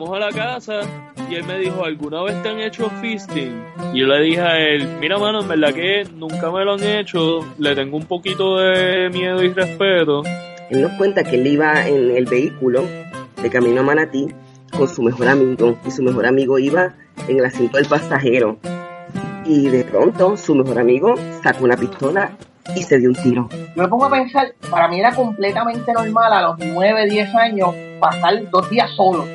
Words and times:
Llegamos 0.00 0.16
a 0.16 0.30
la 0.30 0.32
casa 0.32 0.80
y 1.28 1.34
él 1.34 1.44
me 1.44 1.58
dijo, 1.58 1.84
¿alguna 1.84 2.22
vez 2.22 2.42
te 2.42 2.48
han 2.48 2.58
hecho 2.58 2.88
fisting? 3.02 3.62
Y 3.92 4.00
yo 4.00 4.06
le 4.06 4.22
dije 4.22 4.40
a 4.40 4.58
él, 4.58 4.96
mira 4.98 5.18
mano, 5.18 5.42
en 5.42 5.48
verdad 5.48 5.74
que 5.74 6.04
nunca 6.14 6.50
me 6.50 6.64
lo 6.64 6.72
han 6.72 6.82
hecho, 6.82 7.40
le 7.58 7.74
tengo 7.74 7.98
un 7.98 8.06
poquito 8.06 8.56
de 8.56 9.10
miedo 9.10 9.42
y 9.42 9.52
respeto. 9.52 10.22
Él 10.70 10.80
nos 10.80 10.92
cuenta 10.92 11.22
que 11.22 11.36
él 11.36 11.46
iba 11.46 11.86
en 11.86 12.16
el 12.16 12.24
vehículo 12.24 12.86
de 13.42 13.50
camino 13.50 13.82
a 13.82 13.84
Manatí 13.84 14.28
con 14.74 14.88
su 14.88 15.02
mejor 15.02 15.28
amigo 15.28 15.76
y 15.86 15.90
su 15.90 16.02
mejor 16.02 16.24
amigo 16.24 16.58
iba 16.58 16.94
en 17.28 17.38
el 17.38 17.44
asiento 17.44 17.76
del 17.76 17.86
pasajero. 17.86 18.56
Y 19.44 19.68
de 19.68 19.84
pronto 19.84 20.34
su 20.38 20.54
mejor 20.54 20.78
amigo 20.78 21.14
sacó 21.42 21.64
una 21.64 21.76
pistola 21.76 22.30
y 22.74 22.84
se 22.84 22.96
dio 22.96 23.10
un 23.10 23.16
tiro. 23.16 23.48
Yo 23.76 23.82
me 23.82 23.88
pongo 23.88 24.06
a 24.06 24.10
pensar, 24.10 24.54
para 24.70 24.88
mí 24.88 24.98
era 24.98 25.14
completamente 25.14 25.92
normal 25.92 26.32
a 26.32 26.42
los 26.42 26.58
9, 26.58 27.06
10 27.10 27.34
años 27.34 27.74
pasar 28.00 28.48
dos 28.50 28.70
días 28.70 28.90
solo. 28.96 29.26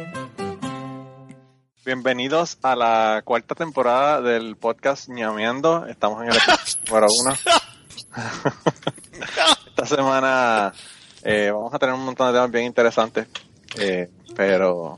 Bienvenidos 1.86 2.58
a 2.64 2.75
la 2.75 3.22
cuarta 3.23 3.53
temporada 3.53 4.19
del 4.19 4.55
podcast 4.55 5.08
ñameando. 5.08 5.86
Estamos 5.86 6.23
en 6.23 6.30
el 6.31 6.38
número 6.89 7.05
uno. 7.22 7.36
Esta 9.67 9.86
semana 9.86 10.73
eh, 11.22 11.52
vamos 11.53 11.72
a 11.72 11.77
tener 11.77 11.94
un 11.94 12.03
montón 12.03 12.25
de 12.25 12.33
temas 12.33 12.50
bien 12.50 12.66
interesantes, 12.66 13.27
eh, 13.77 14.09
pero, 14.36 14.97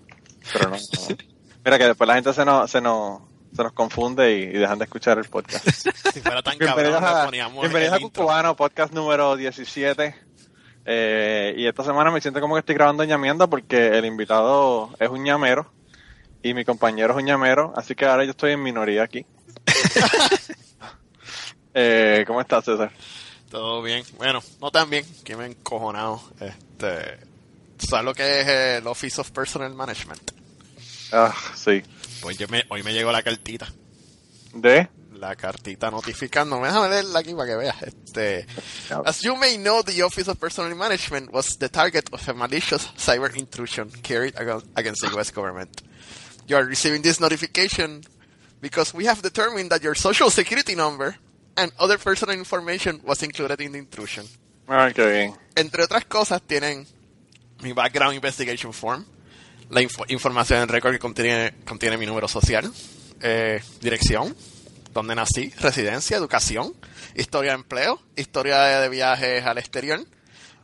pero 0.54 0.70
no, 0.70 0.78
no. 0.78 1.18
Mira 1.66 1.78
que 1.78 1.88
después 1.88 2.08
la 2.08 2.16
gente 2.16 2.32
se 2.32 2.46
nos, 2.46 2.72
se 2.72 2.80
nos, 2.80 3.20
se 3.54 3.64
nos 3.64 3.74
confunde 3.74 4.38
y, 4.38 4.44
y 4.44 4.54
dejan 4.54 4.80
de 4.80 4.86
escuchar 4.86 5.18
el 5.18 5.26
podcast. 5.26 5.68
Si 6.14 6.22
fuera 6.22 6.42
tan 6.42 6.58
cabrón, 6.58 6.78
Bienvenidos 6.78 7.02
le 7.02 7.08
a, 7.20 7.26
poníamos 7.26 7.62
bienvenidos 7.64 7.96
a. 7.96 8.00
Cucubano, 8.00 8.56
podcast 8.56 8.94
número 8.94 9.36
17. 9.36 10.16
Eh, 10.86 11.54
y 11.58 11.68
esta 11.68 11.84
semana 11.84 12.12
me 12.12 12.22
siento 12.22 12.40
como 12.40 12.56
que 12.56 12.60
estoy 12.60 12.76
grabando 12.76 13.04
ñameando 13.04 13.50
porque 13.50 13.90
el 13.90 14.06
invitado 14.06 14.92
es 15.02 15.10
un 15.10 15.22
ñamero 15.22 15.70
y 16.44 16.54
mi 16.54 16.64
compañero 16.66 17.14
es 17.14 17.18
un 17.18 17.26
ñamero, 17.26 17.74
así 17.76 17.96
que 17.96 18.06
ahora 18.06 18.24
yo 18.24 18.32
estoy 18.32 18.54
en 18.54 18.64
minoría 18.64 19.04
aquí. 19.04 19.26
eh, 21.74 22.24
¿Cómo 22.28 22.42
estás, 22.42 22.66
César? 22.66 22.92
Todo 23.50 23.82
bien. 23.82 24.04
Bueno, 24.18 24.42
no 24.62 24.72
tan 24.72 24.90
bien, 24.90 25.06
que 25.24 25.36
me 25.36 25.46
he 25.46 25.48
encojonado. 25.48 26.22
Este, 26.40 27.20
¿Sabes 27.80 28.06
lo 28.06 28.14
que 28.14 28.42
es 28.42 28.48
el 28.48 28.88
Office 28.88 29.22
of 29.22 29.32
Personal 29.32 29.74
Management? 29.74 30.32
Ah, 31.12 31.34
sí. 31.56 31.82
Pues 32.22 32.38
yo 32.38 32.48
me, 32.50 32.66
hoy 32.70 32.84
me 32.84 32.94
llegó 32.94 33.12
la 33.12 33.24
cartita. 33.24 33.68
¿De? 34.54 34.90
La 35.14 35.36
cartita 35.36 35.90
notificándome. 35.90 36.68
Déjame 36.68 36.90
leerla 36.90 37.20
aquí 37.20 37.34
para 37.34 37.48
que 37.48 37.56
veas. 37.56 37.82
Este, 37.84 38.46
As 39.06 39.22
you 39.22 39.36
may 39.36 39.58
know, 39.58 39.82
the 39.84 40.04
Office 40.04 40.30
of 40.30 40.38
Personal 40.38 40.76
Management 40.76 41.32
was 41.32 41.58
the 41.58 41.70
target 41.70 42.10
of 42.12 42.28
a 42.28 42.34
malicious 42.34 42.88
cyber 42.98 43.34
intrusion 43.36 43.90
carried 44.04 44.36
ag- 44.38 44.64
against 44.76 45.02
the 45.02 45.16
US 45.18 45.32
government. 45.32 45.82
You 46.48 46.56
are 46.58 46.66
receiving 46.66 47.02
this 47.02 47.20
notification 47.20 48.02
because 48.62 48.94
we 48.94 49.06
have 49.06 49.22
determined 49.22 49.70
that 49.72 49.82
your 49.84 49.96
social 49.96 50.30
security 50.30 50.76
number 50.76 51.18
and 51.58 51.72
other 51.80 51.98
personal 51.98 52.36
information 52.36 53.02
was 53.04 53.22
included 53.24 53.60
in 53.62 53.74
the 53.74 53.80
intrusion. 53.80 54.26
Ah, 54.68 54.90
qué 54.94 55.06
bien. 55.06 55.34
Entre 55.56 55.84
otras 55.84 56.06
cosas, 56.06 56.42
tienen 56.42 56.86
mi 57.62 57.74
background 57.74 58.16
investigation 58.16 58.72
form, 58.74 59.06
la 59.70 59.82
info- 59.82 60.06
información 60.08 60.62
en 60.62 60.68
récord 60.70 60.94
que 60.94 61.00
contiene, 61.00 61.54
contiene 61.66 61.98
mi 61.98 62.06
número 62.06 62.28
social, 62.28 62.72
eh, 63.22 63.62
dirección, 63.82 64.36
donde 64.94 65.16
nací, 65.16 65.50
residencia, 65.60 66.18
educación, 66.18 66.74
historia 67.16 67.52
de 67.52 67.56
empleo, 67.58 68.02
historia 68.16 68.60
de, 68.80 68.90
viajes 68.90 69.44
al 69.46 69.58
exterior, 69.58 70.00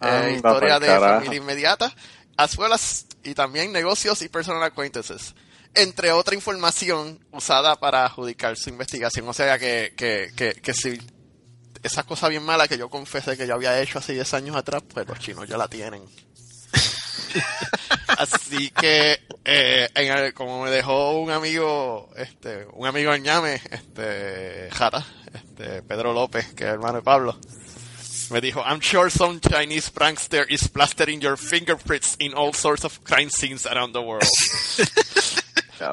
eh, 0.02 0.34
historia 0.36 0.80
de 0.80 0.88
familia 1.00 1.38
inmediata, 1.38 1.94
as 2.38 2.58
well 2.58 2.74
as, 2.74 3.06
y 3.24 3.34
también 3.34 3.72
negocios 3.72 4.22
y 4.22 4.30
personal 4.30 4.64
acquaintances. 4.64 5.34
Entre 5.76 6.12
otra 6.12 6.36
información 6.36 7.20
usada 7.32 7.76
para 7.80 8.06
adjudicar 8.06 8.56
su 8.58 8.70
investigación. 8.70 9.28
O 9.28 9.34
sea 9.34 9.58
que, 9.58 9.94
que, 9.98 10.32
que, 10.36 10.54
que 10.54 10.74
si 10.74 11.00
esa 11.82 12.04
cosa 12.04 12.30
bien 12.30 12.44
mala 12.44 12.68
que 12.68 12.78
yo 12.78 12.90
confesé 12.90 13.36
que 13.36 13.48
yo 13.48 13.56
había 13.56 13.82
hecho 13.82 13.98
hace 14.00 14.14
10 14.14 14.34
años 14.36 14.56
atrás, 14.56 14.84
pues 14.94 15.08
los 15.08 15.20
chinos 15.20 15.48
ya 15.50 15.58
la 15.58 15.68
tienen. 15.68 16.04
Así 18.18 18.70
que, 18.70 19.20
eh, 19.44 19.90
en 19.96 20.12
el- 20.18 20.34
como 20.34 20.64
me 20.64 20.70
dejó 20.70 21.20
un 21.20 21.32
amigo, 21.32 22.10
este, 22.16 22.68
un 22.74 22.86
amigo 22.88 23.14
en 23.14 23.24
ñame, 23.24 23.60
este, 23.72 24.70
Jata, 24.72 25.04
este, 25.34 25.82
Pedro 25.82 26.14
López, 26.14 26.54
que 26.54 26.64
es 26.66 26.70
hermano 26.70 26.98
de 26.98 27.02
Pablo, 27.02 27.38
me 28.30 28.40
dijo, 28.40 28.62
I'm 28.62 28.80
sure 28.82 29.10
some 29.10 29.40
Chinese 29.40 29.90
prankster 29.92 30.46
is 30.50 30.68
plastering 30.70 31.20
your 31.22 31.38
fingerprints 31.38 32.16
in 32.20 32.34
all 32.36 32.54
sorts 32.54 32.86
of 32.86 33.00
crime 33.04 33.30
scenes 33.32 33.66
around 33.66 33.94
the 33.94 34.00
world. 34.02 34.24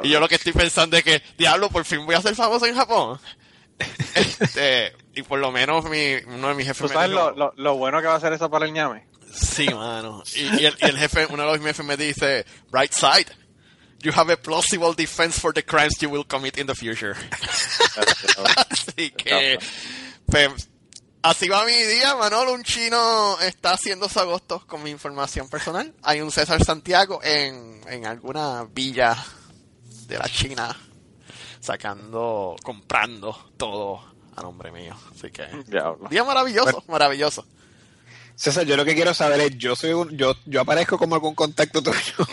y 0.02 0.08
yo 0.08 0.20
lo 0.20 0.28
que 0.28 0.36
estoy 0.36 0.52
pensando 0.52 0.96
es 0.96 1.04
que, 1.04 1.22
diablo, 1.36 1.70
por 1.70 1.84
fin 1.84 2.04
voy 2.04 2.14
a 2.14 2.22
ser 2.22 2.34
famoso 2.34 2.66
en 2.66 2.74
Japón. 2.74 3.20
Este, 4.14 4.92
y 5.14 5.22
por 5.22 5.38
lo 5.38 5.50
menos 5.50 5.84
mi, 5.88 6.16
uno 6.26 6.48
de 6.48 6.54
mis 6.54 6.66
jefes 6.66 6.92
¿Tú 6.92 6.98
me 6.98 7.08
dijo, 7.08 7.14
lo, 7.14 7.30
lo, 7.30 7.52
lo 7.56 7.76
bueno 7.76 8.02
que 8.02 8.08
va 8.08 8.16
a 8.16 8.20
ser 8.20 8.32
eso 8.32 8.50
para 8.50 8.66
el 8.66 8.72
ñame? 8.74 9.06
Sí, 9.32 9.68
mano. 9.68 10.22
Y, 10.34 10.62
y 10.62 10.66
el, 10.66 10.76
y 10.80 10.84
el 10.84 10.98
jefe, 10.98 11.26
uno 11.26 11.44
de 11.44 11.52
los 11.56 11.60
jefes 11.60 11.86
me 11.86 11.96
dice, 11.96 12.44
bright 12.70 12.92
side, 12.92 13.26
you 14.00 14.12
have 14.14 14.30
a 14.32 14.36
plausible 14.36 14.92
defense 14.94 15.38
for 15.38 15.52
the 15.52 15.62
crimes 15.62 15.98
you 16.00 16.10
will 16.10 16.24
commit 16.24 16.58
in 16.58 16.66
the 16.66 16.74
future. 16.74 17.14
Así 18.70 19.10
que, 19.12 19.58
pues, 20.26 20.68
así 21.22 21.48
va 21.48 21.64
mi 21.64 21.72
día, 21.72 22.14
Manolo. 22.16 22.52
Un 22.52 22.62
chino 22.64 23.38
está 23.40 23.72
haciendo 23.72 24.08
su 24.08 24.20
agosto 24.20 24.66
con 24.66 24.82
mi 24.82 24.90
información 24.90 25.48
personal. 25.48 25.94
Hay 26.02 26.20
un 26.20 26.30
César 26.30 26.62
Santiago 26.64 27.20
en, 27.22 27.80
en 27.88 28.06
alguna 28.06 28.64
villa 28.64 29.16
de 30.10 30.18
la 30.18 30.28
China 30.28 30.76
sacando, 31.60 32.56
comprando 32.62 33.52
todo 33.56 34.02
a 34.36 34.42
nombre 34.42 34.70
mío. 34.72 34.94
Así 35.14 35.30
que, 35.30 35.46
Diablo. 35.66 36.08
día 36.08 36.24
maravilloso, 36.24 36.82
maravilloso. 36.88 37.46
César, 38.34 38.64
yo 38.64 38.76
lo 38.76 38.84
que 38.86 38.94
quiero 38.94 39.12
saber 39.12 39.40
es, 39.40 39.58
yo 39.58 39.76
soy 39.76 39.92
un, 39.92 40.16
yo, 40.16 40.34
yo 40.46 40.60
aparezco 40.62 40.96
como 40.98 41.14
algún 41.14 41.34
contacto 41.34 41.82
tuyo. 41.82 41.98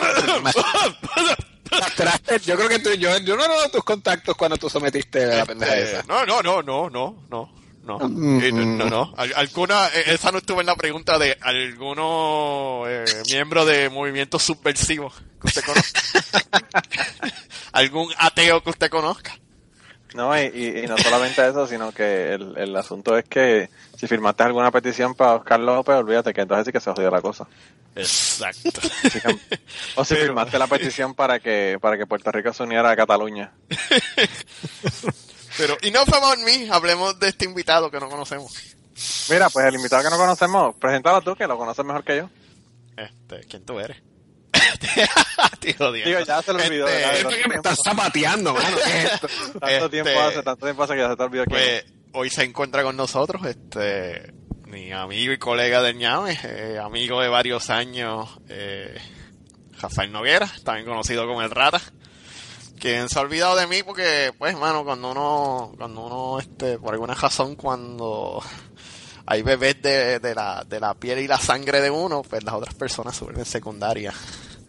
Yo 2.45 2.55
creo 2.55 2.69
que 2.69 2.79
tú, 2.79 2.91
yo, 2.93 3.17
yo 3.19 3.35
no 3.35 3.43
era 3.43 3.69
tus 3.69 3.83
contactos 3.83 4.35
cuando 4.37 4.57
tú 4.57 4.69
sometiste 4.69 5.25
la 5.25 5.45
pendeja 5.45 5.75
Eh, 5.77 5.83
esa. 5.83 6.03
no, 6.07 6.25
no, 6.25 6.41
no, 6.41 6.61
no, 6.61 6.89
no, 6.89 7.23
no. 7.29 7.51
No, 7.87 7.97
Mm. 7.99 8.41
Eh, 8.43 8.51
no, 8.51 8.65
no, 8.65 8.85
no. 8.89 9.13
Al- 9.15 9.33
alguna, 9.35 9.87
eh, 9.87 10.03
esa 10.07 10.29
no 10.31 10.39
estuvo 10.39 10.59
en 10.59 10.67
la 10.67 10.75
pregunta 10.75 11.17
de 11.17 11.37
alguno 11.41 12.83
eh, 12.85 13.05
miembro 13.31 13.65
de 13.65 13.89
movimientos 13.89 14.43
subversivos 14.43 15.13
que 15.41 15.47
usted 15.47 15.63
conozca. 15.63 16.01
Algún 17.71 18.11
ateo 18.17 18.61
que 18.61 18.69
usted 18.71 18.89
conozca. 18.89 19.37
No, 20.15 20.35
y, 20.37 20.45
y, 20.53 20.79
y 20.83 20.87
no 20.87 20.97
solamente 20.97 21.47
eso, 21.47 21.67
sino 21.67 21.91
que 21.91 22.33
el, 22.33 22.57
el 22.57 22.75
asunto 22.75 23.17
es 23.17 23.25
que 23.25 23.69
si 23.97 24.07
firmaste 24.07 24.43
alguna 24.43 24.71
petición 24.71 25.13
para 25.15 25.35
Oscar 25.35 25.59
López, 25.59 25.95
olvídate 25.95 26.33
que 26.33 26.41
entonces 26.41 26.65
sí 26.65 26.71
que 26.71 26.79
se 26.79 26.91
jodió 26.91 27.09
la 27.11 27.21
cosa. 27.21 27.47
Exacto. 27.95 28.69
O 29.95 30.05
si 30.05 30.13
Pero- 30.13 30.25
firmaste 30.27 30.59
la 30.59 30.67
petición 30.67 31.13
para 31.15 31.39
que 31.39 31.77
para 31.81 31.97
que 31.97 32.05
Puerto 32.05 32.31
Rico 32.31 32.53
se 32.53 32.63
uniera 32.63 32.89
a 32.91 32.95
Cataluña. 32.95 33.51
Pero, 35.57 35.77
y 35.81 35.91
no 35.91 36.05
fue 36.05 36.19
por 36.19 36.37
mí, 36.39 36.67
hablemos 36.71 37.19
de 37.19 37.29
este 37.29 37.45
invitado 37.45 37.89
que 37.89 37.99
no 37.99 38.09
conocemos. 38.09 38.53
Mira, 39.29 39.49
pues 39.49 39.65
el 39.65 39.75
invitado 39.75 40.03
que 40.03 40.09
no 40.09 40.17
conocemos, 40.17 40.75
preséntalo 40.75 41.21
tú, 41.21 41.35
que 41.35 41.47
lo 41.47 41.57
conoces 41.57 41.85
mejor 41.85 42.03
que 42.03 42.17
yo. 42.17 42.29
Este, 42.95 43.47
¿quién 43.47 43.65
tú 43.65 43.79
eres? 43.79 43.97
Tío. 45.59 45.91
Digo, 45.91 46.19
ya 46.21 46.41
se 46.41 46.53
lo 46.53 46.63
olvidó. 46.63 46.87
Este, 46.87 47.41
que 47.41 47.49
me 47.49 47.55
estás 47.55 47.79
zapateando, 47.83 48.53
mano. 48.53 48.77
tanto 49.59 49.67
este- 49.67 49.89
tiempo 49.89 50.21
hace, 50.21 50.43
tanto 50.43 50.65
tiempo 50.65 50.83
hace 50.83 50.93
que 50.93 50.99
ya 50.99 51.09
se 51.09 51.15
te 51.15 51.23
olvidó. 51.23 51.45
Pues 51.45 51.85
hoy 52.13 52.29
se 52.29 52.43
encuentra 52.43 52.83
con 52.83 52.95
nosotros 52.95 53.45
este 53.45 54.33
mi 54.65 54.91
amigo 54.91 55.31
y 55.31 55.37
colega 55.37 55.81
del 55.81 55.97
ñame, 55.97 56.37
eh, 56.43 56.79
amigo 56.81 57.21
de 57.21 57.29
varios 57.29 57.69
años, 57.69 58.29
eh, 58.49 58.97
Rafael 59.79 60.11
Noguera, 60.11 60.51
también 60.63 60.85
conocido 60.85 61.25
como 61.25 61.41
el 61.41 61.51
Rata, 61.51 61.81
quien 62.79 63.09
se 63.09 63.17
ha 63.19 63.21
olvidado 63.21 63.55
de 63.55 63.67
mí 63.67 63.83
porque, 63.83 64.33
pues, 64.37 64.55
mano, 64.57 64.83
cuando 64.83 65.11
uno, 65.11 65.73
cuando 65.77 66.01
uno, 66.05 66.39
este, 66.39 66.77
por 66.79 66.93
alguna 66.93 67.13
razón, 67.13 67.55
cuando 67.55 68.43
hay 69.25 69.41
bebés 69.41 69.81
de, 69.81 70.19
de 70.19 70.35
la, 70.35 70.63
de 70.67 70.79
la 70.79 70.93
piel 70.93 71.19
y 71.19 71.27
la 71.27 71.37
sangre 71.39 71.81
de 71.81 71.89
uno, 71.89 72.21
pues 72.23 72.43
las 72.43 72.53
otras 72.55 72.73
personas 72.75 73.15
se 73.15 73.23
vuelven 73.25 73.45
secundarias. 73.45 74.15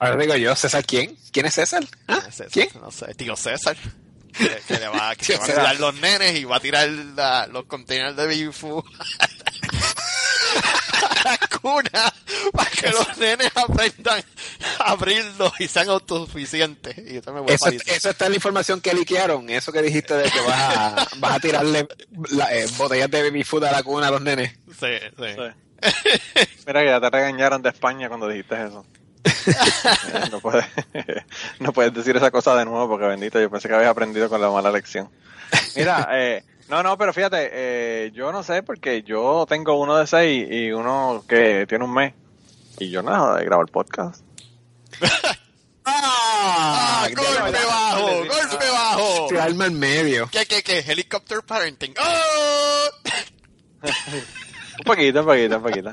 Ahora 0.01 0.17
digo 0.17 0.37
yo, 0.37 0.55
César, 0.57 0.85
¿quién? 0.85 1.17
¿Quién 1.33 1.47
es 1.47 1.55
César? 1.55 1.85
¿Ah? 2.07 2.19
¿Quién 2.21 2.29
es 2.29 2.35
César? 2.37 2.51
¿Quién? 2.53 2.69
No 2.81 2.91
sé, 2.91 3.15
tío 3.15 3.37
César. 3.37 3.77
Que, 4.33 4.61
que 4.69 4.79
le 4.79 4.87
va, 4.89 5.17
que 5.17 5.35
a 5.37 5.39
tirar 5.41 5.81
los 5.81 5.95
nenes 5.95 6.37
y 6.39 6.45
va 6.45 6.57
a 6.57 6.61
tirar 6.61 6.89
la- 6.89 7.47
los 7.49 7.65
containers 7.65 8.15
de 8.15 8.53
Food 8.53 8.85
a 11.03 11.31
la 11.31 11.39
cuna 11.61 12.12
para 12.53 12.71
que 12.71 12.89
los 12.91 13.19
nenes 13.19 13.50
aprendan 13.55 14.23
a 14.79 14.91
abrirlos 14.93 15.53
y 15.61 15.69
sean 15.69 15.89
autosuficientes. 15.89 16.97
Y 16.99 17.19
usted 17.19 17.33
me 17.33 17.41
vuelve 17.41 17.55
Eso, 17.55 17.69
eso 17.69 18.11
está 18.11 18.27
en 18.27 18.33
la 18.33 18.37
información 18.37 18.81
que 18.81 18.95
liquearon, 18.95 19.49
eso 19.50 19.73
que 19.73 19.83
dijiste 19.83 20.15
de 20.15 20.31
que 20.31 20.41
vas 20.41 20.77
a, 20.77 21.09
vas 21.19 21.37
a 21.37 21.41
tirarle 21.41 21.89
la- 22.31 22.55
eh, 22.55 22.67
botellas 22.77 23.11
de 23.11 23.23
baby 23.23 23.45
food 23.45 23.65
a 23.65 23.73
la 23.73 23.83
cuna 23.83 24.09
a 24.09 24.11
los 24.11 24.21
nenes. 24.23 24.53
Sí, 24.79 24.87
sí. 25.17 25.25
Sí. 25.37 26.49
Mira 26.67 26.81
que 26.81 26.87
ya 26.87 27.00
te 27.00 27.11
regañaron 27.11 27.62
de 27.62 27.69
España 27.69 28.09
cuando 28.09 28.29
dijiste 28.29 28.55
eso. 28.65 28.85
no, 30.31 30.41
puedes, 30.41 30.65
no 31.61 31.73
puedes 31.73 31.93
decir 31.93 32.17
esa 32.17 32.31
cosa 32.31 32.55
de 32.56 32.65
nuevo 32.65 32.89
porque 32.89 33.06
bendito, 33.06 33.41
yo 33.41 33.50
pensé 33.50 33.69
que 33.69 33.75
habías 33.75 33.91
aprendido 33.91 34.29
con 34.29 34.41
la 34.41 34.50
mala 34.50 34.71
lección. 34.71 35.11
Mira, 35.77 36.09
eh, 36.12 36.45
no, 36.69 36.82
no, 36.82 36.99
pero 36.99 37.12
fíjate, 37.12 37.50
eh, 37.53 38.11
yo 38.12 38.32
no 38.32 38.43
sé 38.43 38.62
porque 38.62 39.03
yo 39.03 39.47
tengo 39.49 39.79
uno 39.81 39.97
de 39.97 40.06
seis 40.06 40.47
y 40.50 40.70
uno 40.70 41.25
que 41.29 41.67
tiene 41.67 41.85
un 41.85 41.94
mes 41.94 42.15
y 42.79 42.91
yo 42.91 43.03
nada 43.03 43.38
de 43.38 43.44
grabar 43.44 43.67
podcast. 43.67 44.23
¡Ah! 45.85 47.05
Ah, 47.05 47.09
¡Golpe 47.15 47.65
bajo! 47.65 48.06
¡Golpe 48.19 48.70
bajo! 48.70 49.26
Tu 49.29 49.41
alma 49.41 49.67
en 49.67 49.79
medio. 49.79 50.29
¿Qué, 50.31 50.44
qué, 50.47 50.62
qué? 50.62 50.81
Helicopter 50.81 51.43
parenting. 51.43 51.94
¡Oh! 51.99 52.88
Un 54.79 54.85
poquito, 54.85 55.21
un 55.21 55.26
poquito, 55.26 55.56
un 55.56 55.62
poquito. 55.62 55.93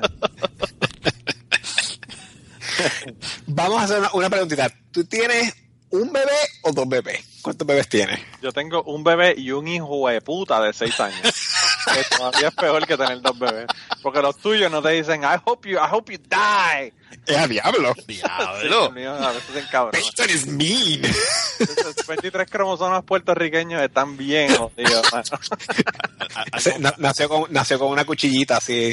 Vamos 3.48 3.80
a 3.80 3.84
hacer 3.84 3.98
una, 3.98 4.10
una 4.12 4.30
preguntita. 4.30 4.70
¿Tú 4.92 5.04
tienes 5.04 5.52
un 5.90 6.12
bebé 6.12 6.30
o 6.62 6.70
dos 6.70 6.88
bebés? 6.88 7.35
¿Cuántos 7.46 7.64
bebés 7.64 7.88
tienes? 7.88 8.18
Yo 8.42 8.50
tengo 8.50 8.82
un 8.82 9.04
bebé 9.04 9.32
y 9.38 9.52
un 9.52 9.68
hijo 9.68 10.08
de 10.08 10.20
puta 10.20 10.60
de 10.60 10.72
seis 10.72 10.98
años. 10.98 11.20
que 11.94 12.16
todavía 12.16 12.48
es 12.48 12.54
peor 12.56 12.84
que 12.84 12.96
tener 12.96 13.20
dos 13.20 13.38
bebés. 13.38 13.66
Porque 14.02 14.20
los 14.20 14.36
tuyos 14.38 14.68
no 14.68 14.82
te 14.82 14.88
dicen, 14.88 15.22
I 15.22 15.36
hope 15.44 15.70
you, 15.70 15.76
I 15.76 15.86
hope 15.88 16.12
you 16.12 16.18
die. 16.18 16.92
¡Es 17.24 17.36
a 17.36 17.46
diablo! 17.46 17.94
Sí, 17.94 18.14
¡Diablo! 18.14 18.68
Dios 18.68 18.92
mío, 18.94 19.12
a 19.12 19.30
veces 19.30 19.50
se 19.52 19.60
encabronan. 19.60 19.92
Peyton 19.92 20.28
is 20.28 20.46
mean. 20.48 21.04
Esos 21.04 22.04
23 22.08 22.50
cromosomas 22.50 23.04
puertorriqueños 23.04 23.80
están 23.80 24.16
bien 24.16 24.52
jodidos, 24.56 25.06
nació, 26.98 27.28
con, 27.28 27.52
nació 27.52 27.78
con 27.78 27.92
una 27.92 28.04
cuchillita 28.04 28.56
así. 28.56 28.92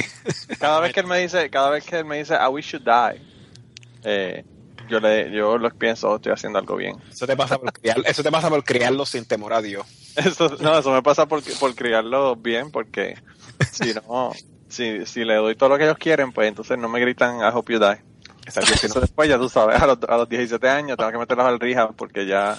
Cada 0.60 0.80
vez 0.80 0.94
que 0.94 1.00
él 1.00 1.08
me 1.08 1.18
dice, 1.18 1.50
cada 1.50 1.72
vez 1.72 1.84
que 1.84 1.98
él 1.98 2.06
me 2.06 2.20
dice, 2.20 2.36
I 2.36 2.50
wish 2.50 2.74
you 2.74 2.78
die, 2.78 3.20
eh, 4.04 4.46
yo 4.90 5.00
le, 5.00 5.32
yo 5.32 5.58
lo 5.58 5.70
pienso, 5.72 6.10
"Oh, 6.10 6.16
estoy 6.16 6.32
haciendo 6.32 6.60
algo 6.60 6.76
bien. 6.76 6.96
Eso 7.12 7.28
te 7.28 7.36
pasa 7.36 7.58
por, 7.58 7.72
criar, 7.74 7.98
eso 8.06 8.24
te 8.24 8.32
pasa 8.32 8.50
por 8.50 8.64
criarlo 8.64 9.06
sin 9.06 9.26
temor 9.26 9.54
a 9.54 9.62
Dios. 9.62 9.86
Eso, 10.16 10.58
no, 10.60 10.78
eso 10.78 10.92
me 10.92 11.02
pasa 11.02 11.26
por, 11.26 11.42
por 11.60 11.74
criarlo 11.76 12.36
bien, 12.36 12.72
porque 12.72 13.16
si 13.72 13.94
no, 13.94 14.32
si, 14.68 15.06
si 15.06 15.24
le 15.24 15.36
doy 15.36 15.56
todo 15.56 15.70
lo 15.70 15.78
que 15.78 15.86
ellos 15.86 15.98
quieren, 15.98 16.32
pues 16.32 16.48
entonces 16.48 16.78
no 16.78 16.90
me 16.90 17.00
gritan 17.00 17.40
I 17.40 17.52
hope 17.54 17.72
you 17.74 17.80
die. 17.80 18.02
Entonces 18.46 18.94
después 19.02 19.30
ya 19.30 19.38
tú 19.38 19.48
sabes, 19.50 19.82
a 19.82 19.88
los, 19.88 20.00
a 20.08 20.18
los 20.18 20.28
17 20.30 20.68
años 20.70 20.98
tengo 20.98 21.12
que 21.12 21.18
meterlos 21.18 21.46
al 21.46 21.60
rehab 21.60 21.96
porque 21.96 22.26
ya 22.26 22.58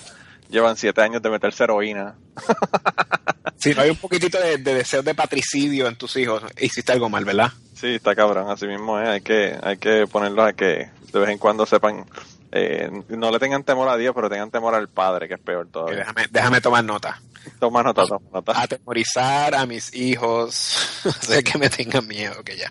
llevan 0.49 0.77
7 0.77 1.01
años 1.03 1.23
de 1.23 1.31
meterse 1.31 1.65
heroína. 1.65 2.17
Si 3.59 3.75
no 3.75 3.83
hay 3.83 3.91
un 3.91 3.97
poquitito 3.97 4.39
de, 4.39 4.59
de 4.59 4.75
deseo 4.75 5.03
de 5.03 5.15
patricidio 5.15 5.87
en 5.89 5.97
tus 5.97 6.17
hijos, 6.17 6.43
hiciste 6.61 6.93
algo 6.93 7.09
mal, 7.09 7.25
¿verdad? 7.25 7.51
Sí, 7.75 7.95
está 7.95 8.15
cabrón, 8.15 8.51
así 8.51 8.67
mismo 8.67 8.99
es, 9.01 9.09
hay 9.09 9.21
que, 9.21 9.59
hay 9.63 9.77
que 9.79 10.07
ponerlos 10.07 10.47
a 10.49 10.53
que 10.53 10.91
de 11.13 11.19
vez 11.21 11.29
en 11.31 11.39
cuando 11.39 11.65
sepan, 11.67 12.05
eh, 12.53 12.91
no 13.09 13.31
le 13.31 13.39
tengan 13.39 13.65
temor 13.65 13.89
a 13.89 13.97
Dios, 13.97 14.15
pero 14.15 14.29
tengan 14.29 14.51
temor 14.51 14.75
al 14.75 14.89
Padre, 14.89 15.29
que 15.29 15.35
es 15.35 15.41
peor 15.41 15.67
Eh, 15.67 15.71
todavía. 15.73 15.99
Déjame, 15.99 16.27
déjame 16.31 16.61
tomar 16.61 16.85
nota. 16.85 17.21
Toma 17.61 17.83
nota, 17.83 18.05
toma 18.07 18.27
nota. 18.33 18.61
Atemorizar 18.63 19.55
a 19.55 19.67
mis 19.67 19.95
hijos, 19.95 21.03
que 21.45 21.59
me 21.59 21.69
tengan 21.69 22.07
miedo, 22.07 22.43
que 22.43 22.57
ya. 22.57 22.71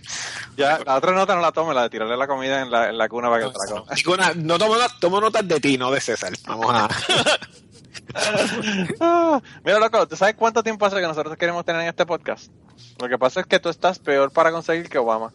Ya, 0.57 0.80
la 0.85 0.95
otra 0.95 1.12
nota 1.12 1.35
no 1.35 1.41
la 1.41 1.51
tome, 1.51 1.74
la 1.74 1.83
de 1.83 1.89
tirarle 1.91 2.18
la 2.18 2.27
comida 2.27 2.62
en 2.62 2.71
la, 2.71 2.89
en 2.89 2.97
la 2.97 3.07
cuna 3.07 3.30
para 3.30 3.45
que 3.45 3.51
te 3.51 3.57
la 3.59 4.03
coma. 4.03 4.33
No 4.35 4.57
tomo, 4.57 4.75
not- 4.77 5.00
tomo 5.00 5.21
notas 5.21 5.47
de 5.47 5.59
ti, 5.59 5.77
no 5.77 5.91
de 5.91 6.01
César. 6.01 6.33
Vamos 6.47 6.68
a. 6.74 6.88
Mira, 9.63 9.79
loco, 9.79 10.07
¿tú 10.07 10.15
sabes 10.15 10.35
cuánto 10.35 10.63
tiempo 10.63 10.85
hace 10.85 10.97
que 10.97 11.07
nosotros 11.07 11.38
queremos 11.38 11.65
tener 11.65 11.81
en 11.81 11.88
este 11.88 12.05
podcast? 12.05 12.51
Lo 13.00 13.07
que 13.09 13.17
pasa 13.17 13.41
es 13.41 13.45
que 13.45 13.59
tú 13.59 13.69
estás 13.69 14.00
peor 14.00 14.31
para 14.31 14.51
conseguir 14.51 14.89
que 14.89 14.97
Obama. 14.97 15.33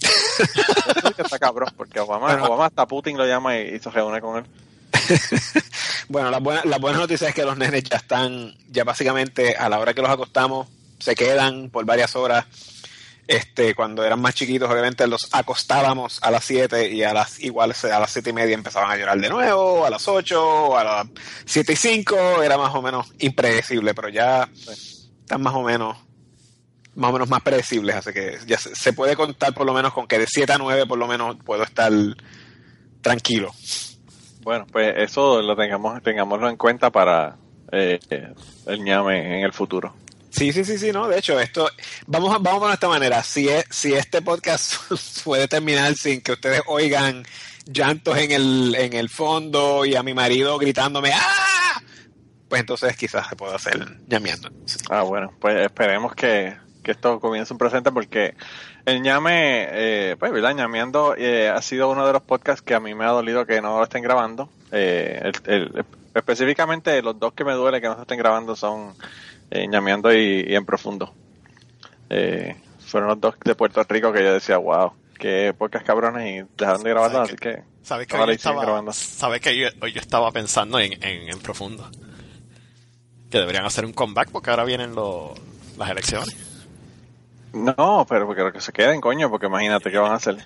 Eso 0.00 1.08
sí 1.08 1.14
que 1.14 1.22
está 1.22 1.38
cabrón, 1.38 1.70
porque 1.76 2.00
Obama, 2.00 2.28
Bueno. 2.28 2.46
Obama 2.46 2.66
hasta 2.66 2.86
Putin 2.86 3.16
lo 3.16 3.26
llama 3.26 3.58
y, 3.58 3.74
y 3.74 3.78
se 3.78 3.90
reúne 3.90 4.20
con 4.20 4.38
él. 4.38 4.46
Bueno, 6.08 6.30
la 6.30 6.38
buena, 6.38 6.62
la 6.64 6.78
buena 6.78 6.98
noticia 6.98 7.28
es 7.28 7.34
que 7.34 7.44
los 7.44 7.58
nenes 7.58 7.82
ya 7.82 7.96
están, 7.96 8.54
ya 8.70 8.84
básicamente 8.84 9.56
a 9.56 9.68
la 9.68 9.80
hora 9.80 9.92
que 9.92 10.02
los 10.02 10.10
acostamos, 10.10 10.68
se 11.00 11.16
quedan 11.16 11.68
por 11.70 11.84
varias 11.84 12.14
horas. 12.14 12.46
Este, 13.28 13.74
cuando 13.74 14.04
eran 14.04 14.20
más 14.20 14.34
chiquitos, 14.34 14.70
obviamente 14.70 15.06
los 15.08 15.28
acostábamos 15.32 16.20
a 16.22 16.30
las 16.30 16.44
7 16.44 16.92
y 16.92 17.02
a 17.02 17.12
las 17.12 17.40
igual 17.40 17.72
a 17.72 17.98
las 17.98 18.10
siete 18.10 18.30
y 18.30 18.32
media 18.32 18.54
empezaban 18.54 18.90
a 18.90 18.96
llorar 18.96 19.20
de 19.20 19.28
nuevo, 19.28 19.84
a 19.84 19.90
las 19.90 20.06
8, 20.06 20.78
a 20.78 20.84
las 20.84 21.06
7 21.44 21.72
y 21.72 21.76
5, 21.76 22.42
era 22.42 22.56
más 22.56 22.72
o 22.74 22.82
menos 22.82 23.12
impredecible, 23.18 23.94
pero 23.94 24.08
ya 24.10 24.48
están 25.20 25.42
más 25.42 25.54
o 25.54 25.62
menos 25.62 25.96
más 26.94 27.10
o 27.10 27.12
menos 27.12 27.28
más 27.28 27.42
predecibles, 27.42 27.96
así 27.96 28.12
que 28.12 28.38
ya 28.46 28.58
se, 28.58 28.74
se 28.74 28.92
puede 28.92 29.16
contar 29.16 29.52
por 29.52 29.66
lo 29.66 29.74
menos 29.74 29.92
con 29.92 30.06
que 30.06 30.18
de 30.18 30.26
7 30.28 30.52
a 30.52 30.58
9 30.58 30.86
por 30.86 30.98
lo 30.98 31.08
menos 31.08 31.36
puedo 31.44 31.64
estar 31.64 31.92
tranquilo. 33.02 33.52
Bueno, 34.42 34.64
pues 34.70 34.94
eso 34.98 35.42
lo 35.42 35.56
tengamos, 35.56 36.00
tengámoslo 36.04 36.48
en 36.48 36.56
cuenta 36.56 36.90
para 36.90 37.36
eh, 37.72 37.98
eh, 38.10 38.32
el 38.66 38.84
ñame 38.84 39.38
en 39.38 39.44
el 39.44 39.52
futuro. 39.52 39.92
Sí, 40.36 40.52
sí, 40.52 40.64
sí, 40.64 40.76
sí, 40.78 40.92
no. 40.92 41.08
De 41.08 41.18
hecho, 41.18 41.40
esto, 41.40 41.68
vamos 42.06 42.34
a, 42.34 42.38
vamos 42.38 42.68
de 42.68 42.74
esta 42.74 42.88
manera. 42.88 43.22
Si, 43.22 43.48
es, 43.48 43.64
si 43.70 43.94
este 43.94 44.20
podcast 44.20 44.74
puede 45.24 45.48
terminar 45.48 45.94
sin 45.94 46.20
que 46.20 46.32
ustedes 46.32 46.60
oigan 46.66 47.24
llantos 47.64 48.18
en 48.18 48.32
el, 48.32 48.74
en 48.74 48.92
el 48.92 49.08
fondo 49.08 49.84
y 49.86 49.94
a 49.96 50.02
mi 50.02 50.12
marido 50.14 50.58
gritándome 50.58 51.10
¡Ah! 51.14 51.80
Pues 52.48 52.60
entonces 52.60 52.96
quizás 52.96 53.26
se 53.28 53.34
pueda 53.34 53.56
hacer 53.56 53.98
llameando. 54.06 54.50
Ah, 54.90 55.02
bueno, 55.02 55.32
pues 55.40 55.56
esperemos 55.64 56.14
que, 56.14 56.54
que 56.84 56.90
esto 56.92 57.18
comience 57.18 57.52
un 57.54 57.58
presente 57.58 57.90
porque 57.90 58.34
el 58.84 59.00
ñame, 59.02 59.66
eh, 59.70 60.16
pues, 60.18 60.30
¿verdad? 60.32 60.54
ñameando 60.54 61.14
eh, 61.16 61.48
ha 61.48 61.60
sido 61.62 61.88
uno 61.90 62.06
de 62.06 62.12
los 62.12 62.22
podcasts 62.22 62.62
que 62.62 62.74
a 62.74 62.80
mí 62.80 62.94
me 62.94 63.04
ha 63.04 63.08
dolido 63.08 63.46
que 63.46 63.60
no 63.62 63.78
lo 63.78 63.84
estén 63.84 64.02
grabando. 64.02 64.48
Eh, 64.70 65.20
el- 65.24 65.52
el- 65.52 65.84
específicamente 66.14 67.02
los 67.02 67.18
dos 67.18 67.32
que 67.32 67.44
me 67.44 67.52
duele 67.54 67.80
que 67.80 67.88
no 67.88 67.96
se 67.96 68.02
estén 68.02 68.18
grabando 68.18 68.54
son 68.54 68.94
eh, 69.50 69.66
ñameando 69.68 70.12
y, 70.12 70.44
y 70.48 70.54
en 70.54 70.64
profundo. 70.64 71.12
Eh, 72.10 72.56
fueron 72.78 73.08
los 73.10 73.20
dos 73.20 73.34
de 73.44 73.54
Puerto 73.54 73.82
Rico 73.88 74.12
que 74.12 74.22
yo 74.22 74.32
decía, 74.32 74.58
wow, 74.58 74.92
qué 75.18 75.54
podcast 75.56 75.86
cabrones 75.86 76.44
y 76.44 76.48
dejaron 76.56 76.82
de 76.82 76.94
¿Sabes 76.94 77.16
así 77.16 77.36
que 77.36 77.62
¿Sabes 77.82 78.06
que 78.08 78.16
hoy 78.16 78.34
estaba, 78.34 78.62
grabando. 78.62 78.92
¿sabes 78.92 79.40
que 79.40 79.56
yo, 79.56 79.68
yo 79.68 80.00
estaba 80.00 80.32
pensando 80.32 80.78
en, 80.80 80.92
en, 81.04 81.28
en 81.28 81.38
profundo? 81.38 81.88
Que 83.30 83.38
deberían 83.38 83.64
hacer 83.64 83.84
un 83.84 83.92
comeback 83.92 84.30
porque 84.30 84.50
ahora 84.50 84.64
vienen 84.64 84.94
los 84.94 85.30
las 85.76 85.90
elecciones. 85.90 86.34
No, 87.56 88.06
pero 88.08 88.26
porque 88.26 88.52
que 88.52 88.60
se 88.60 88.72
queden, 88.72 89.00
coño, 89.00 89.30
porque 89.30 89.46
imagínate 89.46 89.90
qué 89.90 89.98
van 89.98 90.12
a 90.12 90.16
hacer. 90.16 90.36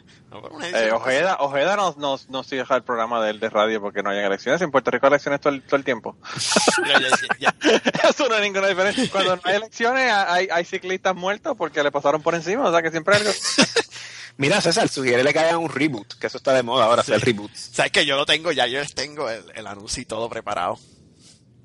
Eh, 0.75 0.90
Ojeda, 0.93 1.37
Ojeda 1.40 1.76
no, 1.76 1.95
no, 1.99 2.19
no 2.29 2.43
sigue 2.45 2.64
el 2.69 2.83
programa 2.83 3.23
de 3.25 3.31
él 3.31 3.40
de 3.40 3.50
radio 3.50 3.81
porque 3.81 4.02
no 4.02 4.11
hay 4.11 4.19
elecciones. 4.19 4.61
En 4.62 4.71
Puerto 4.71 4.90
Rico 4.90 5.07
hay 5.07 5.11
elecciones 5.12 5.40
todo 5.40 5.52
el, 5.52 5.62
todo 5.62 5.76
el 5.76 5.85
tiempo. 5.85 6.17
Ya, 6.87 6.99
ya, 7.00 7.09
ya. 7.38 7.55
Eso 8.09 8.29
no 8.29 8.35
hay 8.37 8.43
ninguna 8.43 8.69
diferencia. 8.69 9.09
Cuando 9.11 9.37
no 9.37 9.43
hay 9.45 9.57
elecciones 9.57 10.11
hay, 10.12 10.49
hay 10.50 10.64
ciclistas 10.64 11.14
muertos 11.14 11.57
porque 11.57 11.83
le 11.83 11.90
pasaron 11.90 12.23
por 12.23 12.35
encima. 12.35 12.67
O 12.69 12.73
sea 12.73 12.81
que 12.83 12.90
siempre 12.90 13.17
hay 13.17 13.21
algo. 13.23 13.33
Mira, 14.37 14.61
César, 14.61 14.88
sugiere 14.88 15.31
que 15.33 15.38
hagan 15.38 15.57
un 15.59 15.69
reboot, 15.69 16.14
que 16.19 16.26
eso 16.29 16.38
está 16.38 16.55
de 16.55 16.62
moda 16.62 16.87
ahora, 16.87 17.02
hacer 17.02 17.21
reboot. 17.21 17.52
¿Sabes 17.55 17.93
que 17.93 18.07
yo 18.07 18.17
lo 18.17 18.25
tengo 18.25 18.50
ya? 18.52 18.67
Yo 18.67 18.79
les 18.81 18.95
tengo 18.95 19.29
el, 19.29 19.45
el 19.55 19.67
anuncio 19.67 20.02
y 20.02 20.07
todo 20.07 20.31
preparado. 20.31 20.79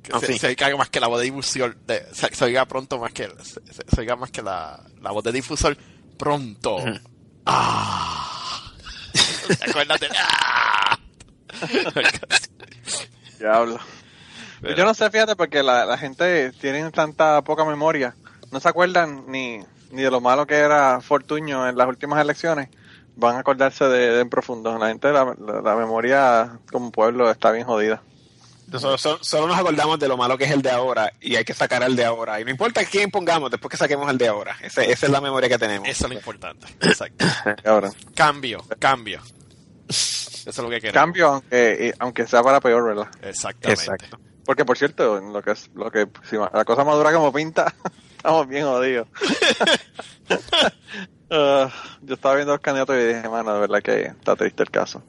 Que 0.03 0.11
Ah, 0.13 0.19
se, 0.19 0.27
sí. 0.33 0.37
se 0.39 0.47
oiga 0.47 0.75
más 0.75 0.89
que 0.89 0.99
la 0.99 1.07
voz 1.07 1.19
de 1.19 1.25
difusor. 1.25 1.75
De, 1.77 2.05
se, 2.13 2.35
se 2.35 2.45
oiga 2.45 2.65
pronto 2.65 2.99
más 2.99 3.13
que, 3.13 3.27
se, 3.41 3.61
se- 3.73 3.85
se 3.87 4.01
oiga 4.01 4.15
más 4.17 4.29
que 4.29 4.41
la, 4.43 4.83
la 5.05 5.11
voz 5.11 5.23
de 5.23 5.31
difusor. 5.31 5.77
Pronto. 6.17 6.77
¡Ah! 7.45 8.71
¿Te 9.63 9.69
acuerdas 9.69 9.99
de 10.01 10.07
¡Ah! 10.17 10.97
Diablo. 13.39 13.77
Pero- 14.61 14.75
Yo 14.75 14.85
no 14.85 14.93
sé, 14.93 15.09
fíjate, 15.09 15.35
porque 15.35 15.61
la, 15.63 15.85
la 15.85 15.97
gente 15.97 16.51
tiene 16.53 16.89
tanta 16.91 17.41
poca 17.43 17.63
memoria. 17.65 18.15
No 18.51 18.59
se 18.59 18.67
acuerdan 18.69 19.25
ni, 19.27 19.59
ni 19.91 20.01
de 20.01 20.11
lo 20.11 20.21
malo 20.21 20.47
que 20.47 20.55
era 20.55 21.01
Fortuño 21.01 21.67
en 21.69 21.77
las 21.77 21.87
últimas 21.87 22.19
elecciones. 22.21 22.69
Van 23.15 23.35
a 23.35 23.39
acordarse 23.39 23.85
de, 23.85 24.11
de 24.11 24.21
en 24.21 24.29
profundo. 24.29 24.77
La 24.77 24.87
gente, 24.87 25.11
la, 25.11 25.35
la- 25.39 25.61
la 25.61 25.75
memoria 25.75 26.59
como 26.71 26.91
pueblo 26.91 27.29
está 27.29 27.51
bien 27.51 27.65
jodida. 27.65 28.01
Nosotros 28.71 28.99
solo, 29.01 29.23
solo 29.23 29.47
nos 29.47 29.57
acordamos 29.57 29.99
de 29.99 30.07
lo 30.07 30.17
malo 30.17 30.37
que 30.37 30.45
es 30.45 30.51
el 30.51 30.61
de 30.61 30.71
ahora 30.71 31.11
y 31.21 31.35
hay 31.35 31.45
que 31.45 31.53
sacar 31.53 31.83
al 31.83 31.95
de 31.95 32.03
ahora. 32.05 32.39
Y 32.41 32.43
no 32.45 32.49
importa 32.51 32.83
quién 32.83 33.11
pongamos 33.11 33.51
después 33.51 33.69
que 33.71 33.77
saquemos 33.77 34.09
el 34.09 34.17
de 34.17 34.27
ahora. 34.27 34.57
Ese- 34.61 34.91
esa 34.91 35.05
es 35.05 35.11
la 35.11 35.21
memoria 35.21 35.47
que 35.47 35.57
tenemos. 35.57 35.87
Eso 35.87 36.05
es 36.05 36.09
lo 36.11 36.15
importante. 36.17 36.67
Exacto. 36.81 37.25
Cabrón. 37.63 37.93
Cambio, 38.15 38.65
cambio. 38.79 39.21
Eso 39.87 40.49
es 40.49 40.57
lo 40.57 40.69
que 40.69 40.81
queremos. 40.81 40.93
Cambio, 40.93 41.27
aunque, 41.29 41.91
y- 41.93 41.97
aunque 41.99 42.25
sea 42.27 42.41
para 42.43 42.59
peor, 42.59 42.83
¿verdad? 42.85 43.07
Exactamente. 43.21 43.81
Exacto. 43.83 44.19
Porque, 44.45 44.65
por 44.65 44.77
cierto, 44.77 45.19
lo 45.19 45.41
que 45.41 45.51
es, 45.51 45.69
lo 45.73 45.89
que, 45.91 46.07
si 46.29 46.35
la 46.37 46.65
cosa 46.65 46.83
madura 46.83 47.11
como 47.13 47.31
pinta, 47.33 47.73
estamos 48.17 48.47
bien 48.47 48.65
jodidos. 48.65 49.07
Ah, 51.29 51.69
yo 52.03 52.13
estaba 52.13 52.35
viendo 52.35 52.53
los 52.53 52.61
candidatos 52.61 52.95
y 52.97 53.03
dije, 53.07 53.27
mano, 53.27 53.53
de 53.55 53.59
verdad 53.61 53.81
que 53.81 54.01
está 54.03 54.35
triste 54.35 54.61
el 54.61 54.69
caso. 54.69 55.01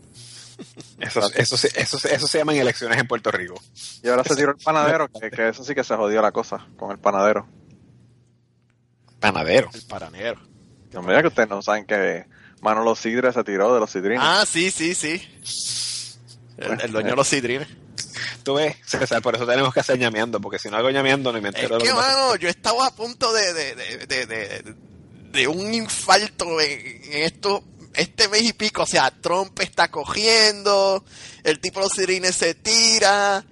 Eso, 1.00 1.20
eso, 1.34 1.56
se- 1.56 1.70
eso, 1.80 1.98
eso 2.08 2.26
se 2.26 2.38
llaman 2.38 2.56
elecciones 2.56 2.98
en 2.98 3.06
Puerto 3.06 3.30
Rico. 3.30 3.60
Y 4.02 4.08
ahora 4.08 4.24
se 4.24 4.34
tiró 4.36 4.52
el 4.52 4.56
panadero, 4.56 5.08
que, 5.08 5.30
que 5.30 5.48
eso 5.48 5.62
sí 5.64 5.74
que 5.74 5.84
se 5.84 5.94
jodió 5.96 6.22
la 6.22 6.32
cosa 6.32 6.66
con 6.76 6.90
el 6.90 6.98
panadero. 6.98 7.46
Panadero. 9.20 9.70
El 9.72 9.82
paranero. 9.82 10.40
No 10.92 11.02
me 11.02 11.08
diga 11.08 11.22
que 11.22 11.28
ustedes 11.28 11.48
no 11.48 11.62
saben 11.62 11.84
que 11.86 12.26
Manolo 12.60 12.94
Sidre 12.94 13.32
se 13.32 13.44
tiró 13.44 13.74
de 13.74 13.80
los 13.80 13.90
sidrinos. 13.90 14.24
Ah, 14.26 14.44
sí, 14.46 14.70
sí, 14.70 14.94
sí. 14.94 15.22
El, 16.58 16.80
el 16.80 16.92
dueño 16.92 17.10
de 17.10 17.16
los 17.16 17.28
sidrines. 17.28 17.68
Tú 18.42 18.54
ves, 18.54 18.76
César, 18.86 19.20
por 19.22 19.34
eso 19.34 19.46
tenemos 19.46 19.74
que 19.74 19.80
hacer 19.80 19.98
ñameando, 19.98 20.40
porque 20.40 20.58
si 20.58 20.68
no 20.70 20.76
hago 20.76 20.88
ñameando 20.90 21.32
ni 21.32 21.40
me 21.40 21.48
Es 21.48 21.56
entero 21.56 21.78
de 21.78 21.84
que, 21.84 21.92
mano, 21.92 22.36
yo 22.36 22.48
estaba 22.48 22.86
a 22.86 22.94
punto 22.94 23.32
de, 23.32 23.52
de, 23.52 23.74
de, 23.74 24.06
de, 24.06 24.26
de- 24.26 24.74
de 25.32 25.48
un 25.48 25.74
infarto 25.74 26.60
en, 26.60 27.02
en 27.12 27.22
esto, 27.24 27.62
este 27.96 28.28
mes 28.28 28.42
y 28.42 28.52
pico. 28.52 28.82
O 28.82 28.86
sea, 28.86 29.10
Trump 29.10 29.58
está 29.60 29.88
cogiendo, 29.90 31.04
el 31.44 31.58
tipo 31.60 31.80
de 31.80 31.86
los 31.86 31.92
sidrines 31.92 32.34
se 32.36 32.54
tira, 32.54 33.44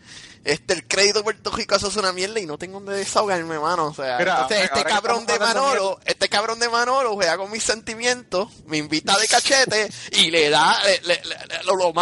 este, 0.44 0.74
el 0.74 0.86
crédito 0.86 1.18
de 1.20 1.24
Puerto 1.24 1.50
Rico 1.50 1.74
eso 1.74 1.88
es 1.88 1.96
una 1.96 2.12
mierda 2.12 2.38
y 2.38 2.46
no 2.46 2.58
tengo 2.58 2.80
donde 2.80 2.98
desahogarme, 2.98 3.58
mano. 3.58 3.86
O 3.86 3.94
sea, 3.94 4.18
Mira, 4.18 4.32
entonces 4.32 4.58
ahora 4.58 4.74
este 4.80 4.84
cabrón 4.88 5.26
de 5.26 5.38
Manolo, 5.38 6.00
este 6.04 6.28
cabrón 6.28 6.58
de 6.58 6.68
Manolo 6.68 7.14
juega 7.14 7.36
con 7.38 7.50
mis 7.50 7.62
sentimientos, 7.62 8.48
me 8.66 8.76
invita 8.76 9.16
de 9.18 9.26
cachete 9.26 9.88
y 10.12 10.30
le 10.30 10.50
da, 10.50 10.76
le- 10.84 11.00
le- 11.02 11.22
le- 11.24 11.46
le- 11.46 11.64
lo, 11.64 11.76
lo 11.76 11.92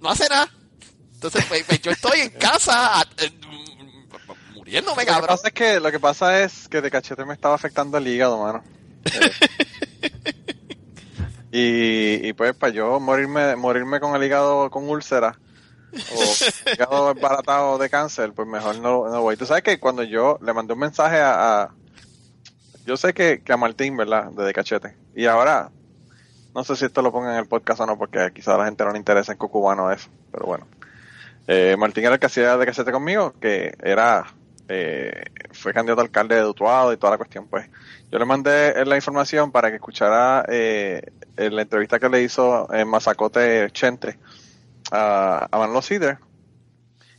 no 0.00 0.10
hace 0.10 0.28
nada. 0.28 0.50
Entonces, 1.14 1.44
pues, 1.48 1.64
pues, 1.66 1.80
yo 1.82 1.90
estoy 1.90 2.20
en 2.20 2.30
casa 2.30 3.00
a- 3.00 3.06
eh, 3.18 3.30
muriéndome, 4.54 5.02
Lo 5.02 5.06
que 5.06 5.12
cabrón. 5.12 5.28
pasa 5.36 5.48
es 5.48 5.54
que 5.54 5.80
lo 5.80 5.90
que 5.90 6.00
pasa 6.00 6.42
es 6.42 6.68
que 6.68 6.80
de 6.80 6.90
cachete 6.90 7.24
me 7.24 7.34
estaba 7.34 7.54
afectando 7.54 7.98
el 7.98 8.06
hígado, 8.08 8.38
mano. 8.42 8.64
Eh, 9.04 9.30
y, 11.52 12.28
y 12.28 12.32
pues 12.32 12.54
para 12.54 12.72
yo 12.72 13.00
morirme 13.00 13.56
morirme 13.56 14.00
con 14.00 14.14
el 14.16 14.22
hígado 14.24 14.70
con 14.70 14.88
úlcera 14.88 15.38
o 15.92 16.72
hígado 16.74 17.14
baratado 17.14 17.78
de 17.78 17.90
cáncer, 17.90 18.32
pues 18.32 18.46
mejor 18.46 18.78
no, 18.78 19.08
no 19.08 19.22
voy. 19.22 19.36
Tú 19.36 19.46
sabes 19.46 19.62
que 19.64 19.80
cuando 19.80 20.02
yo 20.04 20.38
le 20.42 20.52
mandé 20.52 20.72
un 20.74 20.78
mensaje 20.80 21.18
a, 21.20 21.62
a- 21.62 21.74
yo 22.86 22.96
sé 22.96 23.12
que, 23.12 23.42
que 23.42 23.52
a 23.52 23.56
Martín, 23.56 23.96
¿verdad? 23.96 24.30
De, 24.32 24.44
de 24.44 24.52
cachete. 24.52 24.96
Y 25.14 25.26
ahora 25.26 25.70
no 26.54 26.64
sé 26.64 26.74
si 26.76 26.84
esto 26.84 27.02
lo 27.02 27.12
pongan 27.12 27.32
en 27.34 27.38
el 27.40 27.46
podcast 27.46 27.80
o 27.80 27.86
no, 27.86 27.96
porque 27.98 28.30
quizá 28.34 28.54
a 28.54 28.58
la 28.58 28.64
gente 28.64 28.84
no 28.84 28.90
le 28.92 28.98
interesa 28.98 29.32
en 29.32 29.38
Cucubano 29.38 29.90
eso, 29.92 30.08
pero 30.32 30.46
bueno. 30.46 30.66
Eh, 31.46 31.76
Martín 31.78 32.04
era 32.04 32.14
el 32.14 32.20
que 32.20 32.26
hacía 32.26 32.56
de 32.56 32.66
cachete 32.66 32.92
conmigo, 32.92 33.34
que 33.40 33.74
era 33.82 34.26
eh, 34.70 35.24
fue 35.52 35.74
candidato 35.74 36.00
a 36.00 36.04
alcalde 36.04 36.36
de 36.36 36.44
Utuado 36.46 36.92
y 36.92 36.96
toda 36.96 37.10
la 37.12 37.16
cuestión, 37.18 37.46
pues. 37.48 37.68
Yo 38.10 38.18
le 38.18 38.24
mandé 38.24 38.68
eh, 38.70 38.84
la 38.86 38.96
información 38.96 39.50
para 39.52 39.68
que 39.70 39.76
escuchara 39.76 40.44
eh, 40.48 41.02
la 41.36 41.62
entrevista 41.62 41.98
que 41.98 42.08
le 42.08 42.22
hizo 42.22 42.72
en 42.72 42.88
Mazacote 42.88 43.68
Chente 43.72 44.18
a, 44.92 45.48
a 45.50 45.58
Manolo 45.58 45.82
Cider. 45.82 46.18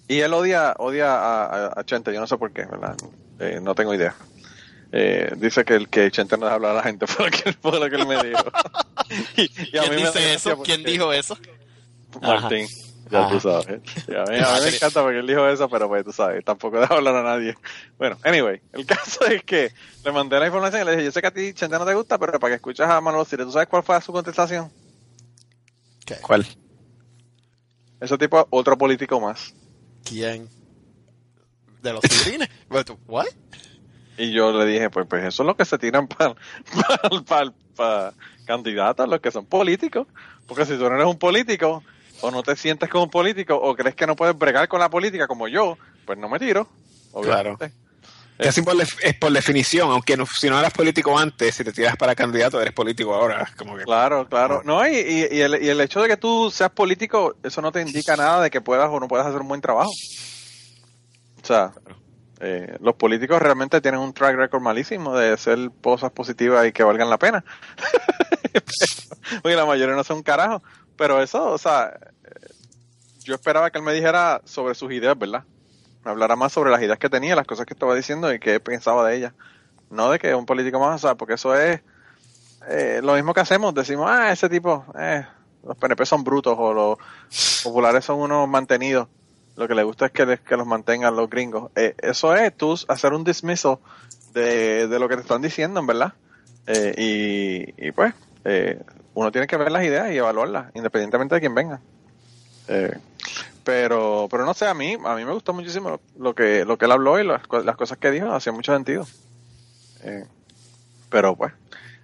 Y 0.07 0.19
él 0.19 0.33
odia, 0.33 0.73
odia 0.77 1.13
a, 1.13 1.45
a- 1.45 1.73
a 1.79 1.83
Chente, 1.85 2.13
yo 2.13 2.19
no 2.19 2.27
sé 2.27 2.37
por 2.37 2.51
qué, 2.51 2.65
¿verdad? 2.65 2.95
Eh, 3.39 3.59
no 3.61 3.75
tengo 3.75 3.93
idea. 3.93 4.15
Eh, 4.93 5.33
dice 5.37 5.63
que 5.63 5.75
el 5.75 5.87
que 5.87 6.11
Chente 6.11 6.37
no 6.37 6.45
deja 6.45 6.55
hablar 6.55 6.71
a 6.71 6.75
la 6.75 6.83
gente 6.83 7.07
fue 7.07 7.25
lo 7.25 7.31
que, 7.31 7.53
fue 7.53 7.79
lo 7.79 7.89
que 7.89 7.95
él 7.95 8.07
me 8.07 8.23
dijo. 8.23 8.43
y, 9.37 9.41
y 9.73 9.77
a 9.77 9.81
¿Quién 9.83 9.95
mí 9.95 10.01
dice 10.03 10.33
eso? 10.33 10.61
¿Quién 10.63 10.83
dijo 10.83 11.11
eso? 11.13 11.37
Martín. 12.21 12.67
Ya 13.11 13.27
tú 13.27 13.39
sabes. 13.39 13.67
A 14.07 14.31
mí, 14.31 14.37
a 14.37 14.55
mí 14.55 14.61
me 14.63 14.75
encanta 14.75 15.01
porque 15.01 15.19
él 15.19 15.27
dijo 15.27 15.45
eso, 15.47 15.69
pero 15.69 15.87
pues 15.89 16.05
tú 16.05 16.13
sabes, 16.13 16.43
tampoco 16.45 16.79
deja 16.79 16.93
hablar 16.93 17.15
a 17.15 17.23
nadie. 17.23 17.55
Bueno, 17.97 18.17
anyway, 18.23 18.61
el 18.71 18.85
caso 18.87 19.25
es 19.25 19.43
que 19.43 19.73
le 20.03 20.11
mandé 20.11 20.39
la 20.39 20.45
información 20.45 20.81
y 20.81 20.85
le 20.85 20.91
dije, 20.91 21.05
yo 21.05 21.11
sé 21.11 21.21
que 21.21 21.27
a 21.27 21.33
ti 21.33 21.53
Chente 21.53 21.77
no 21.77 21.85
te 21.85 21.93
gusta, 21.93 22.17
pero 22.17 22.39
para 22.39 22.51
que 22.51 22.55
escuches 22.55 22.87
a 22.87 23.01
Manolo 23.01 23.25
Cire, 23.25 23.43
¿tú 23.43 23.51
sabes 23.51 23.67
cuál 23.67 23.83
fue 23.83 23.99
su 24.01 24.13
contestación? 24.13 24.71
¿Cuál? 26.21 26.45
Ese 27.99 28.17
tipo, 28.17 28.47
otro 28.49 28.77
político 28.77 29.19
más. 29.19 29.53
¿Quién? 30.03 30.49
¿De 31.81 31.93
los 31.93 32.01
sidrines? 32.09 32.49
¿What? 33.07 33.27
Y 34.17 34.31
yo 34.31 34.51
le 34.51 34.65
dije, 34.65 34.89
pues, 34.89 35.07
pues 35.07 35.23
eso 35.23 35.43
es 35.43 35.47
lo 35.47 35.55
que 35.55 35.65
se 35.65 35.77
tiran 35.77 36.07
para 36.07 36.35
para 37.75 38.13
candidatos, 38.45 39.07
los 39.07 39.19
que 39.19 39.31
son 39.31 39.45
políticos. 39.45 40.07
Porque 40.47 40.65
si 40.65 40.73
tú 40.73 40.89
no 40.89 40.95
eres 40.95 41.07
un 41.07 41.17
político, 41.17 41.83
o 42.21 42.31
no 42.31 42.43
te 42.43 42.55
sientes 42.55 42.89
como 42.89 43.05
un 43.05 43.09
político, 43.09 43.55
o 43.55 43.75
crees 43.75 43.95
que 43.95 44.07
no 44.07 44.15
puedes 44.15 44.37
bregar 44.37 44.67
con 44.67 44.79
la 44.79 44.89
política 44.89 45.27
como 45.27 45.47
yo, 45.47 45.77
pues 46.05 46.17
no 46.17 46.29
me 46.29 46.39
tiro. 46.39 46.67
Obviamente. 47.11 47.73
Casi 48.37 48.63
por, 48.63 48.75
es 48.81 49.13
por 49.19 49.31
definición, 49.31 49.91
aunque 49.91 50.17
no- 50.17 50.25
si 50.25 50.49
no 50.49 50.57
eras 50.57 50.73
político 50.73 51.15
antes, 51.17 51.53
si 51.53 51.63
te 51.63 51.71
tiras 51.71 51.95
para 51.95 52.15
candidato, 52.15 52.59
eres 52.59 52.73
político 52.73 53.13
ahora. 53.13 53.47
Como 53.55 53.77
que, 53.77 53.83
Claro, 53.83 54.27
claro. 54.27 54.61
No, 54.65 54.87
y, 54.87 54.95
y, 54.95 55.27
y 55.37 55.41
el, 55.41 55.61
y 55.63 55.69
el 55.69 55.79
hecho 55.79 56.01
de 56.01 56.07
que 56.07 56.17
tú 56.17 56.49
seas 56.49 56.71
político, 56.71 57.35
eso 57.43 57.61
no 57.61 57.71
te 57.71 57.81
indica 57.81 58.15
nada 58.15 58.41
de 58.41 58.49
que 58.49 58.59
puedas 58.59 58.89
o 58.89 58.99
no 58.99 59.07
puedas 59.07 59.27
hacer 59.27 59.41
un 59.41 59.47
buen 59.47 59.61
trabajo. 59.61 59.91
O 61.43 61.45
sea, 61.45 61.71
eh, 62.39 62.75
los 62.79 62.95
políticos 62.95 63.39
realmente 63.39 63.79
tienen 63.79 63.99
un 63.99 64.11
track 64.13 64.35
record 64.35 64.61
malísimo 64.61 65.15
de 65.15 65.33
hacer 65.33 65.59
cosas 65.83 66.11
positivas 66.11 66.65
y 66.65 66.71
que 66.71 66.83
valgan 66.83 67.11
la 67.11 67.19
pena. 67.19 67.43
Porque 69.43 69.55
la 69.55 69.65
mayoría 69.65 69.95
no 69.95 70.03
son 70.03 70.17
un 70.17 70.23
carajo. 70.23 70.63
Pero 71.01 71.19
eso, 71.19 71.49
o 71.51 71.57
sea, 71.57 71.97
yo 73.23 73.33
esperaba 73.33 73.71
que 73.71 73.79
él 73.79 73.83
me 73.83 73.91
dijera 73.91 74.39
sobre 74.45 74.75
sus 74.75 74.91
ideas, 74.91 75.17
¿verdad? 75.17 75.43
Me 76.05 76.11
hablara 76.11 76.35
más 76.35 76.53
sobre 76.53 76.69
las 76.69 76.79
ideas 76.79 76.99
que 76.99 77.09
tenía, 77.09 77.35
las 77.35 77.47
cosas 77.47 77.65
que 77.65 77.73
estaba 77.73 77.95
diciendo 77.95 78.31
y 78.31 78.37
qué 78.37 78.59
pensaba 78.59 79.07
de 79.09 79.17
ellas. 79.17 79.33
No 79.89 80.11
de 80.11 80.19
que 80.19 80.35
un 80.35 80.45
político 80.45 80.79
más, 80.79 81.03
o 81.03 81.07
sea, 81.07 81.15
porque 81.15 81.33
eso 81.33 81.55
es 81.55 81.81
eh, 82.67 82.99
lo 83.01 83.15
mismo 83.15 83.33
que 83.33 83.39
hacemos, 83.39 83.73
decimos, 83.73 84.05
ah, 84.11 84.31
ese 84.31 84.47
tipo, 84.47 84.85
eh, 84.99 85.25
los 85.63 85.75
PNP 85.75 86.05
son 86.05 86.23
brutos 86.23 86.55
o 86.55 86.71
los 86.71 86.97
populares 87.63 88.05
son 88.05 88.19
unos 88.19 88.47
mantenidos. 88.47 89.07
Lo 89.55 89.67
que 89.67 89.73
le 89.73 89.81
gusta 89.81 90.05
es 90.05 90.11
que, 90.11 90.27
les- 90.27 90.39
que 90.41 90.55
los 90.55 90.67
mantengan 90.67 91.15
los 91.15 91.31
gringos. 91.31 91.71
Eh, 91.75 91.95
eso 91.97 92.35
es 92.35 92.55
tú 92.55 92.77
hacer 92.87 93.13
un 93.13 93.23
dismiso 93.23 93.81
de, 94.35 94.87
de 94.87 94.99
lo 94.99 95.09
que 95.09 95.15
te 95.15 95.21
están 95.23 95.41
diciendo, 95.41 95.79
en 95.79 95.87
verdad. 95.87 96.13
Eh, 96.67 96.93
y, 97.75 97.87
y 97.87 97.91
pues, 97.91 98.13
eh, 98.45 98.79
uno 99.13 99.31
tiene 99.31 99.47
que 99.47 99.57
ver 99.57 99.71
las 99.71 99.83
ideas 99.83 100.11
y 100.11 100.17
evaluarlas, 100.17 100.71
independientemente 100.73 101.35
de 101.35 101.41
quién 101.41 101.55
venga. 101.55 101.79
Eh, 102.67 102.97
pero, 103.63 104.27
pero 104.29 104.45
no 104.45 104.53
sé, 104.53 104.65
a 104.67 104.73
mí, 104.73 104.97
a 105.05 105.15
mí 105.15 105.25
me 105.25 105.33
gustó 105.33 105.53
muchísimo 105.53 105.99
lo 106.17 106.33
que, 106.33 106.65
lo 106.65 106.77
que 106.77 106.85
él 106.85 106.91
habló 106.91 107.19
y 107.19 107.23
las, 107.25 107.45
co- 107.47 107.61
las 107.61 107.75
cosas 107.75 107.97
que 107.97 108.11
dijo, 108.11 108.31
hacía 108.31 108.51
mucho 108.53 108.73
sentido. 108.73 109.05
Eh, 110.03 110.25
pero 111.09 111.35
pues, 111.35 111.53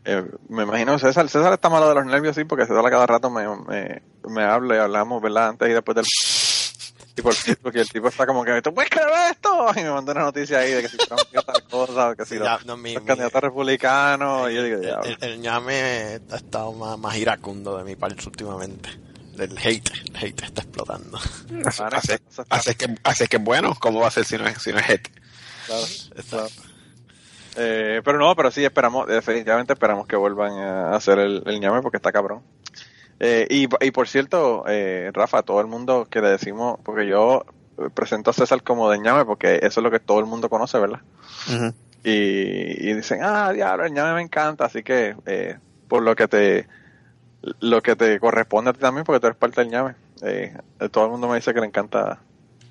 eh, 0.06 0.24
me 0.50 0.64
imagino 0.64 0.94
que 0.94 1.00
César, 1.00 1.28
César 1.30 1.54
está 1.54 1.70
malo 1.70 1.90
de 1.90 1.96
los 1.96 2.06
nervios, 2.06 2.36
sí, 2.36 2.44
porque 2.44 2.66
César 2.66 2.86
a 2.86 2.90
cada 2.90 3.06
rato 3.08 3.30
me, 3.30 3.48
me, 3.68 4.02
me 4.28 4.44
habla 4.44 4.76
y 4.76 4.80
hablamos, 4.80 5.22
¿verdad? 5.22 5.50
Antes 5.50 5.70
y 5.70 5.74
después 5.74 5.96
del... 5.96 6.06
Y 7.18 7.22
por 7.24 7.34
porque 7.64 7.82
el 7.82 7.90
tipo 7.90 8.08
está 8.08 8.26
como 8.28 8.46
que, 8.46 8.62
¿tú 8.62 8.74
puedes 8.74 8.90
creer 8.92 9.10
esto? 9.32 9.68
Y 9.76 9.82
me 9.82 9.90
mandó 9.92 10.12
una 10.12 10.22
noticia 10.22 10.60
ahí 10.60 10.72
de 10.72 10.84
que 10.84 10.90
si 10.90 10.98
Trump 10.98 11.22
hizo 11.32 11.42
tal 11.42 11.64
cosa, 11.64 12.10
o 12.12 12.16
que 12.16 12.24
si 12.26 12.36
Sí, 12.36 12.40
los, 12.40 12.48
ya, 12.48 12.60
no, 12.66 12.78
mi- 12.78 12.94
los 12.94 13.02
mi- 13.04 13.08
candidatos 13.08 13.42
republicanos, 13.42 14.52
y 14.52 14.54
yo 14.56 14.64
digo, 14.64 14.78
El, 14.78 14.84
ya, 14.84 15.00
el- 15.04 15.18
el 15.22 15.40
ñame 15.42 16.20
ha 16.32 16.36
estado 16.36 16.74
más, 16.74 16.98
más 17.00 17.18
iracundo 17.18 17.78
de 17.78 17.84
mi 17.84 17.96
parte 17.96 18.24
últimamente. 18.28 18.90
El 19.38 19.58
hate, 19.58 19.92
el 20.10 20.16
hate 20.18 20.44
está 20.44 20.62
explotando. 20.62 21.20
Así, 21.92 22.14
así 22.50 22.76
que, 22.76 22.96
así 23.04 23.28
que 23.28 23.38
bueno, 23.38 23.76
¿cómo 23.80 24.00
va 24.02 24.08
a 24.08 24.12
ser 24.12 24.26
si 24.26 24.38
no 24.38 24.48
es, 24.48 24.62
si 24.62 24.72
no 24.72 24.80
es 24.80 24.90
hate? 24.90 25.10
claro, 25.68 25.86
claro. 26.30 26.48
Eh, 27.60 28.02
pero 28.06 28.20
no, 28.20 28.36
pero 28.36 28.52
sí 28.52 28.64
esperamos, 28.64 29.08
definitivamente 29.08 29.74
esperamos 29.74 30.06
que 30.08 30.16
vuelvan 30.16 30.54
a 30.60 30.96
hacer 30.96 31.18
el, 31.20 31.42
el 31.48 31.60
ñame 31.60 31.82
porque 31.82 31.98
está 31.98 32.12
cabrón. 32.12 32.44
Eh, 33.20 33.48
y, 33.50 33.68
y 33.86 33.92
por 33.92 34.08
cierto, 34.08 34.64
eh, 34.68 35.10
Rafa, 35.14 35.42
todo 35.44 35.60
el 35.62 35.68
mundo 35.68 36.08
que 36.10 36.22
le 36.22 36.30
decimos, 36.30 36.80
porque 36.84 37.08
yo 37.08 37.46
presento 37.94 38.32
a 38.32 38.34
César 38.34 38.64
como 38.64 38.90
de 38.90 38.98
ñame 39.00 39.24
porque 39.26 39.56
eso 39.62 39.80
es 39.80 39.84
lo 39.84 39.92
que 39.92 40.00
todo 40.00 40.20
el 40.20 40.26
mundo 40.26 40.50
conoce, 40.50 40.80
¿verdad? 40.80 41.02
y, 42.04 42.10
y 42.90 42.94
dicen, 42.94 43.20
ah, 43.24 43.52
diablo, 43.54 43.86
el 43.86 43.94
ñame 43.94 44.14
me 44.16 44.22
encanta, 44.22 44.66
así 44.66 44.84
que 44.84 45.16
eh, 45.26 45.58
por 45.88 46.02
lo 46.04 46.16
que 46.16 46.28
te 46.28 46.68
lo 47.60 47.82
que 47.82 47.96
te 47.96 48.20
corresponde 48.20 48.72
a 48.72 48.74
ti 48.74 48.80
también, 48.80 49.06
porque 49.06 49.20
tú 49.20 49.28
eres 49.28 49.38
parte 49.38 49.62
del 49.62 49.70
ñame. 49.70 49.96
Eh, 50.24 50.56
todo 50.92 51.06
el 51.06 51.12
mundo 51.12 51.28
me 51.28 51.36
dice 51.36 51.54
que 51.54 51.60
le 51.60 51.68
encanta 51.68 52.20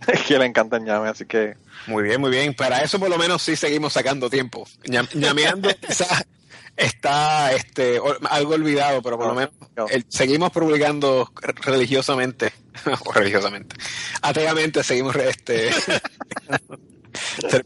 que 0.28 0.38
le 0.38 0.44
encanta 0.46 0.76
el 0.76 0.84
ñame, 0.84 1.08
así 1.08 1.24
que 1.24 1.56
Muy 1.86 2.02
bien, 2.02 2.20
muy 2.20 2.30
bien. 2.30 2.54
Para 2.54 2.80
eso 2.82 2.98
por 2.98 3.08
lo 3.08 3.16
menos 3.18 3.42
sí 3.42 3.56
seguimos 3.56 3.92
sacando 3.92 4.28
tiempo. 4.28 4.66
Ñam- 4.84 5.08
ñameando 5.14 5.68
quizás 5.80 6.24
está 6.76 7.52
este 7.52 8.00
algo 8.30 8.54
olvidado, 8.54 9.02
pero 9.02 9.16
por 9.16 9.28
lo 9.28 9.34
menos 9.34 9.52
el- 9.90 10.04
seguimos 10.08 10.50
publicando 10.52 11.30
religiosamente, 11.62 12.52
o 13.06 13.12
religiosamente, 13.12 13.76
ateamente 14.22 14.82
seguimos 14.82 15.16
este 15.16 15.70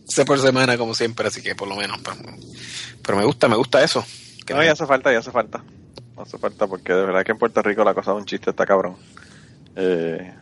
se 0.07 0.25
por 0.25 0.39
semana 0.39 0.77
como 0.79 0.95
siempre, 0.95 1.29
así 1.29 1.43
que 1.43 1.55
por 1.55 1.69
lo 1.69 1.77
menos. 1.77 1.99
Pero, 2.03 2.17
pero 3.03 3.19
me 3.19 3.25
gusta, 3.25 3.49
me 3.49 3.57
gusta 3.57 3.83
eso. 3.83 4.05
Que 4.47 4.55
No, 4.55 4.63
ya 4.63 4.73
hace 4.73 4.87
falta, 4.87 5.13
ya 5.13 5.19
hace 5.19 5.31
falta. 5.31 5.63
No 6.17 6.23
hace 6.23 6.39
falta 6.39 6.67
porque 6.67 6.93
de 6.93 7.05
verdad 7.07 7.25
que 7.25 7.33
en 7.33 7.39
Puerto 7.39 7.63
Rico 7.63 7.85
la 7.85 7.95
cosa 7.95 8.13
de 8.13 8.19
un 8.19 8.25
chiste 8.27 8.51
está 8.51 8.67
cabrón. 8.67 8.97
Eh, 9.77 10.33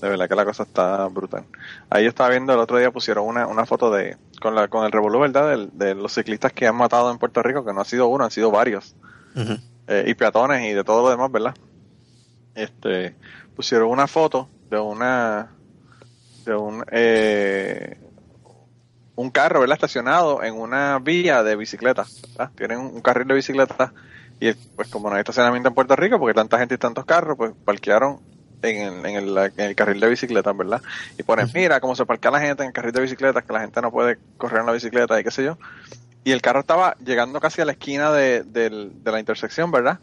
de 0.00 0.08
verdad 0.08 0.28
que 0.28 0.34
la 0.34 0.44
cosa 0.44 0.62
está 0.64 1.06
brutal. 1.06 1.44
Ahí 1.90 2.04
yo 2.04 2.10
estaba 2.10 2.30
viendo 2.30 2.52
el 2.52 2.58
otro 2.60 2.78
día 2.78 2.90
pusieron 2.90 3.26
una, 3.26 3.46
una 3.46 3.66
foto 3.66 3.90
de 3.90 4.16
con 4.40 4.54
la 4.54 4.68
con 4.68 4.84
el 4.84 4.92
revolú, 4.92 5.20
¿verdad? 5.20 5.48
Del- 5.50 5.70
De, 5.72 5.94
los 5.94 6.12
ciclistas 6.14 6.52
que 6.52 6.66
han 6.66 6.76
matado 6.76 7.10
en 7.10 7.18
Puerto 7.18 7.42
Rico, 7.42 7.64
que 7.64 7.72
no 7.72 7.80
ha 7.80 7.84
sido 7.84 8.08
uno, 8.08 8.24
han 8.24 8.30
sido 8.30 8.50
varios. 8.50 8.94
Eh, 9.88 10.04
y 10.08 10.14
peatones 10.14 10.62
y 10.64 10.72
de 10.74 10.82
todo 10.84 11.02
lo 11.02 11.10
demás, 11.10 11.30
¿verdad? 11.30 11.54
Este, 12.54 13.14
pusieron 13.54 13.90
una 13.90 14.06
foto 14.06 14.48
de 14.70 14.78
una 14.78 15.50
de 16.44 16.54
un 16.54 16.84
eh, 16.90 17.98
un 19.14 19.30
carro, 19.30 19.60
¿verdad? 19.60 19.74
Estacionado 19.76 20.42
en 20.42 20.54
una 20.54 20.98
vía 20.98 21.42
de 21.42 21.56
bicicleta. 21.56 22.04
¿verdad? 22.36 22.50
Tienen 22.56 22.78
un, 22.78 22.86
un 22.94 23.00
carril 23.00 23.26
de 23.28 23.34
bicicleta 23.34 23.92
y 24.40 24.52
pues 24.52 24.88
como 24.88 25.08
no 25.08 25.16
hay 25.16 25.20
estacionamiento 25.20 25.68
en 25.68 25.74
Puerto 25.74 25.96
Rico, 25.96 26.18
porque 26.18 26.34
tanta 26.34 26.58
gente 26.58 26.74
y 26.74 26.78
tantos 26.78 27.04
carros, 27.04 27.36
pues 27.36 27.52
parquearon 27.64 28.20
en 28.62 28.82
el, 28.82 29.06
en 29.06 29.16
el, 29.16 29.38
en 29.56 29.60
el 29.66 29.74
carril 29.76 30.00
de 30.00 30.08
bicicletas, 30.08 30.56
¿verdad? 30.56 30.82
Y 31.18 31.22
ponen, 31.22 31.46
mira 31.54 31.80
cómo 31.80 31.94
se 31.94 32.06
parquea 32.06 32.30
la 32.30 32.40
gente 32.40 32.62
en 32.62 32.68
el 32.68 32.72
carril 32.72 32.92
de 32.92 33.00
bicicletas, 33.02 33.44
que 33.44 33.52
la 33.52 33.60
gente 33.60 33.80
no 33.82 33.90
puede 33.92 34.18
correr 34.38 34.60
en 34.60 34.66
la 34.66 34.72
bicicleta 34.72 35.18
y 35.20 35.24
qué 35.24 35.30
sé 35.30 35.44
yo. 35.44 35.58
Y 36.24 36.32
el 36.32 36.42
carro 36.42 36.60
estaba 36.60 36.96
llegando 37.04 37.40
casi 37.40 37.60
a 37.60 37.64
la 37.64 37.72
esquina 37.72 38.10
de, 38.12 38.42
del- 38.42 38.92
de 39.04 39.12
la 39.12 39.20
intersección, 39.20 39.70
¿verdad? 39.70 40.00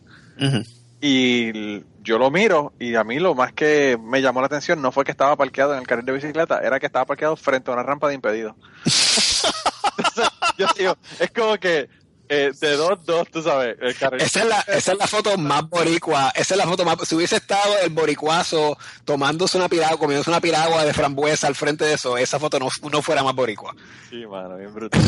Y 1.01 1.81
yo 2.01 2.17
lo 2.17 2.31
miro 2.31 2.72
y 2.79 2.95
a 2.95 3.03
mí 3.03 3.19
lo 3.19 3.36
más 3.36 3.51
que 3.51 3.98
me 4.01 4.22
llamó 4.22 4.39
la 4.39 4.48
atención 4.48 4.81
no 4.81 4.91
fue 4.93 5.03
que 5.03 5.12
estaba 5.12 5.36
parqueado 5.36 5.74
en 5.74 5.79
el 5.79 5.88
carril 5.88 6.05
de 6.05 6.13
bicicleta, 6.13 6.60
era 6.62 6.79
que 6.79 6.86
estaba 6.86 7.05
parqueado 7.05 7.36
frente 7.36 7.69
a 7.69 7.74
una 7.74 7.83
rampa 7.83 8.07
de 8.07 8.13
impedido. 8.15 8.55
Entonces, 9.98 10.29
yo 10.57 10.67
digo, 10.77 10.98
es 11.19 11.31
como 11.31 11.57
que 11.57 11.89
eh, 12.33 12.51
de 12.59 12.75
dos, 12.75 13.05
dos, 13.05 13.29
tú 13.29 13.41
sabes, 13.41 13.77
el. 13.79 13.89
Esa 13.89 14.41
es, 14.41 14.45
la, 14.45 14.59
esa 14.61 14.91
es 14.93 14.97
la 14.97 15.07
foto 15.07 15.37
más 15.37 15.69
boricua. 15.69 16.31
Esa 16.35 16.53
es 16.53 16.57
la 16.57 16.65
foto 16.65 16.85
más. 16.85 16.97
Si 17.07 17.15
hubiese 17.15 17.37
estado 17.37 17.77
el 17.83 17.89
boricuazo 17.91 18.77
tomándose 19.05 19.57
una 19.57 19.69
piragua, 19.69 19.97
comiéndose 19.97 20.29
una 20.29 20.41
piragua 20.41 20.85
de 20.85 20.93
frambuesa 20.93 21.47
al 21.47 21.55
frente 21.55 21.85
de 21.85 21.93
eso, 21.93 22.17
esa 22.17 22.39
foto 22.39 22.59
no, 22.59 22.69
no 22.91 23.01
fuera 23.01 23.23
más 23.23 23.35
boricua. 23.35 23.75
Sí, 24.09 24.25
mano, 24.25 24.57
bien 24.57 24.73
brutal. 24.73 25.01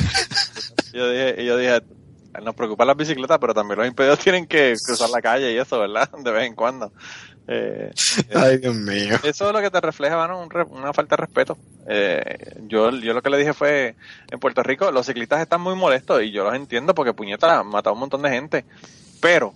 yo 0.94 1.10
dije, 1.10 1.46
yo 1.46 1.58
dije, 1.58 1.82
nos 2.44 2.56
preocupan 2.56 2.88
las 2.88 2.98
bicicletas, 2.98 3.38
pero 3.40 3.54
también 3.54 3.80
los 3.80 3.88
impedidos 3.88 4.20
tienen 4.20 4.48
que 4.48 4.76
cruzar 4.86 5.10
la 5.10 5.22
calle 5.22 5.54
y 5.54 5.58
eso, 5.58 5.80
¿verdad? 5.80 6.10
De 6.18 6.32
vez 6.32 6.48
en 6.48 6.56
cuando. 6.56 6.92
Eh, 7.48 7.92
Ay, 8.34 8.58
Dios 8.58 8.74
mío. 8.76 9.16
eso 9.24 9.48
es 9.48 9.54
lo 9.54 9.62
que 9.62 9.70
te 9.70 9.80
refleja, 9.82 10.18
mano, 10.18 10.42
un 10.42 10.50
re- 10.50 10.64
una 10.64 10.94
falta 10.94 11.16
de 11.16 11.22
respeto. 11.22 11.58
Eh, 11.88 12.56
yo, 12.68 12.90
yo 12.92 13.14
lo 13.14 13.22
que 13.22 13.30
le 13.30 13.38
dije 13.38 13.54
fue, 13.54 13.96
en 14.32 14.40
Puerto 14.40 14.64
Rico 14.64 14.92
los 14.92 15.06
ciclistas 15.06 15.42
están 15.42 15.62
muy 15.62 15.76
molestos 15.76 16.24
y 16.24 16.32
yo 16.32 16.44
los 16.44 16.56
entiendo 16.56 16.96
porque 16.96 17.14
puñeta 17.14 17.60
han 17.60 17.68
matado 17.68 17.94
un 17.94 18.00
montón 18.00 18.24
de 18.24 18.30
gente, 18.32 18.66
pero 19.22 19.54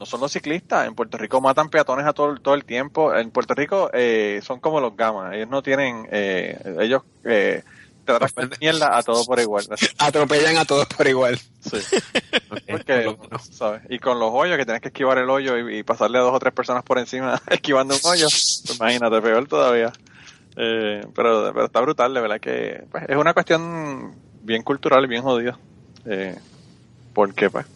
no 0.00 0.06
son 0.06 0.20
los 0.20 0.32
ciclistas. 0.32 0.88
En 0.88 0.94
Puerto 0.94 1.18
Rico 1.18 1.40
matan 1.40 1.68
peatones 1.68 2.06
a 2.06 2.12
todo, 2.12 2.34
todo 2.38 2.54
el 2.54 2.64
tiempo. 2.64 3.14
En 3.14 3.30
Puerto 3.30 3.54
Rico 3.54 3.90
eh, 3.92 4.40
son 4.42 4.58
como 4.58 4.80
los 4.80 4.96
gamas. 4.96 5.34
Ellos 5.34 5.48
no 5.48 5.62
tienen, 5.62 6.08
eh, 6.10 6.58
ellos 6.80 7.02
mierda 8.60 8.96
a 8.96 9.02
todo 9.02 9.24
por 9.24 9.38
igual. 9.40 9.66
Atropellan 9.98 10.56
a 10.58 10.64
todos 10.64 10.86
por 10.86 11.06
igual. 11.06 11.38
Sí. 11.60 11.78
Porque, 12.68 13.16
¿sabes? 13.50 13.82
Y 13.88 13.98
con 13.98 14.18
los 14.18 14.30
hoyos, 14.32 14.56
que 14.56 14.64
tienes 14.64 14.82
que 14.82 14.88
esquivar 14.88 15.18
el 15.18 15.28
hoyo 15.30 15.58
y, 15.58 15.78
y 15.78 15.82
pasarle 15.82 16.18
a 16.18 16.22
dos 16.22 16.34
o 16.34 16.38
tres 16.38 16.52
personas 16.54 16.82
por 16.84 16.98
encima 16.98 17.40
esquivando 17.50 17.94
un 17.94 18.00
hoyo, 18.04 18.26
pues 18.26 18.64
imagínate, 18.76 19.20
peor 19.20 19.46
todavía. 19.48 19.92
Eh, 20.56 21.06
pero, 21.14 21.52
pero 21.52 21.66
está 21.66 21.80
brutal, 21.80 22.12
de 22.14 22.20
verdad 22.20 22.40
que 22.40 22.84
pues, 22.90 23.04
es 23.08 23.16
una 23.16 23.34
cuestión 23.34 24.14
bien 24.42 24.62
cultural 24.62 25.04
y 25.04 25.08
bien 25.08 25.22
jodida. 25.22 25.58
Eh, 26.06 26.36
porque, 27.12 27.50
pues, 27.50 27.66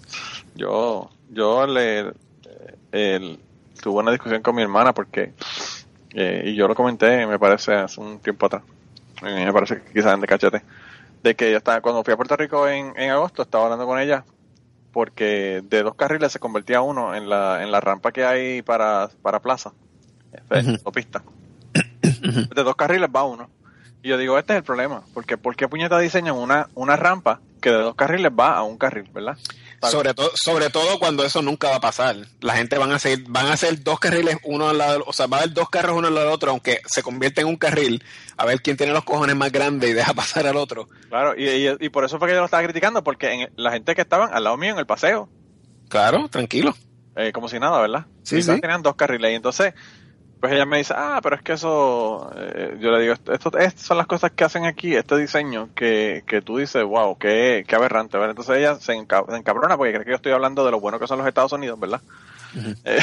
yo, 0.55 1.11
yo 1.31 1.67
le 1.67 2.13
el- 2.93 3.39
tuve 3.83 4.01
una 4.01 4.13
discusión 4.13 4.41
con 4.43 4.55
mi 4.55 4.63
hermana 4.63 4.93
porque, 4.95 5.33
eh, 6.15 6.43
y 6.47 6.55
yo 6.55 6.67
lo 6.69 6.75
comenté, 6.75 7.27
me 7.27 7.39
parece, 7.39 7.75
hace 7.75 8.01
un 8.01 8.19
tiempo 8.21 8.47
atrás, 8.47 8.63
me 9.23 9.53
parece 9.53 9.83
que 9.83 9.93
quizás 9.93 10.21
de 10.21 10.27
cachete, 10.27 10.63
de 11.23 11.35
que 11.35 11.51
yo 11.51 11.59
estaba, 11.59 11.81
cuando 11.81 12.05
fui 12.05 12.13
a 12.15 12.17
Puerto 12.17 12.37
Rico 12.37 12.69
en, 12.69 12.93
en 12.97 13.11
agosto, 13.11 13.43
estaba 13.43 13.65
hablando 13.65 13.87
con 13.87 13.99
ella 13.99 14.25
porque 14.95 15.61
de 15.65 15.83
dos 15.83 15.97
carriles 15.97 16.31
se 16.31 16.39
convertía 16.39 16.81
uno 16.81 17.17
en 17.17 17.29
la, 17.29 17.63
en 17.63 17.73
la 17.73 17.81
rampa 17.81 18.13
que 18.13 18.25
hay 18.25 18.63
para, 18.63 19.11
para 19.23 19.41
plaza, 19.41 19.73
este, 20.33 20.61
Ujú. 20.61 20.71
autopista. 20.71 21.23
De 22.13 22.63
dos 22.63 22.77
carriles 22.77 23.11
va 23.15 23.25
uno. 23.25 23.51
Y 24.03 24.09
yo 24.09 24.19
digo, 24.19 24.39
este 24.39 24.53
es 24.53 24.59
el 24.59 24.63
problema, 24.65 25.03
porque 25.13 25.37
¿por 25.37 25.57
qué 25.57 25.67
puñeta 25.67 25.99
diseñan 25.99 26.37
una, 26.37 26.69
una 26.75 26.95
rampa 26.95 27.41
que 27.61 27.71
de 27.71 27.79
dos 27.79 27.97
carriles 27.97 28.31
va 28.39 28.57
a 28.57 28.63
un 28.63 28.79
carril, 28.79 29.11
verdad? 29.13 29.37
Sobre 29.91 30.15
todo, 30.15 30.31
sobre 30.35 30.71
todo 30.71 30.99
cuando 30.99 31.25
eso 31.25 31.43
nunca 31.43 31.69
va 31.71 31.77
a 31.77 31.81
pasar. 31.81 32.17
La 32.41 32.57
gente 32.57 32.79
van 32.79 32.93
a 32.93 32.99
seguir, 32.99 33.25
van 33.29 33.47
a 33.47 33.53
hacer 33.55 33.83
dos 33.83 33.99
carriles 34.01 34.37
uno 34.45 34.69
al 34.69 34.79
lado, 34.79 35.05
o 35.07 35.13
sea, 35.13 35.27
va 35.27 35.39
a 35.39 35.41
haber 35.41 35.53
dos 35.55 35.69
carros 35.71 35.97
uno 35.97 36.09
al 36.09 36.15
lado 36.15 36.27
del 36.27 36.35
otro, 36.35 36.51
aunque 36.51 36.81
se 36.87 37.03
convierta 37.03 37.41
en 37.41 37.47
un 37.49 37.57
carril, 37.57 38.03
a 38.37 38.45
ver 38.47 38.61
quién 38.63 38.77
tiene 38.77 38.93
los 38.93 39.05
cojones 39.05 39.37
más 39.37 39.51
grandes 39.53 39.91
y 39.91 39.93
deja 39.93 40.13
pasar 40.15 40.47
al 40.47 40.57
otro. 40.57 40.89
Claro, 41.09 41.35
y, 41.37 41.49
y, 41.49 41.69
y 41.81 41.89
por 41.91 42.05
eso 42.05 42.19
fue 42.19 42.29
que 42.29 42.35
yo 42.35 42.41
lo 42.41 42.47
estaba 42.47 42.63
criticando, 42.63 43.03
porque 43.05 43.33
en, 43.33 43.53
la 43.57 43.73
gente 43.73 43.95
que 43.95 44.03
estaban 44.03 44.33
al 44.33 44.45
lado 44.45 44.57
mío 44.57 44.73
en 44.73 44.79
el 44.79 44.87
paseo, 44.87 45.29
Claro, 45.89 46.29
tranquilo. 46.29 46.75
eh, 47.17 47.31
como 47.33 47.49
si 47.49 47.59
nada, 47.61 47.81
¿verdad? 47.81 48.07
Sí, 48.23 48.43
sí. 48.43 48.61
Tenían 48.61 48.83
dos 48.83 48.97
carriles 48.97 49.33
y 49.33 49.35
entonces, 49.35 49.75
pues 50.41 50.53
ella 50.53 50.67
me 50.67 50.79
dice, 50.79 50.95
ah, 50.97 51.21
pero 51.23 51.37
es 51.37 51.43
que 51.43 51.55
eso, 51.55 52.31
eh, 52.37 52.77
yo 52.81 52.91
le 52.91 53.01
digo, 53.01 53.15
esto, 53.15 53.33
estas 53.59 53.81
son 53.83 53.97
las 53.97 54.07
cosas 54.07 54.33
que 54.33 54.45
hacen 54.45 54.67
aquí, 54.67 54.95
este 54.95 55.17
diseño, 55.17 55.71
que, 55.75 56.23
que 56.27 56.43
tú 56.43 56.59
dices, 56.59 56.85
wow, 56.85 57.17
qué, 57.19 57.65
qué 57.67 57.77
aberrante, 57.77 58.19
¿verdad? 58.19 58.31
Entonces 58.33 58.59
ella 58.59 58.77
se, 58.77 58.93
enca- 58.95 59.25
se 59.31 59.37
encabrona 59.37 59.77
porque 59.79 59.93
cree 59.95 60.05
que 60.05 60.11
yo 60.11 60.17
estoy 60.17 60.33
hablando 60.33 60.65
de 60.65 60.71
lo 60.73 60.81
bueno 60.81 60.99
que 61.01 61.07
son 61.07 61.19
los 61.19 61.27
Estados 61.27 61.53
Unidos, 61.53 61.81
¿verdad? 61.81 62.03
Eh, 62.85 62.99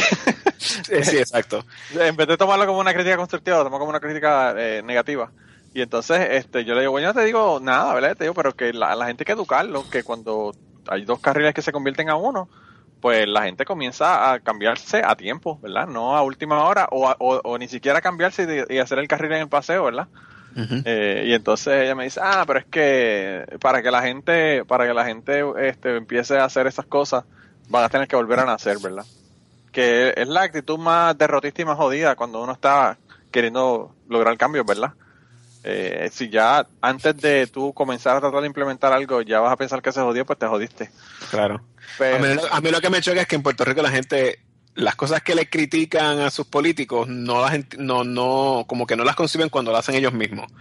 Sí, 0.82 1.04
sí, 1.04 1.18
exacto. 1.18 1.66
en 1.90 2.16
vez 2.16 2.28
de 2.28 2.38
tomarlo 2.38 2.66
como 2.68 2.80
una 2.80 2.94
crítica 2.94 3.18
constructiva, 3.18 3.58
lo 3.58 3.64
tomo 3.66 3.80
como 3.80 3.90
una 3.90 4.00
crítica 4.00 4.54
eh, 4.58 4.82
negativa. 4.84 5.34
Y 5.74 5.82
entonces 5.82 6.20
este 6.32 6.66
yo 6.66 6.74
le 6.76 6.82
digo, 6.82 6.92
bueno, 6.92 7.08
yo 7.08 7.14
no 7.14 7.20
te 7.20 7.26
digo 7.26 7.60
nada, 7.62 7.94
¿verdad? 7.94 8.16
Te 8.18 8.26
digo, 8.26 8.34
pero 8.34 8.54
que 8.56 8.74
la, 8.74 8.96
la 8.96 9.06
gente 9.08 9.24
hay 9.24 9.26
que 9.26 9.32
educarlo, 9.34 9.88
que 9.90 10.04
cuando 10.04 10.54
hay 10.88 11.06
dos 11.06 11.20
carriles 11.20 11.54
que 11.54 11.62
se 11.62 11.72
convierten 11.72 12.10
a 12.10 12.16
uno, 12.16 12.50
pues 13.02 13.28
la 13.28 13.44
gente 13.44 13.66
comienza 13.66 14.32
a 14.32 14.40
cambiarse 14.40 15.02
a 15.04 15.16
tiempo, 15.16 15.60
¿verdad? 15.62 15.88
No 15.88 16.16
a 16.16 16.22
última 16.22 16.64
hora 16.64 16.88
o, 16.92 17.10
a- 17.10 17.16
o, 17.20 17.42
o 17.44 17.58
ni 17.58 17.68
siquiera 17.68 18.00
cambiarse 18.02 18.44
y, 18.44 18.46
de- 18.46 18.66
y 18.70 18.78
hacer 18.78 19.00
el 19.00 19.08
carril 19.08 19.32
en 19.34 19.42
el 19.42 19.50
paseo, 19.50 19.84
¿verdad? 19.86 20.08
Eh, 20.86 21.24
y 21.28 21.34
entonces 21.34 21.82
ella 21.84 21.96
me 21.96 22.04
dice, 22.04 22.20
ah, 22.24 22.44
pero 22.46 22.60
es 22.60 22.66
que 22.66 23.46
para 23.62 23.82
que 23.82 23.90
la 23.92 24.02
gente, 24.02 24.66
para 24.66 24.86
que 24.86 24.94
la 24.94 25.06
gente 25.06 25.44
este, 25.60 25.96
empiece 25.98 26.38
a 26.38 26.46
hacer 26.46 26.68
esas 26.68 26.86
cosas, 26.86 27.24
van 27.70 27.84
a 27.86 27.90
tener 27.90 28.08
que 28.08 28.16
volver 28.18 28.40
a 28.40 28.46
nacer, 28.46 28.78
¿verdad? 28.80 29.06
Que 29.72 30.14
es 30.18 30.28
la 30.28 30.42
actitud 30.44 30.78
más 30.78 31.18
derrotista 31.18 31.62
y 31.62 31.66
más 31.66 31.78
jodida 31.78 32.16
cuando 32.16 32.44
uno 32.44 32.52
está 32.52 32.98
queriendo 33.32 33.96
lograr 34.10 34.38
cambios, 34.38 34.66
¿verdad? 34.66 34.92
Eh, 35.64 36.10
si 36.12 36.30
ya 36.30 36.66
antes 36.82 37.16
de 37.18 37.46
tú 37.48 37.72
comenzar 37.74 38.18
a 38.18 38.20
tratar 38.20 38.42
de 38.42 38.48
implementar 38.48 38.92
algo 38.94 39.22
ya 39.22 39.40
vas 39.40 39.54
a 39.54 39.58
pensar 39.58 39.82
que 39.82 39.92
se 39.92 40.02
jodió, 40.02 40.26
pues 40.26 40.40
te 40.40 40.48
jodiste. 40.48 40.90
Claro. 41.30 41.64
Pero, 42.00 42.16
A 42.16 42.20
mí, 42.20 42.34
lo- 42.34 42.54
a 42.54 42.62
mí 42.62 42.72
lo 42.72 42.82
que 42.82 42.90
me 42.90 43.02
choca 43.02 43.22
es 43.22 43.28
que 43.28 43.36
en 43.36 43.44
Puerto 43.44 43.64
Rico 43.64 43.82
la 43.82 43.92
gente, 43.92 44.40
las 44.74 44.96
cosas 44.96 45.22
que 45.22 45.36
le 45.36 45.50
critican 45.50 46.20
a 46.20 46.32
sus 46.32 46.48
políticos, 46.48 47.08
no 47.08 47.42
las 47.42 47.60
no, 47.78 48.04
no, 48.04 48.66
como 48.68 48.88
que 48.88 48.96
no 48.96 49.04
las 49.04 49.16
conciben 49.16 49.50
cuando 49.50 49.72
lo 49.72 49.78
hacen 49.78 49.94
ellos 49.96 50.14
mismos. 50.14 50.52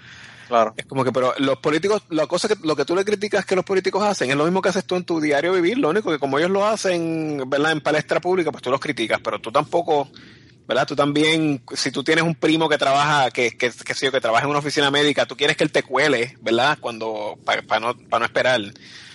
claro, 0.49 0.75
Es 0.77 0.85
como 0.85 1.03
que, 1.05 1.13
pero 1.13 1.33
los 1.39 1.59
políticos, 1.61 2.03
la 2.11 2.27
cosa 2.27 2.49
que, 2.49 2.57
lo 2.63 2.77
que 2.77 2.85
tú 2.85 2.95
le 2.95 3.05
criticas 3.05 3.47
que 3.47 3.57
los 3.57 3.65
políticos 3.65 4.03
hacen 4.03 4.31
es 4.31 4.37
lo 4.37 4.45
mismo 4.45 4.61
que 4.61 4.69
haces 4.69 4.85
tú 4.85 4.97
en 4.97 5.05
tu 5.05 5.19
diario 5.21 5.53
vivir, 5.55 5.79
lo 5.79 5.89
único 5.91 6.11
que 6.11 6.19
como 6.19 6.39
ellos 6.39 6.51
lo 6.51 6.67
hacen, 6.67 7.43
¿verdad? 7.49 7.73
En 7.73 7.81
palestra 7.81 8.21
pública, 8.21 8.51
pues 8.53 8.63
tú 8.63 8.71
los 8.71 8.81
criticas, 8.81 9.21
pero 9.23 9.39
tú 9.41 9.51
tampoco, 9.53 10.09
¿verdad? 10.71 10.87
Tú 10.87 10.95
también, 10.95 11.61
si 11.75 11.91
tú 11.91 12.05
tienes 12.05 12.23
un 12.23 12.37
primo 12.37 12.69
que 12.69 12.79
trabaja, 12.79 13.33
que, 13.33 13.51
que, 13.59 13.73
que, 13.73 13.93
sé 13.95 14.07
yo, 14.07 14.13
que 14.13 14.21
trabaja 14.21 14.45
en 14.45 14.51
una 14.51 14.61
oficina 14.61 14.89
médica, 14.89 15.27
tú 15.27 15.37
quieres 15.37 15.57
que 15.57 15.65
él 15.65 15.73
te 15.73 15.83
cuele, 15.83 16.37
¿verdad? 16.41 16.79
Cuando, 16.81 17.37
para 17.45 17.81
no, 17.81 17.97
para 18.09 18.21
no 18.21 18.25
esperar. 18.27 18.61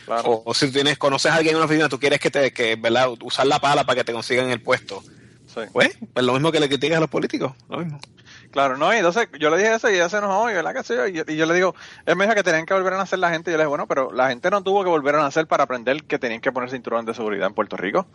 claro. 0.06 0.30
O, 0.32 0.44
o 0.48 0.54
si 0.54 0.70
tienes, 0.70 0.98
conoces 0.98 1.32
a 1.32 1.36
alguien 1.36 1.54
en 1.54 1.58
una 1.58 1.65
oficina, 1.65 1.88
tú 1.88 1.98
quieres 1.98 2.20
que 2.20 2.30
te, 2.30 2.52
que, 2.52 2.76
¿verdad? 2.76 3.08
Usar 3.22 3.48
la 3.48 3.60
pala 3.60 3.86
para 3.86 3.96
que 3.96 4.04
te 4.04 4.12
consigan 4.12 4.50
el 4.50 4.62
puesto. 4.62 5.02
sí. 5.48 5.62
Pues, 5.72 5.98
pues 6.13 6.26
lo 6.26 6.34
mismo 6.34 6.52
que 6.52 6.60
le 6.60 6.68
criticas 6.68 6.98
a 6.98 7.00
los 7.02 7.10
políticos, 7.10 7.54
lo 7.70 7.78
mismo. 7.78 8.02
Claro, 8.52 8.76
no, 8.78 8.94
y 8.94 8.98
entonces 8.98 9.30
yo 9.39 9.50
le 9.50 9.58
dije 9.58 9.76
eso 9.76 9.89
y 9.89 9.96
ella 9.96 10.10
se 10.10 10.18
enojó, 10.18 10.50
y 10.52 10.54
¿verdad 10.54 10.74
que 10.76 10.94
yo? 10.94 11.08
Y, 11.08 11.13
yo- 11.13 11.24
y 11.28 11.38
yo 11.38 11.46
le 11.46 11.54
digo, 11.54 11.74
él 12.06 12.15
me 12.18 12.26
dijo 12.26 12.36
que 12.36 12.44
tenían 12.44 12.65
que 12.65 12.74
volver 12.74 12.94
a 12.94 12.98
nacer 12.98 13.20
la 13.20 13.30
gente, 13.30 13.50
y 13.50 13.54
yo 13.54 13.58
le 13.58 13.63
dije, 13.63 13.70
bueno, 13.70 13.88
pero 13.88 14.12
la 14.12 14.28
gente 14.28 14.50
no 14.52 14.62
tuvo 14.62 14.84
que 14.84 14.89
volver 14.89 15.15
a 15.15 15.20
nacer 15.24 15.48
para 15.48 15.63
aprender 15.63 16.04
que 16.04 16.20
tenían 16.20 16.41
que 16.41 16.52
poner 16.52 16.70
cinturón 16.70 17.06
de 17.06 17.13
seguridad 17.13 17.48
en 17.48 17.54
Puerto 17.54 17.78
Rico. 17.78 18.08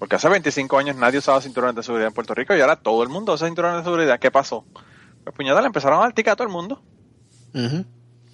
Porque 0.00 0.16
hace 0.16 0.28
25 0.28 0.78
años 0.78 0.96
nadie 0.96 1.18
usaba 1.20 1.40
cinturones 1.40 1.76
de 1.76 1.82
seguridad 1.84 2.08
en 2.08 2.14
Puerto 2.14 2.34
Rico 2.34 2.56
y 2.56 2.60
ahora 2.60 2.74
todo 2.74 3.02
el 3.04 3.08
mundo 3.10 3.34
usa 3.34 3.46
cinturones 3.46 3.78
de 3.78 3.84
seguridad. 3.84 4.18
¿Qué 4.18 4.32
pasó? 4.32 4.64
Pues 5.22 5.36
puñada, 5.36 5.60
le 5.60 5.68
empezaron 5.68 5.98
a 6.00 6.02
dar 6.02 6.12
tica 6.14 6.32
a 6.32 6.36
todo 6.36 6.46
el 6.48 6.52
mundo 6.52 6.82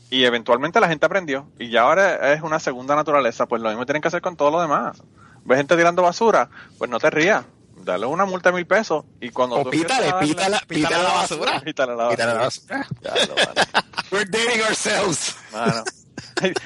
y 0.09 0.25
eventualmente 0.25 0.79
la 0.81 0.89
gente 0.89 1.05
aprendió 1.05 1.49
y 1.59 1.69
ya 1.71 1.83
ahora 1.83 2.33
es 2.33 2.41
una 2.43 2.61
segunda 2.61 2.95
naturaleza. 2.95 3.47
Pues 3.47 3.61
lo 3.61 3.69
mismo 3.69 3.85
tienen 3.85 4.01
que 4.01 4.09
hacer 4.09 4.23
con 4.23 4.37
todo 4.37 4.51
lo 4.53 4.61
demás. 4.63 5.03
¿Ves 5.45 5.59
gente 5.59 5.77
tirando 5.77 6.03
basura? 6.03 6.49
Pues 6.79 6.91
no 6.91 6.99
te 6.99 7.11
rías. 7.11 7.45
Dale 7.79 8.07
una 8.07 8.25
multa 8.25 8.51
de 8.51 8.57
mil 8.57 8.67
pesos 8.67 9.05
y 9.21 9.31
cuando 9.31 9.57
O 9.57 9.65
tú 9.65 9.71
pítale, 9.71 10.07
darle- 10.11 10.27
pítala, 10.29 10.61
pítala 10.67 11.03
la 11.03 11.13
basura. 11.13 11.61
Pítale 11.61 11.95
la 11.97 12.09
Pítale 12.09 12.33
la 12.35 12.39
basura. 12.41 12.79
basura. 12.79 13.01
Ya, 13.03 13.27
lo, 13.27 13.35
mano. 13.35 13.53
We're 14.13 14.25
dating 14.25 14.63
ourselves. 14.63 15.37
Mano. 15.53 15.83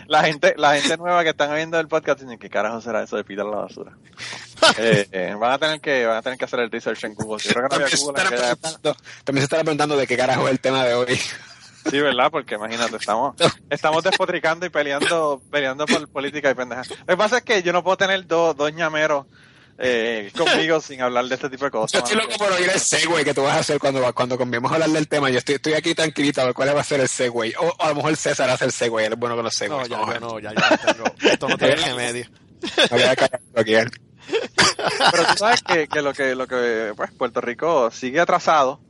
La 0.07 0.25
gente, 0.25 0.55
la 0.57 0.75
gente 0.75 0.97
nueva 0.97 1.23
que 1.23 1.31
están 1.31 1.55
viendo 1.55 1.79
el 1.79 1.89
podcast 1.89 2.21
dicen, 2.21 2.39
¿qué 2.39 2.51
carajo 2.51 2.81
será 2.81 3.03
eso 3.03 3.17
de 3.17 3.25
pitar 3.25 3.47
la 3.47 3.57
basura? 3.57 3.93
Eh, 4.79 5.09
eh, 5.13 5.35
van 5.39 5.53
a 5.53 5.59
tener 5.59 5.81
que, 5.81 6.05
van 6.05 6.19
a 6.19 6.23
tener 6.23 6.39
que 6.39 6.45
hacer 6.45 6.61
el 6.61 6.71
research 6.71 7.05
en 7.05 7.15
Google. 7.15 7.43
Yo 7.43 7.53
creo 7.53 7.69
que 7.69 7.77
no 7.77 7.85
había 7.85 7.97
se, 7.97 8.05
Google 8.05 8.21
en 8.21 8.35
estará 8.35 8.53
aquella 8.53 8.95
también 9.25 9.43
se 9.43 9.45
estará 9.45 9.63
preguntando 9.63 9.97
de 9.97 10.07
qué 10.07 10.17
carajo 10.17 10.47
es 10.47 10.53
el 10.53 10.61
tema 10.61 10.85
de 10.85 10.95
hoy. 10.95 11.19
Sí, 11.89 11.99
¿verdad? 11.99 12.31
Porque 12.31 12.57
imagínate, 12.57 12.97
estamos, 12.97 13.37
estamos 13.71 14.05
despotricando 14.05 14.67
y 14.67 14.69
peleando, 14.69 15.41
peleando 15.51 15.87
por 15.87 16.09
política 16.09 16.51
y 16.51 16.55
pendeja. 16.55 16.83
Lo 16.83 17.07
que 17.07 17.17
pasa 17.17 17.39
es 17.39 17.43
que 17.43 17.63
yo 17.63 17.73
no 17.73 17.83
puedo 17.83 17.97
tener 17.97 18.27
dos, 18.27 18.55
dos 18.57 18.73
ñameros 18.73 19.27
eh, 19.83 20.31
conmigo 20.37 20.81
sin 20.81 21.01
hablar 21.03 21.25
de 21.25 21.35
este 21.37 21.49
tipo 21.49 21.65
de 21.65 21.71
Yo 21.71 21.81
cosas. 21.81 22.03
estoy 22.03 22.17
mano. 22.17 22.29
loco 22.29 22.39
por 22.45 22.53
oír 22.53 22.69
el 22.73 22.79
segue 22.81 23.25
que 23.25 23.33
tú 23.35 23.43
vas 23.43 23.57
a 23.57 23.61
hacer 23.61 23.79
cuando, 23.79 24.13
cuando 24.15 24.37
conviemos 24.37 24.71
a 24.71 24.75
hablar 24.75 24.91
del 24.91 25.09
tema. 25.09 25.31
Yo 25.31 25.39
estoy, 25.39 25.55
estoy 25.57 25.73
aquí 25.73 25.95
tranquilito 25.95 26.41
a 26.43 26.45
ver 26.45 26.55
cuál 26.55 26.77
va 26.77 26.81
a 26.81 26.85
ser 26.85 27.01
el 27.01 27.09
segue. 27.09 27.55
O, 27.59 27.67
o 27.69 27.77
a 27.83 27.89
lo 27.89 27.95
mejor 27.97 28.15
César 28.17 28.51
hace 28.51 28.67
el 28.67 28.73
segue, 28.73 29.07
él 29.07 29.13
es 29.15 29.19
bueno 29.19 29.35
con 29.37 29.45
los 29.45 29.55
No, 29.55 29.59
segues. 29.59 29.87
a 29.87 29.89
ya 29.89 30.05
ver. 30.05 30.21
no, 30.21 30.39
ya, 30.39 30.53
ya 30.55 30.71
no 30.71 30.93
tengo. 30.93 31.05
Esto 31.33 31.49
no 31.49 31.57
tiene 31.59 31.77
remedio. 31.77 32.27
Me 32.63 32.89
voy 32.99 33.03
a 33.03 33.11
aquí. 33.13 33.75
Pero 35.11 35.25
tú 35.27 35.37
sabes 35.39 35.63
que, 35.63 35.89
que 35.89 36.03
lo 36.03 36.13
que, 36.13 36.35
lo 36.35 36.47
que, 36.47 36.93
pues, 36.97 37.11
Puerto 37.13 37.41
Rico 37.41 37.91
sigue 37.91 38.21
atrasado, 38.21 38.81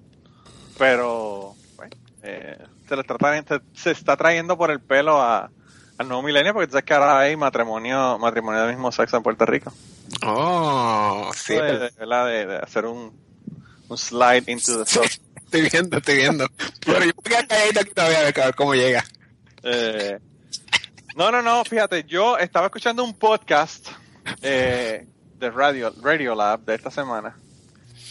pero, 0.78 1.54
pues, 1.76 1.90
eh, 2.22 2.58
se 2.88 2.94
le 2.96 3.00
está 3.02 3.16
trayendo, 3.16 3.62
se 3.74 3.90
está 3.92 4.16
trayendo 4.16 4.58
por 4.58 4.70
el 4.70 4.80
pelo 4.80 5.20
a, 5.20 5.50
al 6.00 6.08
nuevo 6.08 6.22
milenio, 6.22 6.54
porque 6.54 6.66
tú 6.68 6.72
sabes 6.72 6.84
que 6.86 6.94
ahora 6.94 7.18
hay 7.18 7.36
matrimonio, 7.36 8.18
matrimonio 8.18 8.62
del 8.62 8.70
mismo 8.70 8.90
sexo 8.90 9.18
en 9.18 9.22
Puerto 9.22 9.44
Rico. 9.44 9.70
Oh, 10.26 11.30
sí. 11.36 11.52
De, 11.54 11.62
de, 11.62 11.90
de- 11.90 12.46
de 12.46 12.56
hacer 12.56 12.86
un, 12.86 13.12
un 13.86 13.98
slide 13.98 14.44
into 14.50 14.82
the 14.82 14.90
soft. 14.90 15.18
Estoy 15.36 15.68
viendo, 15.70 15.98
estoy 15.98 16.16
viendo. 16.16 16.46
Pero 16.86 17.04
yo 17.04 17.12
voy 17.22 17.34
a 17.34 17.46
calladito 17.46 17.80
aquí 17.80 17.90
todavía 17.90 18.18
a 18.20 18.22
ver, 18.22 18.40
a 18.40 18.44
ver 18.46 18.54
cómo 18.54 18.74
llega. 18.74 19.04
Eh, 19.62 20.18
no, 21.16 21.30
no, 21.30 21.42
no, 21.42 21.64
fíjate, 21.66 22.04
yo 22.04 22.38
estaba 22.38 22.66
escuchando 22.68 23.04
un 23.04 23.12
podcast 23.12 23.88
eh, 24.40 25.06
de 25.38 25.50
Radio, 25.50 25.92
Radio 26.00 26.34
Lab 26.34 26.60
de 26.60 26.76
esta 26.76 26.90
semana 26.90 27.36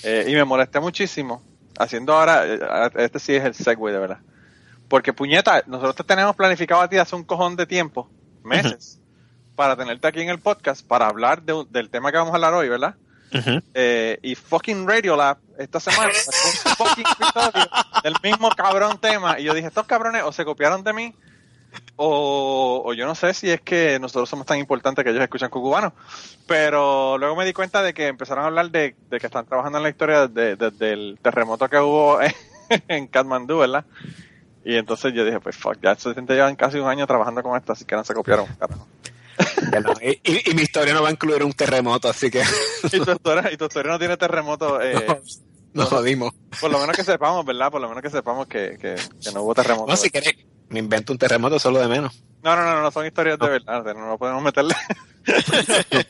eh, 0.04 0.26
y 0.28 0.34
me 0.36 0.44
molesté 0.44 0.80
muchísimo 0.80 1.42
haciendo 1.80 2.14
ahora, 2.14 2.46
eh, 2.46 2.60
este 2.98 3.18
sí 3.20 3.34
es 3.36 3.46
el 3.46 3.56
segue 3.56 3.92
de 3.92 3.98
verdad, 4.00 4.20
porque 4.90 5.14
puñeta, 5.14 5.64
nosotros 5.68 5.96
te 5.96 6.04
tenemos 6.04 6.36
planificado 6.36 6.82
a 6.82 6.90
ti 6.90 6.98
hace 6.98 7.16
un 7.16 7.24
cojón 7.24 7.56
de 7.56 7.66
tiempo, 7.66 8.10
meses, 8.44 9.00
para 9.56 9.76
tenerte 9.78 10.08
aquí 10.08 10.22
en 10.22 10.30
el 10.30 10.40
podcast 10.40 10.86
para 10.86 11.08
hablar 11.08 11.42
de 11.44 11.66
del 11.70 11.90
tema 11.90 12.12
que 12.12 12.18
vamos 12.18 12.32
a 12.34 12.36
hablar 12.36 12.54
hoy, 12.54 12.68
¿verdad? 12.70 12.96
Eh, 13.76 14.18
y 14.24 14.34
fucking 14.34 14.88
Radio 14.88 15.16
Lab 15.16 15.38
esta 15.60 15.80
semana 15.80 16.12
sacó 16.16 16.48
un 16.48 16.76
fucking 16.88 17.06
episodio 17.06 17.70
del 18.04 18.16
mismo 18.24 18.50
cabrón 18.50 18.98
tema 19.00 19.40
y 19.40 19.44
yo 19.44 19.54
dije 19.54 19.68
estos 19.68 19.86
cabrones 19.86 20.24
o 20.24 20.32
se 20.32 20.44
copiaron 20.46 20.84
de 20.84 20.94
mí 20.94 21.14
o, 21.96 22.82
o 22.86 22.94
yo 22.94 23.06
no 23.06 23.14
sé 23.14 23.34
si 23.36 23.50
es 23.52 23.62
que 23.62 24.00
nosotros 24.00 24.28
somos 24.30 24.46
tan 24.48 24.58
importantes 24.58 25.04
que 25.04 25.12
ellos 25.12 25.22
escuchan 25.22 25.50
cubanos 25.52 25.94
pero 26.48 27.18
luego 27.20 27.36
me 27.36 27.46
di 27.46 27.54
cuenta 27.54 27.84
de 27.84 27.94
que 27.94 28.08
empezaron 28.08 28.44
a 28.46 28.48
hablar 28.48 28.72
de, 28.72 28.96
de 29.10 29.20
que 29.20 29.28
están 29.28 29.46
trabajando 29.46 29.78
en 29.78 29.84
la 29.84 29.90
historia 29.90 30.28
de- 30.28 30.56
de- 30.56 30.72
del 30.72 31.20
terremoto 31.22 31.70
que 31.70 31.78
hubo 31.78 32.20
en, 32.22 32.34
en 32.88 33.08
Kathmandú 33.08 33.60
¿verdad? 33.60 33.86
Y 34.66 34.76
entonces 34.76 35.14
yo 35.14 35.24
dije 35.26 35.40
pues 35.40 35.56
fuck 35.56 35.78
ya 35.82 35.92
estos 35.94 36.14
gente 36.16 36.34
llevan 36.34 36.56
casi 36.56 36.78
un 36.80 36.88
año 36.88 37.08
trabajando 37.08 37.42
con 37.44 37.56
esto 37.58 37.74
así 37.74 37.86
que 37.86 37.96
no 37.96 38.04
se 38.04 38.14
copiaron 38.14 38.46
carajo. 38.60 38.88
No, 39.72 39.94
y, 40.02 40.20
y- 40.24 40.52
y 40.52 40.54
mi 40.54 40.64
historia 40.64 40.94
no 40.94 41.02
va 41.02 41.08
a 41.08 41.12
incluir 41.12 41.44
un 41.44 41.54
terremoto, 41.54 42.10
así 42.10 42.30
que 42.30 42.42
y 42.92 43.00
tu 43.00 43.12
historia, 43.12 43.50
y 43.52 43.56
tu 43.58 43.66
historia 43.66 43.92
no 43.92 43.98
tiene 44.00 44.18
terremoto 44.18 44.82
eh, 44.82 45.22
nos 45.74 45.88
jodimos. 45.88 46.34
Por 46.60 46.70
lo 46.72 46.80
menos 46.80 46.96
que 46.96 47.04
sepamos, 47.06 47.46
¿verdad? 47.46 47.72
Por 47.72 47.80
lo 47.80 47.88
menos 47.88 48.02
que 48.04 48.10
sepamos 48.10 48.48
que, 48.48 48.78
que, 48.82 48.96
que 48.96 49.32
no 49.34 49.44
hubo 49.44 49.54
terremoto. 49.56 49.88
No, 49.90 49.96
si 49.96 50.10
querés, 50.10 50.34
me 50.68 50.80
invento 50.80 51.14
un 51.14 51.20
terremoto 51.20 51.58
solo 51.60 51.80
de 51.80 51.88
menos. 51.88 52.22
no, 52.42 52.56
no, 52.56 52.64
no, 52.64 52.82
no 52.82 52.92
son 52.92 53.06
historias 53.06 53.38
de 53.40 53.48
verdad, 53.48 53.84
no, 53.96 54.08
no 54.08 54.18
podemos 54.18 54.42
meterle. 54.44 54.76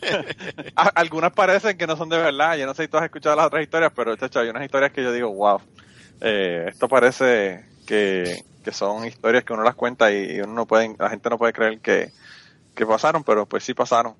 Algunas 0.95 1.31
parecen 1.33 1.77
que 1.77 1.87
no 1.87 1.95
son 1.97 2.09
de 2.09 2.17
verdad, 2.17 2.55
yo 2.57 2.65
no 2.65 2.73
sé 2.73 2.83
si 2.83 2.87
tú 2.89 2.97
has 2.97 3.03
escuchado 3.05 3.35
las 3.35 3.47
otras 3.47 3.63
historias, 3.63 3.91
pero 3.95 4.15
chacho, 4.15 4.39
hay 4.39 4.49
unas 4.49 4.63
historias 4.63 4.91
que 4.91 5.03
yo 5.03 5.11
digo, 5.11 5.31
wow, 5.33 5.59
eh, 6.21 6.65
esto 6.69 6.87
parece 6.87 7.65
que, 7.89 8.45
que 8.63 8.71
son 8.71 9.03
historias 9.03 9.43
que 9.43 9.51
uno 9.51 9.63
las 9.63 9.73
cuenta 9.73 10.11
y, 10.11 10.39
uno 10.41 10.53
no 10.53 10.67
puede, 10.67 10.95
la 10.99 11.09
gente 11.09 11.27
no 11.27 11.39
puede 11.39 11.53
creer 11.53 11.79
que, 11.79 12.11
que 12.75 12.85
pasaron, 12.85 13.23
pero 13.23 13.47
pues 13.47 13.63
sí 13.63 13.73
pasaron. 13.73 14.13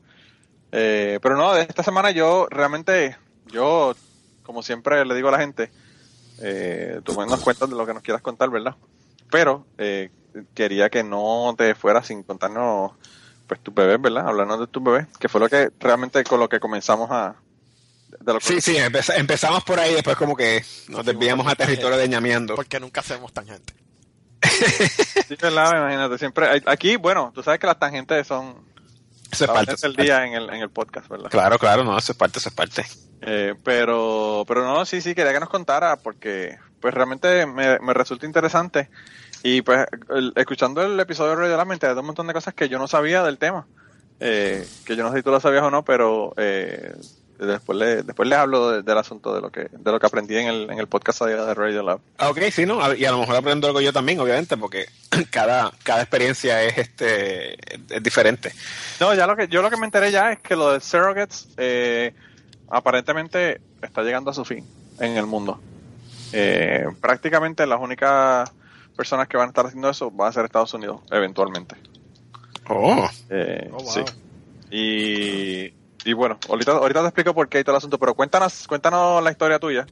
Eh, 0.71 1.19
pero 1.21 1.37
no, 1.37 1.55
esta 1.55 1.83
semana 1.83 2.09
yo 2.09 2.47
realmente, 2.49 3.15
yo, 3.45 3.93
como 4.41 4.63
siempre 4.63 5.05
le 5.05 5.13
digo 5.13 5.27
a 5.27 5.33
la 5.33 5.37
gente, 5.37 5.69
eh, 6.41 6.99
tú 7.03 7.13
nos 7.13 7.41
cuentas 7.41 7.69
de 7.69 7.75
lo 7.75 7.85
que 7.85 7.93
nos 7.93 8.01
quieras 8.01 8.23
contar, 8.23 8.49
¿verdad? 8.49 8.75
Pero 9.29 9.67
eh, 9.77 10.09
quería 10.55 10.89
que 10.89 11.03
no 11.03 11.53
te 11.55 11.75
fueras 11.75 12.07
sin 12.07 12.23
contarnos 12.23 12.93
pues 13.45 13.59
tus 13.59 13.75
bebés, 13.75 14.01
¿verdad? 14.01 14.27
Hablarnos 14.27 14.61
de 14.61 14.65
tus 14.65 14.81
bebés, 14.81 15.05
que 15.19 15.29
fue 15.29 15.41
lo 15.41 15.47
que 15.47 15.69
realmente 15.79 16.23
con 16.23 16.39
lo 16.39 16.49
que 16.49 16.59
comenzamos 16.59 17.11
a... 17.11 17.35
De 18.19 18.33
lo 18.33 18.39
que 18.39 18.45
Sí, 18.45 18.61
sí, 18.61 18.77
empeza- 18.77 19.15
empezamos 19.17 19.63
por 19.63 19.79
ahí, 19.79 19.93
después 19.93 20.15
como 20.17 20.35
que 20.35 20.63
nos 20.87 21.05
desviamos 21.05 21.47
a 21.47 21.55
territorio 21.55 21.97
de 21.97 22.09
ñameando. 22.09 22.55
Porque 22.55 22.79
nunca 22.79 23.01
hacemos 23.01 23.31
tangente. 23.33 23.73
Sí, 25.27 25.35
¿verdad? 25.41 25.71
Imagínate, 25.77 26.17
siempre... 26.17 26.47
hay- 26.47 26.63
Aquí, 26.65 26.95
bueno, 26.95 27.31
tú 27.33 27.43
sabes 27.43 27.59
que 27.59 27.67
las 27.67 27.79
tangentes 27.79 28.25
son... 28.27 28.67
Eso 29.31 29.45
es 29.45 29.51
parte. 29.51 29.75
del 29.79 29.95
día 29.95 30.25
en 30.25 30.33
el, 30.33 30.49
en 30.49 30.61
el 30.61 30.69
podcast, 30.69 31.07
¿verdad? 31.07 31.29
Claro, 31.29 31.59
claro, 31.59 31.83
no, 31.83 31.95
eso 31.97 32.13
es 32.13 32.17
parte, 32.17 32.39
eso 32.39 32.49
es 32.49 32.55
parte. 32.55 32.83
Eh, 33.21 33.53
pero, 33.63 34.43
pero 34.47 34.63
no, 34.65 34.85
sí, 34.85 35.01
sí, 35.01 35.13
quería 35.13 35.33
que 35.33 35.39
nos 35.39 35.49
contara 35.49 35.97
porque 35.97 36.57
pues 36.79 36.93
realmente 36.93 37.45
me, 37.45 37.77
me 37.79 37.93
resulta 37.93 38.25
interesante 38.25 38.89
y 39.43 39.61
pues 39.61 39.85
el- 40.09 40.33
escuchando 40.35 40.81
el 40.81 40.99
episodio 40.99 41.31
de 41.31 41.35
Radio 41.35 41.57
La 41.57 41.65
Mente 41.65 41.85
hay 41.85 41.93
un 41.93 42.05
montón 42.07 42.25
de 42.27 42.33
cosas 42.33 42.53
que 42.55 42.69
yo 42.69 42.79
no 42.79 42.87
sabía 42.87 43.21
del 43.21 43.37
tema, 43.37 43.67
eh, 44.19 44.67
que 44.85 44.95
yo 44.95 45.03
no 45.03 45.11
sé 45.11 45.17
si 45.17 45.23
tú 45.23 45.29
lo 45.31 45.39
sabías 45.39 45.63
o 45.63 45.69
no, 45.69 45.83
pero 45.85 46.33
eh, 46.37 46.95
después 47.45 47.77
le, 47.77 48.03
después 48.03 48.27
les 48.29 48.37
hablo 48.37 48.71
de- 48.71 48.83
del 48.83 48.97
asunto 48.97 49.33
de 49.33 49.41
lo 49.41 49.49
que 49.51 49.69
de 49.71 49.91
lo 49.91 49.99
que 49.99 50.05
aprendí 50.05 50.35
en 50.37 50.47
el, 50.47 50.69
en 50.69 50.77
el 50.79 50.87
podcast 50.87 51.21
de 51.23 51.35
de 51.35 51.53
Radio 51.53 51.83
Lab. 51.83 51.99
Ah, 52.17 52.29
Ok, 52.29 52.39
sí, 52.51 52.65
¿no? 52.65 52.93
Y 52.95 53.05
a 53.05 53.11
lo 53.11 53.19
mejor 53.19 53.35
aprendo 53.37 53.67
algo 53.67 53.81
yo 53.81 53.91
también, 53.93 54.19
obviamente, 54.19 54.57
porque 54.57 54.85
cada, 55.31 55.71
cada 55.83 56.01
experiencia 56.01 56.61
es 56.63 56.77
este 56.77 57.53
es 57.95 58.03
diferente. 58.03 58.51
No, 58.99 59.13
ya 59.15 59.25
lo 59.27 59.35
que 59.35 59.47
yo 59.47 59.61
lo 59.61 59.69
que 59.69 59.77
me 59.77 59.85
enteré 59.85 60.11
ya 60.11 60.31
es 60.31 60.39
que 60.39 60.55
lo 60.55 60.73
de 60.73 60.79
surrogates 60.81 61.47
eh, 61.57 62.13
aparentemente 62.69 63.61
está 63.81 64.01
llegando 64.03 64.31
a 64.31 64.33
su 64.33 64.45
fin 64.45 64.65
en 64.99 65.17
el 65.17 65.25
mundo. 65.25 65.59
Eh, 66.33 66.85
prácticamente 67.01 67.65
las 67.65 67.79
únicas 67.79 68.51
personas 68.95 69.27
que 69.27 69.37
van 69.37 69.45
a 69.47 69.49
estar 69.49 69.65
haciendo 69.65 69.89
eso 69.89 70.11
van 70.11 70.29
a 70.29 70.31
ser 70.33 70.45
Estados 70.45 70.73
Unidos, 70.73 71.01
eventualmente. 71.09 71.75
Oh. 72.67 73.09
Eh, 73.29 73.69
Oh, 73.73 73.77
wow. 73.81 73.91
sí. 73.91 74.01
Y, 74.71 75.73
y 76.09 76.13
bueno, 76.13 76.39
ahorita, 76.49 76.71
ahorita 76.73 77.01
te 77.01 77.07
explico 77.07 77.33
por 77.33 77.47
qué 77.49 77.59
y 77.59 77.63
todo 77.63 77.73
el 77.75 77.77
asunto, 77.77 77.97
pero 77.99 78.13
cuéntanos, 78.15 78.67
cuéntanos 78.67 79.23
la 79.23 79.31
historia 79.31 79.59
tuya. 79.59 79.85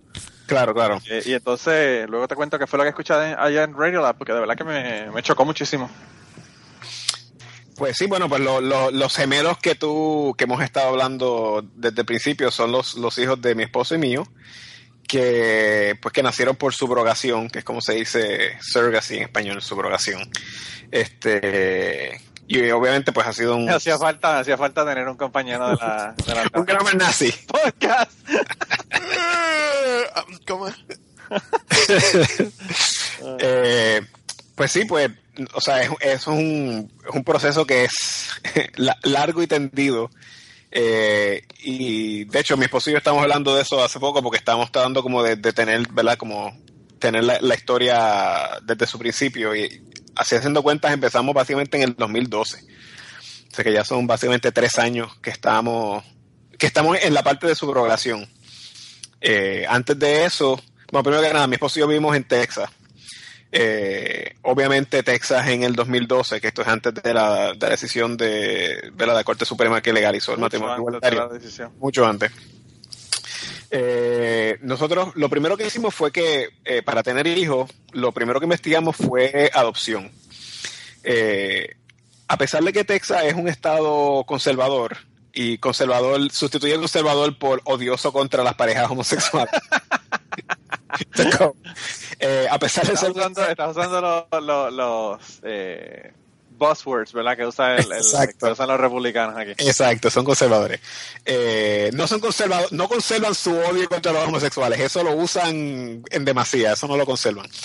Claro, 0.45 0.73
claro. 0.73 0.99
Y 1.25 1.34
entonces 1.34 2.08
luego 2.10 2.27
te 2.27 2.36
cuento 2.36 2.58
qué 2.58 2.67
fue 2.67 2.77
lo 2.77 2.84
que 2.84 2.89
escuché 2.89 3.13
allá 3.13 3.63
en 3.63 3.73
Radio 3.75 4.01
Lab, 4.01 4.17
porque 4.17 4.34
de 4.34 4.39
verdad 4.39 4.56
que 4.56 4.63
me, 4.63 5.12
me 5.12 5.21
chocó 5.21 5.43
muchísimo. 5.45 5.89
Pues 7.75 7.95
sí, 7.97 8.08
bueno, 8.08 8.27
pues 8.27 8.41
lo- 8.41 8.60
lo- 8.62 8.89
los 8.89 9.15
gemelos 9.15 9.58
que 9.60 9.75
tú, 9.75 10.34
que 10.38 10.45
hemos 10.45 10.63
estado 10.63 10.89
hablando 10.89 11.63
desde 11.75 12.01
el 12.01 12.06
principio 12.06 12.49
son 12.49 12.71
los, 12.71 12.95
los 12.95 13.17
hijos 13.19 13.39
de 13.41 13.53
mi 13.53 13.63
esposo 13.63 13.93
y 13.93 13.99
mío, 13.99 14.27
que 15.08 15.97
pues 16.01 16.12
que 16.13 16.23
nacieron 16.23 16.56
por 16.56 16.73
subrogación, 16.73 17.49
que 17.49 17.60
es 17.60 17.65
como 17.65 17.82
se 17.82 17.93
dice 17.93 18.58
surrogacy 18.62 19.17
en 19.17 19.23
español, 19.23 19.62
subrogación. 19.62 20.27
Este, 20.91 22.19
y 22.47 22.69
obviamente 22.71 23.12
pues 23.12 23.27
ha 23.27 23.33
sido 23.33 23.55
un, 23.57 23.65
Me 23.65 23.73
hacía 23.73 23.97
falta, 23.97 24.33
me 24.33 24.39
hacía 24.39 24.57
falta 24.57 24.86
tener 24.86 25.07
un 25.07 25.17
compañero 25.17 25.69
de 25.69 25.75
la, 25.75 26.15
de 26.25 26.33
la 26.36 26.49
un 26.60 26.65
grammar 26.65 26.95
nazi. 26.95 27.31
podcast. 27.47 28.12
Ah, 30.15 30.25
¿Cómo 30.47 30.67
es? 30.67 30.75
Eh, 33.39 34.01
pues 34.55 34.71
sí, 34.71 34.86
pues, 34.86 35.12
o 35.53 35.62
sea, 35.62 35.81
es, 35.83 35.89
es 36.01 36.27
un, 36.27 36.91
es 37.07 37.13
un 37.15 37.23
proceso 37.23 37.65
que 37.65 37.86
es 37.86 38.29
la- 38.75 38.97
largo 39.03 39.41
y 39.41 39.47
tendido. 39.47 40.10
Eh, 40.71 41.43
y 41.60 42.25
de 42.25 42.39
hecho, 42.39 42.57
mi 42.57 42.65
esposo 42.65 42.89
y 42.89 42.93
yo 42.93 42.97
estamos 42.97 43.21
hablando 43.21 43.55
de 43.55 43.62
eso 43.62 43.83
hace 43.83 43.99
poco 43.99 44.21
porque 44.21 44.38
estábamos 44.38 44.71
tratando 44.71 45.01
como 45.03 45.23
de, 45.23 45.36
de 45.36 45.53
tener, 45.53 45.88
¿verdad? 45.91 46.17
Como 46.17 46.57
tener 46.99 47.23
la, 47.23 47.38
la 47.41 47.55
historia 47.55 48.49
desde 48.63 48.88
su 48.88 48.97
principio. 48.99 49.55
Y 49.55 49.83
así 50.17 50.36
haciendo 50.36 50.63
cuentas, 50.63 50.93
empezamos 50.93 51.34
básicamente 51.34 51.77
en 51.77 51.84
el 51.84 51.95
2012. 51.95 52.63
O 53.51 53.56
sea 53.56 53.63
que 53.63 53.73
ya 53.73 53.84
son 53.84 54.08
básicamente 54.08 54.51
tres 54.51 54.77
años 54.77 55.15
que 55.21 55.30
estamos, 55.30 56.03
que 56.58 56.67
estamos 56.67 56.97
en 57.01 57.13
la 57.13 57.23
parte 57.23 57.47
de 57.47 57.56
subrogación. 57.56 58.27
Eh, 59.21 59.65
antes 59.67 59.97
de 59.97 60.25
eso, 60.25 60.62
bueno, 60.91 61.03
primero 61.03 61.23
que 61.23 61.34
nada, 61.34 61.47
mi 61.47 61.56
esposo 61.56 61.80
y 61.80 61.82
yo 61.82 61.88
vivimos 61.88 62.15
en 62.15 62.23
Texas. 62.23 62.69
Eh, 63.51 64.36
obviamente 64.41 65.03
Texas 65.03 65.47
en 65.47 65.63
el 65.63 65.73
2012, 65.73 66.41
que 66.41 66.47
esto 66.49 66.62
es 66.62 66.67
antes 66.67 66.93
de 66.93 67.13
la, 67.13 67.53
de 67.53 67.60
la 67.60 67.69
decisión 67.69 68.17
de, 68.17 68.91
de 68.93 69.06
la 69.08 69.23
Corte 69.23 69.45
Suprema 69.45 69.82
que 69.82 69.93
legalizó 69.93 70.34
el 70.34 70.39
Mucho 70.39 70.60
matrimonio 70.60 70.97
antes 70.97 71.10
igualitario. 71.10 71.71
Mucho 71.80 72.06
antes. 72.06 72.32
Eh, 73.69 74.58
nosotros 74.62 75.10
lo 75.15 75.30
primero 75.30 75.58
que 75.58 75.67
hicimos 75.67 75.93
fue 75.93 76.12
que 76.12 76.49
eh, 76.65 76.82
para 76.82 77.03
tener 77.03 77.27
hijos, 77.27 77.69
lo 77.91 78.12
primero 78.12 78.39
que 78.39 78.45
investigamos 78.45 78.95
fue 78.95 79.49
adopción. 79.53 80.12
Eh, 81.03 81.75
a 82.27 82.38
pesar 82.38 82.63
de 82.63 82.73
que 82.73 82.84
Texas 82.84 83.23
es 83.25 83.34
un 83.34 83.47
estado 83.47 84.23
conservador 84.25 84.97
y 85.34 85.58
conservador 85.60 86.32
sustituye 86.32 86.75
conservador 86.77 87.38
por 87.38 87.62
odioso 87.63 88.12
contra 88.12 88.43
las 88.43 88.56
parejas 88.56 88.89
homosexuales. 88.89 89.53
Eh, 92.19 92.47
a 92.49 92.58
pesar 92.58 92.84
de 92.88 92.93
Estás 92.93 93.13
ser 93.13 93.15
usando, 93.15 93.45
estás 93.47 93.77
usando 93.77 94.01
los, 94.01 94.43
los, 94.43 94.73
los, 94.73 95.39
eh, 95.43 96.12
buzzwords, 96.57 97.13
¿verdad? 97.13 97.37
Que, 97.37 97.45
usa 97.45 97.75
el, 97.77 97.91
el- 97.91 98.35
que 98.37 98.45
usan 98.51 98.67
los 98.67 98.79
republicanos 98.79 99.37
aquí. 99.37 99.51
Exacto, 99.57 100.09
son 100.09 100.25
conservadores. 100.25 100.79
Eh, 101.25 101.89
no 101.93 102.07
son 102.07 102.19
conservadores, 102.19 102.71
no 102.71 102.87
conservan 102.87 103.35
su 103.35 103.55
odio 103.55 103.87
contra 103.87 104.11
los 104.11 104.25
homosexuales, 104.27 104.79
eso 104.79 105.03
lo 105.03 105.15
usan 105.15 106.03
en 106.09 106.25
demasía, 106.25 106.73
eso 106.73 106.87
no 106.87 106.97
lo 106.97 107.05
conservan. 107.05 107.47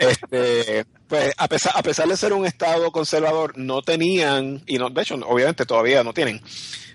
Este, 0.00 0.86
pues 1.08 1.34
a 1.36 1.46
pesar, 1.46 1.72
a 1.76 1.82
pesar 1.82 2.08
de 2.08 2.16
ser 2.16 2.32
un 2.32 2.46
estado 2.46 2.90
conservador, 2.90 3.52
no 3.58 3.82
tenían, 3.82 4.62
y 4.66 4.78
no, 4.78 4.88
de 4.88 5.02
hecho, 5.02 5.14
obviamente 5.26 5.66
todavía 5.66 6.02
no 6.02 6.14
tienen, 6.14 6.40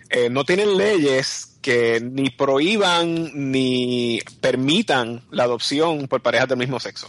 eh, 0.09 0.27
no 0.31 0.43
tienen 0.43 0.75
leyes 0.75 1.57
que 1.61 2.01
ni 2.01 2.31
prohíban 2.31 3.29
ni 3.51 4.21
permitan 4.41 5.23
la 5.29 5.43
adopción 5.43 6.07
por 6.07 6.23
parejas 6.23 6.47
del 6.49 6.57
mismo 6.57 6.79
sexo. 6.79 7.07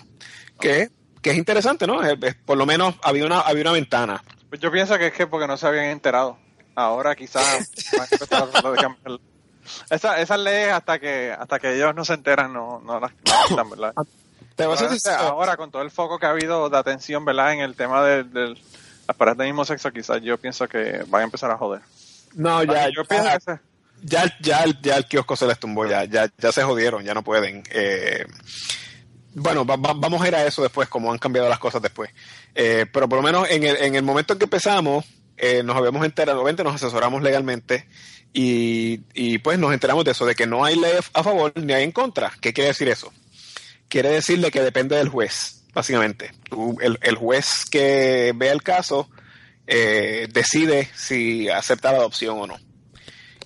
Que, 0.60 0.90
que 1.26 1.32
es 1.32 1.38
interesante, 1.38 1.88
¿no? 1.88 2.04
Es- 2.04 2.16
es- 2.22 2.36
por 2.36 2.56
lo 2.56 2.66
menos 2.66 2.94
había 3.02 3.26
una, 3.26 3.40
había 3.40 3.62
una 3.62 3.72
ventana. 3.72 4.22
Pues 4.48 4.60
yo 4.60 4.70
pienso 4.70 4.96
que 4.96 5.08
es 5.08 5.12
que 5.12 5.26
porque 5.26 5.48
no 5.48 5.56
se 5.56 5.66
habían 5.66 5.86
enterado. 5.86 6.38
Ahora 6.76 7.16
quizás. 7.16 7.68
Esa, 9.90 10.20
esas 10.20 10.38
leyes 10.38 10.72
hasta 10.72 11.00
que 11.00 11.34
hasta 11.36 11.58
que 11.58 11.74
ellos 11.74 11.92
no 11.94 12.04
se 12.04 12.14
enteran 12.14 12.52
no, 12.52 12.80
no 12.84 13.00
las 13.00 13.10
quitan, 13.48 13.68
¿verdad? 13.68 13.92
Te 14.54 14.66
voy 14.66 14.76
a 14.78 15.18
ahora 15.18 15.56
con 15.56 15.72
todo 15.72 15.82
el 15.82 15.90
foco 15.90 16.18
que 16.20 16.26
ha 16.26 16.30
habido 16.30 16.70
de 16.70 16.78
atención, 16.78 17.24
¿verdad? 17.24 17.52
En 17.54 17.60
el 17.60 17.74
tema 17.74 18.04
de, 18.04 18.22
de 18.22 18.56
las 19.08 19.16
parejas 19.16 19.38
del 19.38 19.48
mismo 19.48 19.64
sexo, 19.64 19.90
quizás 19.90 20.22
yo 20.22 20.38
pienso 20.38 20.68
que 20.68 21.02
van 21.08 21.22
a 21.22 21.24
empezar 21.24 21.50
a 21.50 21.58
joder. 21.58 21.82
No, 22.34 22.62
ya, 22.62 22.88
yo 22.88 23.04
pienso 23.04 23.26
ya, 23.28 23.38
que 23.38 23.40
se- 23.40 23.60
ya, 24.04 24.36
ya, 24.40 24.60
el- 24.62 24.80
ya 24.80 24.96
el 24.98 25.06
kiosco 25.06 25.34
se 25.36 25.46
les 25.48 25.58
tumbó, 25.58 25.84
ya, 25.86 26.04
ya, 26.04 26.30
ya 26.38 26.52
se 26.52 26.62
jodieron, 26.62 27.02
ya 27.02 27.12
no 27.12 27.22
pueden. 27.22 27.64
Eh, 27.70 28.24
bueno, 29.36 29.64
va- 29.66 29.76
va- 29.76 29.92
vamos 29.94 30.20
a 30.22 30.28
ir 30.28 30.34
a 30.34 30.46
eso 30.46 30.62
después, 30.62 30.88
como 30.88 31.12
han 31.12 31.18
cambiado 31.18 31.48
las 31.48 31.58
cosas 31.58 31.82
después. 31.82 32.10
Eh, 32.54 32.86
pero 32.92 33.08
por 33.08 33.18
lo 33.18 33.22
menos 33.22 33.48
en 33.50 33.64
el, 33.64 33.76
en 33.76 33.94
el 33.94 34.02
momento 34.02 34.32
en 34.32 34.38
que 34.38 34.44
empezamos, 34.46 35.04
eh, 35.36 35.62
nos 35.62 35.76
habíamos 35.76 36.04
enterado, 36.04 36.42
nos 36.50 36.74
asesoramos 36.74 37.22
legalmente 37.22 37.86
y, 38.32 39.38
pues 39.38 39.58
nos 39.58 39.72
enteramos 39.72 40.04
de 40.04 40.10
eso, 40.12 40.26
de 40.26 40.34
que 40.34 40.46
no 40.46 40.64
hay 40.64 40.76
ley 40.76 40.92
a 41.14 41.22
favor 41.22 41.52
ni 41.56 41.72
hay 41.72 41.84
en 41.84 41.92
contra. 41.92 42.32
¿Qué 42.40 42.52
quiere 42.52 42.68
decir 42.68 42.88
eso? 42.88 43.12
Quiere 43.88 44.10
decirle 44.10 44.50
que 44.50 44.60
depende 44.62 44.96
del 44.96 45.08
juez, 45.08 45.62
básicamente. 45.72 46.32
El 46.80 47.14
juez 47.16 47.64
que 47.70 48.32
vea 48.34 48.52
el 48.52 48.62
caso 48.62 49.08
eh, 49.66 50.28
decide 50.32 50.90
si 50.96 51.48
acepta 51.48 51.92
la 51.92 51.98
adopción 51.98 52.38
o 52.40 52.46
no. 52.46 52.56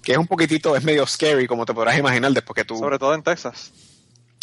Que 0.03 0.13
es 0.13 0.19
un 0.19 0.27
poquitito, 0.27 0.75
es 0.77 0.83
medio 0.83 1.07
scary, 1.07 1.47
como 1.47 1.67
te 1.67 1.75
podrás 1.75 1.99
imaginar, 1.99 2.33
después 2.33 2.55
que 2.57 2.65
tú... 2.65 2.77
sobre 2.79 2.99
todo 2.99 3.15
en 3.15 3.23
Texas, 3.23 3.71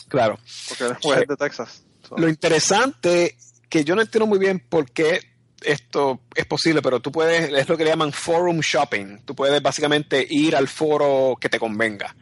Claro. 0.07 0.37
porque 0.69 0.93
juez 1.01 1.21
es 1.21 1.27
de 1.27 1.35
Texas. 1.37 1.83
So, 2.07 2.17
Lo 2.17 2.29
interesante, 2.29 3.35
que 3.69 3.83
yo 3.83 3.95
no 3.95 4.01
entiendo 4.01 4.27
muy 4.27 4.39
bien 4.39 4.59
por 4.59 4.89
qué 4.91 5.19
esto 5.61 6.21
es 6.35 6.45
posible, 6.45 6.81
pero 6.81 6.99
tú 7.01 7.11
puedes, 7.11 7.51
es 7.51 7.67
lo 7.67 7.75
que 7.77 7.83
le 7.83 7.89
llaman 7.89 8.13
forum 8.13 8.59
shopping. 8.59 9.19
Tú 9.25 9.35
puedes 9.35 9.61
básicamente 9.61 10.25
ir 10.29 10.55
al 10.55 10.67
foro 10.67 11.35
que 11.41 11.49
te 11.49 11.59
convenga. 11.59 12.15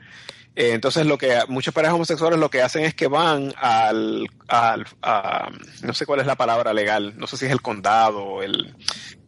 Eh, 0.55 0.71
entonces, 0.71 1.05
lo 1.05 1.17
que 1.17 1.37
muchas 1.49 1.73
parejas 1.73 1.95
homosexuales 1.95 2.39
lo 2.39 2.49
que 2.49 2.61
hacen 2.61 2.85
es 2.85 2.95
que 2.95 3.07
van 3.07 3.53
al, 3.57 4.25
al 4.47 4.85
a- 5.01 5.49
no 5.83 5.93
sé 5.93 6.05
cuál 6.05 6.21
es 6.21 6.25
la 6.25 6.37
palabra 6.37 6.73
legal, 6.73 7.13
no 7.17 7.27
sé 7.27 7.35
si 7.35 7.45
es 7.45 7.51
el 7.51 7.61
condado, 7.61 8.41
el, 8.41 8.73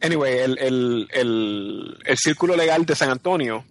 anyway, 0.00 0.38
el, 0.38 0.58
el, 0.58 1.08
el, 1.12 1.98
el 2.06 2.16
círculo 2.16 2.56
legal 2.56 2.86
de 2.86 2.96
San 2.96 3.10
Antonio 3.10 3.62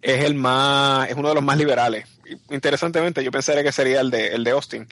es 0.00 0.24
el 0.24 0.34
más, 0.34 1.10
es 1.10 1.14
uno 1.14 1.28
de 1.28 1.34
los 1.34 1.44
más 1.44 1.58
liberales. 1.58 2.06
Interesantemente, 2.50 3.22
yo 3.24 3.30
pensaría 3.30 3.62
que 3.62 3.72
sería 3.72 4.00
el 4.00 4.10
de, 4.10 4.28
el 4.28 4.44
de 4.44 4.50
Austin. 4.52 4.86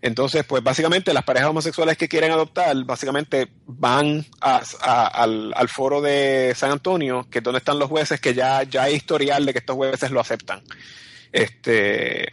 Entonces, 0.00 0.44
pues 0.44 0.62
básicamente 0.64 1.14
las 1.14 1.22
parejas 1.22 1.50
homosexuales 1.50 1.96
que 1.96 2.08
quieren 2.08 2.32
adoptar, 2.32 2.74
básicamente 2.84 3.48
van 3.66 4.26
a- 4.40 4.60
al, 5.06 5.52
al 5.54 5.68
foro 5.68 6.00
de 6.00 6.52
San 6.56 6.72
Antonio, 6.72 7.28
que 7.30 7.38
es 7.38 7.44
donde 7.44 7.58
están 7.58 7.78
los 7.78 7.88
jueces, 7.88 8.20
que 8.20 8.34
ya, 8.34 8.64
ya 8.64 8.82
hay 8.84 8.94
historial 8.96 9.46
de 9.46 9.52
que 9.52 9.60
estos 9.60 9.76
jueces 9.76 10.10
lo 10.10 10.18
aceptan. 10.20 10.60
Este, 11.30 12.26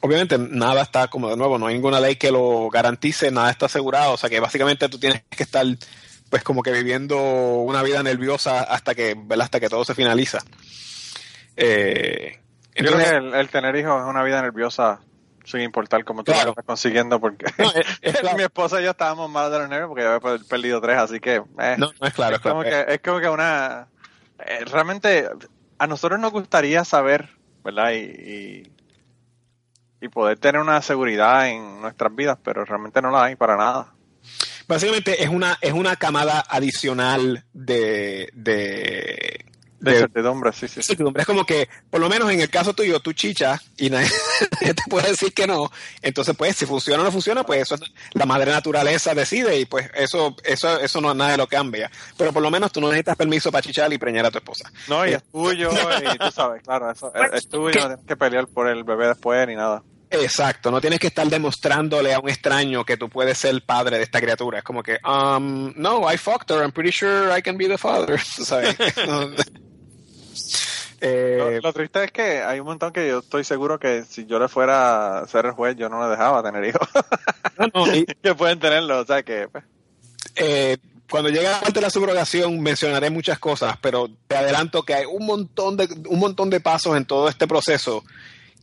obviamente 0.00 0.38
nada 0.38 0.80
está 0.82 1.08
como 1.08 1.28
de 1.28 1.36
nuevo, 1.36 1.58
no 1.58 1.66
hay 1.66 1.74
ninguna 1.74 2.00
ley 2.00 2.16
que 2.16 2.30
lo 2.32 2.70
garantice, 2.70 3.30
nada 3.30 3.50
está 3.50 3.66
asegurado, 3.66 4.12
o 4.14 4.16
sea 4.16 4.30
que 4.30 4.40
básicamente 4.40 4.88
tú 4.88 4.98
tienes 4.98 5.22
que 5.28 5.42
estar 5.42 5.66
pues 6.30 6.42
como 6.42 6.62
que 6.62 6.72
viviendo 6.72 7.16
una 7.18 7.82
vida 7.82 8.02
nerviosa 8.02 8.60
hasta 8.62 8.94
que, 8.94 9.14
¿verdad? 9.16 9.44
hasta 9.44 9.60
que 9.60 9.68
todo 9.68 9.84
se 9.84 9.94
finaliza. 9.94 10.38
Eh, 11.56 12.40
yo 12.84 12.92
creo 12.92 12.98
que 12.98 13.16
el, 13.16 13.34
el 13.34 13.48
tener 13.48 13.76
hijos 13.76 14.00
es 14.02 14.06
una 14.08 14.22
vida 14.22 14.40
nerviosa 14.42 15.00
sin 15.44 15.60
importar 15.60 16.04
cómo 16.04 16.24
tú 16.24 16.32
Claro. 16.32 16.46
lo 16.46 16.50
estás 16.50 16.64
consiguiendo, 16.64 17.20
porque 17.20 17.46
No, 17.58 17.70
es- 17.72 17.86
es 18.02 18.18
claro. 18.18 18.36
mi 18.36 18.42
esposa 18.42 18.80
y 18.80 18.84
yo 18.84 18.90
estábamos 18.90 19.30
mal 19.30 19.50
de 19.50 19.58
los 19.60 19.68
nervios 19.68 19.88
porque 19.88 20.02
yo 20.02 20.08
había 20.08 20.20
per- 20.20 20.44
perdido 20.46 20.80
tres, 20.80 20.98
así 20.98 21.20
que... 21.20 21.36
eh, 21.36 21.76
No, 21.78 21.90
no 22.00 22.06
es 22.06 22.12
claro, 22.14 22.36
es, 22.36 22.42
claro. 22.42 22.56
como 22.58 22.62
que, 22.68 22.84
es 22.88 23.00
como 23.00 23.20
que 23.20 23.28
una... 23.28 23.86
eh, 24.40 24.64
realmente 24.64 25.28
a 25.78 25.86
nosotros 25.86 26.18
nos 26.18 26.32
gustaría 26.32 26.84
saber, 26.84 27.28
¿verdad? 27.62 27.92
Y, 27.92 27.96
y, 27.98 28.72
y 30.00 30.08
poder 30.08 30.38
tener 30.38 30.60
una 30.60 30.82
seguridad 30.82 31.48
en 31.48 31.80
nuestras 31.80 32.14
vidas, 32.14 32.38
pero 32.42 32.64
realmente 32.64 33.00
no 33.00 33.10
la 33.10 33.24
hay 33.24 33.36
para 33.36 33.56
nada. 33.56 33.92
Básicamente 34.66 35.22
es 35.22 35.28
una, 35.28 35.56
es 35.60 35.72
una 35.72 35.94
camada 35.94 36.44
adicional 36.48 37.44
de, 37.52 38.28
de, 38.34 39.45
De 39.78 39.90
de- 39.90 39.96
incertidumbre, 39.98 40.52
sí, 40.52 40.68
sí. 40.68 40.80
Es 40.80 41.26
como 41.26 41.44
que, 41.44 41.68
por 41.90 42.00
lo 42.00 42.08
menos 42.08 42.30
en 42.30 42.40
el 42.40 42.48
caso 42.50 42.72
tuyo, 42.72 42.98
tú 43.00 43.12
chicha 43.12 43.60
y 43.76 43.90
nadie 43.90 44.08
te 44.60 44.74
puede 44.88 45.08
decir 45.10 45.32
que 45.34 45.46
no. 45.46 45.70
Entonces, 46.02 46.34
pues, 46.36 46.56
si 46.56 46.64
funciona 46.66 47.02
o 47.02 47.04
no 47.04 47.12
funciona, 47.12 47.44
pues 47.44 47.62
eso 47.62 47.74
es- 47.74 47.82
la 48.14 48.24
madre 48.26 48.50
naturaleza 48.52 49.14
decide 49.14 49.58
y 49.60 49.64
pues 49.66 49.90
eso, 49.94 50.34
eso, 50.44 50.80
eso 50.80 51.00
no 51.00 51.12
nadie 51.14 51.36
lo 51.36 51.46
cambia. 51.46 51.90
Pero 52.16 52.32
por 52.32 52.42
lo 52.42 52.50
menos 52.50 52.72
tú 52.72 52.80
no 52.80 52.88
necesitas 52.88 53.16
permiso 53.16 53.52
para 53.52 53.62
chichar 53.62 53.92
y 53.92 53.98
preñar 53.98 54.26
a 54.26 54.30
tu 54.30 54.38
esposa. 54.38 54.70
No, 54.88 55.06
y 55.06 55.12
es 55.12 55.22
tuyo, 55.30 55.70
y 55.70 56.18
tú 56.18 56.30
sabes, 56.34 56.62
claro, 56.62 56.90
eso 56.90 57.12
es, 57.14 57.32
es 57.34 57.48
tuyo, 57.48 57.78
no 57.80 57.86
tienes 57.88 58.06
que 58.06 58.16
pelear 58.16 58.46
por 58.46 58.68
el 58.68 58.82
bebé 58.84 59.08
después 59.08 59.46
ni 59.46 59.56
nada. 59.56 59.82
Exacto, 60.08 60.70
no 60.70 60.80
tienes 60.80 61.00
que 61.00 61.08
estar 61.08 61.26
demostrándole 61.26 62.14
a 62.14 62.20
un 62.20 62.28
extraño 62.28 62.84
que 62.84 62.96
tú 62.96 63.08
puedes 63.08 63.36
ser 63.38 63.50
el 63.50 63.62
padre 63.62 63.96
de 63.98 64.04
esta 64.04 64.20
criatura. 64.20 64.58
Es 64.58 64.64
como 64.64 64.80
que, 64.82 64.98
um, 65.04 65.72
no, 65.76 66.10
I 66.10 66.16
fucked 66.16 66.48
her, 66.54 66.62
I'm 66.62 66.70
pretty 66.70 66.92
sure 66.92 67.36
I 67.36 67.42
can 67.42 67.58
be 67.58 67.66
the 67.66 67.76
father. 67.76 68.20
¿tú 68.36 68.44
¿Sabes? 68.44 68.76
Eh, 71.00 71.36
Lo, 71.38 71.60
lo 71.60 71.72
triste 71.72 72.04
es 72.04 72.12
que 72.12 72.42
hay 72.42 72.58
un 72.60 72.66
montón 72.66 72.92
que 72.92 73.06
yo 73.06 73.18
estoy 73.18 73.44
seguro 73.44 73.78
que 73.78 74.04
si 74.04 74.26
yo 74.26 74.38
le 74.38 74.48
fuera 74.48 75.18
a 75.18 75.28
ser 75.28 75.46
el 75.46 75.52
juez, 75.52 75.76
yo 75.76 75.88
no 75.88 76.02
le 76.02 76.08
dejaba 76.08 76.42
tener 76.42 76.64
hijos. 76.64 76.88
no, 77.58 77.86
no, 77.86 77.94
y, 77.94 78.06
que 78.22 78.34
pueden 78.34 78.58
tenerlo, 78.58 79.00
o 79.00 79.04
sea 79.04 79.22
que... 79.22 79.48
pues, 79.48 79.64
eh, 80.36 80.78
cuando 81.08 81.28
llegue 81.28 81.44
la 81.44 81.60
parte 81.60 81.74
de 81.74 81.80
la 81.82 81.90
subrogación 81.90 82.60
mencionaré 82.60 83.10
muchas 83.10 83.38
cosas, 83.38 83.76
pero 83.80 84.10
te 84.26 84.36
adelanto 84.36 84.82
que 84.82 84.94
hay 84.94 85.04
un 85.06 85.24
montón 85.24 85.76
de, 85.76 85.88
un 86.08 86.18
montón 86.18 86.50
de 86.50 86.60
pasos 86.60 86.96
en 86.96 87.04
todo 87.04 87.28
este 87.28 87.46
proceso 87.46 88.02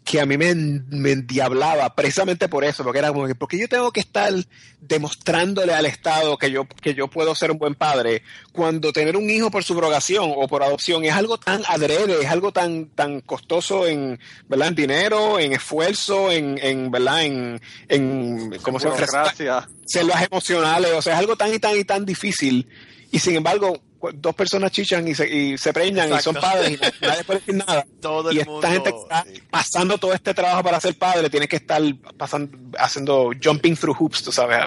que 0.03 0.19
a 0.19 0.25
mí 0.25 0.37
me, 0.37 0.53
me 0.53 1.11
endiablaba 1.11 1.95
precisamente 1.95 2.49
por 2.49 2.63
eso, 2.63 2.83
porque 2.83 2.99
era 2.99 3.09
como 3.13 3.25
que, 3.25 3.35
porque 3.35 3.57
yo 3.57 3.69
tengo 3.69 3.91
que 3.91 4.01
estar 4.01 4.33
demostrándole 4.81 5.73
al 5.73 5.85
Estado 5.85 6.37
que 6.37 6.51
yo, 6.51 6.67
que 6.67 6.93
yo 6.93 7.07
puedo 7.07 7.33
ser 7.35 7.51
un 7.51 7.57
buen 7.57 7.75
padre, 7.75 8.21
cuando 8.51 8.91
tener 8.91 9.15
un 9.15 9.29
hijo 9.29 9.49
por 9.49 9.63
subrogación 9.63 10.33
o 10.35 10.47
por 10.47 10.61
adopción 10.61 11.05
es 11.05 11.13
algo 11.13 11.37
tan 11.37 11.61
adrede, 11.67 12.21
es 12.21 12.29
algo 12.29 12.51
tan, 12.51 12.87
tan 12.87 13.21
costoso 13.21 13.87
en, 13.87 14.19
¿verdad? 14.49 14.69
En 14.69 14.75
dinero, 14.75 15.39
en 15.39 15.53
esfuerzo, 15.53 16.31
en, 16.31 16.59
en 16.61 16.91
¿verdad? 16.91 17.23
En, 17.23 17.61
en, 17.87 18.59
¿cómo 18.61 18.79
se 18.79 18.89
llama? 18.89 19.65
selvas 19.85 20.27
emocionales, 20.29 20.91
o 20.91 21.01
sea, 21.01 21.13
es 21.13 21.19
algo 21.19 21.35
tan 21.37 21.53
y 21.53 21.59
tan 21.59 21.77
y 21.77 21.83
tan 21.85 22.05
difícil. 22.05 22.67
Y 23.11 23.19
sin 23.19 23.35
embargo, 23.35 23.79
dos 24.13 24.35
personas 24.35 24.71
chichan 24.71 25.07
y 25.07 25.15
se, 25.15 25.27
y 25.27 25.57
se 25.57 25.71
preñan 25.73 26.11
y 26.13 26.19
son 26.19 26.35
padres 26.35 26.71
y 26.71 26.77
nadie- 27.05 27.23
puede 27.23 27.39
decir 27.39 27.55
nada. 27.55 27.85
Todo 28.01 28.31
y 28.31 28.35
el 28.35 28.41
esta 28.41 28.51
mundo, 28.51 28.67
gente 28.67 28.91
que 28.91 28.97
está 28.99 29.23
sí. 29.23 29.43
pasando 29.49 29.97
todo 29.97 30.13
este 30.13 30.33
trabajo 30.33 30.63
para 30.63 30.79
ser 30.79 30.97
padre 30.97 31.29
tiene 31.29 31.47
que 31.47 31.55
estar 31.57 31.81
pasando, 32.17 32.57
haciendo 32.77 33.31
jumping 33.43 33.75
through 33.75 33.95
hoops, 33.99 34.23
tú 34.23 34.31
sabes. 34.31 34.59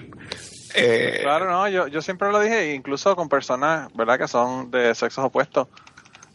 Eh, 0.75 1.21
Claro, 1.23 1.51
no, 1.51 1.69
yo, 1.69 1.87
yo 1.89 2.03
siempre 2.03 2.31
lo 2.31 2.39
dije, 2.41 2.75
incluso 2.75 3.17
con 3.17 3.29
personas, 3.29 3.89
¿verdad? 3.95 4.19
Que 4.19 4.29
son 4.29 4.71
de 4.71 4.95
sexos 4.95 5.25
opuestos, 5.25 5.69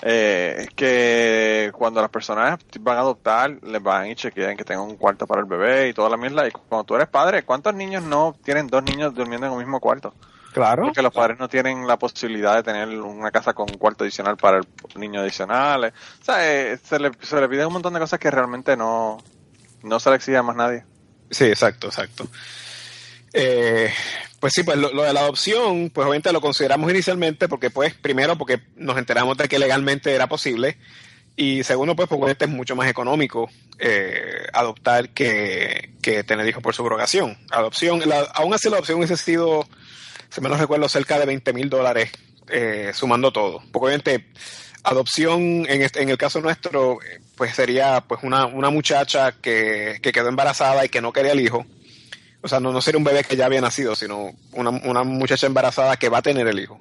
eh, 0.01 0.67
que 0.75 1.71
cuando 1.73 2.01
las 2.01 2.09
personas 2.09 2.59
van 2.79 2.97
a 2.97 3.01
adoptar, 3.01 3.51
les 3.61 3.83
van 3.83 4.07
y 4.09 4.15
chequean 4.15 4.57
que 4.57 4.63
tengan 4.63 4.85
un 4.85 4.95
cuarto 4.95 5.27
para 5.27 5.41
el 5.41 5.47
bebé 5.47 5.89
y 5.89 5.93
toda 5.93 6.09
la 6.09 6.17
mierda. 6.17 6.47
Y 6.47 6.51
cuando 6.51 6.83
tú 6.85 6.95
eres 6.95 7.07
padre, 7.07 7.43
¿cuántos 7.43 7.75
niños 7.75 8.03
no 8.03 8.35
tienen 8.43 8.65
dos 8.67 8.81
niños 8.83 9.13
durmiendo 9.13 9.45
en 9.45 9.53
un 9.53 9.59
mismo 9.59 9.79
cuarto? 9.79 10.13
Claro. 10.53 10.83
Porque 10.83 11.01
los 11.01 11.13
padres 11.13 11.37
no 11.39 11.47
tienen 11.49 11.87
la 11.87 11.97
posibilidad 11.97 12.55
de 12.55 12.63
tener 12.63 12.87
una 12.89 13.31
casa 13.31 13.53
con 13.53 13.69
un 13.69 13.77
cuarto 13.77 14.03
adicional 14.03 14.37
para 14.37 14.57
el 14.59 14.65
niño 14.95 15.21
adicional. 15.21 15.85
eh. 15.85 15.93
O 16.21 16.25
sea, 16.25 16.51
eh, 16.51 16.77
se, 16.83 16.99
le, 16.99 17.11
se 17.21 17.39
le 17.39 17.47
piden 17.49 17.67
un 17.67 17.73
montón 17.73 17.93
de 17.93 17.99
cosas 17.99 18.19
que 18.19 18.29
realmente 18.31 18.75
no, 18.77 19.17
no 19.83 19.99
se 19.99 20.09
le 20.09 20.15
exige 20.17 20.37
a 20.37 20.43
más 20.43 20.55
nadie. 20.55 20.83
Sí, 21.29 21.45
exacto, 21.45 21.87
exacto. 21.87 22.27
Eh, 23.33 23.91
pues 24.39 24.53
sí, 24.53 24.63
pues 24.63 24.77
lo, 24.77 24.91
lo 24.91 25.03
de 25.03 25.13
la 25.13 25.21
adopción, 25.21 25.89
pues 25.89 26.05
obviamente 26.05 26.33
lo 26.33 26.41
consideramos 26.41 26.89
inicialmente 26.91 27.47
porque, 27.47 27.69
pues, 27.69 27.93
primero 27.93 28.37
porque 28.37 28.61
nos 28.75 28.97
enteramos 28.97 29.37
de 29.37 29.47
que 29.47 29.59
legalmente 29.59 30.13
era 30.13 30.27
posible 30.27 30.77
y 31.37 31.63
segundo, 31.63 31.95
pues, 31.95 32.09
porque 32.09 32.23
obviamente 32.23 32.45
es 32.45 32.51
mucho 32.51 32.75
más 32.75 32.89
económico 32.89 33.49
eh, 33.79 34.47
adoptar 34.51 35.09
que, 35.09 35.93
que 36.01 36.23
tener 36.25 36.45
hijos 36.47 36.61
por 36.61 36.75
subrogación. 36.75 37.37
Adopción, 37.51 38.01
la- 38.05 38.29
aún 38.33 38.53
así 38.53 38.69
la 38.69 38.75
adopción 38.77 38.97
hubiese 38.97 39.15
sido, 39.15 39.65
si 40.31 40.41
me 40.41 40.49
lo 40.49 40.57
recuerdo, 40.57 40.87
cerca 40.89 41.19
de 41.19 41.25
20 41.25 41.53
mil 41.53 41.69
dólares 41.69 42.11
eh, 42.49 42.91
sumando 42.93 43.31
todo. 43.31 43.61
Porque 43.71 43.85
obviamente 43.85 44.25
adopción, 44.83 45.41
en, 45.67 45.89
en 45.93 46.09
el 46.09 46.17
caso 46.17 46.41
nuestro, 46.41 47.01
eh, 47.03 47.19
pues 47.35 47.53
sería 47.53 48.01
pues 48.01 48.21
una, 48.23 48.45
una 48.45 48.69
muchacha 48.69 49.33
que, 49.33 49.99
que 50.01 50.11
quedó 50.11 50.29
embarazada 50.29 50.85
y 50.85 50.89
que 50.89 51.01
no 51.01 51.13
quería 51.13 51.33
el 51.33 51.41
hijo. 51.41 51.65
O 52.41 52.47
sea, 52.47 52.59
no, 52.59 52.71
no 52.71 52.81
sería 52.81 52.97
un 52.97 53.03
bebé 53.03 53.23
que 53.23 53.35
ya 53.35 53.45
había 53.45 53.61
nacido, 53.61 53.95
sino 53.95 54.31
una, 54.53 54.71
una 54.71 55.03
muchacha 55.03 55.45
embarazada 55.45 55.97
que 55.97 56.09
va 56.09 56.19
a 56.19 56.23
tener 56.23 56.47
el 56.47 56.59
hijo. 56.59 56.79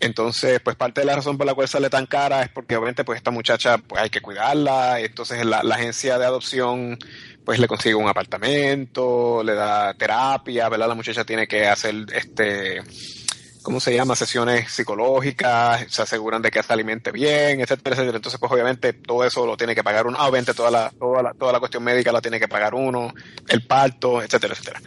Entonces, 0.00 0.60
pues 0.60 0.76
parte 0.76 1.00
de 1.00 1.06
la 1.06 1.16
razón 1.16 1.38
por 1.38 1.46
la 1.46 1.54
cual 1.54 1.68
sale 1.68 1.88
tan 1.88 2.06
cara 2.06 2.42
es 2.42 2.50
porque 2.50 2.76
obviamente 2.76 3.04
pues 3.04 3.16
esta 3.16 3.30
muchacha 3.30 3.78
pues 3.78 4.02
hay 4.02 4.10
que 4.10 4.20
cuidarla, 4.20 5.00
entonces 5.00 5.44
la, 5.46 5.62
la 5.62 5.76
agencia 5.76 6.18
de 6.18 6.26
adopción 6.26 6.98
pues 7.44 7.58
le 7.58 7.68
consigue 7.68 7.94
un 7.94 8.08
apartamento, 8.08 9.42
le 9.42 9.54
da 9.54 9.94
terapia, 9.94 10.68
¿verdad? 10.68 10.88
La 10.88 10.94
muchacha 10.94 11.24
tiene 11.24 11.46
que 11.46 11.66
hacer 11.66 11.94
este 12.14 12.82
¿cómo 13.64 13.80
se 13.80 13.94
llama? 13.94 14.14
Sesiones 14.14 14.70
psicológicas, 14.70 15.86
se 15.88 16.02
aseguran 16.02 16.42
de 16.42 16.50
que 16.50 16.62
se 16.62 16.72
alimente 16.72 17.10
bien, 17.10 17.60
etcétera, 17.60 17.96
etcétera. 17.96 18.16
Entonces, 18.16 18.38
pues 18.38 18.52
obviamente 18.52 18.92
todo 18.92 19.24
eso 19.24 19.46
lo 19.46 19.56
tiene 19.56 19.74
que 19.74 19.82
pagar 19.82 20.06
uno. 20.06 20.18
Ah, 20.20 20.28
obviamente 20.28 20.52
toda 20.52 20.70
la, 20.70 20.90
toda 20.90 21.22
la, 21.22 21.32
toda 21.32 21.50
la 21.50 21.58
cuestión 21.58 21.82
médica 21.82 22.12
la 22.12 22.20
tiene 22.20 22.38
que 22.38 22.46
pagar 22.46 22.74
uno, 22.74 23.12
el 23.48 23.66
parto, 23.66 24.22
etcétera, 24.22 24.52
etcétera. 24.52 24.82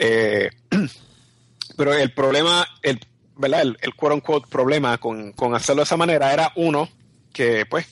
Eh, 0.00 0.50
pero 1.76 1.94
el 1.94 2.12
problema, 2.12 2.66
el, 2.82 2.98
¿verdad? 3.36 3.62
El, 3.62 3.78
el 3.80 3.94
quote 3.94 4.14
unquote 4.14 4.48
problema 4.50 4.98
con, 4.98 5.32
con 5.32 5.54
hacerlo 5.54 5.80
de 5.80 5.84
esa 5.84 5.96
manera 5.96 6.32
era 6.32 6.52
uno, 6.56 6.88
que 7.32 7.64
pues 7.64 7.86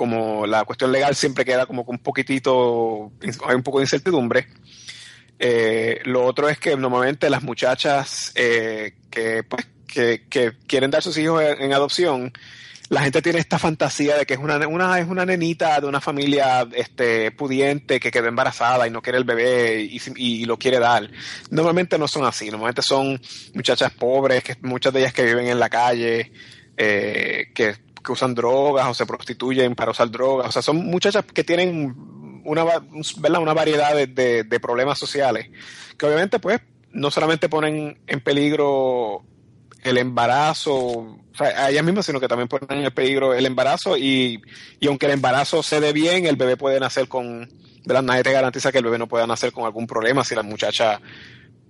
como 0.00 0.46
la 0.46 0.64
cuestión 0.64 0.92
legal 0.92 1.14
siempre 1.14 1.44
queda 1.44 1.66
como 1.66 1.82
un 1.82 1.98
poquitito, 1.98 3.12
hay 3.46 3.54
un 3.54 3.62
poco 3.62 3.80
de 3.80 3.84
incertidumbre. 3.84 4.46
Eh, 5.38 6.00
lo 6.04 6.24
otro 6.24 6.48
es 6.48 6.58
que 6.58 6.74
normalmente 6.74 7.28
las 7.28 7.42
muchachas 7.42 8.32
eh, 8.34 8.94
que, 9.10 9.42
pues, 9.42 9.68
que, 9.86 10.22
quieren 10.66 10.90
dar 10.90 11.02
sus 11.02 11.18
hijos 11.18 11.42
en, 11.42 11.70
adopción, 11.74 12.32
la 12.88 13.02
gente 13.02 13.20
tiene 13.20 13.40
esta 13.40 13.58
fantasía 13.58 14.16
de 14.16 14.24
que 14.24 14.32
es 14.32 14.40
una, 14.40 14.66
una, 14.66 14.98
es 14.98 15.06
una 15.06 15.26
nenita 15.26 15.78
de 15.82 15.86
una 15.86 16.00
familia 16.00 16.66
este, 16.72 17.30
pudiente 17.32 18.00
que 18.00 18.10
quedó 18.10 18.26
embarazada 18.26 18.86
y 18.86 18.90
no 18.90 19.02
quiere 19.02 19.18
el 19.18 19.24
bebé 19.24 19.82
y, 19.82 20.00
y, 20.16 20.46
lo 20.46 20.56
quiere 20.56 20.78
dar. 20.78 21.10
Normalmente 21.50 21.98
no 21.98 22.08
son 22.08 22.24
así, 22.24 22.48
normalmente 22.48 22.80
son 22.80 23.20
muchachas 23.52 23.92
pobres, 23.92 24.42
que 24.44 24.56
muchas 24.62 24.94
de 24.94 25.00
ellas 25.00 25.12
que 25.12 25.26
viven 25.26 25.48
en 25.48 25.60
la 25.60 25.68
calle, 25.68 26.32
eh, 26.78 27.50
que, 27.54 27.89
que 28.04 28.12
usan 28.12 28.34
drogas 28.34 28.86
o 28.88 28.94
se 28.94 29.06
prostituyen 29.06 29.74
para 29.74 29.90
usar 29.90 30.10
drogas. 30.10 30.48
O 30.48 30.52
sea, 30.52 30.62
son 30.62 30.76
muchachas 30.86 31.24
que 31.24 31.44
tienen 31.44 31.94
una, 32.44 32.64
¿verdad? 32.64 33.40
una 33.40 33.54
variedad 33.54 33.94
de, 33.94 34.06
de, 34.44 34.60
problemas 34.60 34.98
sociales 34.98 35.50
que 35.96 36.06
obviamente 36.06 36.38
pues 36.38 36.60
no 36.92 37.10
solamente 37.10 37.48
ponen 37.48 38.00
en 38.06 38.20
peligro 38.20 39.22
el 39.82 39.98
embarazo, 39.98 41.18
a 41.38 41.70
ellas 41.70 41.84
mismas, 41.84 42.06
sino 42.06 42.20
que 42.20 42.28
también 42.28 42.48
ponen 42.48 42.84
en 42.84 42.92
peligro 42.92 43.34
el 43.34 43.46
embarazo 43.46 43.96
y, 43.96 44.42
y 44.78 44.86
aunque 44.88 45.06
el 45.06 45.12
embarazo 45.12 45.62
se 45.62 45.80
dé 45.80 45.92
bien, 45.92 46.26
el 46.26 46.36
bebé 46.36 46.56
puede 46.56 46.80
nacer 46.80 47.08
con, 47.08 47.48
¿verdad? 47.84 48.02
Nadie 48.02 48.22
te 48.22 48.32
garantiza 48.32 48.72
que 48.72 48.78
el 48.78 48.84
bebé 48.84 48.98
no 48.98 49.08
pueda 49.08 49.26
nacer 49.26 49.52
con 49.52 49.64
algún 49.64 49.86
problema 49.86 50.24
si 50.24 50.34
la 50.34 50.42
muchacha, 50.42 51.00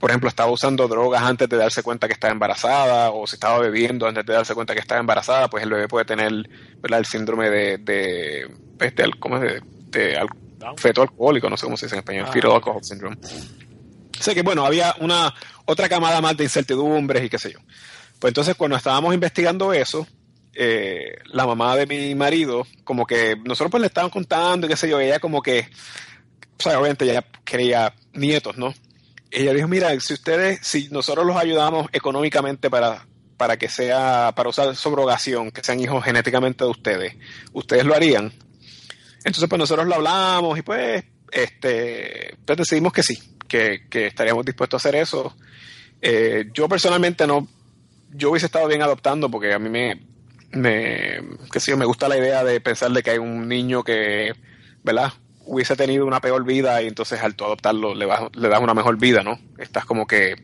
por 0.00 0.10
ejemplo, 0.10 0.30
estaba 0.30 0.50
usando 0.50 0.88
drogas 0.88 1.22
antes 1.22 1.46
de 1.46 1.58
darse 1.58 1.82
cuenta 1.82 2.06
que 2.06 2.14
estaba 2.14 2.32
embarazada 2.32 3.10
o 3.10 3.26
si 3.26 3.36
estaba 3.36 3.58
bebiendo 3.58 4.06
antes 4.06 4.24
de 4.24 4.32
darse 4.32 4.54
cuenta 4.54 4.72
que 4.72 4.80
estaba 4.80 4.98
embarazada, 4.98 5.50
pues 5.50 5.62
el 5.62 5.68
bebé 5.68 5.88
puede 5.88 6.06
tener, 6.06 6.32
¿verdad? 6.80 7.00
El 7.00 7.04
síndrome 7.04 7.50
de, 7.50 7.76
de, 7.76 8.50
este, 8.80 9.10
¿cómo 9.18 9.36
es? 9.36 9.42
De, 9.42 9.60
de, 9.90 10.08
de 10.08 10.26
feto 10.78 11.02
alcohólico, 11.02 11.50
no 11.50 11.56
sé 11.58 11.66
cómo 11.66 11.76
se 11.76 11.84
dice 11.84 11.96
en 11.96 12.00
español, 12.00 12.24
ah, 12.26 12.32
fetal 12.32 12.52
alcohol 12.52 12.82
syndrome. 12.82 13.18
Sé 14.18 14.34
que, 14.34 14.40
bueno, 14.40 14.64
había 14.64 14.94
una 15.00 15.34
otra 15.66 15.86
camada 15.86 16.22
más 16.22 16.34
de 16.34 16.44
incertidumbres 16.44 17.22
y 17.24 17.28
qué 17.28 17.38
sé 17.38 17.52
yo. 17.52 17.58
Pues 18.18 18.30
entonces 18.30 18.54
cuando 18.54 18.78
estábamos 18.78 19.12
investigando 19.12 19.70
eso, 19.74 20.06
eh, 20.54 21.18
la 21.26 21.46
mamá 21.46 21.76
de 21.76 21.86
mi 21.86 22.14
marido, 22.14 22.66
como 22.84 23.06
que 23.06 23.36
nosotros 23.36 23.70
pues 23.70 23.82
le 23.82 23.88
estaban 23.88 24.10
contando 24.10 24.66
y 24.66 24.70
qué 24.70 24.76
sé 24.76 24.88
yo, 24.88 24.98
ella 24.98 25.20
como 25.20 25.42
que, 25.42 25.68
o 26.58 26.62
sea, 26.62 26.78
obviamente 26.78 27.04
ella 27.04 27.22
quería 27.44 27.94
nietos, 28.14 28.56
¿no? 28.56 28.72
Ella 29.30 29.52
dijo, 29.52 29.68
mira, 29.68 29.98
si 30.00 30.14
ustedes, 30.14 30.58
si 30.62 30.88
nosotros 30.90 31.24
los 31.24 31.36
ayudamos 31.36 31.88
económicamente 31.92 32.68
para, 32.68 33.06
para 33.36 33.56
que 33.56 33.68
sea, 33.68 34.32
para 34.34 34.48
usar 34.48 34.74
subrogación, 34.74 35.50
que 35.50 35.62
sean 35.62 35.80
hijos 35.80 36.04
genéticamente 36.04 36.64
de 36.64 36.70
ustedes, 36.70 37.16
¿ustedes 37.52 37.84
lo 37.84 37.94
harían? 37.94 38.32
Entonces 39.24 39.48
pues 39.48 39.58
nosotros 39.58 39.86
lo 39.86 39.94
hablamos 39.94 40.58
y 40.58 40.62
pues, 40.62 41.04
este, 41.30 42.36
pues 42.44 42.58
decidimos 42.58 42.92
que 42.92 43.02
sí, 43.02 43.18
que, 43.46 43.86
que 43.88 44.06
estaríamos 44.06 44.44
dispuestos 44.44 44.84
a 44.84 44.88
hacer 44.88 45.00
eso. 45.00 45.36
Eh, 46.02 46.50
yo 46.52 46.68
personalmente 46.68 47.26
no, 47.26 47.46
yo 48.10 48.30
hubiese 48.30 48.46
estado 48.46 48.66
bien 48.66 48.82
adoptando 48.82 49.30
porque 49.30 49.52
a 49.52 49.58
mí 49.58 49.68
me, 49.68 50.00
me, 50.52 51.20
que 51.52 51.60
sí, 51.60 51.74
me 51.76 51.84
gusta 51.84 52.08
la 52.08 52.18
idea 52.18 52.42
de 52.42 52.60
pensar 52.60 52.90
de 52.90 53.02
que 53.02 53.10
hay 53.10 53.18
un 53.18 53.48
niño 53.48 53.84
que, 53.84 54.32
¿verdad? 54.82 55.12
Hubiese 55.52 55.74
tenido 55.74 56.06
una 56.06 56.20
peor 56.20 56.44
vida 56.44 56.80
y 56.80 56.86
entonces 56.86 57.20
al 57.20 57.34
tú 57.34 57.44
adoptarlo 57.44 57.92
le, 57.94 58.06
le 58.06 58.48
das 58.48 58.60
una 58.60 58.72
mejor 58.72 58.96
vida, 58.98 59.24
¿no? 59.24 59.40
Estás 59.58 59.84
como 59.84 60.06
que, 60.06 60.36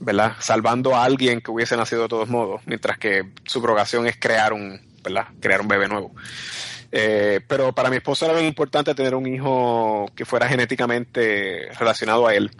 ¿verdad? 0.00 0.32
Salvando 0.40 0.96
a 0.96 1.04
alguien 1.04 1.40
que 1.40 1.52
hubiese 1.52 1.76
nacido 1.76 2.02
de 2.02 2.08
todos 2.08 2.28
modos, 2.28 2.60
mientras 2.66 2.98
que 2.98 3.30
su 3.44 3.62
provocación 3.62 4.08
es 4.08 4.16
crear 4.18 4.52
un, 4.52 4.80
¿verdad? 5.04 5.28
Crear 5.40 5.60
un 5.60 5.68
bebé 5.68 5.86
nuevo. 5.86 6.12
Eh, 6.90 7.40
pero 7.46 7.72
para 7.72 7.88
mi 7.88 7.96
esposo 7.96 8.24
era 8.24 8.34
bien 8.34 8.46
importante 8.46 8.96
tener 8.96 9.14
un 9.14 9.26
hijo 9.26 10.10
que 10.16 10.24
fuera 10.24 10.48
genéticamente 10.48 11.68
relacionado 11.78 12.26
a 12.26 12.34
él. 12.34 12.50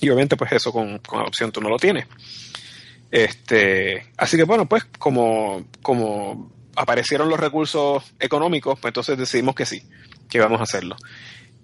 Y 0.00 0.08
obviamente, 0.08 0.36
pues 0.36 0.52
eso 0.52 0.72
con, 0.72 0.98
con 0.98 1.18
adopción 1.18 1.50
tú 1.50 1.60
no 1.60 1.68
lo 1.68 1.78
tienes. 1.78 2.06
Este, 3.10 4.06
así 4.16 4.36
que 4.36 4.44
bueno, 4.44 4.68
pues 4.68 4.84
como, 4.98 5.64
como 5.82 6.52
aparecieron 6.76 7.28
los 7.28 7.38
recursos 7.38 8.02
económicos, 8.18 8.78
pues 8.80 8.90
entonces 8.90 9.16
decidimos 9.16 9.54
que 9.54 9.66
sí, 9.66 9.82
que 10.34 10.38
íbamos 10.38 10.58
a 10.58 10.64
hacerlo. 10.64 10.96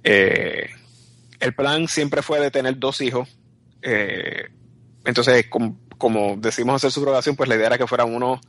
Eh, 0.05 0.71
el 1.41 1.55
plan 1.55 1.89
siempre 1.89 2.23
fue 2.23 2.39
de 2.39 2.53
tener 2.53 2.79
dos 2.79 3.01
hijos. 3.01 3.29
Eh, 3.83 4.49
entonces, 5.05 5.47
como, 5.49 6.37
decidimos 6.39 6.77
hacer 6.77 6.93
su 6.93 7.01
programación, 7.01 7.35
pues 7.35 7.49
la 7.49 7.57
idea 7.57 7.67
era 7.67 7.79
que 7.79 7.89
fuera 7.89 8.05
uno 8.05 8.41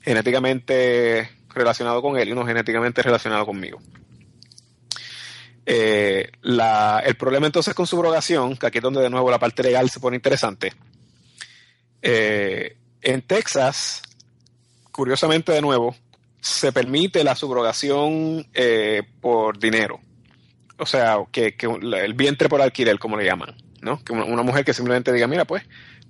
genéticamente 0.00 1.28
relacionado 1.50 2.00
con 2.00 2.16
él 2.16 2.30
y 2.30 2.32
uno 2.32 2.46
genéticamente 2.46 3.02
relacionado 3.02 3.44
conmigo. 3.44 3.78
Eh, 5.66 6.30
el 6.42 7.16
problema 7.16 7.46
entonces 7.46 7.74
con 7.74 7.86
su 7.86 7.96
subrogación, 7.96 8.56
que 8.56 8.66
aquí 8.66 8.78
es 8.78 8.82
donde 8.82 9.02
de 9.02 9.10
nuevo 9.10 9.30
la 9.30 9.38
parte 9.38 9.62
legal 9.62 9.90
se 9.90 10.00
pone 10.00 10.16
interesante, 10.16 10.72
en 12.00 13.22
Texas, 13.26 14.00
curiosamente 14.90 15.52
de 15.52 15.60
nuevo, 15.60 15.94
se 16.40 16.72
permite 16.72 17.24
la 17.24 17.34
subrogación 17.34 18.46
eh, 18.54 19.02
por 19.20 19.58
dinero. 19.58 20.00
O 20.78 20.86
sea, 20.86 21.18
que, 21.32 21.56
que, 21.56 21.66
el 21.66 22.14
vientre 22.14 22.48
por 22.48 22.60
alquiler, 22.60 22.98
como 22.98 23.16
le 23.16 23.24
llaman. 23.24 23.56
¿no? 23.80 24.02
Que 24.02 24.12
una, 24.12 24.42
mujer 24.42 24.64
que 24.64 24.74
simplemente 24.74 25.12
diga, 25.12 25.26
mira, 25.26 25.44
pues, 25.44 25.62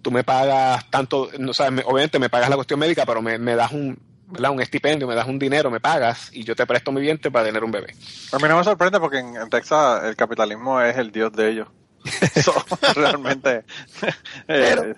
tú 0.03 0.11
me 0.11 0.25
pagas 0.25 0.89
tanto, 0.91 1.31
no, 1.39 1.53
o 1.53 1.71
me, 1.71 1.83
obviamente 1.83 2.19
me 2.19 2.29
pagas 2.29 2.51
la 2.51 2.57
cuestión 2.57 2.81
médica, 2.81 3.05
pero 3.07 3.23
me, 3.23 3.39
me 3.39 3.55
das 3.55 3.73
un, 3.73 3.99
un 4.29 4.61
estipendio, 4.61 5.07
me 5.07 5.15
das 5.15 5.29
un 5.29 5.39
dinero, 5.39 5.71
me 5.71 5.81
pagas 5.81 6.31
y 6.33 6.45
yo 6.45 6.57
te 6.57 6.67
presto 6.67 6.93
mi 6.93 7.01
vientre 7.01 7.31
para 7.31 7.45
tener 7.45 7.63
un 7.63 7.71
bebé. 7.71 7.95
A 8.33 8.39
mí 8.39 8.49
no 8.49 8.57
me 8.57 8.65
sorprende 8.65 8.99
porque 8.99 9.19
en, 9.19 9.37
en 9.37 9.51
Texas 9.51 10.05
el 10.05 10.17
capitalismo 10.17 10.81
es 10.81 10.97
el 10.97 11.13
dios 11.13 11.33
de 11.33 11.51
ellos. 11.51 11.69
Realmente. 12.95 13.65
eh, 14.49 14.95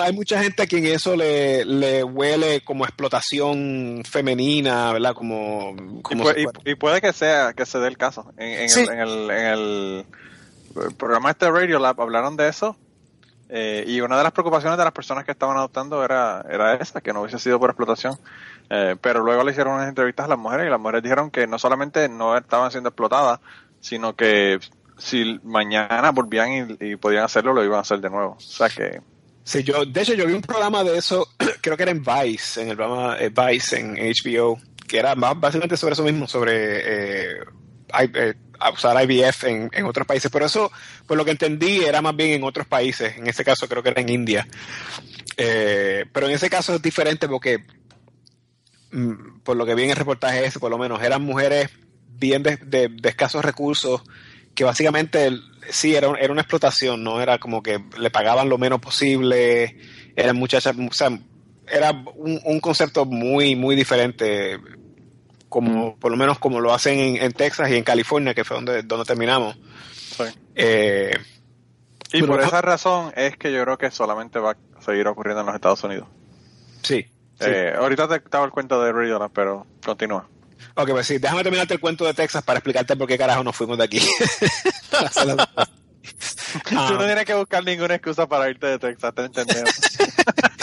hay 0.00 0.12
mucha 0.12 0.42
gente 0.42 0.62
a 0.62 0.66
quien 0.66 0.84
eso 0.86 1.14
le, 1.14 1.64
le 1.64 2.02
huele 2.02 2.62
como 2.62 2.84
explotación 2.84 4.02
femenina, 4.08 4.92
¿verdad? 4.92 5.14
Como, 5.14 5.76
como 6.02 6.22
y, 6.22 6.24
puede, 6.24 6.46
y, 6.64 6.74
puede, 6.74 7.00
que 7.00 7.12
sea 7.12 7.52
que 7.52 7.66
se 7.66 7.78
dé 7.78 7.88
el 7.88 7.98
caso. 7.98 8.32
En, 8.36 8.62
en, 8.62 8.68
sí. 8.70 8.80
el, 8.80 8.90
en, 8.90 8.98
el, 9.00 9.30
en, 9.30 9.46
el, 9.46 10.06
programa 10.96 11.30
este 11.30 11.50
Radio 11.50 11.78
Lab 11.78 12.00
hablaron 12.00 12.36
de 12.36 12.48
eso 12.48 12.76
eh, 13.48 13.84
y 13.86 14.00
una 14.00 14.16
de 14.16 14.24
las 14.24 14.32
preocupaciones 14.32 14.78
de 14.78 14.84
las 14.84 14.92
personas 14.92 15.24
que 15.24 15.32
estaban 15.32 15.56
adoptando 15.56 16.04
era, 16.04 16.44
era 16.48 16.74
esa, 16.74 17.00
que 17.00 17.12
no 17.12 17.20
hubiese 17.20 17.38
sido 17.38 17.60
por 17.60 17.70
explotación. 17.70 18.18
Eh, 18.70 18.96
pero 19.00 19.22
luego 19.22 19.44
le 19.44 19.52
hicieron 19.52 19.74
unas 19.74 19.88
entrevistas 19.88 20.24
a 20.24 20.28
las 20.28 20.38
mujeres 20.38 20.66
y 20.66 20.70
las 20.70 20.80
mujeres 20.80 21.02
dijeron 21.02 21.30
que 21.30 21.46
no 21.46 21.58
solamente 21.58 22.08
no 22.08 22.36
estaban 22.36 22.70
siendo 22.70 22.88
explotadas, 22.88 23.40
sino 23.80 24.16
que 24.16 24.58
si 24.96 25.38
mañana 25.44 26.10
volvían 26.10 26.76
y, 26.80 26.92
y 26.92 26.96
podían 26.96 27.24
hacerlo, 27.24 27.52
lo 27.52 27.62
iban 27.62 27.78
a 27.78 27.82
hacer 27.82 28.00
de 28.00 28.08
nuevo. 28.08 28.36
O 28.38 28.40
sea 28.40 28.70
que 28.70 29.02
Sí, 29.44 29.62
yo, 29.62 29.84
de 29.84 30.00
hecho, 30.00 30.14
yo 30.14 30.26
vi 30.26 30.32
un 30.32 30.40
programa 30.40 30.82
de 30.82 30.96
eso, 30.96 31.28
creo 31.60 31.76
que 31.76 31.82
era 31.82 31.92
en 31.92 32.02
Vice, 32.02 32.62
en 32.62 32.70
el 32.70 32.76
programa 32.76 33.18
eh, 33.20 33.28
Vice 33.28 33.78
en 33.78 33.94
HBO, 33.94 34.58
que 34.88 34.98
era 34.98 35.14
más 35.14 35.38
básicamente 35.38 35.76
sobre 35.76 35.92
eso 35.92 36.02
mismo, 36.02 36.26
sobre 36.26 37.34
eh, 37.36 37.44
eh, 37.98 38.34
usar 38.72 39.04
IVF 39.04 39.44
en, 39.44 39.70
en, 39.70 39.84
otros 39.84 40.06
países. 40.06 40.30
Pero 40.30 40.46
eso, 40.46 40.72
por 41.06 41.18
lo 41.18 41.26
que 41.26 41.32
entendí, 41.32 41.84
era 41.84 42.00
más 42.00 42.16
bien 42.16 42.30
en 42.30 42.44
otros 42.44 42.66
países. 42.66 43.18
En 43.18 43.26
ese 43.26 43.44
caso, 43.44 43.68
creo 43.68 43.82
que 43.82 43.90
era 43.90 44.00
en 44.00 44.08
India. 44.08 44.48
Eh, 45.36 46.06
pero 46.10 46.26
en 46.26 46.32
ese 46.32 46.48
caso 46.48 46.74
es 46.76 46.80
diferente 46.80 47.28
porque, 47.28 47.66
mm, 48.92 49.40
por 49.42 49.58
lo 49.58 49.66
que 49.66 49.74
vi 49.74 49.82
en 49.82 49.90
el 49.90 49.96
reportaje 49.96 50.46
ese, 50.46 50.58
por 50.58 50.70
lo 50.70 50.78
menos, 50.78 51.02
eran 51.02 51.20
mujeres 51.20 51.68
bien 52.16 52.42
de 52.42 52.90
escasos 53.02 53.44
recursos 53.44 54.02
que 54.54 54.64
básicamente 54.64 55.30
sí, 55.70 55.94
era, 55.94 56.12
era 56.18 56.32
una 56.32 56.42
explotación, 56.42 57.02
¿no? 57.02 57.20
Era 57.20 57.38
como 57.38 57.62
que 57.62 57.82
le 57.98 58.10
pagaban 58.10 58.48
lo 58.48 58.58
menos 58.58 58.80
posible, 58.80 59.76
eran 60.16 60.36
muchachas, 60.36 60.74
o 60.76 60.92
sea, 60.92 61.18
era 61.66 61.90
un, 62.16 62.40
un 62.44 62.60
concepto 62.60 63.04
muy, 63.04 63.56
muy 63.56 63.74
diferente, 63.76 64.60
como 65.48 65.96
por 65.96 66.10
lo 66.10 66.16
menos 66.16 66.38
como 66.38 66.60
lo 66.60 66.74
hacen 66.74 66.98
en, 66.98 67.16
en 67.22 67.32
Texas 67.32 67.70
y 67.70 67.76
en 67.76 67.84
California, 67.84 68.34
que 68.34 68.44
fue 68.44 68.56
donde, 68.56 68.82
donde 68.82 69.04
terminamos. 69.04 69.56
Sí. 69.92 70.24
Eh, 70.54 71.16
y 72.12 72.22
por 72.22 72.40
esa 72.40 72.62
razón 72.62 73.12
es 73.16 73.36
que 73.36 73.52
yo 73.52 73.62
creo 73.64 73.78
que 73.78 73.90
solamente 73.90 74.38
va 74.38 74.52
a 74.52 74.82
seguir 74.82 75.06
ocurriendo 75.08 75.40
en 75.40 75.46
los 75.46 75.54
Estados 75.56 75.82
Unidos. 75.82 76.08
Sí. 76.82 77.02
sí. 77.40 77.46
Eh, 77.46 77.74
ahorita 77.76 78.06
te 78.08 78.16
estaba 78.16 78.44
el 78.44 78.52
cuento 78.52 78.80
de 78.82 78.92
Riddle, 78.92 79.30
pero 79.32 79.66
continúa. 79.84 80.28
Ok, 80.74 80.90
pues 80.90 81.06
sí, 81.06 81.18
déjame 81.18 81.42
terminarte 81.42 81.74
el 81.74 81.80
cuento 81.80 82.04
de 82.04 82.14
Texas 82.14 82.42
para 82.42 82.58
explicarte 82.58 82.96
por 82.96 83.06
qué 83.06 83.18
carajo 83.18 83.44
nos 83.44 83.54
fuimos 83.54 83.78
de 83.78 83.84
aquí. 83.84 84.00
Tú 86.68 86.74
no 86.74 87.04
tienes 87.04 87.24
que 87.24 87.34
buscar 87.34 87.64
ninguna 87.64 87.94
excusa 87.96 88.26
para 88.26 88.48
irte 88.50 88.66
de 88.66 88.78
Texas, 88.78 89.14
te 89.14 89.22
entendemos. 89.22 89.72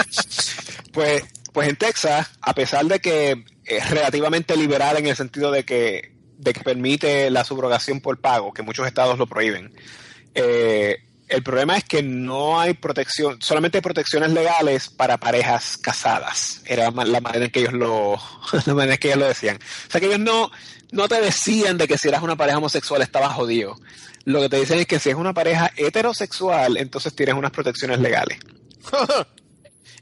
pues, 0.94 1.24
pues 1.54 1.70
en 1.70 1.76
Texas, 1.76 2.30
a 2.42 2.54
pesar 2.54 2.86
de 2.86 3.00
que 3.00 3.44
es 3.66 3.90
relativamente 3.90 4.56
liberal 4.56 4.98
en 4.98 5.08
el 5.08 5.16
sentido 5.16 5.52
de 5.52 5.64
que, 5.64 6.14
de 6.38 6.54
que 6.54 6.62
permite 6.62 7.30
la 7.30 7.44
subrogación 7.44 8.02
por 8.02 8.20
pago, 8.20 8.54
que 8.54 8.64
muchos 8.64 8.88
estados 8.88 9.18
lo 9.18 9.28
prohíben, 9.28 9.74
eh, 10.34 11.04
el 11.32 11.44
problema 11.44 11.78
es 11.78 11.86
que 11.86 12.04
no 12.04 12.60
hay 12.60 12.74
protección, 12.74 13.42
solamente 13.42 13.78
hay 13.78 13.82
protecciones 13.82 14.32
legales 14.32 14.90
para 14.90 15.18
parejas 15.18 15.78
casadas. 15.78 16.62
Era 16.66 16.92
la 16.92 17.22
manera 17.22 17.46
en 17.46 17.52
que 17.52 17.62
ellos 17.62 17.74
lo, 17.74 18.20
la 18.66 18.74
manera 18.74 18.96
en 18.96 19.00
que 19.00 19.08
ellos 19.08 19.20
lo 19.20 19.28
decían. 19.28 19.58
O 19.58 19.92
sea 19.92 20.02
que 20.02 20.08
ellos 20.08 20.20
no, 20.20 20.52
no 20.92 21.08
te 21.08 21.22
decían 21.22 21.78
de 21.78 21.88
que 21.88 21.98
si 21.98 22.10
eras 22.10 22.22
una 22.22 22.36
pareja 22.36 22.58
homosexual 22.58 23.02
estabas 23.02 23.34
jodido. 23.34 23.78
Lo 24.26 24.42
que 24.42 24.50
te 24.50 24.58
dicen 24.60 24.80
es 24.80 24.88
que 24.88 25.00
si 25.00 25.10
es 25.10 25.16
una 25.16 25.34
pareja 25.34 25.72
heterosexual, 25.78 26.76
entonces 26.76 27.16
tienes 27.16 27.36
unas 27.36 27.52
protecciones 27.52 28.00
legales. 28.00 28.38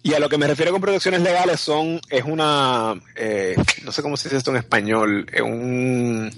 y 0.04 0.14
a 0.16 0.20
lo 0.20 0.30
que 0.30 0.40
me 0.40 0.48
refiero 0.48 0.72
con 0.72 0.82
protecciones 0.82 1.22
legales 1.22 1.60
son, 1.60 2.02
es 2.10 2.24
una, 2.24 3.00
eh, 3.16 3.56
no 3.84 3.92
sé 3.92 4.02
cómo 4.02 4.18
se 4.18 4.30
dice 4.30 4.38
esto 4.38 4.50
en 4.50 4.58
español, 4.58 5.28
un, 5.44 6.32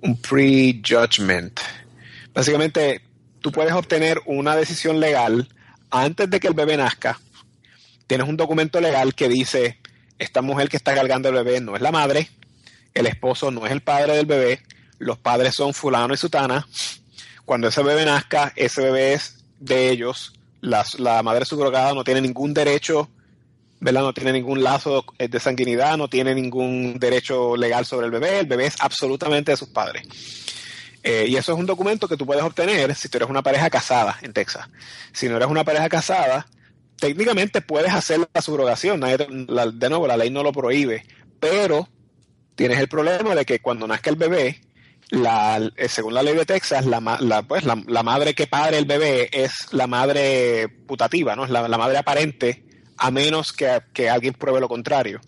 un 0.00 0.20
pre-judgment. 0.20 1.60
Básicamente, 2.34 3.11
tú 3.42 3.52
puedes 3.52 3.74
obtener 3.74 4.22
una 4.24 4.56
decisión 4.56 5.00
legal 5.00 5.48
antes 5.90 6.30
de 6.30 6.40
que 6.40 6.48
el 6.48 6.54
bebé 6.54 6.76
nazca. 6.78 7.20
Tienes 8.06 8.28
un 8.28 8.36
documento 8.36 8.80
legal 8.80 9.14
que 9.14 9.28
dice, 9.28 9.78
esta 10.18 10.40
mujer 10.40 10.68
que 10.68 10.76
está 10.76 10.94
cargando 10.94 11.28
el 11.28 11.34
bebé 11.34 11.60
no 11.60 11.76
es 11.76 11.82
la 11.82 11.92
madre, 11.92 12.30
el 12.94 13.06
esposo 13.06 13.50
no 13.50 13.66
es 13.66 13.72
el 13.72 13.82
padre 13.82 14.16
del 14.16 14.26
bebé, 14.26 14.60
los 14.98 15.18
padres 15.18 15.54
son 15.54 15.74
fulano 15.74 16.14
y 16.14 16.16
sutana. 16.16 16.66
Cuando 17.44 17.68
ese 17.68 17.82
bebé 17.82 18.04
nazca, 18.04 18.52
ese 18.56 18.82
bebé 18.82 19.14
es 19.14 19.44
de 19.58 19.90
ellos. 19.90 20.32
La, 20.60 21.22
madre 21.22 21.44
subrogada 21.44 21.92
no 21.92 22.04
tiene 22.04 22.20
ningún 22.20 22.54
derecho, 22.54 23.10
¿verdad? 23.80 24.02
No 24.02 24.14
tiene 24.14 24.32
ningún 24.32 24.62
lazo 24.62 25.04
de 25.18 25.40
sanguinidad, 25.40 25.96
no 25.96 26.08
tiene 26.08 26.34
ningún 26.36 26.98
derecho 27.00 27.56
legal 27.56 27.84
sobre 27.84 28.06
el 28.06 28.12
bebé. 28.12 28.40
El 28.40 28.46
bebé 28.46 28.66
es 28.66 28.76
absolutamente 28.78 29.50
de 29.50 29.56
sus 29.56 29.68
padres. 29.68 30.06
Eh, 31.02 31.26
y 31.28 31.36
eso 31.36 31.52
es 31.52 31.58
un 31.58 31.66
documento 31.66 32.06
que 32.06 32.16
tú 32.16 32.26
puedes 32.26 32.44
obtener 32.44 32.94
si 32.94 33.08
tú 33.08 33.18
eres 33.18 33.28
una 33.28 33.42
pareja 33.42 33.68
casada 33.70 34.18
en 34.22 34.32
Texas. 34.32 34.68
Si 35.12 35.28
no 35.28 35.36
eres 35.36 35.48
una 35.48 35.64
pareja 35.64 35.88
casada, 35.88 36.46
técnicamente 36.96 37.60
puedes 37.60 37.92
hacer 37.92 38.20
la 38.32 38.40
subrogación. 38.40 39.00
de 39.00 39.88
nuevo, 39.88 40.06
la 40.06 40.16
ley 40.16 40.30
no 40.30 40.42
lo 40.42 40.52
prohíbe, 40.52 41.04
pero 41.40 41.88
tienes 42.54 42.78
el 42.78 42.88
problema 42.88 43.34
de 43.34 43.44
que 43.44 43.60
cuando 43.60 43.88
nazca 43.88 44.10
el 44.10 44.16
bebé, 44.16 44.60
la, 45.10 45.60
eh, 45.76 45.88
según 45.88 46.14
la 46.14 46.22
ley 46.22 46.34
de 46.34 46.46
Texas, 46.46 46.86
la, 46.86 47.00
la 47.20 47.42
pues, 47.42 47.64
la, 47.64 48.02
madre 48.02 48.34
que 48.34 48.46
padre 48.46 48.78
el 48.78 48.84
bebé 48.84 49.28
es 49.32 49.72
la 49.72 49.86
madre 49.86 50.68
putativa, 50.86 51.34
¿no? 51.34 51.44
Es 51.44 51.50
la, 51.50 51.66
madre 51.68 51.98
aparente, 51.98 52.64
a 52.96 53.10
menos 53.10 53.52
que, 53.52 53.82
que, 53.92 54.08
alguien 54.08 54.34
pruebe 54.34 54.60
lo 54.60 54.68
contrario. 54.68 55.20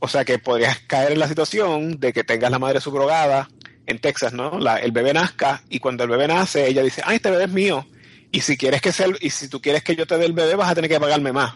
O 0.00 0.08
sea 0.08 0.24
que 0.24 0.40
podrías 0.40 0.80
caer 0.80 1.12
en 1.12 1.20
la 1.20 1.28
situación 1.28 2.00
de 2.00 2.12
que 2.12 2.24
tengas 2.24 2.50
la 2.50 2.58
madre 2.58 2.80
subrogada 2.80 3.48
en 3.86 3.98
Texas, 3.98 4.32
¿no? 4.32 4.58
La, 4.58 4.76
el 4.76 4.92
bebé 4.92 5.12
nazca 5.12 5.62
y 5.68 5.78
cuando 5.78 6.04
el 6.04 6.10
bebé 6.10 6.28
nace, 6.28 6.68
ella 6.68 6.82
dice, 6.82 7.02
ay, 7.04 7.16
este 7.16 7.30
bebé 7.30 7.44
es 7.44 7.50
mío. 7.50 7.86
Y 8.30 8.40
si 8.40 8.56
quieres 8.56 8.80
que 8.80 8.92
sea, 8.92 9.06
y 9.20 9.30
si 9.30 9.48
tú 9.48 9.60
quieres 9.60 9.82
que 9.82 9.94
yo 9.94 10.06
te 10.06 10.16
dé 10.16 10.24
el 10.24 10.32
bebé, 10.32 10.54
vas 10.54 10.70
a 10.70 10.74
tener 10.74 10.90
que 10.90 11.00
pagarme 11.00 11.32
más. 11.32 11.54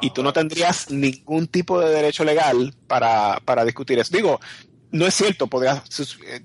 Y 0.00 0.10
tú 0.10 0.22
no 0.22 0.32
tendrías 0.32 0.90
ningún 0.90 1.46
tipo 1.46 1.80
de 1.80 1.90
derecho 1.90 2.24
legal 2.24 2.74
para, 2.86 3.40
para 3.44 3.64
discutir 3.64 3.98
eso. 3.98 4.14
Digo, 4.14 4.40
no 4.90 5.06
es 5.06 5.14
cierto, 5.14 5.46
podrías, 5.46 5.82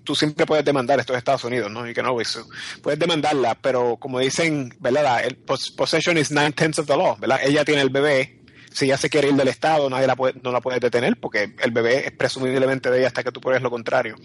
tú 0.03 0.15
siempre 0.15 0.45
puedes 0.45 0.65
demandar 0.65 0.99
esto 0.99 1.13
de 1.13 1.19
Estados 1.19 1.43
Unidos, 1.43 1.71
¿no? 1.71 1.87
Y 1.87 1.93
que 1.93 2.03
no, 2.03 2.19
eso, 2.19 2.47
puedes 2.81 2.99
demandarla, 2.99 3.55
pero 3.55 3.97
como 3.97 4.19
dicen, 4.19 4.75
¿verdad? 4.79 5.23
El 5.25 5.37
possession 5.37 6.17
is 6.17 6.31
nine 6.31 6.51
tenths 6.51 6.79
of 6.79 6.87
the 6.87 6.95
law, 6.95 7.17
¿verdad? 7.19 7.39
Ella 7.43 7.65
tiene 7.65 7.81
el 7.81 7.89
bebé, 7.89 8.41
si 8.71 8.85
ella 8.85 8.97
se 8.97 9.09
quiere 9.09 9.29
ir 9.29 9.35
del 9.35 9.47
Estado, 9.47 9.89
nadie 9.89 10.07
la 10.07 10.15
puede, 10.15 10.39
no 10.43 10.51
la 10.51 10.61
puede 10.61 10.79
detener 10.79 11.17
porque 11.19 11.53
el 11.59 11.71
bebé 11.71 12.07
es 12.07 12.11
presumiblemente 12.11 12.89
de 12.89 12.99
ella 12.99 13.07
hasta 13.07 13.23
que 13.23 13.31
tú 13.31 13.41
pruebes 13.41 13.61
lo 13.61 13.69
contrario. 13.69 14.15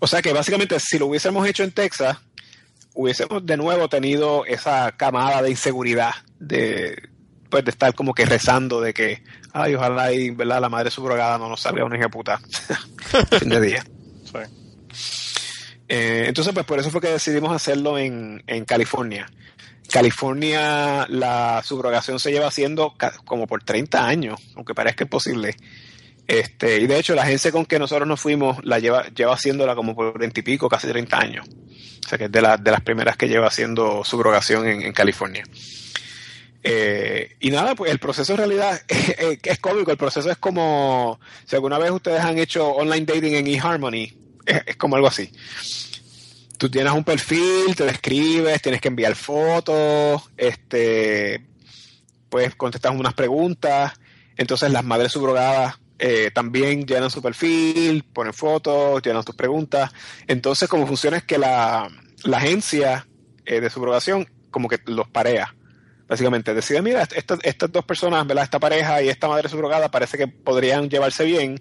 O 0.00 0.06
sea 0.06 0.22
que 0.22 0.32
básicamente 0.32 0.78
si 0.80 0.98
lo 0.98 1.06
hubiésemos 1.06 1.46
hecho 1.46 1.62
en 1.62 1.72
Texas, 1.72 2.18
hubiésemos 2.94 3.44
de 3.44 3.56
nuevo 3.56 3.88
tenido 3.88 4.44
esa 4.46 4.92
camada 4.92 5.42
de 5.42 5.50
inseguridad 5.50 6.14
de, 6.38 7.10
pues, 7.50 7.64
de 7.64 7.70
estar 7.70 7.94
como 7.94 8.14
que 8.14 8.24
rezando 8.24 8.80
de 8.80 8.94
que, 8.94 9.22
ay, 9.52 9.74
ojalá 9.74 10.12
y, 10.12 10.30
¿verdad? 10.30 10.60
la 10.60 10.68
madre 10.68 10.90
subrogada 10.90 11.38
no 11.38 11.48
nos 11.48 11.60
salga 11.60 11.84
una 11.84 11.96
hija 11.96 12.08
puta 12.08 12.40
fin 13.38 13.48
de 13.48 13.60
día. 13.60 13.84
Eh, 15.86 16.24
entonces, 16.26 16.54
pues 16.54 16.64
por 16.64 16.78
eso 16.78 16.90
fue 16.90 17.00
que 17.00 17.08
decidimos 17.08 17.54
hacerlo 17.54 17.98
en, 17.98 18.42
en 18.46 18.64
California. 18.64 19.26
California 19.90 21.06
la 21.08 21.62
subrogación 21.62 22.18
se 22.18 22.32
lleva 22.32 22.48
haciendo 22.48 22.94
como 23.24 23.46
por 23.46 23.62
30 23.62 24.06
años, 24.06 24.40
aunque 24.56 24.74
parezca 24.74 25.04
imposible. 25.04 25.54
Este, 26.26 26.80
y 26.80 26.86
de 26.86 26.98
hecho, 26.98 27.14
la 27.14 27.22
agencia 27.22 27.52
con 27.52 27.66
que 27.66 27.78
nosotros 27.78 28.08
nos 28.08 28.20
fuimos 28.20 28.64
la 28.64 28.78
lleva, 28.78 29.08
lleva 29.08 29.34
haciéndola 29.34 29.74
como 29.74 29.94
por 29.94 30.18
20 30.18 30.40
y 30.40 30.42
pico, 30.42 30.68
casi 30.68 30.88
30 30.88 31.18
años. 31.18 31.46
O 32.04 32.08
sea 32.08 32.18
que 32.18 32.24
es 32.24 32.32
de, 32.32 32.40
de 32.40 32.70
las 32.70 32.80
primeras 32.80 33.16
que 33.16 33.28
lleva 33.28 33.46
haciendo 33.46 34.04
subrogación 34.04 34.66
en, 34.66 34.92
California. 34.92 35.44
Eh, 36.62 37.36
y 37.40 37.50
nada, 37.50 37.74
pues 37.74 37.90
el 37.90 37.98
proceso 37.98 38.32
en 38.32 38.38
realidad 38.38 38.80
es, 38.88 39.58
cómico. 39.58 39.90
El 39.90 39.98
proceso 39.98 40.30
es 40.30 40.38
como 40.38 41.20
si 41.46 41.56
alguna 41.56 41.78
vez 41.78 41.90
ustedes 41.90 42.20
han 42.20 42.38
hecho 42.38 42.68
online 42.68 43.04
dating 43.04 43.34
en 43.34 43.46
eHarmony, 43.46 44.12
es, 44.46 44.62
es 44.66 44.76
como 44.76 44.96
algo 44.96 45.08
así. 45.08 45.30
Tú 46.56 46.70
tienes 46.70 46.92
un 46.92 47.04
perfil, 47.04 47.74
te 47.76 47.84
describes, 47.84 48.62
tienes 48.62 48.80
que 48.80 48.88
enviar 48.88 49.14
fotos, 49.14 50.22
este, 50.36 51.44
pues 52.30 52.54
contestas 52.54 52.94
unas 52.94 53.12
preguntas. 53.12 53.92
Entonces 54.36 54.70
las 54.72 54.84
madres 54.84 55.12
subrogadas 55.12 55.78
eh, 55.98 56.30
también 56.32 56.84
llenan 56.86 57.10
su 57.10 57.22
perfil, 57.22 58.04
ponen 58.12 58.32
fotos, 58.32 59.02
llenan 59.02 59.22
sus 59.22 59.34
preguntas. 59.34 59.92
Entonces, 60.26 60.68
como 60.68 60.86
funciona 60.86 61.18
es 61.18 61.24
que 61.24 61.38
la, 61.38 61.88
la 62.24 62.36
agencia 62.38 63.06
eh, 63.44 63.60
de 63.60 63.70
subrogación 63.70 64.28
como 64.50 64.68
que 64.68 64.80
los 64.86 65.08
parea. 65.08 65.54
Básicamente 66.06 66.52
decide, 66.52 66.82
mira, 66.82 67.02
estas 67.02 67.72
dos 67.72 67.84
personas, 67.84 68.26
¿verdad? 68.26 68.44
esta 68.44 68.60
pareja 68.60 69.02
y 69.02 69.08
esta 69.08 69.26
madre 69.26 69.48
subrogada 69.48 69.90
parece 69.90 70.18
que 70.18 70.28
podrían 70.28 70.90
llevarse 70.90 71.24
bien. 71.24 71.58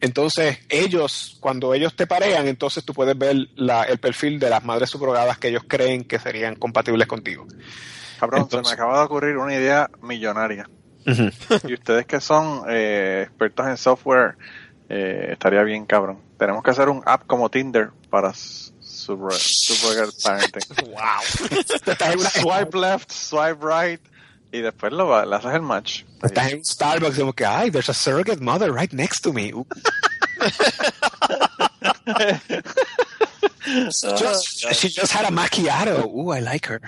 Entonces, 0.00 0.58
ellos, 0.68 1.36
cuando 1.40 1.74
ellos 1.74 1.94
te 1.94 2.06
parean, 2.06 2.48
entonces 2.48 2.84
tú 2.84 2.94
puedes 2.94 3.16
ver 3.16 3.36
la, 3.54 3.84
el 3.84 3.98
perfil 3.98 4.40
de 4.40 4.50
las 4.50 4.64
madres 4.64 4.90
subrogadas 4.90 5.38
que 5.38 5.48
ellos 5.48 5.62
creen 5.68 6.04
que 6.04 6.18
serían 6.18 6.56
compatibles 6.56 7.06
contigo. 7.06 7.46
Cabrón, 8.18 8.48
se 8.50 8.60
me 8.60 8.70
acaba 8.70 8.98
de 8.98 9.04
ocurrir 9.04 9.36
una 9.36 9.54
idea 9.54 9.90
millonaria. 10.00 10.68
y 11.68 11.74
ustedes 11.74 12.06
que 12.06 12.20
son 12.20 12.64
eh, 12.68 13.24
expertos 13.26 13.66
en 13.66 13.76
software, 13.76 14.36
eh, 14.88 15.30
estaría 15.32 15.62
bien 15.62 15.86
cabrón. 15.86 16.18
Tenemos 16.38 16.62
que 16.62 16.70
hacer 16.70 16.88
un 16.88 17.02
app 17.06 17.26
como 17.26 17.50
Tinder 17.50 17.90
para 18.10 18.32
subrogar 18.34 20.08
parenting. 20.22 20.62
wow. 20.92 21.20
swipe 22.18 22.76
left, 22.76 23.10
swipe 23.10 23.58
right. 23.62 24.00
Y 24.52 24.60
después 24.60 24.92
lo, 24.92 25.24
le 25.24 25.36
haces 25.36 25.54
el 25.54 25.62
match. 25.62 26.02
Estás 26.22 26.52
en 26.52 26.64
Starbucks 26.64 27.16
y 27.16 27.20
como 27.20 27.32
que, 27.32 27.46
ay, 27.46 27.70
there's 27.70 27.88
a 27.88 27.94
surrogate 27.94 28.42
mother 28.42 28.70
right 28.70 28.92
next 28.92 29.22
to 29.22 29.32
me. 29.32 29.50
just, 33.64 34.74
she 34.74 34.88
just 34.88 35.12
had 35.12 35.24
a 35.24 35.30
macchiato. 35.30 36.04
Ooh, 36.06 36.30
I 36.30 36.40
like 36.40 36.66
her. 36.66 36.80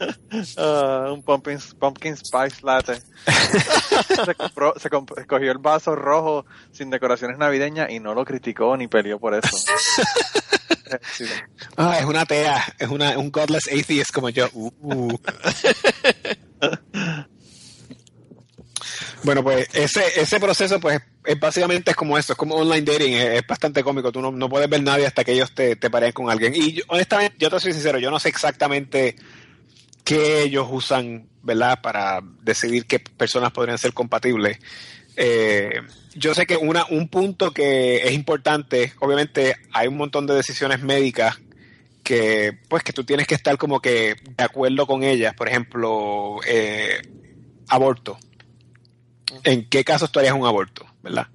Uh, 0.00 1.12
un 1.12 1.22
pumpkin, 1.22 1.58
pumpkin 1.78 2.16
spice 2.16 2.62
latte. 2.62 3.00
se, 4.24 4.34
compró, 4.34 4.74
se 4.78 4.88
escogió 5.20 5.52
el 5.52 5.58
vaso 5.58 5.94
rojo 5.96 6.46
sin 6.70 6.90
decoraciones 6.90 7.38
navideñas 7.38 7.90
y 7.90 8.00
no 8.00 8.14
lo 8.14 8.24
criticó 8.24 8.76
ni 8.76 8.86
peleó 8.86 9.18
por 9.18 9.34
eso. 9.34 9.48
ah, 11.76 11.98
es 11.98 12.04
una 12.04 12.24
tea, 12.26 12.64
es 12.78 12.88
una, 12.88 13.18
un 13.18 13.30
godless 13.30 13.68
atheist 13.68 14.12
como 14.12 14.28
yo. 14.28 14.48
Uh. 14.52 15.18
Bueno, 19.24 19.42
pues 19.42 19.68
ese, 19.74 20.20
ese 20.20 20.38
proceso, 20.38 20.78
pues, 20.80 21.00
es 21.24 21.38
básicamente 21.38 21.90
es 21.90 21.96
como 21.96 22.16
esto, 22.16 22.32
es 22.32 22.36
como 22.38 22.54
online 22.54 22.82
dating, 22.82 23.14
es, 23.14 23.46
bastante 23.46 23.82
cómico. 23.82 24.12
Tú 24.12 24.22
no, 24.22 24.30
no, 24.30 24.48
puedes 24.48 24.70
ver 24.70 24.82
nadie 24.82 25.06
hasta 25.06 25.24
que 25.24 25.32
ellos 25.32 25.52
te, 25.54 25.76
te 25.76 25.90
paren 25.90 26.12
con 26.12 26.30
alguien. 26.30 26.54
Y 26.54 26.80
honestamente, 26.88 27.36
yo 27.38 27.50
te 27.50 27.58
soy 27.58 27.72
sincero, 27.72 27.98
yo 27.98 28.10
no 28.10 28.20
sé 28.20 28.28
exactamente 28.28 29.16
qué 30.08 30.40
ellos 30.40 30.66
usan, 30.70 31.28
¿verdad?, 31.42 31.82
para 31.82 32.22
decidir 32.40 32.86
qué 32.86 32.98
personas 32.98 33.52
podrían 33.52 33.76
ser 33.76 33.92
compatibles. 33.92 34.58
Eh, 35.16 35.82
yo 36.14 36.34
sé 36.34 36.46
que 36.46 36.56
una, 36.56 36.86
un 36.86 37.08
punto 37.08 37.50
que 37.50 37.98
es 37.98 38.12
importante, 38.12 38.94
obviamente 39.00 39.56
hay 39.70 39.86
un 39.86 39.98
montón 39.98 40.26
de 40.26 40.34
decisiones 40.34 40.80
médicas 40.80 41.38
que 42.02 42.58
pues 42.70 42.82
que 42.82 42.94
tú 42.94 43.04
tienes 43.04 43.26
que 43.26 43.34
estar 43.34 43.58
como 43.58 43.80
que 43.80 44.16
de 44.38 44.44
acuerdo 44.44 44.86
con 44.86 45.02
ellas. 45.02 45.34
Por 45.34 45.46
ejemplo, 45.46 46.40
eh, 46.46 47.02
aborto, 47.68 48.18
¿en 49.44 49.68
qué 49.68 49.84
casos 49.84 50.10
tú 50.10 50.20
harías 50.20 50.34
un 50.34 50.46
aborto? 50.46 50.86
¿Verdad? 51.02 51.28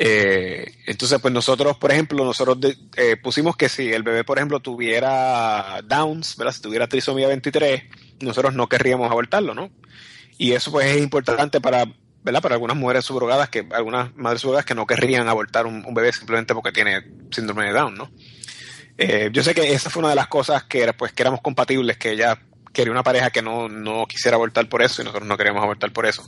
Eh, 0.00 0.74
entonces, 0.86 1.18
pues 1.20 1.34
nosotros, 1.34 1.76
por 1.76 1.90
ejemplo, 1.90 2.24
nosotros 2.24 2.56
eh, 2.96 3.16
pusimos 3.16 3.56
que 3.56 3.68
si 3.68 3.92
el 3.92 4.04
bebé, 4.04 4.22
por 4.22 4.38
ejemplo, 4.38 4.60
tuviera 4.60 5.80
Downs, 5.84 6.36
¿verdad? 6.36 6.52
Si 6.52 6.62
tuviera 6.62 6.86
trisomía 6.86 7.26
23, 7.26 7.82
nosotros 8.20 8.54
no 8.54 8.68
querríamos 8.68 9.10
abortarlo, 9.10 9.54
¿no? 9.54 9.70
Y 10.38 10.52
eso 10.52 10.70
pues 10.70 10.86
es 10.86 11.02
importante 11.02 11.60
para, 11.60 11.84
¿verdad? 12.22 12.40
Para 12.40 12.54
algunas 12.54 12.76
mujeres 12.76 13.04
subrogadas, 13.04 13.48
que 13.48 13.66
algunas 13.72 14.14
madres 14.16 14.40
subrogadas 14.40 14.64
que 14.64 14.76
no 14.76 14.86
querrían 14.86 15.28
abortar 15.28 15.66
un, 15.66 15.84
un 15.84 15.94
bebé 15.94 16.12
simplemente 16.12 16.54
porque 16.54 16.70
tiene 16.70 17.02
síndrome 17.32 17.64
de 17.64 17.72
Down, 17.72 17.96
¿no? 17.96 18.12
Eh, 18.96 19.30
yo 19.32 19.42
sé 19.42 19.52
que 19.52 19.72
esa 19.72 19.90
fue 19.90 20.00
una 20.00 20.10
de 20.10 20.16
las 20.16 20.28
cosas 20.28 20.62
que 20.64 20.80
era, 20.80 20.92
pues, 20.92 21.12
que 21.12 21.22
éramos 21.22 21.40
compatibles, 21.40 21.96
que 21.96 22.12
ella 22.12 22.40
quería 22.72 22.92
una 22.92 23.02
pareja 23.02 23.30
que 23.30 23.42
no, 23.42 23.68
no 23.68 24.06
quisiera 24.06 24.36
abortar 24.36 24.68
por 24.68 24.80
eso 24.80 25.02
y 25.02 25.04
nosotros 25.04 25.26
no 25.26 25.36
queríamos 25.36 25.62
abortar 25.62 25.92
por 25.92 26.06
eso 26.06 26.24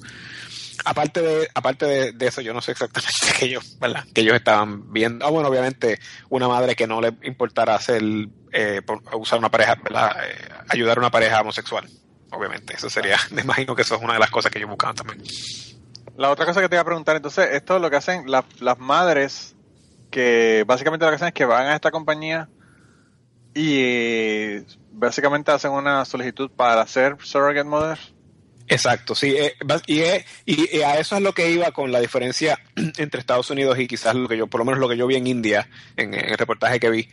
aparte 0.85 1.21
de 1.23 1.49
aparte 1.55 1.87
de, 1.87 2.13
de 2.13 2.27
eso 2.27 2.41
yo 2.41 2.53
no 2.55 2.61
sé 2.61 2.73
exactamente 2.73 3.11
que 3.39 3.47
ellos 3.47 3.77
verdad 3.81 4.05
que 4.15 4.21
ellos 4.23 4.35
estaban 4.37 4.93
viendo. 4.93 5.25
Ah 5.27 5.31
bueno 5.31 5.49
obviamente 5.49 5.99
una 6.29 6.49
madre 6.49 6.75
que 6.77 6.87
no 6.87 7.01
le 7.01 7.13
importara 7.23 7.75
hacer 7.75 8.03
eh, 8.53 8.81
usar 9.15 9.39
una 9.39 9.51
pareja 9.51 9.75
verdad 9.77 10.17
Eh, 10.25 10.49
ayudar 10.69 10.99
a 10.99 11.01
una 11.01 11.11
pareja 11.11 11.41
homosexual 11.41 11.89
obviamente. 12.33 12.75
Eso 12.77 12.89
sería 12.91 13.17
me 13.31 13.43
imagino 13.43 13.75
que 13.75 13.83
eso 13.83 13.97
es 13.97 14.03
una 14.03 14.15
de 14.15 14.21
las 14.21 14.31
cosas 14.31 14.51
que 14.53 14.59
ellos 14.59 14.71
buscaban 14.71 14.95
también. 14.97 15.23
La 16.17 16.31
otra 16.31 16.45
cosa 16.47 16.61
que 16.61 16.69
te 16.69 16.75
iba 16.75 16.83
a 16.83 16.85
preguntar, 16.85 17.17
entonces, 17.17 17.49
esto 17.53 17.77
es 17.77 17.83
lo 17.83 17.89
que 17.91 17.97
hacen 17.97 18.31
la- 18.31 18.45
las 18.59 18.79
madres 18.79 19.55
que 20.11 20.65
básicamente 20.67 21.05
lo 21.07 21.11
que 21.11 21.17
hacen 21.17 21.29
es 21.29 21.35
que 21.35 21.45
van 21.45 21.67
a 21.69 21.75
esta 21.75 21.91
compañía 21.91 22.49
y 23.55 23.79
eh, 23.81 24.65
básicamente 24.93 25.51
hacen 25.51 25.73
una 25.73 26.05
solicitud 26.05 26.51
para 26.51 26.87
ser 26.87 27.17
surrogate 27.23 27.65
mothers. 27.65 28.15
Exacto, 28.73 29.17
sí, 29.17 29.35
eh, 29.37 29.57
eh, 29.89 30.25
y, 30.47 30.77
y 30.79 30.83
a 30.83 31.01
eso 31.01 31.17
es 31.17 31.23
lo 31.23 31.33
que 31.35 31.51
iba 31.51 31.73
con 31.73 31.91
la 31.91 31.99
diferencia 32.01 32.57
entre 32.99 33.19
Estados 33.19 33.51
Unidos 33.51 33.77
y 33.81 33.89
quizás 33.89 34.15
lo 34.15 34.29
que 34.29 34.37
yo, 34.37 34.47
por 34.47 34.61
lo 34.61 34.65
menos 34.65 34.79
lo 34.79 34.89
que 34.89 34.97
yo 34.97 35.09
vi 35.09 35.17
en 35.17 35.27
India, 35.27 35.69
en, 35.97 36.15
el 36.15 36.39
reportaje 36.39 36.79
que 36.79 36.89
vi. 36.89 37.09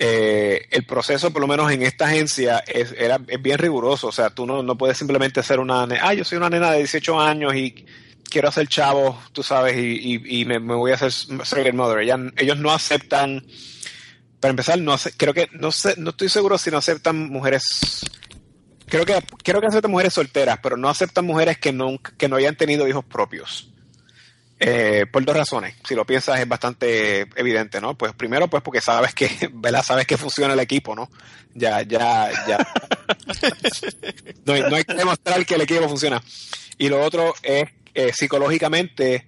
Eh, 0.00 0.66
el 0.72 0.84
proceso, 0.86 1.30
por 1.30 1.42
lo 1.42 1.46
menos 1.46 1.70
en 1.70 1.82
esta 1.82 2.06
agencia, 2.06 2.64
es, 2.66 2.92
era, 2.98 3.20
es 3.28 3.40
bien 3.40 3.58
riguroso. 3.58 4.08
O 4.08 4.12
sea, 4.12 4.30
tú 4.30 4.46
no, 4.46 4.64
no 4.64 4.76
puedes 4.76 4.98
simplemente 4.98 5.44
ser 5.44 5.60
una, 5.60 5.86
ah, 6.02 6.12
yo 6.12 6.24
soy 6.24 6.38
una 6.38 6.50
nena 6.50 6.72
de 6.72 6.78
18 6.78 7.20
años 7.20 7.54
y 7.54 7.84
quiero 8.28 8.48
hacer 8.48 8.66
chavo, 8.66 9.16
tú 9.32 9.44
sabes, 9.44 9.76
y, 9.76 10.16
y, 10.24 10.40
y 10.40 10.44
me, 10.44 10.58
voy 10.58 10.90
a 10.90 10.94
hacer 10.94 11.12
surrogate 11.12 11.72
mother. 11.72 11.98
Ella- 12.00 12.32
ellos 12.36 12.58
no 12.58 12.72
aceptan, 12.72 13.44
para 14.40 14.50
empezar, 14.50 14.80
no 14.80 14.96
creo 15.16 15.34
que, 15.34 15.48
no 15.52 15.70
sé, 15.70 15.94
no 15.98 16.10
estoy 16.10 16.28
seguro 16.30 16.58
si 16.58 16.70
no 16.72 16.78
aceptan 16.78 17.28
mujeres 17.28 18.00
creo 18.90 19.06
que 19.06 19.14
creo 19.42 19.60
que 19.60 19.66
aceptan 19.68 19.90
mujeres 19.90 20.12
solteras, 20.12 20.58
pero 20.62 20.76
no 20.76 20.88
aceptan 20.88 21.24
mujeres 21.24 21.58
que 21.58 21.72
no, 21.72 21.98
que 22.18 22.28
no 22.28 22.36
hayan 22.36 22.56
tenido 22.56 22.86
hijos 22.86 23.04
propios. 23.04 23.70
Eh, 24.62 25.06
por 25.10 25.24
dos 25.24 25.34
razones. 25.34 25.74
Si 25.88 25.94
lo 25.94 26.04
piensas 26.04 26.38
es 26.38 26.46
bastante 26.46 27.20
evidente, 27.34 27.80
¿no? 27.80 27.96
Pues 27.96 28.12
primero, 28.12 28.48
pues 28.48 28.62
porque 28.62 28.82
sabes 28.82 29.14
que, 29.14 29.30
¿verdad? 29.54 29.82
Sabes 29.82 30.06
que 30.06 30.18
funciona 30.18 30.52
el 30.52 30.60
equipo, 30.60 30.94
¿no? 30.94 31.08
Ya, 31.54 31.82
ya, 31.82 32.30
ya. 32.46 32.58
No 34.44 34.54
hay, 34.54 34.62
no 34.62 34.74
hay 34.74 34.84
que 34.84 34.94
demostrar 34.94 35.46
que 35.46 35.54
el 35.54 35.60
equipo 35.62 35.88
funciona. 35.88 36.22
Y 36.76 36.88
lo 36.88 37.00
otro 37.02 37.34
es 37.42 37.68
eh, 37.94 38.12
psicológicamente, 38.12 39.26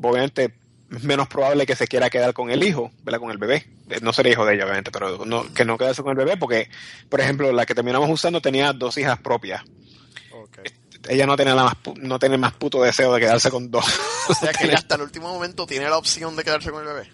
obviamente, 0.00 0.54
es 0.90 1.04
menos 1.04 1.28
probable 1.28 1.66
que 1.66 1.76
se 1.76 1.86
quiera 1.86 2.10
quedar 2.10 2.32
con 2.32 2.50
el 2.50 2.62
hijo, 2.64 2.90
¿verdad? 3.04 3.20
Con 3.20 3.30
el 3.30 3.38
bebé. 3.38 3.66
No 4.00 4.12
sería 4.12 4.32
hijo 4.32 4.46
de 4.46 4.54
ella, 4.54 4.64
obviamente, 4.64 4.90
pero 4.90 5.24
no, 5.24 5.52
que 5.52 5.64
no 5.64 5.76
quedarse 5.76 6.02
con 6.02 6.10
el 6.12 6.16
bebé 6.16 6.36
porque, 6.36 6.70
por 7.08 7.20
ejemplo, 7.20 7.50
la 7.52 7.66
que 7.66 7.74
terminamos 7.74 8.08
usando 8.08 8.40
tenía 8.40 8.72
dos 8.72 8.96
hijas 8.98 9.18
propias. 9.20 9.62
Ella 11.08 11.26
no 11.26 11.36
tenía, 11.36 11.54
la 11.56 11.64
más, 11.64 11.74
pu- 11.82 11.96
no 11.98 12.18
tenía 12.18 12.38
más 12.38 12.52
puto 12.52 12.80
deseo 12.82 13.12
de 13.14 13.20
quedarse 13.20 13.50
con 13.50 13.70
dos. 13.70 13.84
O 14.28 14.34
sea 14.34 14.52
que 14.52 14.64
ella 14.66 14.76
hasta 14.76 14.94
el 14.94 15.02
último 15.02 15.32
momento 15.32 15.66
tiene 15.66 15.88
la 15.90 15.98
opción 15.98 16.36
de 16.36 16.44
quedarse 16.44 16.70
con 16.70 16.80
el 16.82 16.86
bebé. 16.94 17.12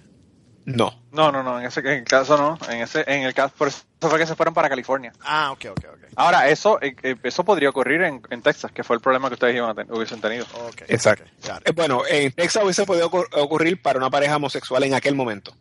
No. 0.66 1.02
No, 1.12 1.32
no, 1.32 1.42
no, 1.42 1.58
en 1.58 1.64
ese 1.64 1.80
en 1.80 1.86
el 1.86 2.04
caso 2.04 2.36
no, 2.36 2.58
en 2.70 2.82
ese 2.82 3.02
en 3.06 3.22
el 3.22 3.32
caso 3.32 3.54
por 3.56 3.68
eso 3.68 3.78
fue 4.02 4.18
que 4.18 4.26
se 4.26 4.36
fueron 4.36 4.52
para 4.52 4.68
California. 4.68 5.10
Ah, 5.22 5.50
ok, 5.52 5.64
ok, 5.70 5.84
ok. 5.90 5.98
Ahora, 6.16 6.50
eso 6.50 6.78
eh, 6.82 6.94
eh, 7.02 7.16
eso 7.22 7.42
podría 7.44 7.70
ocurrir 7.70 8.02
en, 8.02 8.20
en 8.28 8.42
Texas, 8.42 8.70
que 8.72 8.84
fue 8.84 8.96
el 8.96 9.00
problema 9.00 9.28
que 9.28 9.34
ustedes 9.34 9.56
iban 9.56 9.70
a 9.70 9.74
ten- 9.74 9.90
hubiesen 9.90 10.20
tenido. 10.20 10.44
Exacto. 10.86 11.24
Eh. 11.64 11.72
Bueno, 11.74 12.02
en 12.06 12.30
Texas 12.32 12.62
hubiese 12.62 12.84
podido 12.84 13.10
ocur- 13.10 13.28
ocurrir 13.40 13.80
para 13.80 13.98
una 13.98 14.10
pareja 14.10 14.36
homosexual 14.36 14.82
en 14.84 14.92
aquel 14.92 15.14
momento. 15.14 15.54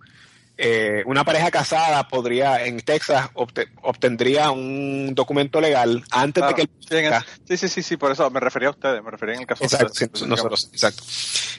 Eh, 0.59 1.03
una 1.05 1.23
pareja 1.23 1.51
casada 1.51 2.07
podría, 2.07 2.65
en 2.65 2.79
Texas, 2.79 3.29
obte- 3.35 3.69
obtendría 3.83 4.49
un 4.49 5.13
documento 5.13 5.61
legal 5.61 6.03
antes 6.09 6.41
Claro, 6.41 6.55
de 6.57 6.67
que 6.89 6.95
el 6.95 7.13
sí, 7.13 7.25
sí, 7.47 7.57
sí, 7.57 7.67
sí, 7.69 7.83
sí, 7.83 7.97
por 7.97 8.11
eso 8.11 8.27
me 8.31 8.39
refería 8.39 8.69
a 8.69 8.71
ustedes, 8.71 9.03
me 9.03 9.11
refería 9.11 9.35
en 9.35 9.41
el 9.41 9.47
caso 9.47 9.63
Exacto, 9.63 9.85
de 9.85 9.91
ustedes. 9.91 10.19
sí, 10.19 10.25
nosotros, 10.27 10.69
exacto. 10.73 11.03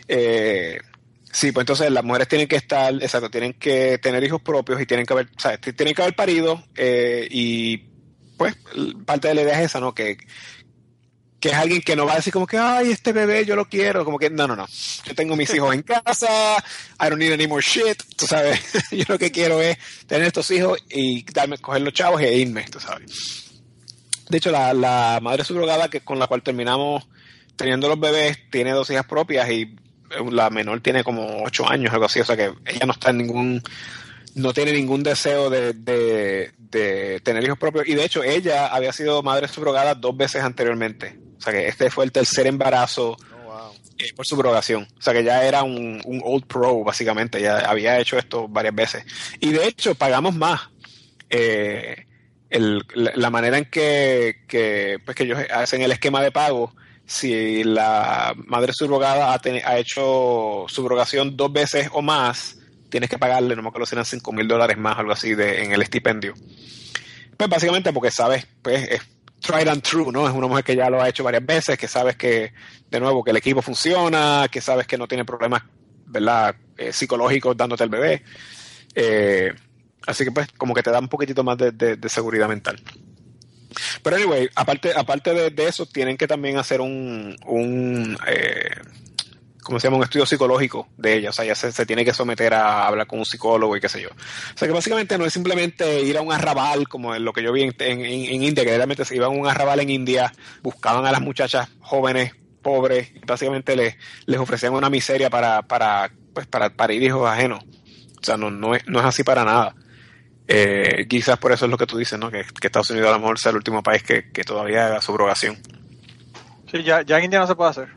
Eh, 0.08 0.80
sí, 1.30 1.52
pues 1.52 1.62
entonces 1.62 1.90
las 1.92 2.02
mujeres 2.02 2.26
tienen 2.26 2.48
que 2.48 2.56
estar, 2.56 2.92
exacto, 2.94 3.30
tienen 3.30 3.52
que 3.52 3.98
tener 3.98 4.24
hijos 4.24 4.42
propios 4.42 4.80
y 4.80 4.86
tienen 4.86 5.06
que 5.06 5.12
haber, 5.12 5.26
o 5.26 5.40
sea, 5.40 5.56
tienen 5.58 5.94
que 5.94 6.02
haber 6.02 6.16
parido 6.16 6.62
eh, 6.74 7.28
y 7.30 7.78
pues 8.36 8.56
parte 9.04 9.28
de 9.28 9.34
la 9.34 9.42
idea 9.42 9.58
es 9.60 9.66
esa, 9.66 9.80
¿no? 9.80 9.94
Que, 9.94 10.16
que 11.40 11.50
es 11.50 11.54
alguien 11.54 11.80
que 11.82 11.94
no 11.94 12.04
va 12.04 12.14
a 12.14 12.16
decir 12.16 12.32
como 12.32 12.46
que, 12.46 12.58
ay, 12.58 12.90
este 12.90 13.12
bebé 13.12 13.44
yo 13.44 13.54
lo 13.54 13.68
quiero, 13.68 14.04
como 14.04 14.18
que, 14.18 14.28
no, 14.28 14.46
no, 14.48 14.56
no, 14.56 14.66
yo 15.04 15.14
tengo 15.14 15.36
mis 15.36 15.52
hijos 15.54 15.72
en 15.72 15.82
casa, 15.82 16.56
I 17.00 17.08
don't 17.08 17.18
need 17.18 17.32
any 17.32 17.46
more 17.46 17.62
shit, 17.62 18.02
tú 18.16 18.26
sabes, 18.26 18.60
yo 18.90 19.04
lo 19.08 19.18
que 19.18 19.30
quiero 19.30 19.60
es 19.60 19.78
tener 20.06 20.26
estos 20.26 20.50
hijos 20.50 20.78
y 20.90 21.24
darme, 21.32 21.58
coger 21.58 21.82
los 21.82 21.94
chavos 21.94 22.20
e 22.20 22.36
irme, 22.36 22.64
tú 22.64 22.80
sabes. 22.80 23.44
De 24.28 24.38
hecho, 24.38 24.50
la, 24.50 24.74
la 24.74 25.20
madre 25.22 25.44
subrogada 25.44 25.88
que 25.88 26.00
con 26.00 26.18
la 26.18 26.26
cual 26.26 26.42
terminamos 26.42 27.06
teniendo 27.56 27.88
los 27.88 27.98
bebés 27.98 28.38
tiene 28.50 28.72
dos 28.72 28.90
hijas 28.90 29.06
propias 29.06 29.48
y 29.50 29.74
la 30.30 30.50
menor 30.50 30.80
tiene 30.80 31.04
como 31.04 31.44
ocho 31.44 31.68
años, 31.68 31.92
algo 31.92 32.06
así, 32.06 32.20
o 32.20 32.24
sea 32.24 32.36
que 32.36 32.52
ella 32.66 32.86
no 32.86 32.92
está 32.92 33.10
en 33.10 33.18
ningún, 33.18 33.62
no 34.34 34.52
tiene 34.52 34.72
ningún 34.72 35.02
deseo 35.02 35.50
de, 35.50 35.72
de, 35.72 36.52
de 36.58 37.20
tener 37.20 37.44
hijos 37.44 37.58
propios 37.58 37.86
y 37.86 37.94
de 37.94 38.04
hecho 38.04 38.22
ella 38.22 38.68
había 38.68 38.92
sido 38.92 39.22
madre 39.22 39.48
subrogada 39.48 39.94
dos 39.94 40.16
veces 40.16 40.42
anteriormente, 40.42 41.18
o 41.38 41.40
sea 41.40 41.52
que 41.52 41.68
este 41.68 41.90
fue 41.90 42.04
el 42.04 42.12
tercer 42.12 42.46
embarazo 42.46 43.16
Oh, 43.20 43.42
wow. 43.44 43.72
eh, 43.98 44.12
por 44.14 44.26
subrogación. 44.26 44.86
O 44.98 45.00
sea 45.02 45.12
que 45.14 45.24
ya 45.24 45.44
era 45.44 45.62
un, 45.62 46.00
un 46.04 46.20
old 46.24 46.46
pro, 46.46 46.82
básicamente. 46.84 47.40
Ya 47.40 47.58
había 47.60 47.98
hecho 47.98 48.18
esto 48.18 48.46
varias 48.48 48.74
veces. 48.74 49.04
Y 49.40 49.50
de 49.52 49.66
hecho, 49.66 49.94
pagamos 49.94 50.34
más. 50.34 50.68
Eh, 51.30 52.04
el- 52.50 52.82
la, 52.94 53.12
la 53.14 53.30
manera 53.30 53.58
en 53.58 53.66
que, 53.66 54.44
que, 54.48 54.98
pues 55.04 55.16
que 55.16 55.24
ellos 55.24 55.38
hacen 55.52 55.82
el 55.82 55.92
esquema 55.92 56.22
de 56.22 56.30
pago, 56.32 56.74
si 57.06 57.62
la 57.64 58.34
madre 58.46 58.72
subrogada 58.74 59.32
ha, 59.34 59.40
teni- 59.40 59.62
ha 59.64 59.78
hecho 59.78 60.64
subrogación 60.68 61.36
dos 61.36 61.52
veces 61.52 61.88
o 61.92 62.00
más, 62.02 62.56
tienes 62.90 63.10
que 63.10 63.18
pagarle, 63.18 63.54
no 63.56 63.62
me 63.62 63.68
acuerdo 63.68 63.86
si 63.86 63.94
eran 63.94 64.04
5 64.06 64.32
mil 64.32 64.48
dólares 64.48 64.78
más, 64.78 64.98
algo 64.98 65.12
así, 65.12 65.34
de, 65.34 65.62
en 65.62 65.72
el 65.72 65.82
estipendio. 65.82 66.34
Pues 67.36 67.48
básicamente 67.50 67.92
porque 67.92 68.10
sabes, 68.10 68.46
pues 68.62 68.88
es 68.90 69.00
tried 69.40 69.68
and 69.68 69.82
true, 69.82 70.10
¿no? 70.12 70.26
Es 70.28 70.34
una 70.34 70.46
mujer 70.46 70.64
que 70.64 70.76
ya 70.76 70.90
lo 70.90 71.00
ha 71.00 71.08
hecho 71.08 71.24
varias 71.24 71.44
veces, 71.44 71.78
que 71.78 71.88
sabes 71.88 72.16
que, 72.16 72.52
de 72.90 73.00
nuevo, 73.00 73.22
que 73.24 73.30
el 73.30 73.36
equipo 73.36 73.62
funciona, 73.62 74.46
que 74.50 74.60
sabes 74.60 74.86
que 74.86 74.98
no 74.98 75.06
tiene 75.08 75.24
problemas, 75.24 75.62
¿verdad? 76.06 76.54
Eh, 76.76 76.92
psicológicos 76.92 77.56
dándote 77.56 77.84
el 77.84 77.90
bebé. 77.90 78.22
Eh, 78.94 79.52
así 80.06 80.24
que 80.24 80.30
pues 80.32 80.48
como 80.56 80.74
que 80.74 80.82
te 80.82 80.90
da 80.90 80.98
un 80.98 81.08
poquitito 81.08 81.44
más 81.44 81.56
de, 81.58 81.70
de- 81.72 81.96
de 81.96 82.08
seguridad 82.08 82.48
mental. 82.48 82.80
Pero 84.02 84.16
anyway, 84.16 84.48
aparte, 84.54 84.92
aparte 84.96 85.34
de, 85.34 85.50
de 85.50 85.68
eso, 85.68 85.86
tienen 85.86 86.16
que 86.16 86.26
también 86.26 86.56
hacer 86.56 86.80
un, 86.80 87.36
un 87.46 88.18
eh, 88.26 88.70
¿cómo 89.68 89.78
se? 89.78 89.88
Un 89.88 90.02
estudio 90.02 90.24
psicológico 90.26 90.88
de 90.96 91.14
ella. 91.18 91.30
O 91.30 91.32
sea, 91.32 91.44
ella 91.44 91.54
se, 91.54 91.84
tiene 91.86 92.04
que 92.04 92.14
someter 92.14 92.54
a 92.54 92.86
hablar 92.86 93.06
con 93.06 93.18
un 93.18 93.26
psicólogo 93.26 93.76
y 93.76 93.80
qué 93.80 93.88
sé 93.88 94.00
yo. 94.00 94.08
O 94.08 94.56
sea, 94.58 94.66
que 94.66 94.72
básicamente 94.74 95.18
no 95.18 95.26
es 95.26 95.32
simplemente 95.32 96.00
ir 96.00 96.16
a 96.16 96.22
un 96.22 96.32
arrabal, 96.32 96.88
como 96.88 97.14
lo 97.16 97.32
que 97.32 97.42
yo 97.42 97.52
vi 97.52 97.62
en, 97.64 97.74
en- 97.78 98.42
India, 98.42 98.64
que 98.64 98.74
realmente 98.74 99.04
se 99.04 99.14
iban 99.14 99.26
a 99.28 99.32
un 99.34 99.46
arrabal 99.46 99.80
en 99.80 99.90
India, 99.90 100.32
buscaban 100.62 101.04
a 101.06 101.12
las 101.12 101.20
muchachas 101.20 101.68
jóvenes, 101.80 102.32
pobres, 102.62 103.10
y 103.14 103.20
básicamente 103.26 103.76
les, 103.76 103.96
les 104.26 104.40
ofrecían 104.40 104.72
una 104.72 104.88
miseria 104.90 105.28
para, 105.30 105.62
para, 105.62 106.10
pues, 106.32 106.46
para, 106.46 106.70
para 106.70 106.92
ir 106.94 107.02
hijos 107.02 107.28
ajenos. 107.28 107.62
O 107.62 108.24
sea, 108.24 108.36
no, 108.36 108.50
no, 108.50 108.74
es, 108.74 108.86
no 108.88 108.98
es 109.00 109.04
así 109.04 109.22
para 109.22 109.44
nada. 109.44 109.74
Eh, 110.48 111.06
quizás 111.08 111.38
por 111.38 111.52
eso 111.52 111.66
es 111.66 111.70
lo 111.70 111.76
que 111.76 111.86
tú 111.86 111.98
dices, 111.98 112.18
¿no? 112.18 112.30
Que, 112.30 112.42
que 112.58 112.68
Estados 112.68 112.88
Unidos 112.90 113.10
a 113.10 113.12
lo 113.12 113.18
mejor 113.20 113.38
sea 113.38 113.50
el 113.50 113.56
último 113.56 113.82
país 113.82 114.02
que, 114.02 114.30
que 114.32 114.44
todavía 114.44 114.86
haga 114.86 115.02
subrogación. 115.02 115.58
Sí, 116.72 116.82
ya, 116.82 117.02
ya 117.02 117.18
en 117.18 117.24
India 117.24 117.38
no 117.38 117.46
se 117.46 117.54
puede 117.54 117.70
hacer. 117.70 117.88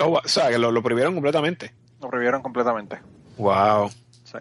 Oh, 0.00 0.20
o 0.24 0.28
sea, 0.28 0.48
que 0.48 0.58
lo, 0.58 0.70
lo 0.70 0.82
prohibieron 0.82 1.14
completamente. 1.14 1.74
Lo 2.00 2.08
prohibieron 2.08 2.42
completamente. 2.42 3.00
Wow. 3.36 3.90
Sí. 4.24 4.38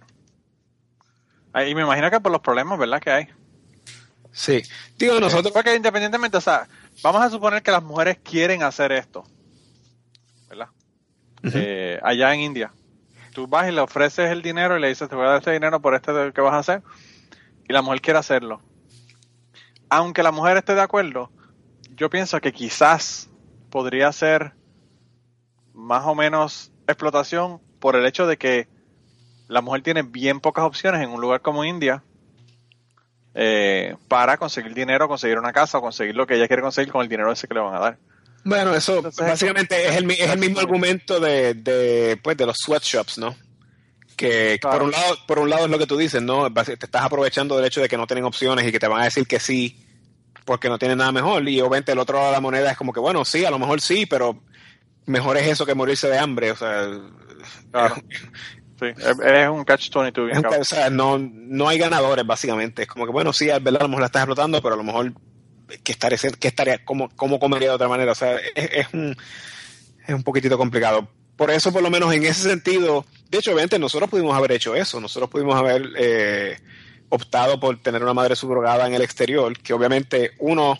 Y 1.67 1.75
me 1.75 1.81
imagino 1.81 2.11
que 2.11 2.19
por 2.19 2.31
los 2.31 2.41
problemas, 2.41 2.77
¿verdad? 2.77 2.99
Que 2.99 3.11
hay. 3.11 3.27
Sí. 4.31 4.61
Digo, 4.97 5.19
nosotros. 5.19 5.51
Porque 5.51 5.75
independientemente, 5.75 6.37
o 6.37 6.41
sea, 6.41 6.67
vamos 7.01 7.21
a 7.21 7.29
suponer 7.29 7.63
que 7.63 7.71
las 7.71 7.83
mujeres 7.83 8.19
quieren 8.23 8.61
hacer 8.61 8.91
esto. 8.91 9.23
¿Verdad? 10.49 10.69
Eh, 11.43 11.99
allá 12.03 12.33
en 12.33 12.41
India. 12.41 12.71
Tú 13.33 13.47
vas 13.47 13.67
y 13.67 13.71
le 13.71 13.81
ofreces 13.81 14.29
el 14.31 14.41
dinero 14.41 14.77
y 14.77 14.81
le 14.81 14.89
dices, 14.89 15.09
te 15.09 15.15
voy 15.15 15.25
a 15.25 15.29
dar 15.29 15.37
este 15.39 15.51
dinero 15.51 15.79
por 15.81 15.95
este 15.95 16.31
que 16.33 16.41
vas 16.41 16.53
a 16.53 16.59
hacer. 16.59 16.83
Y 17.67 17.73
la 17.73 17.81
mujer 17.81 18.01
quiere 18.01 18.19
hacerlo. 18.19 18.61
Aunque 19.89 20.23
la 20.23 20.31
mujer 20.31 20.57
esté 20.57 20.75
de 20.75 20.81
acuerdo, 20.81 21.31
yo 21.95 22.09
pienso 22.09 22.39
que 22.41 22.51
quizás 22.51 23.29
podría 23.69 24.11
ser 24.11 24.53
más 25.77 26.05
o 26.05 26.15
menos 26.15 26.71
explotación 26.87 27.61
por 27.79 27.95
el 27.95 28.05
hecho 28.05 28.25
de 28.25 28.37
que 28.37 28.67
la 29.47 29.61
mujer 29.61 29.83
tiene 29.83 30.01
bien 30.01 30.39
pocas 30.41 30.65
opciones 30.65 31.01
en 31.01 31.09
un 31.09 31.21
lugar 31.21 31.41
como 31.41 31.63
India 31.63 32.03
eh, 33.35 33.95
para 34.07 34.37
conseguir 34.37 34.73
dinero, 34.73 35.07
conseguir 35.07 35.37
una 35.37 35.53
casa 35.53 35.77
o 35.77 35.81
conseguir 35.81 36.15
lo 36.15 36.25
que 36.25 36.35
ella 36.35 36.47
quiere 36.47 36.63
conseguir 36.63 36.91
con 36.91 37.03
el 37.03 37.07
dinero 37.07 37.31
ese 37.31 37.47
que 37.47 37.53
le 37.53 37.59
van 37.59 37.75
a 37.75 37.79
dar. 37.79 37.97
Bueno, 38.43 38.73
eso 38.73 38.97
Entonces, 38.97 39.25
básicamente 39.27 39.87
es 39.87 39.95
el, 39.97 40.09
es 40.09 40.29
el 40.29 40.39
mismo 40.39 40.59
argumento 40.59 41.19
de, 41.19 41.53
de, 41.53 42.17
pues, 42.23 42.35
de 42.35 42.45
los 42.47 42.57
sweatshops, 42.57 43.19
¿no? 43.19 43.35
Que 44.15 44.57
Claro. 44.59 44.77
por 44.79 44.85
un 44.85 44.91
lado 44.91 45.17
por 45.27 45.39
un 45.39 45.49
lado 45.49 45.65
es 45.65 45.69
lo 45.71 45.77
que 45.77 45.85
tú 45.85 45.95
dices, 45.97 46.23
¿no? 46.23 46.51
Te 46.51 46.73
estás 46.73 47.03
aprovechando 47.03 47.55
del 47.55 47.65
hecho 47.65 47.81
de 47.81 47.87
que 47.87 47.97
no 47.97 48.07
tienen 48.07 48.25
opciones 48.25 48.65
y 48.67 48.71
que 48.71 48.79
te 48.79 48.87
van 48.87 49.01
a 49.01 49.05
decir 49.05 49.27
que 49.27 49.39
sí 49.39 49.83
porque 50.43 50.69
no 50.69 50.79
tienen 50.79 50.97
nada 50.97 51.11
mejor. 51.11 51.47
Y 51.47 51.59
obviamente 51.61 51.91
el 51.91 51.99
otro 51.99 52.15
lado 52.15 52.27
de 52.27 52.33
la 52.33 52.41
moneda 52.41 52.71
es 52.71 52.77
como 52.77 52.93
que, 52.93 52.99
bueno, 52.99 53.23
sí, 53.25 53.45
a 53.45 53.51
lo 53.51 53.59
mejor 53.59 53.81
sí, 53.81 54.07
pero 54.07 54.41
mejor 55.07 55.37
es 55.37 55.47
eso 55.47 55.65
que 55.65 55.73
morirse 55.75 56.07
de 56.07 56.19
hambre. 56.19 56.51
O 56.51 56.55
sea, 56.55 56.87
Claro. 57.71 57.95
Sí, 58.79 58.85
es, 58.95 59.49
un 59.49 59.65
catch-22 59.65 60.07
es 60.07 60.13
bien 60.13 60.37
un- 60.37 60.43
cabrón. 60.43 60.61
o 60.61 60.63
sea, 60.65 60.89
no, 60.91 61.17
no 61.17 61.67
hay 61.67 61.79
ganadores, 61.79 62.25
básicamente. 62.27 62.83
Es 62.83 62.87
como 62.87 63.05
que, 63.07 63.11
bueno, 63.11 63.33
sí, 63.33 63.49
es 63.49 63.63
verdad, 63.63 63.81
a 63.81 63.85
lo 63.85 63.89
mejor 63.89 64.01
la 64.01 64.05
estás 64.05 64.21
explotando, 64.21 64.61
pero 64.61 64.75
a 64.75 64.77
lo 64.77 64.83
mejor, 64.83 65.13
¿qué 65.83 65.91
estaría, 65.91 66.19
qué 66.39 66.47
estaría, 66.47 66.85
cómo, 66.85 67.09
cómo 67.15 67.39
comería 67.39 67.69
de 67.69 67.75
otra 67.75 67.87
manera? 67.87 68.11
O 68.11 68.15
sea, 68.15 68.35
es, 68.35 68.69
es 68.71 68.87
un, 68.93 69.15
es 70.05 70.13
un 70.13 70.21
poquitito 70.21 70.59
complicado. 70.59 71.07
Por 71.35 71.49
eso, 71.49 71.71
por 71.73 71.81
lo 71.81 71.89
menos 71.89 72.13
en 72.13 72.23
ese 72.23 72.49
sentido, 72.49 73.03
de 73.31 73.39
hecho, 73.39 73.51
obviamente 73.51 73.79
nosotros 73.79 74.09
pudimos 74.11 74.35
haber 74.37 74.51
hecho 74.51 74.75
eso, 74.75 74.99
nosotros 74.99 75.29
pudimos 75.29 75.55
haber 75.55 75.87
eh, 75.97 76.57
optado 77.09 77.59
por 77.59 77.79
tener 77.81 78.03
una 78.03 78.13
madre 78.13 78.35
subrogada 78.35 78.85
en 78.87 78.93
el 78.93 79.01
exterior, 79.01 79.57
que 79.57 79.73
obviamente 79.73 80.31
uno, 80.39 80.77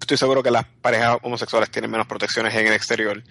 estoy 0.00 0.16
seguro 0.16 0.42
que 0.42 0.50
las 0.50 0.64
parejas 0.80 1.18
homosexuales 1.22 1.70
tienen 1.70 1.90
menos 1.90 2.06
protecciones 2.06 2.54
en 2.54 2.66
el 2.66 2.72
exterior, 2.72 3.22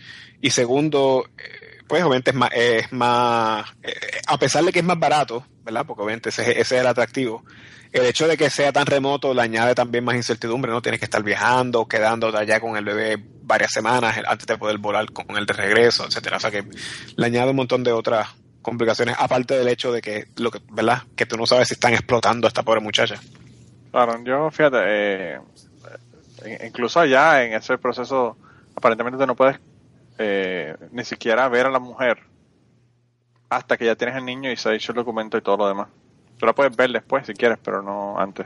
y 0.42 0.50
segundo, 0.50 1.30
eh, 1.38 1.80
pues 1.88 2.04
obviamente 2.04 2.32
es 2.32 2.36
más, 2.36 2.52
es 2.54 2.92
más 2.92 3.66
eh, 3.84 3.94
a 4.28 4.38
pesar 4.38 4.64
de 4.64 4.72
que 4.72 4.80
es 4.80 4.86
más 4.86 5.00
barato, 5.00 5.46
¿verdad? 5.64 5.86
Porque 5.86 6.04
obviamente 6.04 6.30
ese, 6.30 6.52
ese 6.52 6.62
es 6.62 6.82
el 6.82 6.88
atractivo. 6.88 7.44
El 7.92 8.06
hecho 8.06 8.28
de 8.28 8.38
que 8.38 8.50
sea 8.50 8.74
tan 8.74 8.86
remoto 8.86 9.34
le 9.34 9.42
añade 9.42 9.74
también 9.74 10.04
más 10.04 10.16
incertidumbre, 10.16 10.72
¿no? 10.72 10.82
Tienes 10.82 11.00
que 11.00 11.06
estar 11.06 11.24
viajando, 11.24 11.88
quedando 11.88 12.36
allá 12.38 12.60
con 12.60 12.76
el 12.76 12.84
bebé 12.84 13.18
varias 13.42 13.72
semanas 13.72 14.18
antes 14.28 14.46
de 14.46 14.58
poder 14.58 14.78
volar 14.78 15.12
con 15.12 15.38
el 15.38 15.46
de 15.46 15.54
regreso, 15.54 16.06
etcétera. 16.06 16.38
O 16.38 16.40
sea 16.40 16.52
que 16.52 16.66
le 17.16 17.26
añade 17.26 17.50
un 17.52 17.56
montón 17.56 17.84
de 17.84 17.94
otras 17.94 18.28
complicaciones, 18.62 19.16
aparte 19.18 19.58
del 19.58 19.70
hecho 19.70 19.94
de 19.94 20.02
que, 20.02 20.28
lo 20.36 20.52
que, 20.52 20.60
¿verdad? 20.70 21.04
Que 21.16 21.26
tú 21.26 21.38
no 21.38 21.46
sabes 21.46 21.70
si 21.70 21.76
están 21.76 21.94
explotando 21.94 22.48
a 22.48 22.50
esta 22.50 22.64
pobre 22.64 22.82
muchacha. 22.82 23.16
Claro, 23.92 24.22
yo 24.26 24.52
fíjate, 24.52 24.78
eh, 24.84 25.40
incluso 26.66 27.00
allá 27.00 27.44
en 27.44 27.54
ese 27.54 27.78
proceso, 27.78 28.38
aparentemente 28.76 29.18
tú 29.18 29.26
no 29.28 29.36
puedes 29.36 29.60
eh, 30.18 30.76
ni 30.92 31.04
siquiera 31.04 31.48
ver 31.50 31.66
a 31.68 31.70
la 31.72 31.80
mujer 31.80 32.20
hasta 33.50 33.78
que 33.78 33.86
ya 33.86 33.96
tienes 33.96 34.16
el 34.18 34.26
niño 34.26 34.52
y 34.52 34.58
se 34.58 34.70
ha 34.70 34.74
hecho 34.74 34.92
el 34.92 34.98
documento 34.98 35.38
y 35.38 35.42
todo 35.42 35.58
lo 35.58 35.68
demás. 35.68 35.88
Tú 36.38 36.46
la 36.46 36.54
puedes 36.54 36.76
ver 36.76 36.92
después 36.92 37.26
si 37.26 37.34
quieres, 37.34 37.58
pero 37.64 37.82
no 37.82 38.20
antes. 38.20 38.46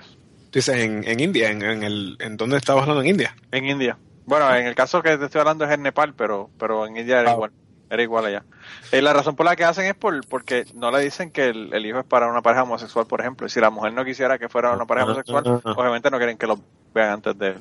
Tú 0.51 0.59
dices 0.59 0.75
en, 0.77 1.03
en 1.07 1.19
India, 1.19 1.49
en, 1.49 1.61
en 1.61 1.83
el, 1.83 2.17
¿en 2.19 2.37
dónde 2.37 2.57
estabas 2.57 2.83
hablando? 2.83 3.01
En 3.03 3.09
India. 3.09 3.35
En 3.51 3.65
India. 3.65 3.97
Bueno, 4.25 4.53
en 4.55 4.67
el 4.67 4.75
caso 4.75 5.01
que 5.01 5.17
te 5.17 5.25
estoy 5.25 5.39
hablando 5.39 5.65
es 5.65 5.71
en 5.71 5.81
Nepal, 5.81 6.13
pero 6.13 6.49
pero 6.59 6.85
en 6.85 6.97
India 6.97 7.19
era 7.21 7.31
Ah. 7.31 7.33
igual. 7.33 7.51
Era 7.89 8.03
igual 8.03 8.25
allá. 8.25 8.45
Eh, 8.93 9.01
la 9.01 9.11
razón 9.11 9.35
por 9.35 9.45
la 9.45 9.55
que 9.57 9.65
hacen 9.65 9.85
es 9.85 9.95
por 9.95 10.25
porque 10.27 10.63
no 10.75 10.91
le 10.91 10.99
dicen 11.01 11.29
que 11.31 11.49
el, 11.49 11.73
el 11.73 11.85
hijo 11.85 11.99
es 11.99 12.05
para 12.05 12.27
una 12.27 12.41
pareja 12.41 12.63
homosexual, 12.63 13.05
por 13.07 13.19
ejemplo. 13.19 13.47
Y 13.47 13.49
si 13.49 13.59
la 13.59 13.69
mujer 13.69 13.91
no 13.91 14.05
quisiera 14.05 14.37
que 14.37 14.47
fuera 14.47 14.71
una 14.71 14.85
pareja 14.85 15.07
homosexual, 15.07 15.61
Ah. 15.65 15.73
obviamente 15.75 16.09
no 16.09 16.17
quieren 16.17 16.37
que 16.37 16.47
lo 16.47 16.57
vean 16.93 17.09
antes 17.09 17.37
de, 17.37 17.55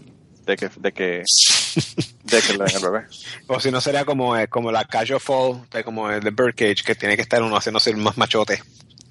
de 0.51 0.57
que 0.57 0.69
de 0.77 0.93
que 0.93 1.23
de 2.25 2.41
que 2.43 2.53
le 2.53 2.65
den 2.65 2.77
el 2.77 2.83
bebé. 2.83 3.07
O 3.47 3.59
si 3.61 3.71
no 3.71 3.81
sería 3.81 4.05
como, 4.05 4.37
eh, 4.37 4.49
como 4.49 4.71
la 4.73 4.85
casual 4.85 5.21
fall, 5.21 5.63
de 5.71 5.83
como 5.85 6.11
el 6.11 6.21
de 6.23 6.31
Birdcage, 6.31 6.83
que 6.85 6.95
tiene 6.95 7.17
que 7.17 7.23
estar 7.23 7.43
uno 7.43 7.57
haciéndose 7.57 7.91
el 7.91 7.97
más 7.97 8.17
machote. 8.17 8.63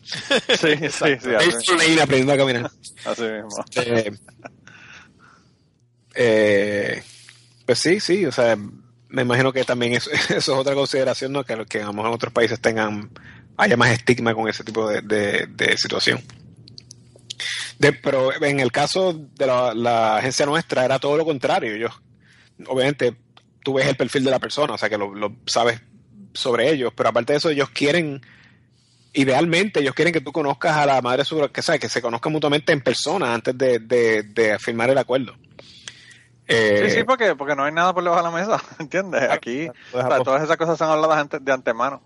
Sí, 0.03 0.75
sí, 0.89 1.17
sí, 1.21 1.29
Lane 1.77 2.01
aprendiendo 2.01 2.33
a 2.33 2.37
caminar. 2.37 2.71
así 3.05 3.21
mismo. 3.23 3.65
Eh, 3.75 4.11
eh, 6.15 7.03
pues 7.65 7.79
sí, 7.79 7.99
sí, 7.99 8.25
o 8.25 8.31
sea, 8.31 8.57
me 9.09 9.21
imagino 9.21 9.53
que 9.53 9.63
también 9.63 9.93
eso, 9.93 10.09
eso 10.29 10.35
es 10.37 10.49
otra 10.49 10.73
consideración, 10.73 11.31
¿no? 11.31 11.43
Que, 11.43 11.65
que 11.65 11.81
a 11.81 11.85
lo 11.85 11.93
mejor 11.93 12.09
en 12.09 12.15
otros 12.15 12.33
países 12.33 12.59
tengan, 12.59 13.09
haya 13.57 13.77
más 13.77 13.91
estigma 13.91 14.33
con 14.33 14.47
ese 14.49 14.63
tipo 14.63 14.89
de, 14.89 15.01
de- 15.01 15.47
de 15.47 15.77
situación. 15.77 16.21
De- 17.79 17.93
pero 17.93 18.31
en 18.43 18.59
el 18.59 18.71
caso 18.71 19.13
de 19.13 19.47
la, 19.47 19.73
la 19.73 20.17
agencia 20.17 20.45
nuestra 20.45 20.85
era 20.85 20.99
todo 20.99 21.17
lo 21.17 21.25
contrario. 21.25 21.75
Yo, 21.77 21.87
obviamente, 22.67 23.15
tú 23.63 23.73
ves 23.73 23.87
el 23.87 23.95
perfil 23.95 24.23
de 24.25 24.31
la 24.31 24.39
persona, 24.39 24.73
o 24.73 24.77
sea 24.77 24.89
que 24.89 24.97
lo, 24.97 25.13
lo 25.15 25.35
sabes 25.47 25.81
sobre 26.33 26.69
ellos, 26.69 26.93
pero 26.95 27.09
aparte 27.09 27.33
de 27.33 27.37
eso, 27.37 27.49
ellos 27.49 27.69
quieren, 27.71 28.21
idealmente, 29.13 29.79
ellos 29.79 29.95
quieren 29.95 30.13
que 30.13 30.21
tú 30.21 30.31
conozcas 30.31 30.75
a 30.77 30.85
la 30.85 31.01
madre 31.01 31.25
sobre, 31.25 31.49
que, 31.51 31.61
¿sabes? 31.61 31.81
que 31.81 31.89
se 31.89 32.01
conozcan 32.01 32.31
mutuamente 32.31 32.71
en 32.71 32.81
persona 32.81 33.33
antes 33.33 33.57
de, 33.57 33.79
de, 33.79 34.23
de 34.23 34.59
firmar 34.59 34.89
el 34.89 34.97
acuerdo. 34.97 35.35
Eh, 36.47 36.85
Sí, 36.89 36.97
sí, 36.97 37.03
porque, 37.03 37.35
porque 37.35 37.55
no 37.55 37.63
hay 37.63 37.71
nada 37.71 37.93
por 37.93 38.03
debajo 38.03 38.23
de 38.23 38.31
la 38.31 38.37
mesa, 38.37 38.63
¿entiendes? 38.79 39.21
Aquí 39.29 39.67
o 39.93 40.01
sea, 40.01 40.19
todas 40.23 40.43
esas 40.43 40.57
cosas 40.57 40.77
son 40.77 40.89
habladas 40.89 41.17
antes 41.19 41.43
de 41.43 41.51
antemano. 41.51 42.01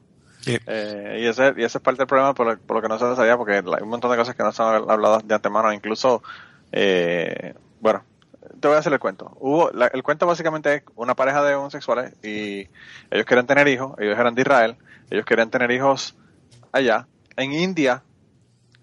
Eh, 0.45 1.19
y, 1.21 1.25
ese, 1.25 1.53
y 1.57 1.63
ese 1.63 1.77
es 1.77 1.81
parte 1.83 1.99
del 1.99 2.07
problema 2.07 2.33
por 2.33 2.59
por 2.59 2.77
lo 2.77 2.81
que 2.81 2.87
no 2.89 2.97
se 2.99 3.15
sabía, 3.15 3.37
porque 3.37 3.53
hay 3.53 3.81
un 3.81 3.89
montón 3.89 4.11
de 4.11 4.17
cosas 4.17 4.35
que 4.35 4.43
no 4.43 4.51
son 4.51 4.89
habladas 4.89 5.27
de 5.27 5.35
antemano. 5.35 5.71
Incluso, 5.73 6.21
eh, 6.71 7.53
bueno, 7.79 8.03
te 8.59 8.67
voy 8.67 8.75
a 8.75 8.79
hacer 8.79 8.93
el 8.93 8.99
cuento. 8.99 9.35
Hubo, 9.39 9.71
la- 9.71 9.87
el 9.87 10.03
cuento 10.03 10.25
básicamente 10.27 10.73
es 10.75 10.83
una 10.95 11.15
pareja 11.15 11.43
de 11.43 11.55
homosexuales 11.55 12.13
y 12.23 12.67
ellos 13.11 13.25
querían 13.25 13.47
tener 13.47 13.67
hijos, 13.67 13.95
ellos 13.99 14.17
eran 14.17 14.35
de 14.35 14.41
Israel, 14.41 14.75
ellos 15.09 15.25
querían 15.25 15.49
tener 15.49 15.71
hijos 15.71 16.15
allá. 16.71 17.07
En 17.35 17.51
India 17.53 18.03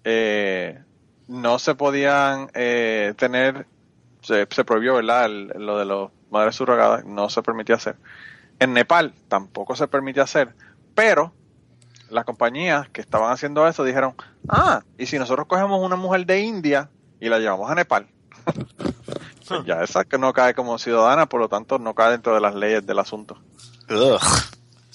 eh, 0.03 0.79
no 1.27 1.59
se 1.59 1.75
podían 1.75 2.49
eh, 2.53 3.13
tener, 3.17 3.65
se, 4.21 4.47
se 4.49 4.63
prohibió, 4.65 4.95
¿verdad? 4.95 5.25
El- 5.25 5.47
lo 5.57 5.77
de 5.77 5.85
los 5.85 6.11
madres 6.31 6.55
surrogadas 6.55 7.05
no 7.05 7.29
se 7.29 7.41
permitía 7.41 7.75
hacer. 7.75 7.95
En 8.59 8.73
Nepal 8.73 9.13
tampoco 9.27 9.75
se 9.75 9.87
permite 9.87 10.21
hacer, 10.21 10.53
pero 10.95 11.33
las 12.11 12.25
compañías 12.25 12.87
que 12.89 13.01
estaban 13.01 13.31
haciendo 13.31 13.67
eso 13.67 13.83
dijeron, 13.83 14.13
ah, 14.47 14.81
y 14.97 15.05
si 15.07 15.17
nosotros 15.17 15.47
cogemos 15.47 15.81
una 15.83 15.95
mujer 15.95 16.25
de 16.25 16.41
India 16.41 16.89
y 17.19 17.29
la 17.29 17.39
llevamos 17.39 17.69
a 17.71 17.75
Nepal, 17.75 18.07
pues 19.47 19.65
ya 19.65 19.81
esa 19.83 20.03
que 20.03 20.17
no 20.17 20.33
cae 20.33 20.53
como 20.53 20.77
ciudadana, 20.77 21.25
por 21.27 21.39
lo 21.39 21.49
tanto 21.49 21.79
no 21.79 21.93
cae 21.93 22.11
dentro 22.11 22.33
de 22.35 22.41
las 22.41 22.55
leyes 22.55 22.85
del 22.85 22.99
asunto. 22.99 23.37
ugh. 23.89 24.19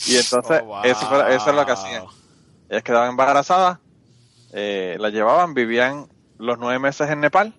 Y 0.06 0.16
entonces, 0.16 0.60
Oh, 0.62 0.66
wow. 0.66 0.84
eso, 0.84 1.06
fue- 1.06 1.34
eso 1.34 1.50
es 1.50 1.56
lo 1.56 1.64
que 1.66 1.72
hacían. 1.72 2.04
Ellas 2.68 2.82
quedaban 2.82 3.10
embarazadas, 3.10 3.78
eh, 4.52 4.96
la 5.00 5.08
llevaban, 5.10 5.54
vivían 5.54 6.08
los 6.38 6.58
nueve 6.58 6.78
meses 6.78 7.08
en 7.10 7.20
Nepal, 7.20 7.54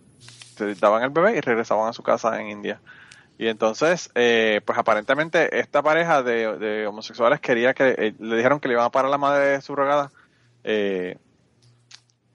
se 0.55 0.75
daban 0.75 1.01
el 1.03 1.09
bebé 1.09 1.35
y 1.37 1.41
regresaban 1.41 1.89
a 1.89 1.93
su 1.93 2.03
casa 2.03 2.39
en 2.39 2.49
India. 2.49 2.79
Y 3.37 3.47
entonces, 3.47 4.09
eh, 4.15 4.61
pues 4.65 4.79
aparentemente 4.79 5.59
esta 5.59 5.83
pareja 5.83 6.23
de, 6.23 6.87
homosexuales 6.87 7.39
quería 7.39 7.73
que, 7.73 7.89
eh, 7.97 8.15
le 8.19 8.35
dijeron 8.37 8.59
que 8.59 8.67
le 8.67 8.73
iban 8.73 8.85
a 8.85 8.89
pagar 8.91 9.11
la 9.11 9.17
madre 9.19 9.61
subrogada 9.61 10.11
eh, 10.63 11.17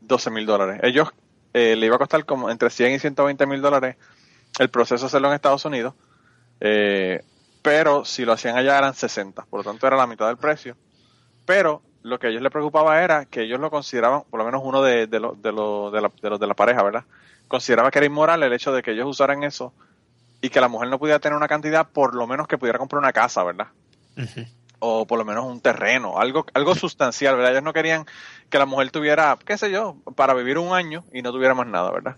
12 0.00 0.30
mil 0.30 0.46
dólares. 0.46 0.80
Ellos 0.82 1.08
eh, 1.52 1.76
le 1.76 1.86
iba 1.86 1.96
a 1.96 1.98
costar 1.98 2.24
como 2.24 2.50
entre 2.50 2.70
100 2.70 2.92
y 2.92 2.98
120 2.98 3.46
mil 3.46 3.60
dólares 3.60 3.96
el 4.58 4.70
proceso 4.70 5.06
hacerlo 5.06 5.28
en 5.28 5.34
Estados 5.34 5.64
Unidos, 5.64 5.94
eh, 6.60 7.22
pero 7.62 8.04
si 8.04 8.24
lo 8.24 8.32
hacían 8.32 8.56
allá 8.56 8.78
eran 8.78 8.94
60, 8.94 9.44
por 9.46 9.60
lo 9.60 9.64
tanto 9.64 9.86
era 9.86 9.96
la 9.96 10.06
mitad 10.06 10.28
del 10.28 10.38
precio. 10.38 10.76
Pero 11.46 11.82
lo 12.02 12.18
que 12.18 12.28
a 12.28 12.30
ellos 12.30 12.42
les 12.42 12.52
preocupaba 12.52 13.02
era 13.02 13.26
que 13.26 13.42
ellos 13.42 13.60
lo 13.60 13.70
consideraban, 13.70 14.24
por 14.30 14.38
lo 14.38 14.46
menos 14.46 14.62
uno 14.64 14.82
de, 14.82 15.06
de, 15.08 15.20
de, 15.38 15.52
lo- 15.52 15.90
de, 15.90 16.00
la, 16.00 16.10
de 16.22 16.30
los 16.30 16.40
de 16.40 16.46
la 16.46 16.54
pareja, 16.54 16.82
¿verdad? 16.82 17.04
Consideraba 17.48 17.90
que 17.90 17.98
era 17.98 18.06
inmoral 18.06 18.42
el 18.42 18.52
hecho 18.52 18.72
de 18.72 18.82
que 18.82 18.92
ellos 18.92 19.06
usaran 19.08 19.44
eso 19.44 19.74
y 20.42 20.50
que 20.50 20.60
la 20.60 20.68
mujer 20.68 20.90
no 20.90 20.98
pudiera 20.98 21.20
tener 21.20 21.36
una 21.36 21.48
cantidad, 21.48 21.88
por 21.88 22.14
lo 22.14 22.26
menos 22.26 22.48
que 22.48 22.58
pudiera 22.58 22.78
comprar 22.78 22.98
una 22.98 23.12
casa, 23.12 23.42
¿verdad? 23.44 23.68
O 24.80 25.06
por 25.06 25.16
lo 25.16 25.24
menos 25.24 25.46
un 25.46 25.60
terreno, 25.60 26.18
algo, 26.18 26.44
algo 26.52 26.74
sustancial, 26.74 27.36
¿verdad? 27.36 27.52
Ellos 27.52 27.62
no 27.62 27.72
querían 27.72 28.04
que 28.50 28.58
la 28.58 28.66
mujer 28.66 28.90
tuviera, 28.90 29.38
qué 29.46 29.56
sé 29.56 29.70
yo, 29.70 29.96
para 30.16 30.34
vivir 30.34 30.58
un 30.58 30.74
año 30.74 31.04
y 31.12 31.22
no 31.22 31.30
tuviera 31.32 31.54
más 31.54 31.68
nada, 31.68 31.92
¿verdad? 31.92 32.16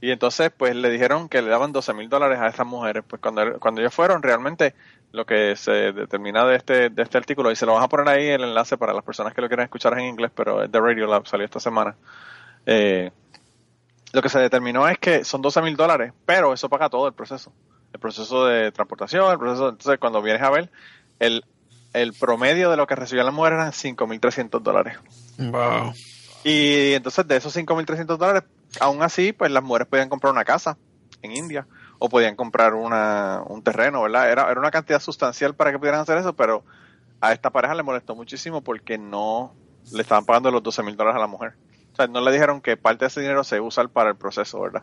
Y 0.00 0.10
entonces, 0.10 0.50
pues 0.54 0.74
le 0.74 0.90
dijeron 0.90 1.28
que 1.28 1.40
le 1.40 1.48
daban 1.48 1.70
12 1.70 1.94
mil 1.94 2.08
dólares 2.08 2.40
a 2.40 2.48
esas 2.48 2.66
mujeres. 2.66 3.04
Pues 3.06 3.22
cuando, 3.22 3.60
cuando 3.60 3.80
ellos 3.80 3.94
fueron, 3.94 4.20
realmente 4.20 4.74
lo 5.12 5.24
que 5.24 5.54
se 5.54 5.92
determina 5.92 6.44
de 6.44 6.56
este, 6.56 6.90
de 6.90 7.02
este 7.02 7.18
artículo, 7.18 7.52
y 7.52 7.56
se 7.56 7.66
lo 7.66 7.74
vas 7.74 7.84
a 7.84 7.88
poner 7.88 8.08
ahí 8.08 8.26
el 8.26 8.42
enlace 8.42 8.76
para 8.76 8.92
las 8.92 9.04
personas 9.04 9.32
que 9.32 9.40
lo 9.40 9.46
quieran 9.46 9.64
escuchar 9.64 9.96
en 9.96 10.06
inglés, 10.06 10.32
pero 10.34 10.64
es 10.64 10.72
de 10.72 10.80
Radio 10.80 11.06
Lab, 11.06 11.28
salió 11.28 11.44
esta 11.44 11.60
semana. 11.60 11.94
Eh, 12.66 13.12
lo 14.12 14.22
que 14.22 14.28
se 14.28 14.38
determinó 14.38 14.86
es 14.88 14.98
que 14.98 15.24
son 15.24 15.42
12 15.42 15.62
mil 15.62 15.76
dólares, 15.76 16.12
pero 16.26 16.52
eso 16.52 16.68
paga 16.68 16.90
todo 16.90 17.06
el 17.06 17.14
proceso. 17.14 17.52
El 17.92 18.00
proceso 18.00 18.46
de 18.46 18.72
transportación, 18.72 19.30
el 19.30 19.38
proceso. 19.38 19.68
Entonces, 19.68 19.98
cuando 19.98 20.22
vienes 20.22 20.42
a 20.42 20.50
ver, 20.50 20.70
el, 21.18 21.44
el 21.92 22.12
promedio 22.12 22.70
de 22.70 22.76
lo 22.76 22.86
que 22.86 22.94
recibían 22.94 23.26
las 23.26 23.34
mujeres 23.34 23.58
eran 23.58 23.72
5.300 23.72 24.60
dólares. 24.60 24.98
Wow. 25.38 25.92
Y 26.44 26.92
entonces 26.94 27.26
de 27.26 27.36
esos 27.36 27.56
5.300 27.56 28.16
dólares, 28.16 28.42
aún 28.80 29.02
así, 29.02 29.32
pues 29.32 29.50
las 29.50 29.62
mujeres 29.62 29.88
podían 29.88 30.08
comprar 30.08 30.32
una 30.32 30.44
casa 30.44 30.76
en 31.22 31.36
India 31.36 31.66
o 31.98 32.08
podían 32.08 32.34
comprar 32.34 32.74
una, 32.74 33.42
un 33.46 33.62
terreno, 33.62 34.02
¿verdad? 34.02 34.30
Era, 34.30 34.50
era 34.50 34.58
una 34.58 34.70
cantidad 34.70 35.00
sustancial 35.00 35.54
para 35.54 35.70
que 35.70 35.78
pudieran 35.78 36.00
hacer 36.00 36.18
eso, 36.18 36.34
pero 36.34 36.64
a 37.20 37.32
esta 37.32 37.50
pareja 37.50 37.74
le 37.74 37.84
molestó 37.84 38.16
muchísimo 38.16 38.62
porque 38.62 38.98
no 38.98 39.54
le 39.92 40.02
estaban 40.02 40.24
pagando 40.24 40.50
los 40.50 40.62
12 40.62 40.82
mil 40.82 40.96
dólares 40.96 41.18
a 41.18 41.20
la 41.20 41.28
mujer. 41.28 41.54
O 41.92 41.96
sea, 41.96 42.06
no 42.06 42.20
le 42.20 42.32
dijeron 42.32 42.60
que 42.60 42.76
parte 42.76 43.04
de 43.04 43.08
ese 43.08 43.20
dinero 43.20 43.44
se 43.44 43.56
iba 43.56 43.64
a 43.64 43.68
usar 43.68 43.88
para 43.88 44.10
el 44.10 44.16
proceso, 44.16 44.60
¿verdad? 44.60 44.82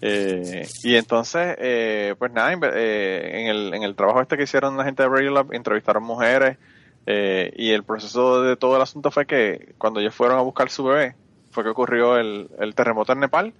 Eh, 0.00 0.66
y 0.82 0.96
entonces, 0.96 1.56
eh, 1.58 2.14
pues 2.18 2.32
nada, 2.32 2.52
eh, 2.74 3.30
en, 3.34 3.46
el, 3.46 3.74
en 3.74 3.82
el 3.84 3.94
trabajo 3.94 4.20
este 4.20 4.36
que 4.36 4.42
hicieron 4.42 4.76
la 4.76 4.84
gente 4.84 5.02
de 5.02 5.08
Radio 5.08 5.30
Lab, 5.30 5.52
entrevistaron 5.52 6.02
mujeres 6.02 6.58
eh, 7.06 7.52
y 7.56 7.70
el 7.70 7.84
proceso 7.84 8.42
de 8.42 8.56
todo 8.56 8.76
el 8.76 8.82
asunto 8.82 9.10
fue 9.10 9.26
que 9.26 9.74
cuando 9.78 10.00
ellos 10.00 10.14
fueron 10.14 10.38
a 10.38 10.42
buscar 10.42 10.70
su 10.70 10.84
bebé, 10.84 11.14
fue 11.50 11.62
que 11.62 11.70
ocurrió 11.70 12.16
el, 12.16 12.50
el 12.58 12.74
terremoto 12.74 13.12
en 13.12 13.20
Nepal 13.20 13.54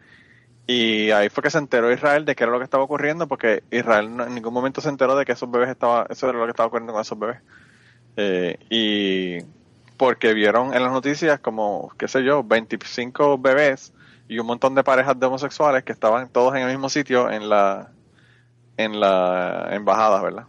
y 0.66 1.10
ahí 1.10 1.28
fue 1.28 1.42
que 1.42 1.50
se 1.50 1.58
enteró 1.58 1.92
Israel 1.92 2.24
de 2.24 2.36
qué 2.36 2.44
era 2.44 2.52
lo 2.52 2.58
que 2.58 2.64
estaba 2.64 2.84
ocurriendo 2.84 3.26
porque 3.26 3.64
Israel 3.70 4.10
en 4.26 4.34
ningún 4.34 4.54
momento 4.54 4.80
se 4.80 4.88
enteró 4.88 5.16
de 5.16 5.24
que 5.24 5.32
esos 5.32 5.50
bebés 5.50 5.70
estaba, 5.70 6.06
eso 6.08 6.28
era 6.28 6.38
lo 6.38 6.44
que 6.44 6.50
estaba 6.50 6.68
ocurriendo 6.68 6.92
con 6.92 7.02
esos 7.02 7.18
bebés. 7.18 7.38
Eh, 8.16 8.58
y 8.70 9.38
porque 10.02 10.34
vieron 10.34 10.74
en 10.74 10.82
las 10.82 10.90
noticias 10.90 11.38
como, 11.38 11.92
qué 11.96 12.08
sé 12.08 12.24
yo, 12.24 12.42
25 12.42 13.38
bebés 13.38 13.92
y 14.26 14.40
un 14.40 14.48
montón 14.48 14.74
de 14.74 14.82
parejas 14.82 15.16
de 15.16 15.26
homosexuales 15.26 15.84
que 15.84 15.92
estaban 15.92 16.28
todos 16.28 16.56
en 16.56 16.62
el 16.62 16.70
mismo 16.70 16.88
sitio 16.88 17.30
en 17.30 17.48
la 17.48 17.92
en 18.76 18.98
la 18.98 19.68
embajada, 19.70 20.20
¿verdad? 20.20 20.46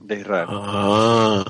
De 0.00 0.16
Israel. 0.16 0.48
Ah. 0.50 1.44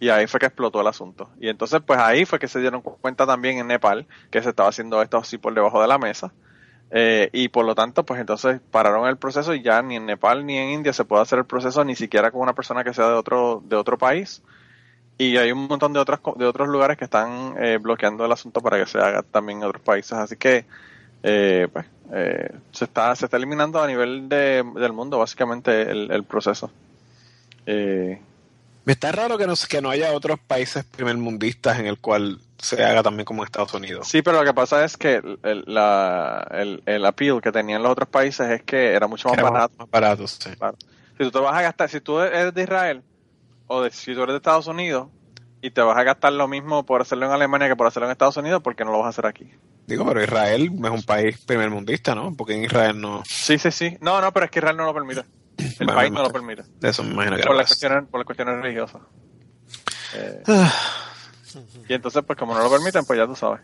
Y 0.00 0.08
ahí 0.08 0.26
fue 0.26 0.40
que 0.40 0.46
explotó 0.46 0.80
el 0.80 0.88
asunto. 0.88 1.30
Y 1.38 1.50
entonces, 1.50 1.82
pues 1.86 2.00
ahí 2.00 2.24
fue 2.24 2.40
que 2.40 2.48
se 2.48 2.58
dieron 2.58 2.80
cuenta 2.80 3.28
también 3.28 3.58
en 3.58 3.68
Nepal 3.68 4.08
que 4.32 4.42
se 4.42 4.48
estaba 4.48 4.70
haciendo 4.70 5.00
esto 5.00 5.18
así 5.18 5.38
por 5.38 5.54
debajo 5.54 5.80
de 5.80 5.86
la 5.86 5.98
mesa. 5.98 6.32
Eh, 6.90 7.30
y 7.32 7.46
por 7.46 7.64
lo 7.64 7.76
tanto, 7.76 8.04
pues 8.04 8.18
entonces 8.18 8.60
pararon 8.72 9.06
el 9.06 9.18
proceso 9.18 9.54
y 9.54 9.62
ya 9.62 9.80
ni 9.82 9.94
en 9.94 10.06
Nepal 10.06 10.44
ni 10.44 10.58
en 10.58 10.70
India 10.70 10.92
se 10.92 11.04
puede 11.04 11.22
hacer 11.22 11.38
el 11.38 11.46
proceso 11.46 11.84
ni 11.84 11.94
siquiera 11.94 12.32
con 12.32 12.40
una 12.40 12.54
persona 12.56 12.82
que 12.82 12.92
sea 12.92 13.06
de 13.06 13.14
otro, 13.14 13.62
de 13.64 13.76
otro 13.76 13.96
país. 13.96 14.42
Y 15.18 15.36
hay 15.38 15.50
un 15.52 15.66
montón 15.66 15.92
de 15.92 16.00
otros, 16.00 16.20
co- 16.20 16.34
de 16.38 16.44
otros 16.46 16.68
lugares 16.68 16.98
que 16.98 17.04
están 17.04 17.54
eh, 17.58 17.78
bloqueando 17.78 18.24
el 18.26 18.32
asunto 18.32 18.60
para 18.60 18.78
que 18.78 18.86
se 18.90 18.98
haga 18.98 19.22
también 19.22 19.58
en 19.58 19.64
otros 19.64 19.82
países. 19.82 20.12
Así 20.12 20.36
que, 20.36 20.66
eh, 21.22 21.68
pues, 21.72 21.86
eh, 22.12 22.50
se 22.72 22.84
está, 22.84 23.14
se 23.16 23.24
está 23.24 23.36
eliminando 23.38 23.82
a 23.82 23.86
nivel 23.86 24.28
de, 24.28 24.62
del 24.74 24.92
mundo 24.92 25.18
básicamente 25.18 25.82
el, 25.90 26.10
el 26.10 26.24
proceso. 26.24 26.70
Eh, 27.64 28.20
Me 28.84 28.92
está 28.92 29.10
raro 29.10 29.38
que 29.38 29.46
no, 29.46 29.54
que 29.68 29.80
no 29.80 29.90
haya 29.90 30.12
otros 30.12 30.38
países 30.46 30.84
primermundistas 30.84 31.78
en 31.78 31.86
el 31.86 31.98
cual 31.98 32.38
se 32.58 32.84
haga 32.84 33.02
también 33.02 33.24
como 33.24 33.42
en 33.42 33.46
Estados 33.46 33.72
Unidos. 33.74 34.06
Sí, 34.08 34.22
pero 34.22 34.38
lo 34.40 34.44
que 34.44 34.54
pasa 34.54 34.84
es 34.84 34.96
que 34.96 35.14
el, 35.16 35.38
el- 35.42 35.64
la, 35.66 36.46
el, 36.52 36.82
el 36.86 37.04
appeal 37.06 37.40
que 37.40 37.52
tenían 37.52 37.82
los 37.82 37.92
otros 37.92 38.08
países 38.08 38.48
es 38.50 38.62
que 38.62 38.92
era 38.92 39.06
mucho 39.06 39.28
más 39.30 39.38
Era 39.38 39.50
barato. 39.50 39.74
Más 39.78 39.90
barato, 39.90 40.26
sí. 40.28 40.50
Si 41.18 41.24
tú 41.24 41.30
te 41.30 41.38
vas 41.38 41.54
a 41.54 41.62
gastar, 41.62 41.88
si 41.88 42.00
tú 42.00 42.20
eres 42.20 42.52
de 42.52 42.62
Israel 42.62 43.02
o 43.66 43.82
de, 43.82 43.90
si 43.90 44.14
tú 44.14 44.22
eres 44.22 44.32
de 44.34 44.36
Estados 44.36 44.66
Unidos 44.66 45.08
y 45.62 45.70
te 45.70 45.80
vas 45.80 45.96
a 45.96 46.02
gastar 46.04 46.32
lo 46.32 46.46
mismo 46.48 46.84
por 46.86 47.00
hacerlo 47.00 47.26
en 47.26 47.32
Alemania 47.32 47.68
que 47.68 47.76
por 47.76 47.86
hacerlo 47.86 48.06
en 48.06 48.12
Estados 48.12 48.36
Unidos, 48.36 48.62
¿por 48.62 48.76
qué 48.76 48.84
no 48.84 48.92
lo 48.92 48.98
vas 48.98 49.06
a 49.06 49.10
hacer 49.10 49.26
aquí? 49.26 49.50
Digo, 49.86 50.04
pero 50.06 50.22
Israel 50.22 50.70
es 50.84 50.90
un 50.90 51.02
país 51.02 51.38
primermundista, 51.46 52.14
¿no? 52.14 52.34
Porque 52.36 52.54
en 52.54 52.64
Israel 52.64 53.00
no. 53.00 53.22
Sí, 53.24 53.58
sí, 53.58 53.70
sí. 53.70 53.96
No, 54.00 54.20
no, 54.20 54.32
pero 54.32 54.46
es 54.46 54.50
que 54.50 54.58
Israel 54.58 54.76
no 54.76 54.84
lo 54.84 54.94
permite. 54.94 55.24
El 55.58 55.74
Bueno, 55.86 55.94
país 55.94 56.12
no 56.12 56.22
lo 56.22 56.30
permite. 56.30 56.62
Eso 56.82 57.02
me 57.02 57.12
imagino 57.12 57.36
que 57.36 57.42
Por 57.44 57.56
las 57.56 57.68
cuestiones, 57.68 58.04
por 58.10 58.20
las 58.20 58.26
cuestiones 58.26 58.60
religiosas. 58.60 59.02
Eh, 60.14 60.42
Ah, 60.46 60.72
Y 61.88 61.94
entonces, 61.94 62.22
pues 62.26 62.38
como 62.38 62.54
no 62.54 62.62
lo 62.62 62.70
permiten, 62.70 63.04
pues 63.04 63.18
ya 63.18 63.26
tú 63.26 63.34
sabes. 63.36 63.60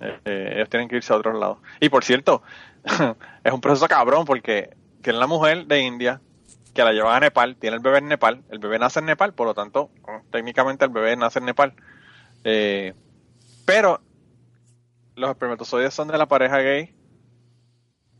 Eh, 0.00 0.18
eh, 0.24 0.52
ellos 0.56 0.68
tienen 0.68 0.88
que 0.88 0.96
irse 0.96 1.12
a 1.12 1.16
otros 1.16 1.38
lados. 1.38 1.58
Y 1.80 1.88
por 1.88 2.04
cierto, 2.04 2.42
es 3.44 3.52
un 3.52 3.60
proceso 3.60 3.86
cabrón 3.86 4.24
porque 4.24 4.76
tiene 5.02 5.18
la 5.18 5.26
mujer 5.26 5.66
de 5.66 5.80
India 5.80 6.20
que 6.74 6.84
la 6.84 6.92
llevan 6.92 7.16
a 7.16 7.20
Nepal, 7.20 7.56
tiene 7.56 7.76
el 7.76 7.82
bebé 7.82 7.98
en 7.98 8.08
Nepal, 8.08 8.42
el 8.50 8.58
bebé 8.58 8.78
nace 8.78 8.98
en 9.00 9.06
Nepal, 9.06 9.32
por 9.32 9.46
lo 9.46 9.54
tanto, 9.54 9.90
técnicamente 10.30 10.84
el 10.84 10.90
bebé 10.90 11.16
nace 11.16 11.38
en 11.38 11.46
Nepal. 11.46 11.74
Eh, 12.44 12.94
pero 13.64 14.00
los 15.14 15.30
espermatozoides 15.30 15.94
son 15.94 16.08
de 16.08 16.18
la 16.18 16.26
pareja 16.26 16.58
gay 16.58 16.94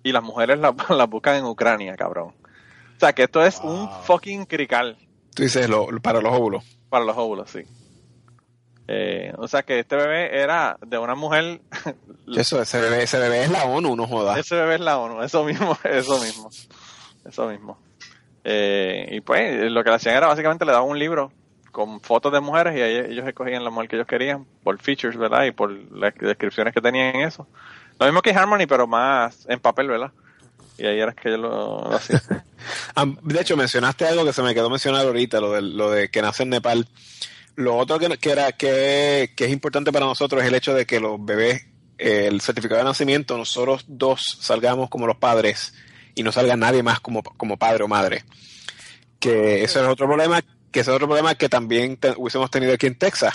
y 0.02 0.12
las 0.12 0.22
mujeres 0.22 0.58
las 0.88 1.08
buscan 1.10 1.36
en 1.36 1.44
Ucrania, 1.44 1.96
cabrón. 1.96 2.34
O 2.96 3.00
sea 3.00 3.12
que 3.12 3.24
esto 3.24 3.44
es 3.44 3.60
un 3.60 3.90
fucking 4.04 4.46
crical 4.46 4.96
Tú 5.34 5.42
dices 5.42 5.68
lo, 5.68 5.88
para 6.00 6.20
los 6.20 6.32
óvulos. 6.32 6.64
para 6.88 7.04
los 7.04 7.16
óvulos, 7.16 7.50
sí. 7.50 7.62
Eh, 8.86 9.32
o 9.38 9.48
sea 9.48 9.62
que 9.62 9.80
este 9.80 9.96
bebé 9.96 10.40
era 10.40 10.78
de 10.86 10.98
una 10.98 11.14
mujer. 11.14 11.60
Eso, 12.36 12.62
ese 12.62 12.80
bebé, 12.80 13.02
ese 13.02 13.18
bebé 13.18 13.44
es 13.44 13.50
la 13.50 13.64
ONU, 13.64 13.96
no 13.96 14.06
jodas. 14.06 14.38
ese 14.38 14.54
bebé 14.54 14.76
es 14.76 14.80
la 14.80 14.98
ONU, 14.98 15.22
eso 15.22 15.44
mismo, 15.44 15.76
eso 15.84 16.18
mismo, 16.20 16.48
eso 17.26 17.48
mismo. 17.48 17.78
Eh, 18.44 19.08
y 19.10 19.20
pues 19.22 19.70
lo 19.70 19.82
que 19.82 19.90
le 19.90 19.96
hacían 19.96 20.16
era 20.16 20.26
básicamente 20.26 20.66
le 20.66 20.72
daban 20.72 20.88
un 20.88 20.98
libro 20.98 21.32
con 21.72 22.00
fotos 22.00 22.32
de 22.32 22.40
mujeres 22.40 22.76
y 22.76 22.82
ahí 22.82 23.12
ellos 23.12 23.26
escogían 23.26 23.64
la 23.64 23.70
mujer 23.70 23.88
que 23.88 23.96
ellos 23.96 24.06
querían 24.06 24.46
por 24.62 24.80
features, 24.80 25.16
¿verdad? 25.16 25.44
Y 25.44 25.50
por 25.50 25.70
las 25.92 26.14
descripciones 26.14 26.72
que 26.72 26.80
tenían 26.80 27.16
en 27.16 27.22
eso. 27.22 27.48
Lo 27.98 28.06
mismo 28.06 28.22
que 28.22 28.30
Harmony, 28.30 28.66
pero 28.68 28.86
más 28.86 29.46
en 29.48 29.58
papel, 29.58 29.88
¿verdad? 29.88 30.12
Y 30.78 30.86
ahí 30.86 30.98
era 30.98 31.12
que 31.12 31.28
ellos 31.28 31.40
lo, 31.40 31.88
lo 31.88 31.96
hacían. 31.96 32.22
Ah, 32.96 33.04
de 33.04 33.40
hecho, 33.40 33.58
mencionaste 33.58 34.06
algo 34.06 34.24
que 34.24 34.32
se 34.32 34.42
me 34.42 34.54
quedó 34.54 34.70
mencionar 34.70 35.04
ahorita, 35.04 35.38
lo 35.38 35.52
de, 35.52 35.60
lo 35.60 35.90
de 35.90 36.08
que 36.08 36.22
nace 36.22 36.44
en 36.44 36.48
Nepal. 36.48 36.88
Lo 37.56 37.76
otro 37.76 37.98
que, 37.98 38.16
que 38.16 38.30
era 38.30 38.52
que, 38.52 39.32
que 39.36 39.44
es 39.44 39.50
importante 39.50 39.92
para 39.92 40.06
nosotros 40.06 40.40
es 40.40 40.48
el 40.48 40.54
hecho 40.54 40.72
de 40.72 40.86
que 40.86 40.98
los 40.98 41.22
bebés, 41.22 41.66
eh, 41.98 42.26
el 42.26 42.40
certificado 42.40 42.78
de 42.78 42.86
nacimiento, 42.86 43.36
nosotros 43.36 43.84
dos 43.86 44.38
salgamos 44.40 44.88
como 44.88 45.06
los 45.06 45.16
padres 45.16 45.74
y 46.14 46.22
no 46.22 46.32
salga 46.32 46.56
nadie 46.56 46.82
más 46.82 47.00
como, 47.00 47.22
como 47.22 47.56
padre 47.56 47.84
o 47.84 47.88
madre. 47.88 48.24
Que 49.18 49.64
eso 49.64 49.82
es 49.82 49.88
otro 49.88 50.06
problema, 50.06 50.42
que 50.70 50.80
ese 50.80 50.90
es 50.90 50.94
otro 50.94 51.06
problema 51.06 51.34
que 51.34 51.48
también 51.48 51.96
te- 51.96 52.14
hubiésemos 52.16 52.50
tenido 52.50 52.72
aquí 52.74 52.86
en 52.86 52.96
Texas. 52.98 53.34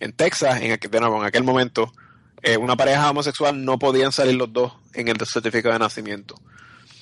En 0.00 0.12
Texas, 0.12 0.60
en 0.60 0.72
aquel, 0.72 0.90
de 0.90 1.00
nuevo, 1.00 1.18
en 1.20 1.24
aquel 1.26 1.44
momento, 1.44 1.92
eh, 2.42 2.56
una 2.56 2.76
pareja 2.76 3.10
homosexual 3.10 3.64
no 3.64 3.78
podían 3.78 4.10
salir 4.10 4.34
los 4.34 4.52
dos 4.52 4.72
en 4.94 5.08
el 5.08 5.16
certificado 5.26 5.72
de 5.74 5.78
nacimiento. 5.78 6.40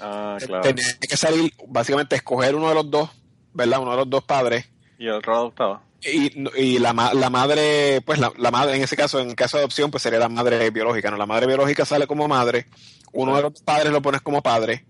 Ah, 0.00 0.36
claro. 0.44 0.62
Tenía 0.62 0.84
que 0.98 1.16
salir, 1.16 1.52
básicamente, 1.66 2.16
escoger 2.16 2.54
uno 2.54 2.68
de 2.68 2.74
los 2.74 2.90
dos, 2.90 3.11
¿verdad? 3.54 3.80
Uno 3.80 3.92
de 3.92 3.96
los 3.98 4.11
dos 4.11 4.24
padres. 4.24 4.68
Y 4.98 5.04
el 5.06 5.12
otro 5.12 5.34
adoptado. 5.34 5.82
Y, 6.02 6.32
y 6.58 6.78
la, 6.78 6.92
la 7.14 7.30
madre, 7.30 8.00
pues 8.04 8.18
la, 8.18 8.32
la 8.38 8.50
madre, 8.50 8.76
en 8.76 8.82
ese 8.82 8.96
caso, 8.96 9.20
en 9.20 9.34
caso 9.34 9.58
de 9.58 9.62
adopción, 9.62 9.90
pues 9.90 10.02
sería 10.02 10.18
la 10.18 10.30
madre 10.30 10.70
biológica, 10.70 11.11
¿no? 11.11 11.18
La 11.18 11.26
madre 11.26 11.46
biológica 11.46 11.84
sale 11.84 12.06
como 12.06 12.26
madre, 12.28 12.68
uno 13.12 13.36
de 13.36 13.42
los 13.42 13.61
padres 13.62 13.92
lo 13.92 14.00
pones 14.00 14.22
como 14.22 14.42
padre, 14.42 14.86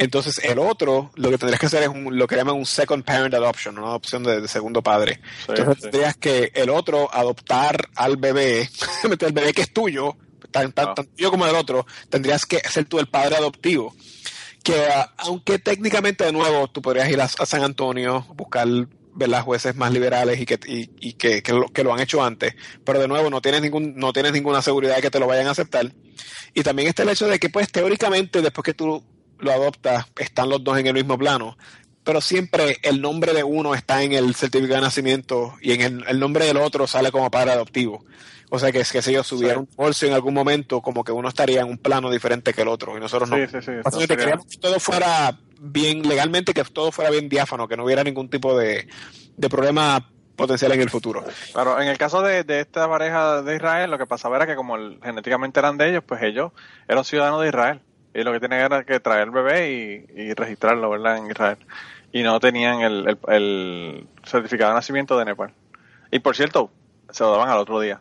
entonces 0.00 0.38
el 0.44 0.58
otro, 0.58 1.12
lo 1.14 1.30
que 1.30 1.38
tendrías 1.38 1.60
que 1.60 1.66
hacer 1.66 1.82
es 1.84 1.88
un- 1.88 2.18
lo 2.18 2.26
que 2.26 2.34
llaman 2.36 2.56
un 2.56 2.66
second 2.66 3.04
parent 3.04 3.32
adoption, 3.34 3.78
una 3.78 3.88
adopción 3.88 4.24
de, 4.24 4.40
de 4.40 4.48
segundo 4.48 4.82
padre. 4.82 5.20
Sí, 5.46 5.46
entonces 5.50 5.76
sí. 5.76 5.82
tendrías 5.82 6.16
que 6.16 6.50
el 6.54 6.70
otro 6.70 7.08
adoptar 7.14 7.88
al 7.94 8.16
bebé, 8.16 8.68
el 9.20 9.32
bebé 9.32 9.52
que 9.52 9.62
es 9.62 9.72
tuyo, 9.72 10.16
tan, 10.50 10.72
tan, 10.72 10.88
Ah. 10.88 10.94
tan 10.94 11.06
tuyo 11.06 11.30
como 11.30 11.46
el 11.46 11.54
otro, 11.54 11.86
tendrías 12.08 12.44
que 12.46 12.58
ser 12.60 12.86
tú 12.86 12.98
el 12.98 13.06
padre 13.06 13.36
adoptivo 13.36 13.94
que 14.62 14.74
ah, 14.92 15.14
aunque 15.18 15.58
técnicamente 15.58 16.24
de 16.24 16.32
nuevo 16.32 16.68
tú 16.68 16.82
podrías 16.82 17.08
ir 17.08 17.18
a, 17.20 17.24
a 17.24 17.46
San 17.46 17.62
Antonio, 17.62 18.26
buscar 18.34 18.66
ver 19.14 19.28
las 19.30 19.42
jueces 19.42 19.74
más 19.74 19.90
liberales 19.92 20.38
y 20.38 20.44
que 20.46 20.58
y, 20.66 20.90
y 21.00 21.14
que, 21.14 21.42
que 21.42 21.52
lo, 21.52 21.66
que 21.68 21.82
lo 21.82 21.92
han 21.94 22.00
hecho 22.00 22.22
antes, 22.22 22.54
pero 22.84 23.00
de 23.00 23.08
nuevo 23.08 23.30
no 23.30 23.40
tienes 23.40 23.62
ningún 23.62 23.96
no 23.96 24.12
tienes 24.12 24.32
ninguna 24.32 24.60
seguridad 24.60 24.96
de 24.96 25.02
que 25.02 25.10
te 25.10 25.18
lo 25.18 25.26
vayan 25.26 25.46
a 25.46 25.52
aceptar. 25.52 25.90
Y 26.52 26.62
también 26.62 26.88
está 26.88 27.04
el 27.04 27.08
hecho 27.08 27.26
de 27.26 27.38
que 27.38 27.48
pues 27.48 27.72
teóricamente 27.72 28.42
después 28.42 28.62
que 28.64 28.74
tú 28.74 29.02
lo 29.40 29.52
adoptas 29.52 30.06
están 30.18 30.48
los 30.48 30.62
dos 30.62 30.78
en 30.78 30.86
el 30.86 30.94
mismo 30.94 31.16
plano, 31.18 31.56
pero 32.04 32.20
siempre 32.20 32.78
el 32.82 33.00
nombre 33.00 33.32
de 33.34 33.44
uno 33.44 33.74
está 33.74 34.02
en 34.02 34.12
el 34.12 34.34
certificado 34.34 34.76
de 34.76 34.86
nacimiento 34.86 35.54
y 35.60 35.72
en 35.72 35.80
el, 35.82 36.04
el 36.08 36.18
nombre 36.18 36.46
del 36.46 36.56
otro 36.56 36.86
sale 36.86 37.10
como 37.12 37.30
padre 37.30 37.52
adoptivo. 37.52 38.04
O 38.52 38.58
sea 38.58 38.72
que, 38.72 38.80
que 38.80 39.00
si 39.02 39.10
ellos 39.10 39.26
subieran 39.28 39.58
un 39.60 39.66
divorcio 39.70 40.08
en 40.08 40.14
algún 40.14 40.34
momento, 40.34 40.80
como 40.80 41.04
que 41.04 41.12
uno 41.12 41.28
estaría 41.28 41.60
en 41.60 41.68
un 41.68 41.78
plano 41.78 42.10
diferente 42.10 42.52
que 42.52 42.62
el 42.62 42.68
otro, 42.68 42.96
y 42.96 43.00
nosotros 43.00 43.30
no. 43.30 43.36
Sí, 43.36 43.42
sí, 43.46 43.58
sí. 43.60 43.72
Básicamente 43.84 44.06
sería- 44.08 44.16
queríamos 44.16 44.46
que 44.46 44.56
todo 44.58 44.80
fuera 44.80 45.38
bien 45.60 46.02
legalmente, 46.08 46.52
que 46.52 46.64
todo 46.64 46.90
fuera 46.90 47.10
bien 47.10 47.28
diáfano, 47.28 47.68
que 47.68 47.76
no 47.76 47.84
hubiera 47.84 48.02
ningún 48.02 48.28
tipo 48.28 48.58
de, 48.58 48.88
de 49.36 49.48
problema 49.48 50.10
potencial 50.34 50.72
en 50.72 50.80
el 50.80 50.90
futuro. 50.90 51.22
Claro, 51.52 51.80
en 51.80 51.86
el 51.88 51.98
caso 51.98 52.22
de, 52.22 52.42
de 52.44 52.60
esta 52.60 52.88
pareja 52.88 53.42
de 53.42 53.54
Israel, 53.56 53.90
lo 53.90 53.98
que 53.98 54.06
pasaba 54.06 54.36
era 54.36 54.46
que 54.48 54.56
como 54.56 54.74
el- 54.74 54.98
genéticamente 55.02 55.60
eran 55.60 55.76
de 55.76 55.90
ellos, 55.90 56.02
pues 56.04 56.20
ellos 56.22 56.50
eran 56.88 57.04
ciudadanos 57.04 57.42
de 57.42 57.48
Israel. 57.48 57.82
Y 58.14 58.22
lo 58.24 58.32
que 58.32 58.40
tenían 58.40 58.62
era 58.62 58.84
que 58.84 59.00
traer 59.00 59.22
el 59.24 59.30
bebé 59.30 59.70
y, 59.72 60.20
y 60.22 60.34
registrarlo, 60.34 60.90
¿verdad? 60.90 61.18
En 61.18 61.30
Israel. 61.30 61.58
Y 62.12 62.22
no 62.22 62.40
tenían 62.40 62.80
el, 62.80 63.08
el- 63.08 63.18
el 63.32 64.08
certificado 64.24 64.70
de 64.70 64.76
nacimiento 64.76 65.16
de 65.18 65.24
Nepal. 65.26 65.52
Y 66.10 66.18
por 66.18 66.34
cierto, 66.36 66.70
se 67.10 67.22
lo 67.22 67.30
daban 67.32 67.48
al 67.50 67.58
otro 67.58 67.80
día. 67.80 68.00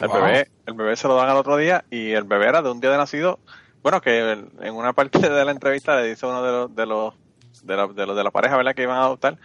El 0.00 0.08
Wow. 0.08 0.22
bebé, 0.22 0.48
el 0.66 0.74
bebé 0.74 0.96
se 0.96 1.08
lo 1.08 1.16
dan 1.16 1.28
al 1.28 1.36
otro 1.36 1.56
día 1.56 1.84
y 1.90 2.12
el 2.12 2.24
bebé 2.24 2.46
era 2.46 2.62
de 2.62 2.70
un 2.70 2.80
día 2.80 2.90
de 2.90 2.98
nacido. 2.98 3.38
Bueno, 3.82 4.00
que 4.00 4.32
el- 4.32 4.48
en 4.62 4.74
una 4.74 4.92
parte 4.92 5.18
de 5.18 5.44
la 5.44 5.50
entrevista 5.50 5.96
le 5.96 6.08
dice 6.08 6.26
uno 6.26 6.42
de 6.42 6.52
los 6.52 6.74
de 6.76 6.86
los 6.86 7.14
de 7.62 7.76
la, 7.76 7.86
de 7.88 8.06
los 8.06 8.16
de 8.16 8.24
la 8.24 8.30
pareja, 8.30 8.56
¿verdad? 8.56 8.74
Que 8.74 8.82
iban 8.82 8.96
a 8.98 9.04
adoptar, 9.04 9.38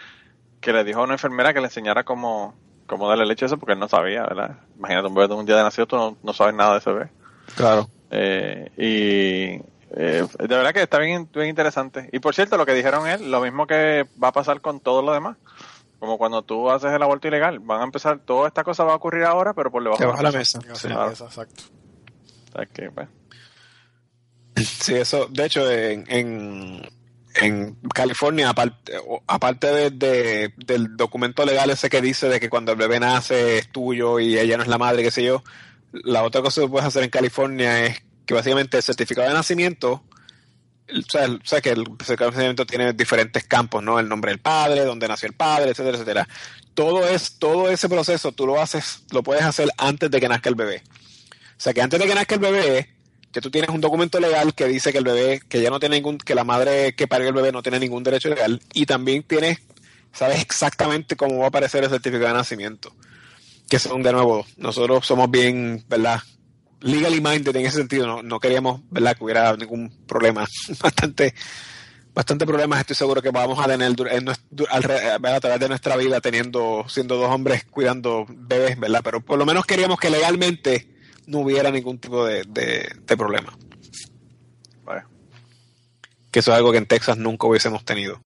que 0.61 0.73
le 0.73 0.83
dijo 0.83 1.01
a 1.01 1.03
una 1.03 1.13
enfermera 1.13 1.53
que 1.53 1.59
le 1.61 1.67
enseñara 1.67 2.03
cómo, 2.03 2.55
cómo 2.87 3.09
darle 3.09 3.25
leche 3.25 3.45
a 3.45 3.47
eso 3.47 3.57
porque 3.57 3.73
él 3.73 3.79
no 3.79 3.87
sabía, 3.89 4.23
¿verdad? 4.23 4.57
Imagínate 4.77 5.07
un 5.07 5.15
bebé 5.15 5.27
de 5.29 5.33
un 5.35 5.45
día 5.45 5.57
de 5.57 5.63
nacido, 5.63 5.87
tú 5.87 5.95
no, 5.97 6.17
no 6.23 6.33
sabes 6.33 6.55
nada 6.55 6.73
de 6.73 6.79
ese 6.79 6.91
bebé. 6.91 7.11
Claro. 7.55 7.89
Eh, 8.11 8.69
y, 8.77 9.61
eh, 9.95 10.25
de 10.39 10.47
verdad 10.47 10.73
que 10.73 10.81
está 10.83 10.97
bien, 10.99 11.29
bien 11.33 11.47
interesante. 11.49 12.09
Y 12.11 12.19
por 12.19 12.33
cierto, 12.35 12.57
lo 12.57 12.65
que 12.65 12.73
dijeron 12.73 13.07
es 13.07 13.21
lo 13.21 13.41
mismo 13.41 13.67
que 13.67 14.05
va 14.21 14.29
a 14.29 14.33
pasar 14.33 14.61
con 14.61 14.79
todo 14.79 15.01
lo 15.01 15.13
demás. 15.13 15.37
Como 15.99 16.17
cuando 16.17 16.41
tú 16.43 16.69
haces 16.71 16.91
el 16.93 17.03
aborto 17.03 17.27
ilegal, 17.27 17.59
van 17.59 17.81
a 17.81 17.83
empezar, 17.83 18.19
toda 18.19 18.47
esta 18.47 18.63
cosa 18.63 18.83
va 18.85 18.93
a 18.93 18.95
ocurrir 18.95 19.23
ahora, 19.23 19.53
pero 19.53 19.69
por 19.69 19.83
debajo 19.83 20.01
de 20.17 20.23
la 20.23 20.31
mesa. 20.31 20.59
Sí, 20.61 20.67
Sí. 20.73 20.87
claro. 20.87 21.11
exacto. 21.11 21.63
Pues, 22.93 23.07
Sí, 24.55 24.93
eso, 24.95 25.27
de 25.29 25.45
hecho, 25.45 25.69
en, 25.71 26.03
en, 26.09 26.81
en 27.35 27.75
California, 27.93 28.49
aparte, 28.49 28.93
aparte 29.27 29.67
de, 29.67 29.89
de- 29.91 30.53
del 30.57 30.97
documento 30.97 31.45
legal 31.45 31.69
ese 31.69 31.89
que 31.89 32.01
dice 32.01 32.27
de 32.27 32.39
que 32.39 32.49
cuando 32.49 32.71
el 32.73 32.77
bebé 32.77 32.99
nace 32.99 33.59
es 33.59 33.69
tuyo 33.71 34.19
y 34.19 34.37
ella 34.37 34.57
no 34.57 34.63
es 34.63 34.69
la 34.69 34.77
madre, 34.77 35.03
qué 35.03 35.11
sé 35.11 35.23
yo, 35.23 35.43
la 35.91 36.23
otra 36.23 36.41
cosa 36.41 36.61
que 36.61 36.67
puedes 36.67 36.87
hacer 36.87 37.03
en 37.03 37.09
California 37.09 37.85
es 37.85 38.01
que 38.25 38.33
básicamente 38.33 38.77
el 38.77 38.83
certificado 38.83 39.27
de 39.27 39.33
nacimiento, 39.33 40.03
o 40.91 41.39
sea, 41.43 41.61
que 41.61 41.69
el 41.69 41.85
certificado 41.85 42.31
de 42.31 42.37
nacimiento 42.37 42.65
tiene 42.65 42.93
diferentes 42.93 43.43
campos, 43.45 43.83
¿no? 43.83 43.99
El 43.99 44.07
nombre 44.07 44.31
del 44.31 44.39
padre, 44.39 44.85
dónde 44.85 45.07
nació 45.07 45.27
el 45.27 45.35
padre, 45.35 45.71
etcétera, 45.71 45.97
etcétera. 45.97 46.27
Todo 46.73 47.07
es, 47.07 47.39
todo 47.39 47.69
ese 47.69 47.89
proceso 47.89 48.31
tú 48.31 48.45
lo 48.45 48.61
haces, 48.61 49.03
lo 49.11 49.23
puedes 49.23 49.43
hacer 49.43 49.69
antes 49.77 50.09
de 50.11 50.19
que 50.19 50.29
nazca 50.29 50.49
el 50.49 50.55
bebé. 50.55 50.83
O 51.57 51.61
sea 51.61 51.73
que 51.73 51.81
antes 51.81 51.99
de 51.99 52.07
que 52.07 52.15
nazca 52.15 52.35
el 52.35 52.41
bebé, 52.41 52.89
que 53.31 53.41
tú 53.41 53.51
tienes 53.51 53.69
un 53.69 53.81
documento 53.81 54.19
legal 54.19 54.53
que 54.55 54.65
dice 54.65 54.91
que 54.91 54.99
el 54.99 55.03
bebé, 55.03 55.41
que 55.47 55.61
ya 55.61 55.69
no 55.69 55.79
tiene 55.79 55.97
ningún, 55.97 56.17
que 56.17 56.35
la 56.35 56.43
madre 56.43 56.95
que 56.95 57.07
parió 57.07 57.27
el 57.27 57.33
bebé 57.33 57.51
no 57.51 57.61
tiene 57.61 57.79
ningún 57.79 58.03
derecho 58.03 58.29
legal, 58.29 58.61
y 58.73 58.85
también 58.85 59.23
tienes, 59.23 59.59
sabes 60.13 60.41
exactamente 60.41 61.15
cómo 61.15 61.39
va 61.39 61.45
a 61.45 61.47
aparecer 61.49 61.83
el 61.83 61.89
certificado 61.89 62.27
de 62.27 62.33
nacimiento. 62.33 62.95
Que 63.69 63.79
son 63.79 64.01
de 64.01 64.11
nuevo, 64.11 64.45
nosotros 64.57 65.05
somos 65.05 65.29
bien, 65.29 65.83
¿verdad? 65.87 66.19
Legally 66.81 67.21
minded 67.21 67.55
en 67.55 67.65
ese 67.65 67.77
sentido, 67.77 68.07
no, 68.07 68.23
no 68.23 68.39
queríamos, 68.39 68.81
¿verdad? 68.89 69.15
Que 69.15 69.23
hubiera 69.23 69.55
ningún 69.55 69.89
problema. 70.07 70.47
Bastante, 70.81 71.33
bastante 72.13 72.45
problemas 72.45 72.79
estoy 72.81 72.95
seguro 72.95 73.21
que 73.21 73.29
vamos 73.29 73.59
a 73.59 73.67
tener 73.67 73.93
en 74.11 74.25
¿verdad? 74.25 75.35
a 75.35 75.39
través 75.39 75.59
de 75.59 75.69
nuestra 75.69 75.95
vida 75.95 76.19
teniendo, 76.19 76.83
siendo 76.89 77.15
dos 77.15 77.29
hombres 77.29 77.63
cuidando 77.65 78.25
bebés, 78.29 78.79
¿verdad? 78.79 79.01
Pero 79.03 79.21
por 79.21 79.37
lo 79.37 79.45
menos 79.45 79.65
queríamos 79.65 79.99
que 79.99 80.09
legalmente 80.09 80.89
no 81.27 81.39
hubiera 81.39 81.69
ningún 81.71 81.99
tipo 81.99 82.25
de, 82.25 82.43
de- 82.43 83.15
problema. 83.15 83.55
Que 86.31 86.39
eso 86.39 86.51
es 86.51 86.57
algo 86.57 86.71
que 86.71 86.77
en 86.77 86.85
Texas 86.85 87.17
nunca 87.17 87.47
hubiésemos 87.47 87.83
tenido. 87.85 88.21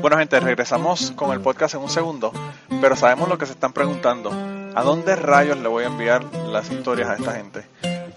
Bueno, 0.00 0.18
gente, 0.18 0.40
regresamos 0.40 1.12
con 1.12 1.32
el 1.32 1.40
podcast 1.40 1.74
en 1.74 1.80
un 1.80 1.88
segundo, 1.88 2.32
pero 2.80 2.96
sabemos 2.96 3.28
lo 3.28 3.38
que 3.38 3.46
se 3.46 3.52
están 3.52 3.72
preguntando. 3.72 4.32
¿A 4.74 4.82
dónde 4.82 5.16
rayos 5.16 5.58
le 5.58 5.68
voy 5.68 5.84
a 5.84 5.88
enviar 5.88 6.24
las 6.24 6.70
historias 6.70 7.08
a 7.08 7.14
esta 7.14 7.32
gente? 7.32 7.66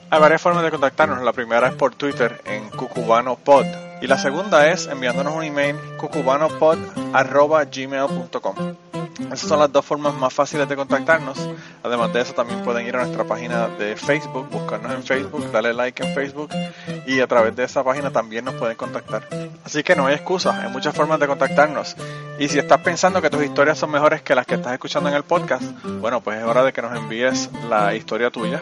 Hay 0.09 0.19
varias 0.19 0.41
formas 0.41 0.63
de 0.63 0.71
contactarnos. 0.71 1.21
La 1.23 1.33
primera 1.33 1.67
es 1.67 1.75
por 1.75 1.95
Twitter 1.95 2.41
en 2.45 2.69
cucubanopod 2.69 3.65
y 4.01 4.07
la 4.07 4.17
segunda 4.17 4.69
es 4.69 4.87
enviándonos 4.87 5.35
un 5.35 5.43
email 5.43 5.75
cucubanopod@gmail.com. 5.97 8.75
Esas 9.31 9.47
son 9.47 9.59
las 9.59 9.71
dos 9.71 9.85
formas 9.85 10.13
más 10.15 10.33
fáciles 10.33 10.67
de 10.67 10.75
contactarnos. 10.75 11.37
Además 11.83 12.11
de 12.11 12.21
eso, 12.21 12.33
también 12.33 12.61
pueden 12.63 12.85
ir 12.85 12.95
a 12.95 12.99
nuestra 12.99 13.23
página 13.23 13.69
de 13.69 13.95
Facebook, 13.95 14.49
buscarnos 14.49 14.93
en 14.93 15.03
Facebook, 15.03 15.49
darle 15.51 15.73
like 15.73 16.03
en 16.03 16.13
Facebook 16.13 16.49
y 17.05 17.21
a 17.21 17.27
través 17.27 17.55
de 17.55 17.63
esa 17.63 17.83
página 17.83 18.11
también 18.11 18.45
nos 18.45 18.55
pueden 18.55 18.75
contactar. 18.75 19.27
Así 19.63 19.83
que 19.83 19.95
no 19.95 20.07
hay 20.07 20.15
excusa, 20.15 20.61
hay 20.61 20.69
muchas 20.69 20.95
formas 20.95 21.19
de 21.19 21.27
contactarnos. 21.27 21.95
Y 22.39 22.49
si 22.49 22.59
estás 22.59 22.81
pensando 22.81 23.21
que 23.21 23.29
tus 23.29 23.43
historias 23.43 23.77
son 23.77 23.91
mejores 23.91 24.21
que 24.21 24.35
las 24.35 24.45
que 24.45 24.55
estás 24.55 24.73
escuchando 24.73 25.09
en 25.09 25.15
el 25.15 25.23
podcast, 25.23 25.63
bueno, 26.01 26.21
pues 26.21 26.39
es 26.39 26.43
hora 26.43 26.63
de 26.63 26.73
que 26.73 26.81
nos 26.81 26.95
envíes 26.95 27.49
la 27.69 27.95
historia 27.95 28.31
tuya 28.31 28.61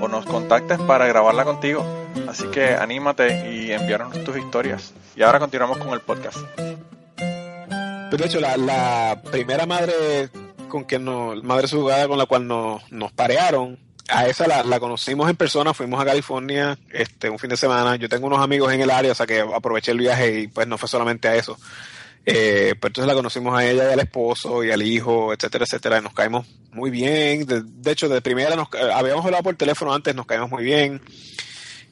o 0.00 0.08
nos 0.08 0.24
contactes 0.24 0.78
para 0.78 1.06
grabarla 1.06 1.44
contigo. 1.44 1.84
Así 2.28 2.46
que 2.48 2.74
anímate 2.74 3.52
y 3.52 3.72
enviarnos 3.72 4.24
tus 4.24 4.36
historias. 4.36 4.69
Y 5.16 5.22
ahora 5.22 5.38
continuamos 5.38 5.78
con 5.78 5.90
el 5.90 6.00
podcast. 6.00 6.38
Pero 7.16 8.16
de 8.16 8.26
hecho, 8.26 8.40
la, 8.40 9.20
primera 9.30 9.66
madre 9.66 10.30
con 10.68 10.84
quien 10.84 11.04
nos, 11.04 11.42
madre 11.42 11.68
jugada 11.68 12.08
con 12.08 12.18
la 12.18 12.26
cual 12.26 12.46
nos, 12.46 12.90
nos 12.92 13.12
parearon, 13.12 13.78
a 14.08 14.26
esa 14.26 14.46
la, 14.46 14.64
la 14.64 14.80
conocimos 14.80 15.30
en 15.30 15.36
persona, 15.36 15.72
fuimos 15.72 16.00
a 16.00 16.04
California 16.04 16.76
este 16.92 17.30
un 17.30 17.38
fin 17.38 17.50
de 17.50 17.56
semana. 17.56 17.96
Yo 17.96 18.08
tengo 18.08 18.26
unos 18.26 18.40
amigos 18.40 18.72
en 18.72 18.80
el 18.80 18.90
área, 18.90 19.12
o 19.12 19.14
sea 19.14 19.26
que 19.26 19.40
aproveché 19.40 19.92
el 19.92 19.98
viaje 19.98 20.40
y 20.40 20.46
pues 20.48 20.66
no 20.66 20.78
fue 20.78 20.88
solamente 20.88 21.28
a 21.28 21.36
eso. 21.36 21.56
Eh, 22.26 22.74
pero 22.78 22.88
entonces 22.88 23.06
la 23.06 23.14
conocimos 23.14 23.58
a 23.58 23.64
ella 23.64 23.88
y 23.88 23.92
al 23.92 24.00
esposo 24.00 24.62
y 24.62 24.70
al 24.70 24.82
hijo, 24.82 25.32
etcétera, 25.32 25.64
etcétera, 25.64 25.98
y 25.98 26.02
nos 26.02 26.12
caímos 26.12 26.46
muy 26.72 26.90
bien. 26.90 27.46
De, 27.46 27.90
hecho, 27.90 28.08
de 28.08 28.20
primera 28.20 28.56
nos 28.56 28.68
habíamos 28.92 29.24
hablado 29.24 29.42
por 29.42 29.56
teléfono 29.56 29.94
antes, 29.94 30.14
nos 30.14 30.26
caímos 30.26 30.50
muy 30.50 30.64
bien. 30.64 31.00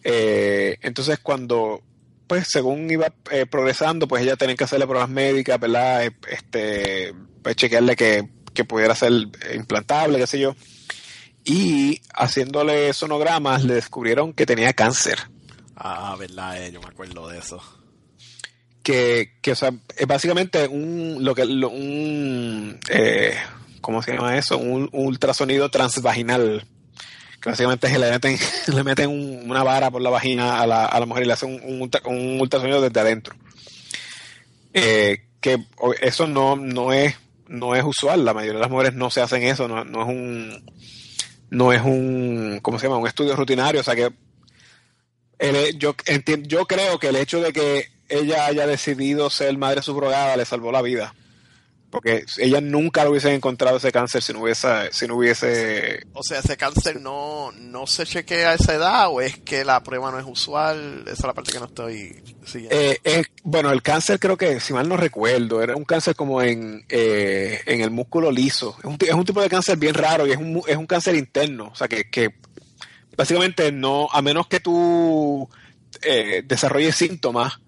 Eh, 0.04 0.76
entonces 0.82 1.18
cuando 1.18 1.82
pues 2.28 2.46
según 2.48 2.88
iba 2.90 3.12
eh, 3.30 3.46
progresando, 3.46 4.06
pues 4.06 4.22
ella 4.22 4.36
tenía 4.36 4.54
que 4.54 4.64
hacerle 4.64 4.86
pruebas 4.86 5.08
médicas, 5.08 5.58
¿verdad? 5.58 6.04
Eh, 6.06 6.12
Este, 6.30 7.14
pues 7.42 7.56
chequearle 7.56 7.96
que, 7.96 8.28
que 8.54 8.64
pudiera 8.64 8.94
ser 8.94 9.12
eh, 9.12 9.56
implantable, 9.56 10.18
qué 10.18 10.26
sé 10.26 10.38
yo. 10.38 10.54
Y 11.44 12.00
haciéndole 12.14 12.92
sonogramas 12.92 13.64
le 13.64 13.74
descubrieron 13.74 14.32
que 14.34 14.44
tenía 14.46 14.72
cáncer. 14.74 15.18
Ah, 15.74 16.14
verdad, 16.18 16.62
eh, 16.62 16.70
yo 16.72 16.80
me 16.80 16.88
acuerdo 16.88 17.28
de 17.28 17.38
eso. 17.38 17.62
Que, 18.82 19.34
que 19.42 19.52
o 19.52 19.54
sea, 19.54 19.72
es 19.96 20.06
básicamente 20.06 20.66
un, 20.66 21.18
lo 21.20 21.34
que, 21.34 21.44
lo- 21.44 21.68
un, 21.70 22.78
eh, 22.88 23.34
¿cómo 23.80 24.02
se 24.02 24.12
llama 24.14 24.36
eso? 24.38 24.56
Un, 24.58 24.88
un 24.92 25.06
ultrasonido 25.06 25.70
transvaginal. 25.70 26.66
Que 27.40 27.50
básicamente 27.50 27.88
le 27.98 28.10
meten, 28.10 28.38
le 28.74 28.84
meten 28.84 29.10
un- 29.10 29.50
una 29.50 29.62
vara 29.62 29.90
por 29.90 30.02
la 30.02 30.10
vagina 30.10 30.60
a 30.60 30.66
la, 30.66 30.84
a 30.86 31.00
la 31.00 31.06
mujer 31.06 31.24
y 31.24 31.26
le 31.26 31.32
hacen 31.32 31.60
un, 31.64 31.82
un, 31.82 31.90
un 32.06 32.40
ultrasonido 32.40 32.80
desde 32.80 33.00
adentro. 33.00 33.34
Eh, 34.74 35.24
que 35.40 35.58
eso 36.02 36.26
no, 36.26 36.56
no 36.56 36.92
es, 36.92 37.14
no 37.46 37.74
es 37.74 37.84
usual. 37.84 38.24
La 38.24 38.34
mayoría 38.34 38.54
de 38.54 38.60
las 38.62 38.70
mujeres 38.70 38.94
no 38.94 39.10
se 39.10 39.20
hacen 39.20 39.42
eso, 39.44 39.68
no, 39.68 39.84
no 39.84 40.02
es 40.02 40.08
un, 40.08 40.70
no 41.50 41.72
es 41.72 41.80
un, 41.82 42.58
¿cómo 42.62 42.78
se 42.78 42.86
llama? 42.86 42.98
Un 42.98 43.06
estudio 43.06 43.36
rutinario, 43.36 43.80
o 43.80 43.84
sea 43.84 43.94
que 43.96 44.10
yo, 45.76 45.94
yo 46.42 46.66
creo 46.66 46.98
que 46.98 47.08
el 47.08 47.16
hecho 47.16 47.40
de 47.40 47.52
que 47.52 47.88
ella 48.08 48.46
haya 48.46 48.66
decidido 48.66 49.30
ser 49.30 49.56
madre 49.56 49.82
subrogada 49.82 50.36
le 50.36 50.44
salvó 50.44 50.72
la 50.72 50.82
vida. 50.82 51.14
Porque 51.90 52.26
ella 52.36 52.60
nunca 52.60 53.02
lo 53.02 53.10
hubiese 53.10 53.32
encontrado 53.32 53.78
ese 53.78 53.90
cáncer 53.90 54.22
si 54.22 54.34
no 54.34 54.42
hubiese, 54.42 54.92
si 54.92 55.06
no 55.06 55.16
hubiese 55.16 56.02
O 56.12 56.22
sea, 56.22 56.40
ese 56.40 56.58
cáncer 56.58 57.00
no, 57.00 57.50
no 57.52 57.86
se 57.86 58.04
chequea 58.04 58.50
a 58.50 58.54
esa 58.54 58.74
edad 58.74 59.08
o 59.08 59.22
es 59.22 59.38
que 59.38 59.64
la 59.64 59.82
prueba 59.82 60.10
no 60.10 60.18
es 60.18 60.26
usual. 60.26 61.04
Esa 61.06 61.12
es 61.12 61.24
la 61.24 61.32
parte 61.32 61.52
que 61.52 61.60
no 61.60 61.64
estoy 61.64 62.22
siguiendo. 62.44 62.76
Eh, 62.76 63.24
bueno, 63.42 63.70
el 63.70 63.80
cáncer 63.80 64.20
creo 64.20 64.36
que, 64.36 64.60
si 64.60 64.74
mal 64.74 64.86
no 64.86 64.98
recuerdo, 64.98 65.62
era 65.62 65.76
un 65.76 65.84
cáncer 65.84 66.14
como 66.14 66.42
en, 66.42 66.84
eh, 66.90 67.62
en 67.64 67.80
el 67.80 67.90
músculo 67.90 68.30
liso. 68.30 68.76
Es 68.78 68.84
un, 68.84 68.98
es 69.00 69.14
un 69.14 69.24
tipo 69.24 69.40
de 69.40 69.48
cáncer 69.48 69.78
bien 69.78 69.94
raro 69.94 70.26
y 70.26 70.32
es 70.32 70.36
un, 70.36 70.62
es 70.66 70.76
un 70.76 70.86
cáncer 70.86 71.14
interno. 71.14 71.70
O 71.72 71.74
sea, 71.74 71.88
que, 71.88 72.10
que 72.10 72.34
básicamente 73.16 73.72
no, 73.72 74.08
a 74.12 74.20
menos 74.20 74.46
que 74.46 74.60
tú 74.60 75.48
eh, 76.02 76.42
desarrolles 76.44 76.94
síntomas, 76.94 77.60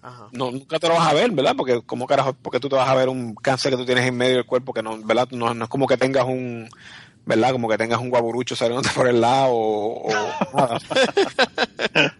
Ajá. 0.00 0.28
no, 0.32 0.50
nunca 0.52 0.78
te 0.78 0.88
lo 0.88 0.94
vas 0.94 1.08
a 1.08 1.14
ver, 1.14 1.30
¿verdad? 1.32 1.54
Porque 1.56 1.82
como 1.84 2.06
carajo, 2.06 2.32
porque 2.34 2.60
tú 2.60 2.68
te 2.68 2.76
vas 2.76 2.88
a 2.88 2.94
ver 2.94 3.08
un 3.08 3.34
cáncer 3.34 3.72
que 3.72 3.76
tú 3.78 3.84
tienes 3.86 4.06
en 4.06 4.16
medio 4.16 4.36
del 4.36 4.46
cuerpo 4.46 4.72
que 4.72 4.82
no, 4.82 4.96
¿verdad? 5.02 5.28
No, 5.32 5.52
no 5.54 5.64
es 5.64 5.70
como 5.70 5.86
que 5.88 5.96
tengas 5.96 6.24
un, 6.24 6.68
¿verdad? 7.26 7.52
Como 7.52 7.68
que 7.68 7.76
tengas 7.78 8.00
un 8.00 8.08
guaburucho 8.10 8.54
saliéndote 8.56 8.90
por 8.94 9.08
el 9.08 9.20
lado 9.20 9.50
o, 9.52 10.08
o 10.08 10.10
nada. 10.54 10.78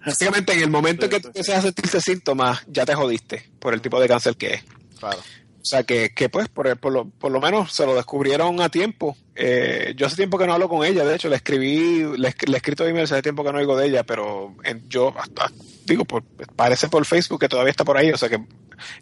Básicamente 0.04 0.52
en 0.52 0.60
el 0.60 0.70
momento 0.70 1.04
en 1.06 1.10
que 1.10 1.20
tú 1.20 1.28
empiezas 1.28 1.58
a 1.58 1.62
sentirte 1.62 2.00
síntomas, 2.00 2.62
ya 2.66 2.84
te 2.84 2.94
jodiste 2.94 3.48
por 3.58 3.74
el 3.74 3.80
tipo 3.80 4.00
de 4.00 4.08
cáncer 4.08 4.36
que 4.36 4.54
es. 4.54 4.64
Claro. 4.98 5.18
O 5.60 5.64
sea 5.68 5.82
que, 5.82 6.10
que 6.14 6.28
pues 6.28 6.48
por, 6.48 6.76
por, 6.78 6.92
lo, 6.92 7.04
por 7.08 7.30
lo 7.30 7.40
menos 7.40 7.72
se 7.72 7.84
lo 7.84 7.94
descubrieron 7.94 8.60
a 8.60 8.70
tiempo. 8.70 9.16
Eh, 9.34 9.92
yo 9.96 10.06
hace 10.06 10.16
tiempo 10.16 10.38
que 10.38 10.46
no 10.46 10.54
hablo 10.54 10.68
con 10.68 10.84
ella, 10.84 11.04
de 11.04 11.14
hecho 11.14 11.28
le 11.28 11.36
escribí, 11.36 12.04
le, 12.16 12.28
he 12.28 12.56
escrito 12.56 12.86
emails 12.86 13.12
hace 13.12 13.22
tiempo 13.22 13.44
que 13.44 13.52
no 13.52 13.58
oigo 13.58 13.76
de 13.76 13.86
ella, 13.86 14.02
pero 14.04 14.54
en- 14.64 14.88
yo 14.88 15.12
hasta, 15.18 15.50
digo, 15.88 16.04
por, 16.04 16.22
parece 16.56 16.88
por 16.88 17.04
Facebook 17.04 17.40
que 17.40 17.48
todavía 17.48 17.70
está 17.70 17.84
por 17.84 17.96
ahí, 17.96 18.10
o 18.10 18.16
sea 18.16 18.28
que 18.28 18.38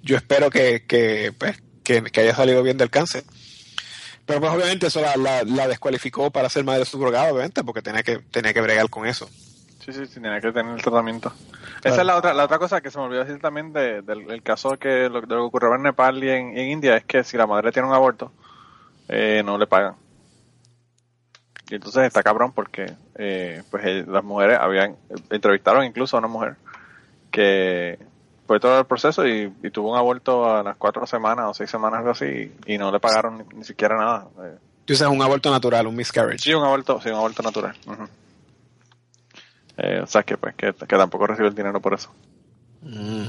yo 0.03 0.17
espero 0.17 0.51
que, 0.51 0.85
que, 0.87 1.33
pues, 1.39 1.63
que, 1.83 2.03
que 2.05 2.21
haya 2.21 2.35
salido 2.35 2.63
bien 2.63 2.77
del 2.79 2.91
cáncer. 2.91 3.25
Pero 4.25 4.41
pues 4.41 4.53
obviamente 4.53 4.89
eso 4.89 5.01
la, 5.01 5.17
la, 5.17 5.45
la 5.45 5.69
descualificó 5.69 6.31
para 6.33 6.49
ser 6.49 6.65
madre 6.65 6.85
subrogada, 6.85 7.33
obviamente, 7.33 7.63
porque 7.63 7.83
tenía 7.83 8.03
que, 8.03 8.19
tenía 8.19 8.53
que 8.53 8.61
bregar 8.61 8.89
con 8.91 9.07
eso. 9.07 9.29
Sí, 9.85 9.93
sí, 9.93 10.05
sí, 10.07 10.21
tiene 10.21 10.41
que 10.41 10.51
tener 10.51 10.75
el 10.75 10.83
tratamiento. 10.83 11.33
Esa 11.85 12.01
es 12.01 12.07
la 12.07 12.17
otra, 12.17 12.35
la 12.35 12.45
otra 12.45 12.59
cosa 12.59 12.81
que 12.81 12.91
se 12.91 12.99
me 12.99 13.05
olvidó 13.05 13.25
decir 13.25 13.41
también 13.41 13.73
de- 13.73 14.03
del 14.03 14.29
el 14.33 14.43
caso 14.43 14.77
que 14.79 15.09
lo, 15.09 15.21
de 15.21 15.27
lo 15.29 15.43
que 15.43 15.47
ocurrió 15.47 15.73
en 15.77 15.83
Nepal 15.83 16.25
y 16.25 16.29
en, 16.31 16.59
en 16.59 16.71
India 16.71 16.97
es 16.97 17.05
que 17.05 17.23
si 17.23 17.37
la 17.37 17.47
madre 17.47 17.71
tiene 17.71 17.87
un 17.87 17.95
aborto, 17.95 18.33
eh, 19.09 19.43
no 19.45 19.57
le 19.59 19.69
pagan. 19.69 19.95
Y 21.71 21.77
entonces 21.77 22.05
está 22.05 22.25
cabrón 22.25 22.53
porque 22.53 22.95
eh, 23.17 23.63
pues 23.71 24.07
las 24.09 24.25
mujeres 24.25 24.59
habían 24.61 24.97
entrevistaron 25.31 25.85
incluso 25.85 26.17
a 26.17 26.19
una 26.21 26.29
mujer 26.29 26.57
que 27.37 27.99
fue 28.47 28.59
todo 28.59 28.79
el 28.79 28.87
proceso 28.87 29.27
y, 29.27 29.53
y 29.63 29.71
tuvo 29.71 29.93
un 29.93 29.99
aborto 29.99 30.49
a 30.51 30.63
las 30.63 30.77
cuatro 30.79 31.07
semanas 31.07 31.47
o 31.51 31.53
seis 31.55 31.69
semanas 31.69 31.99
algo 31.99 32.13
así 32.13 32.51
y 32.65 32.79
no 32.79 32.91
le 32.91 32.99
pagaron 32.99 33.37
ni, 33.37 33.59
ni 33.59 33.65
siquiera 33.65 33.99
nada. 33.99 34.29
Tú 34.87 34.95
dices 34.95 35.07
un 35.07 35.21
aborto 35.21 35.51
natural, 35.51 35.87
un 35.87 35.97
miscarriage. 35.97 36.45
Sí, 36.45 36.55
un 36.55 36.65
aborto, 36.65 36.99
sí, 37.03 37.11
un 37.11 37.17
aborto 37.17 37.43
natural. 37.43 37.77
Eh, 39.77 40.01
o 40.03 40.07
sea 40.07 40.23
que 40.23 40.39
pues 40.39 40.55
que, 40.55 40.73
que 40.73 40.97
tampoco 40.97 41.27
recibe 41.27 41.49
el 41.49 41.55
dinero 41.55 41.79
por 41.79 41.93
eso. 41.93 42.11
Mm. 42.81 43.27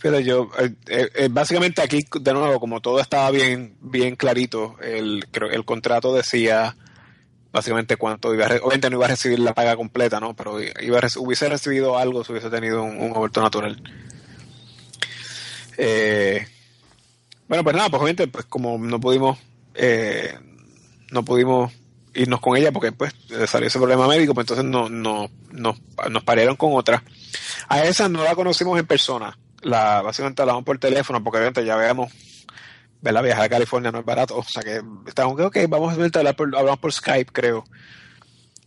Pero 0.00 0.20
yo, 0.20 0.48
eh, 0.58 0.74
eh, 0.86 1.10
eh, 1.14 1.28
básicamente 1.30 1.82
aquí, 1.82 2.06
de 2.20 2.32
nuevo, 2.32 2.60
como 2.60 2.80
todo 2.80 2.98
estaba 2.98 3.30
bien, 3.30 3.76
bien 3.80 4.16
clarito, 4.16 4.76
el, 4.80 5.26
creo, 5.30 5.50
el 5.50 5.66
contrato 5.66 6.14
decía 6.14 6.76
básicamente 7.54 7.96
cuánto 7.96 8.34
iba 8.34 8.46
a, 8.46 8.56
obviamente 8.56 8.90
no 8.90 8.96
iba 8.96 9.06
a 9.06 9.10
recibir 9.10 9.38
la 9.38 9.54
paga 9.54 9.76
completa, 9.76 10.18
¿no? 10.18 10.34
Pero 10.34 10.60
iba 10.60 10.98
a 10.98 11.08
hubiese 11.18 11.48
recibido 11.48 11.96
algo 11.96 12.24
si 12.24 12.32
hubiese 12.32 12.50
tenido 12.50 12.82
un, 12.82 13.12
aborto 13.12 13.40
natural. 13.40 13.80
Eh, 15.78 16.44
bueno, 17.46 17.62
pues 17.62 17.76
nada, 17.76 17.88
pues 17.90 18.02
obviamente, 18.02 18.26
pues 18.26 18.44
como 18.46 18.76
no 18.76 18.98
pudimos, 18.98 19.38
eh, 19.74 20.36
no 21.12 21.24
pudimos 21.24 21.72
irnos 22.12 22.40
con 22.40 22.56
ella 22.56 22.72
porque 22.72 22.90
pues 22.90 23.14
salió 23.46 23.68
ese 23.68 23.78
problema 23.78 24.08
médico, 24.08 24.34
pues 24.34 24.44
entonces 24.50 24.64
no, 24.64 24.88
no, 24.88 25.30
no- 25.52 25.76
nos 26.10 26.24
parearon 26.24 26.56
con 26.56 26.72
otra. 26.74 27.04
A 27.68 27.84
esa 27.84 28.08
no 28.08 28.24
la 28.24 28.34
conocimos 28.34 28.78
en 28.80 28.86
persona. 28.86 29.38
La, 29.62 30.02
básicamente 30.02 30.42
hablamos 30.42 30.64
por 30.64 30.78
teléfono 30.78 31.22
porque 31.22 31.38
obviamente 31.38 31.64
ya 31.64 31.76
veamos, 31.76 32.12
¿verdad? 33.04 33.22
Viajar 33.22 33.44
a 33.44 33.48
California 33.50 33.92
no 33.92 33.98
es 33.98 34.04
barato. 34.04 34.38
O 34.38 34.42
sea 34.42 34.62
que 34.62 34.80
estábamos 35.06 35.38
ok, 35.38 35.58
vamos 35.68 35.92
a 35.92 36.18
hablar 36.18 36.34
por, 36.34 36.56
hablamos 36.56 36.78
por 36.78 36.92
Skype, 36.92 37.30
creo. 37.32 37.64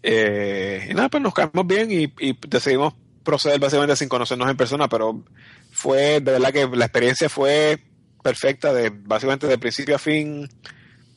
Eh, 0.03 0.88
y 0.91 0.93
nada, 0.93 1.09
pues 1.09 1.23
nos 1.23 1.33
caemos 1.33 1.65
bien 1.65 1.91
y, 1.91 2.03
y 2.19 2.38
decidimos 2.47 2.93
proceder 3.23 3.59
básicamente 3.59 3.95
sin 3.95 4.07
conocernos 4.07 4.49
en 4.49 4.55
persona, 4.55 4.88
pero 4.88 5.23
fue, 5.71 6.21
de 6.21 6.31
verdad 6.33 6.53
que 6.53 6.67
la 6.67 6.85
experiencia 6.85 7.27
fue 7.29 7.83
perfecta, 8.23 8.71
de 8.71 8.91
básicamente 8.91 9.47
de 9.47 9.57
principio 9.57 9.95
a 9.95 9.99
fin. 9.99 10.47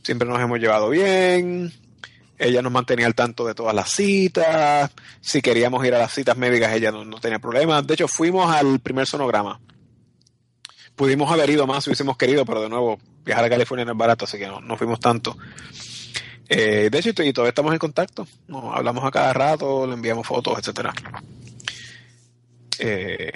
Siempre 0.03 0.27
nos 0.27 0.41
hemos 0.41 0.59
llevado 0.59 0.89
bien. 0.89 1.71
Ella 2.39 2.62
nos 2.62 2.73
mantenía 2.73 3.05
al 3.05 3.14
tanto 3.14 3.47
de 3.47 3.55
todas 3.55 3.75
las 3.75 3.91
citas. 3.91 4.91
Si 5.21 5.43
queríamos 5.43 5.85
ir 5.85 5.95
a 5.95 5.99
las 5.99 6.14
citas 6.14 6.39
médicas, 6.39 6.73
ella 6.73 6.91
no, 6.91 7.05
no 7.05 7.18
tenía 7.21 7.39
problemas. 7.39 7.87
De 7.87 7.93
hecho, 7.93 8.09
fuimos 8.09 8.51
al 8.51 8.81
primer 8.81 9.07
sonograma. 9.07 9.61
Pudimos 10.97 11.31
haber 11.31 11.49
ido 11.51 11.66
más 11.66 11.85
si 11.85 11.91
hubiésemos 11.91 12.16
querido, 12.16 12.45
pero 12.45 12.62
de 12.62 12.68
nuevo, 12.68 12.99
viajar 13.25 13.45
a 13.45 13.51
California 13.51 13.85
no 13.85 13.93
es 13.93 13.99
barato, 13.99 14.25
así 14.25 14.39
que 14.39 14.47
no, 14.47 14.61
no 14.61 14.77
fuimos 14.77 15.01
tanto. 15.01 15.37
Eh, 16.49 16.89
de 16.91 16.99
hecho, 16.99 17.23
y, 17.23 17.33
todavía 17.33 17.51
estamos 17.51 17.73
en 17.73 17.79
contacto. 17.79 18.27
Nos 18.49 18.75
hablamos 18.77 19.05
a 19.05 19.11
cada 19.11 19.33
rato, 19.33 19.87
le 19.87 19.95
enviamos 19.95 20.27
fotos, 20.27 20.59
etcétera. 20.59 20.93
Eh, 22.79 23.33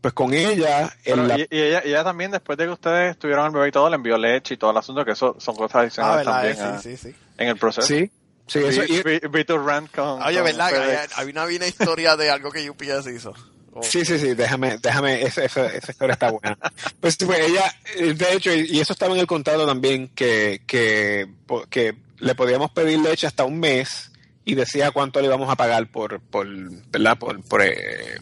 pues 0.00 0.14
con 0.14 0.32
ella, 0.32 0.82
en 0.82 0.90
Pero, 1.04 1.26
la- 1.26 1.38
y, 1.38 1.46
y 1.50 1.60
ella, 1.60 1.82
y 1.84 1.88
ella 1.90 2.04
también, 2.04 2.30
después 2.30 2.56
de 2.56 2.64
que 2.64 2.70
ustedes 2.70 3.18
tuvieron 3.18 3.46
el 3.46 3.52
bebé 3.52 3.68
y 3.68 3.72
todo, 3.72 3.88
le 3.90 3.96
envió 3.96 4.16
leche 4.16 4.54
y 4.54 4.56
todo 4.56 4.70
el 4.70 4.76
asunto, 4.76 5.04
que 5.04 5.12
eso 5.12 5.36
son 5.38 5.54
cosas 5.56 5.76
Ah, 5.76 5.80
adicionales 5.80 6.26
¿verdad? 6.26 6.32
también 6.42 6.56
ah, 6.60 6.80
sí, 6.82 6.96
sí, 6.96 7.10
sí. 7.10 7.16
en 7.36 7.48
el 7.48 7.56
proceso. 7.56 7.86
sí, 7.86 8.10
sí, 8.46 8.58
eso, 8.60 8.82
y- 8.84 9.02
Vi, 9.02 9.18
vi- 9.20 9.28
vi 9.28 9.44
tu 9.44 9.58
rant 9.58 9.90
con. 9.94 10.22
Oye, 10.22 10.36
con 10.38 10.44
¿verdad? 10.44 10.68
Había, 10.74 11.06
había 11.16 11.32
una, 11.32 11.44
una 11.56 11.66
historia 11.66 12.16
de 12.16 12.30
algo 12.30 12.50
que 12.50 12.68
UPS 12.70 13.06
hizo. 13.14 13.34
Oh. 13.72 13.82
Sí, 13.82 14.04
sí, 14.04 14.18
sí, 14.18 14.34
déjame, 14.34 14.78
déjame, 14.78 15.22
esa, 15.22 15.44
esa, 15.44 15.66
esa 15.66 15.92
historia 15.92 16.14
está 16.14 16.30
buena. 16.30 16.58
Pues, 17.00 17.16
pues 17.16 17.38
ella, 17.40 17.72
de 18.14 18.32
hecho, 18.32 18.52
y 18.52 18.80
eso 18.80 18.92
estaba 18.92 19.14
en 19.14 19.20
el 19.20 19.26
contrato 19.26 19.66
también, 19.66 20.08
que, 20.08 20.62
que, 20.66 21.26
que 21.70 21.94
le 22.18 22.34
podíamos 22.34 22.70
pedir 22.72 22.98
leche 22.98 23.26
hasta 23.26 23.44
un 23.44 23.60
mes 23.60 24.10
y 24.44 24.54
decía 24.54 24.90
cuánto 24.90 25.20
le 25.20 25.26
íbamos 25.26 25.48
a 25.50 25.56
pagar 25.56 25.86
por, 25.90 26.20
por 26.20 26.46
¿verdad? 26.90 27.18
Por, 27.18 27.42
por 27.44 27.62
eh, 27.62 28.18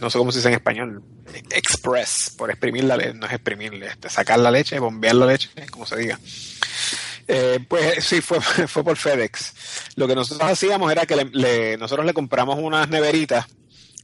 no 0.00 0.10
sé 0.10 0.18
cómo 0.18 0.32
se 0.32 0.38
dice 0.38 0.48
en 0.48 0.54
español, 0.54 1.02
express, 1.50 2.32
por 2.36 2.50
exprimir 2.50 2.84
la 2.84 2.96
leche, 2.96 3.14
no 3.14 3.26
es 3.26 3.32
exprimir, 3.32 3.74
este, 3.84 4.08
sacar 4.08 4.38
la 4.38 4.50
leche, 4.50 4.78
bombear 4.78 5.14
la 5.14 5.26
leche, 5.26 5.50
como 5.70 5.86
se 5.86 5.96
diga. 5.96 6.18
Eh, 7.28 7.58
pues 7.68 8.04
sí, 8.04 8.20
fue, 8.20 8.40
fue 8.68 8.84
por 8.84 8.96
FedEx. 8.96 9.52
Lo 9.96 10.06
que 10.08 10.14
nosotros 10.14 10.48
hacíamos 10.50 10.90
era 10.92 11.06
que 11.06 11.16
le- 11.16 11.30
le- 11.32 11.76
nosotros 11.76 12.06
le 12.06 12.14
compramos 12.14 12.58
unas 12.60 12.88
neveritas 12.88 13.46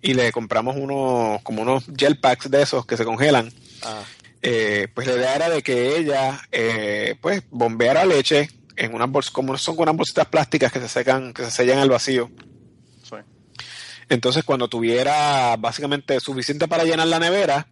y 0.03 0.15
le 0.15 0.33
compramos 0.33 0.77
unos, 0.77 1.41
como 1.43 1.63
unos 1.63 1.85
gel 1.97 2.19
packs 2.19 2.51
de 2.51 2.63
esos 2.63 2.85
que 2.85 2.97
se 2.97 3.05
congelan. 3.05 3.53
Ah. 3.85 4.03
Eh, 4.43 4.89
pues 4.93 5.07
la 5.07 5.15
idea 5.15 5.37
era 5.37 5.49
de 5.49 5.63
que 5.63 5.97
ella, 5.97 6.41
eh, 6.51 7.15
pues, 7.21 7.45
bombeara 7.51 8.05
leche 8.05 8.51
en 8.75 8.95
unas 8.95 9.09
bolsas, 9.09 9.31
como 9.31 9.57
son 9.57 9.77
unas 9.79 9.97
bolsitas 9.97 10.27
plásticas 10.27 10.73
que 10.73 10.81
se 10.81 10.89
secan, 10.89 11.33
que 11.33 11.45
se 11.45 11.53
sellan 11.53 11.79
al 11.79 11.89
vacío. 11.89 12.31
Sí. 13.05 13.17
Entonces, 14.09 14.43
cuando 14.43 14.69
tuviera 14.69 15.55
básicamente 15.57 16.19
suficiente 16.19 16.67
para 16.67 16.83
llenar 16.83 17.07
la 17.07 17.21
nevera, 17.21 17.69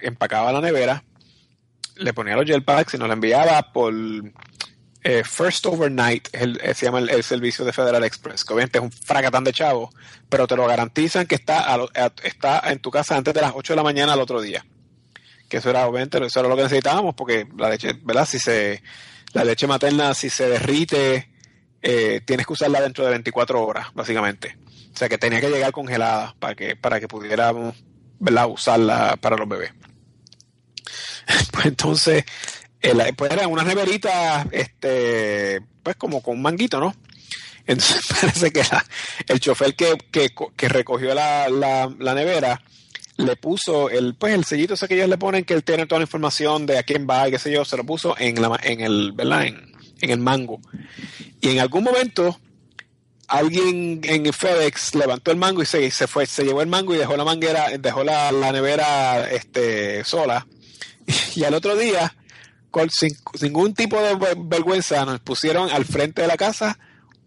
empacaba 0.00 0.52
la 0.52 0.62
nevera, 0.62 1.04
le 1.96 2.14
ponía 2.14 2.36
los 2.36 2.46
gel 2.46 2.64
packs 2.64 2.94
y 2.94 2.98
nos 2.98 3.08
la 3.08 3.14
enviaba 3.14 3.72
por 3.72 3.92
eh, 5.08 5.22
First 5.22 5.66
Overnight, 5.66 6.28
eh, 6.32 6.74
se 6.74 6.86
llama 6.86 6.98
el, 6.98 7.22
servicio 7.22 7.64
de 7.64 7.72
Federal 7.72 8.02
Express, 8.02 8.44
que 8.44 8.52
obviamente 8.52 8.78
es 8.78 8.84
un 8.84 8.90
fracatán 8.90 9.44
de 9.44 9.52
chavo, 9.52 9.90
pero 10.28 10.48
te 10.48 10.56
lo 10.56 10.66
garantizan 10.66 11.26
que 11.26 11.36
está, 11.36 11.60
a 11.60 11.74
a- 11.76 12.12
está 12.24 12.60
en 12.72 12.80
tu 12.80 12.90
casa 12.90 13.16
antes 13.16 13.32
de 13.32 13.40
las 13.40 13.52
8 13.54 13.72
de 13.72 13.76
la 13.76 13.84
mañana 13.84 14.14
al 14.14 14.20
otro 14.20 14.40
día. 14.40 14.66
Que 15.48 15.58
eso 15.58 15.70
era, 15.70 15.86
obviamente, 15.86 16.18
eso 16.26 16.40
era 16.40 16.48
lo 16.48 16.56
que 16.56 16.64
necesitábamos, 16.64 17.14
porque 17.14 17.46
la 17.56 17.70
leche, 17.70 17.92
¿verdad? 18.02 18.26
Si 18.26 18.40
se, 18.40 18.82
la 19.32 19.44
leche 19.44 19.68
materna, 19.68 20.12
si 20.12 20.28
se 20.28 20.48
derrite, 20.48 21.30
eh, 21.82 22.20
tienes 22.24 22.44
que 22.44 22.54
usarla 22.54 22.80
dentro 22.80 23.04
de 23.04 23.10
24 23.10 23.64
horas, 23.64 23.86
básicamente. 23.94 24.58
O 24.92 24.96
sea 24.98 25.08
que 25.08 25.18
tenía 25.18 25.40
que 25.40 25.50
llegar 25.50 25.70
congelada 25.70 26.34
para 26.40 26.56
que, 26.56 26.74
para 26.74 26.98
que 26.98 27.06
pudiéramos 27.06 27.76
¿verdad? 28.18 28.48
usarla 28.48 29.16
para 29.20 29.36
los 29.36 29.48
bebés. 29.48 29.70
Pues 31.52 31.66
entonces, 31.66 32.24
el- 32.80 33.14
pues 33.16 33.30
eran 33.32 33.50
unas 33.50 33.66
neveritas, 33.66 34.46
este, 34.50 35.60
pues 35.82 35.96
como 35.96 36.22
con 36.22 36.36
un 36.36 36.42
manguito, 36.42 36.80
¿no? 36.80 36.94
Entonces 37.66 38.00
parece 38.20 38.52
que 38.52 38.62
el 39.28 39.40
chofer 39.40 39.74
que, 39.74 39.96
que, 40.10 40.68
recogió 40.68 41.14
la, 41.14 41.48
la, 41.48 42.14
nevera 42.14 42.62
le 43.16 43.36
puso 43.36 43.90
el, 43.90 44.14
pues 44.14 44.34
el 44.34 44.44
sellito 44.44 44.74
ese 44.74 44.86
que 44.88 44.94
ellos 44.94 45.08
le 45.08 45.18
ponen 45.18 45.44
que 45.44 45.54
él 45.54 45.64
tiene 45.64 45.86
toda 45.86 46.00
la 46.00 46.04
información 46.04 46.66
de 46.66 46.78
a 46.78 46.82
quién 46.82 47.06
va 47.08 47.26
y 47.26 47.32
qué 47.32 47.38
sé 47.38 47.50
yo, 47.50 47.64
se 47.64 47.76
lo 47.76 47.84
puso 47.84 48.14
en 48.18 48.40
la, 48.40 48.58
en 48.62 48.80
el, 48.80 49.12
¿verdad? 49.12 49.46
En 49.46 50.10
el 50.10 50.18
mango. 50.18 50.60
Y 51.40 51.50
en 51.50 51.60
algún 51.60 51.84
momento 51.84 52.38
alguien 53.28 54.00
en 54.04 54.32
FedEx 54.32 54.94
levantó 54.94 55.30
el 55.30 55.36
mango 55.36 55.62
y 55.62 55.66
se, 55.66 55.90
se 55.90 56.06
fue, 56.06 56.26
se 56.26 56.44
llevó 56.44 56.62
el 56.62 56.68
mango 56.68 56.94
y 56.94 56.98
dejó 56.98 57.16
la 57.16 57.24
manguera, 57.24 57.66
dejó 57.78 58.04
la, 58.04 58.30
la 58.32 58.52
nevera 58.52 59.30
este, 59.30 60.04
sola. 60.04 60.46
Y 61.36 61.44
al 61.44 61.54
otro 61.54 61.76
día, 61.76 62.16
sin, 62.90 63.10
sin 63.34 63.52
ningún 63.52 63.74
tipo 63.74 64.00
de 64.00 64.14
ver- 64.14 64.36
vergüenza, 64.38 65.04
nos 65.04 65.20
pusieron 65.20 65.70
al 65.70 65.84
frente 65.84 66.22
de 66.22 66.28
la 66.28 66.36
casa 66.36 66.78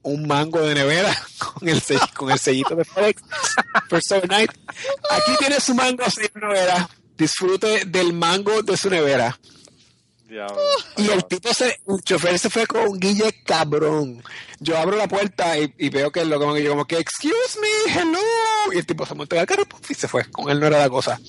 un 0.02 0.28
mango 0.28 0.62
de 0.62 0.74
nevera 0.76 1.14
con 1.38 1.68
el, 1.68 1.82
sell- 1.82 2.14
con 2.14 2.32
el 2.32 2.40
sellito 2.40 2.76
de 2.76 2.86
FedEx. 2.86 3.22
First 3.90 4.12
overnight. 4.14 4.52
Aquí 5.10 5.32
tiene 5.40 5.60
su 5.60 5.76
mango, 5.76 6.10
señor 6.10 6.32
nevera. 6.36 6.90
Disfrute 7.18 7.84
del 7.86 8.14
mango 8.14 8.62
de 8.64 8.78
su 8.78 8.90
nevera. 8.90 9.38
Diablo. 10.28 10.62
Y 10.98 11.10
el 11.10 11.26
tipo 11.26 11.52
se, 11.54 11.80
el 11.88 12.02
chofer 12.04 12.38
se 12.38 12.50
fue 12.52 12.68
con 12.68 12.88
un 12.88 13.00
guille 13.00 13.34
cabrón. 13.46 14.24
Yo 14.60 14.78
abro 14.78 14.96
la 14.96 15.08
puerta 15.08 15.58
y, 15.58 15.74
y 15.80 15.90
veo 15.90 16.12
que 16.12 16.24
lo 16.24 16.40
como 16.40 16.54
que 16.54 16.62
yo 16.64 16.70
como 16.70 16.86
que, 16.86 16.98
excuse 17.00 17.60
me, 17.60 17.94
hello. 18.00 18.20
Y 18.74 18.78
el 18.78 18.86
tipo 18.86 19.06
se 19.08 19.16
montó 19.16 19.36
en 19.36 19.42
el 19.42 19.48
carro 19.48 19.64
y 19.90 19.94
se 19.96 20.08
fue. 20.08 20.26
Con 20.32 20.50
él 20.52 20.60
no 20.60 20.68
era 20.68 20.78
la 20.80 20.90
cosa. 20.90 21.20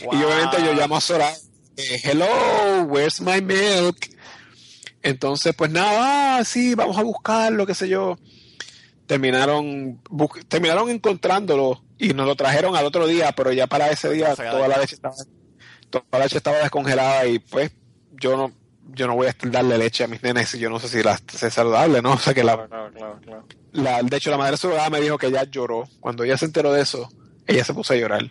Y 0.00 0.06
obviamente 0.06 0.56
yo 0.64 0.72
llamo 0.72 0.96
a 0.96 1.00
Sora, 1.00 1.30
eh, 1.78 2.00
hello, 2.04 2.82
where's 2.88 3.20
my 3.20 3.40
milk? 3.40 3.96
Entonces, 5.02 5.54
pues 5.56 5.70
nada, 5.70 6.38
ah, 6.38 6.44
sí, 6.44 6.74
vamos 6.74 6.98
a 6.98 7.02
buscarlo, 7.02 7.66
qué 7.66 7.74
sé 7.74 7.88
yo. 7.88 8.18
Terminaron, 9.06 10.02
terminaron 10.48 10.90
encontrándolo 10.90 11.82
y 11.96 12.08
nos 12.08 12.26
lo 12.26 12.36
trajeron 12.36 12.76
al 12.76 12.84
otro 12.84 13.06
día, 13.06 13.32
pero 13.32 13.52
ya 13.52 13.66
para 13.66 13.90
ese 13.90 14.10
día 14.10 14.34
toda 14.34 14.68
la 14.68 14.76
leche 14.76 14.96
estaba, 14.96 15.14
toda 15.88 16.04
la 16.12 16.18
leche 16.18 16.36
estaba 16.36 16.58
descongelada 16.58 17.26
y 17.26 17.38
pues 17.38 17.70
yo 18.20 18.36
no, 18.36 18.52
yo 18.88 19.06
no 19.06 19.14
voy 19.14 19.28
a 19.28 19.34
darle 19.50 19.78
leche 19.78 20.04
a 20.04 20.08
mis 20.08 20.22
nenes 20.22 20.52
y 20.54 20.58
yo 20.58 20.68
no 20.68 20.78
sé 20.78 20.88
si 20.88 21.02
la 21.02 21.12
es 21.14 21.54
saludable, 21.54 22.02
¿no? 22.02 22.12
O 22.14 22.18
sea 22.18 22.34
que 22.34 22.44
la, 22.44 22.66
Claro, 22.66 22.92
claro, 22.92 23.20
claro. 23.24 23.46
la- 23.72 24.02
de 24.02 24.16
hecho 24.16 24.30
la 24.30 24.36
madre 24.36 24.56
surrogada 24.58 24.90
me 24.90 25.00
dijo 25.00 25.16
que 25.16 25.28
ella 25.28 25.44
lloró. 25.44 25.88
Cuando 26.00 26.24
ella 26.24 26.36
se 26.36 26.44
enteró 26.44 26.72
de 26.72 26.82
eso, 26.82 27.08
ella 27.46 27.64
se 27.64 27.72
puso 27.72 27.94
a 27.94 27.96
llorar. 27.96 28.30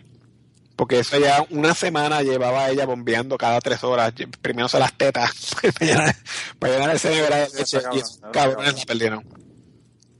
Porque 0.78 1.00
eso 1.00 1.18
ya 1.18 1.44
una 1.50 1.74
semana 1.74 2.22
llevaba 2.22 2.70
ella 2.70 2.86
bombeando 2.86 3.36
cada 3.36 3.60
tres 3.60 3.82
horas, 3.82 4.12
primero 4.40 4.68
se 4.68 4.78
las 4.78 4.92
tetas, 4.96 5.32
para 5.60 5.84
llenar, 5.84 6.16
para 6.60 6.72
llenar 6.72 6.94
ese 6.94 7.10
nevera 7.10 7.36
de 7.38 7.48
leche 7.58 7.78
y 7.92 7.98
esos 7.98 8.20
cabrones 8.32 8.74
la 8.78 8.84
perdieron. 8.84 9.24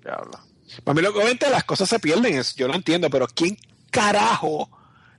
Diablo. 0.02 0.32
Para 0.82 0.94
mí, 0.96 1.02
lo 1.02 1.12
que 1.12 1.18
obviamente 1.18 1.48
las 1.48 1.62
cosas 1.62 1.88
se 1.88 2.00
pierden, 2.00 2.36
es- 2.38 2.56
yo 2.56 2.66
lo 2.66 2.74
entiendo, 2.74 3.08
pero 3.08 3.28
¿quién 3.28 3.56
carajo 3.92 4.68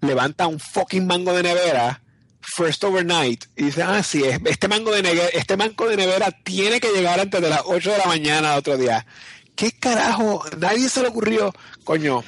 levanta 0.01 0.45
un 0.45 0.59
fucking 0.59 1.07
mango 1.07 1.33
de 1.33 1.43
nevera 1.43 2.01
first 2.41 2.83
overnight 2.83 3.45
y 3.55 3.65
dice, 3.65 3.81
ah, 3.83 4.03
sí, 4.03 4.21
es- 4.25 4.41
este 4.43 4.67
mango 4.67 4.91
de 4.91 5.03
nevera, 5.03 5.29
este 5.33 5.55
mango 5.55 5.87
de 5.87 5.95
nevera 5.95 6.31
tiene 6.43 6.81
que 6.81 6.91
llegar 6.91 7.17
antes 7.17 7.41
de 7.41 7.49
las 7.49 7.61
8 7.63 7.93
de 7.93 7.97
la 7.97 8.05
mañana 8.07 8.55
otro 8.55 8.75
día? 8.75 9.05
¿Qué 9.55 9.71
carajo? 9.71 10.43
Nadie 10.57 10.89
se 10.89 11.01
le 11.01 11.07
ocurrió, 11.07 11.53
coño. 11.85 12.25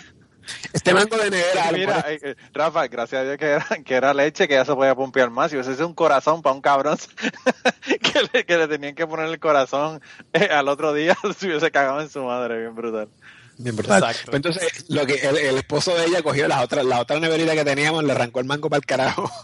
Este 0.73 0.93
mango 0.93 1.17
de 1.17 1.29
nevera, 1.29 1.71
mira, 1.71 2.05
eh, 2.07 2.19
eh, 2.23 2.35
Rafa, 2.53 2.87
gracias 2.87 3.21
a 3.21 3.23
Dios 3.23 3.37
que 3.37 3.45
era, 3.45 3.65
que 3.85 3.93
era 3.93 4.13
leche, 4.13 4.47
que 4.47 4.55
ya 4.55 4.65
se 4.65 4.73
podía 4.73 4.95
pompear 4.95 5.29
más. 5.29 5.51
Si 5.51 5.57
hubiese 5.57 5.73
sido 5.75 5.87
un 5.87 5.93
corazón 5.93 6.41
para 6.41 6.55
un 6.55 6.61
cabrón 6.61 6.97
que 7.85 8.23
le, 8.33 8.45
que 8.45 8.57
le 8.57 8.67
tenían 8.67 8.95
que 8.95 9.05
poner 9.07 9.27
el 9.27 9.39
corazón 9.39 10.01
eh, 10.33 10.49
al 10.51 10.67
otro 10.67 10.93
día, 10.93 11.17
se 11.37 11.47
hubiese 11.47 11.71
cagado 11.71 12.01
en 12.01 12.09
su 12.09 12.23
madre, 12.23 12.59
bien 12.59 12.75
brutal. 12.75 13.09
Bien 13.57 13.75
brutal. 13.75 14.01
Exacto. 14.01 14.31
Pues 14.31 14.35
entonces, 14.37 14.85
lo 14.89 15.05
que 15.05 15.15
el, 15.15 15.37
el 15.37 15.57
esposo 15.57 15.93
de 15.95 16.05
ella 16.05 16.23
cogió 16.23 16.47
la 16.47 16.61
otra, 16.61 16.81
la 16.83 16.99
otra 16.99 17.19
neverita 17.19 17.53
que 17.53 17.63
teníamos, 17.65 18.03
le 18.03 18.11
arrancó 18.13 18.39
el 18.39 18.45
mango 18.45 18.69
para 18.69 18.79
el 18.79 18.85
carajo. 18.85 19.29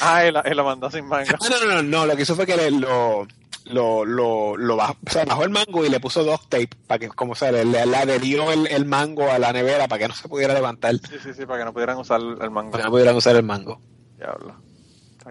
Ah, 0.00 0.24
y, 0.26 0.32
la- 0.32 0.42
y 0.50 0.54
lo 0.54 0.64
mandó 0.64 0.90
sin 0.90 1.04
manga. 1.06 1.36
Ah, 1.40 1.46
no, 1.50 1.60
no, 1.66 1.74
no, 1.74 1.82
no, 1.82 2.06
lo 2.06 2.16
que 2.16 2.22
hizo 2.22 2.34
fue 2.34 2.46
que 2.46 2.56
le, 2.56 2.70
lo, 2.70 3.26
lo, 3.66 4.04
lo, 4.04 4.56
lo 4.56 4.76
bajó, 4.76 4.96
o 5.06 5.10
sea, 5.10 5.24
bajó 5.24 5.44
el 5.44 5.50
mango 5.50 5.84
y 5.84 5.88
le 5.88 6.00
puso 6.00 6.24
duct 6.24 6.48
tape 6.48 6.70
para 6.86 6.98
que, 6.98 7.08
como 7.08 7.34
se 7.34 7.50
le, 7.52 7.64
le, 7.64 7.86
le 7.86 7.96
adherió 7.96 8.50
el, 8.52 8.66
el 8.66 8.84
mango 8.86 9.30
a 9.30 9.38
la 9.38 9.52
nevera 9.52 9.86
para 9.88 9.98
que 10.00 10.08
no 10.08 10.14
se 10.14 10.28
pudiera 10.28 10.54
levantar, 10.54 10.94
Sí, 10.96 11.16
sí, 11.22 11.34
sí, 11.34 11.46
para 11.46 11.60
que 11.60 11.64
no 11.66 11.72
pudieran 11.72 11.98
usar 11.98 12.20
el 12.20 12.50
mango. 12.50 12.70
para 12.72 12.82
que 12.82 12.86
no 12.86 12.90
pudieran 12.90 13.16
usar 13.16 13.36
el 13.36 13.42
mango. 13.42 13.80
Diablo. 14.16 14.56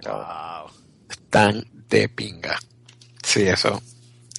Wow. 0.06 0.72
Tan 1.30 1.64
de 1.90 2.10
pinga. 2.10 2.58
Sí, 3.24 3.42
eso. 3.48 3.82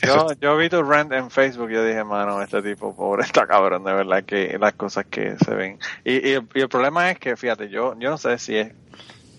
eso 0.00 0.28
Yo, 0.28 0.32
yo 0.40 0.56
vi 0.56 0.68
tu 0.68 0.82
rant 0.82 1.12
en 1.12 1.30
Facebook 1.30 1.70
y 1.70 1.74
yo 1.74 1.84
dije, 1.84 2.02
mano, 2.04 2.40
este 2.42 2.62
tipo 2.62 2.94
pobre 2.94 3.22
está 3.26 3.46
cabrón, 3.46 3.84
de 3.84 3.92
verdad 3.92 4.24
que 4.24 4.56
las 4.58 4.74
cosas 4.74 5.06
que 5.06 5.36
se 5.44 5.54
ven. 5.54 5.78
Y, 6.04 6.28
y, 6.28 6.32
el- 6.34 6.48
y 6.54 6.60
el 6.60 6.68
problema 6.68 7.10
es 7.10 7.18
que, 7.18 7.36
fíjate, 7.36 7.68
yo, 7.68 7.94
yo 7.98 8.10
no 8.10 8.18
sé 8.18 8.38
si 8.38 8.56
es 8.56 8.72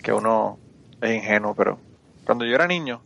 que 0.04 0.14
uno 0.14 0.60
es 1.02 1.16
ingenuo, 1.16 1.56
pero 1.56 1.80
cuando 2.26 2.46
yo 2.46 2.56
era 2.56 2.68
niño, 2.68 3.02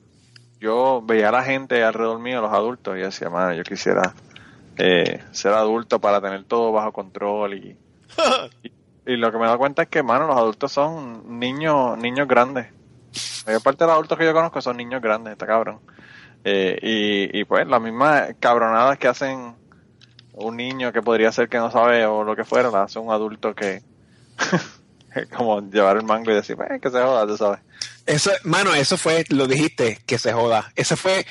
yo 0.65 1.03
veía 1.05 1.29
a 1.29 1.31
la 1.31 1.43
gente 1.43 1.83
alrededor 1.83 2.19
mío, 2.19 2.41
los 2.41 2.51
adultos, 2.51 2.97
y 2.97 3.01
decía, 3.01 3.29
mano, 3.29 3.53
yo 3.53 3.63
quisiera 3.63 4.15
eh, 4.77 5.23
ser 5.31 5.53
adulto 5.53 5.99
para 5.99 6.19
tener 6.21 6.43
todo 6.45 6.71
bajo 6.71 6.91
control 6.91 7.53
y, 7.53 7.77
y, 8.63 8.71
y 9.05 9.17
lo 9.17 9.31
que 9.31 9.37
me 9.37 9.43
he 9.43 9.45
dado 9.45 9.59
cuenta 9.59 9.83
es 9.83 9.89
que, 9.89 10.01
mano, 10.01 10.25
los 10.25 10.35
adultos 10.35 10.71
son 10.71 11.39
niños, 11.39 11.97
niños 11.99 12.27
grandes. 12.27 12.65
La 13.45 13.51
mayor 13.51 13.61
parte 13.61 13.83
de 13.83 13.87
los 13.87 13.93
adultos 13.93 14.17
que 14.17 14.25
yo 14.25 14.33
conozco 14.33 14.59
son 14.59 14.77
niños 14.77 15.01
grandes, 15.03 15.33
está 15.33 15.45
cabrón. 15.45 15.79
Eh, 16.43 16.79
y, 16.81 17.39
y 17.39 17.43
pues 17.45 17.67
las 17.67 17.81
mismas 17.81 18.35
cabronadas 18.39 18.97
que 18.97 19.07
hacen 19.07 19.55
un 20.33 20.57
niño 20.57 20.91
que 20.91 21.01
podría 21.03 21.31
ser 21.31 21.47
que 21.47 21.57
no 21.57 21.69
sabe 21.69 22.05
o 22.07 22.23
lo 22.23 22.35
que 22.35 22.43
fuera, 22.43 22.71
la 22.71 22.83
hace 22.83 22.97
un 22.97 23.11
adulto 23.11 23.53
que 23.53 23.81
es 25.15 25.29
como 25.29 25.61
llevar 25.61 25.97
el 25.97 26.03
mango 26.03 26.31
y 26.31 26.35
decir, 26.35 26.57
"Eh, 26.69 26.79
que 26.81 26.89
se 26.89 26.99
joda, 27.01 27.27
tú 27.27 27.37
sabes. 27.37 27.59
Eso, 28.05 28.31
mano, 28.43 28.73
eso 28.75 28.97
fue, 28.97 29.25
lo 29.29 29.47
dijiste, 29.47 29.99
que 30.05 30.17
se 30.19 30.31
joda. 30.33 30.71
Eso 30.75 30.95
fue 30.95 31.25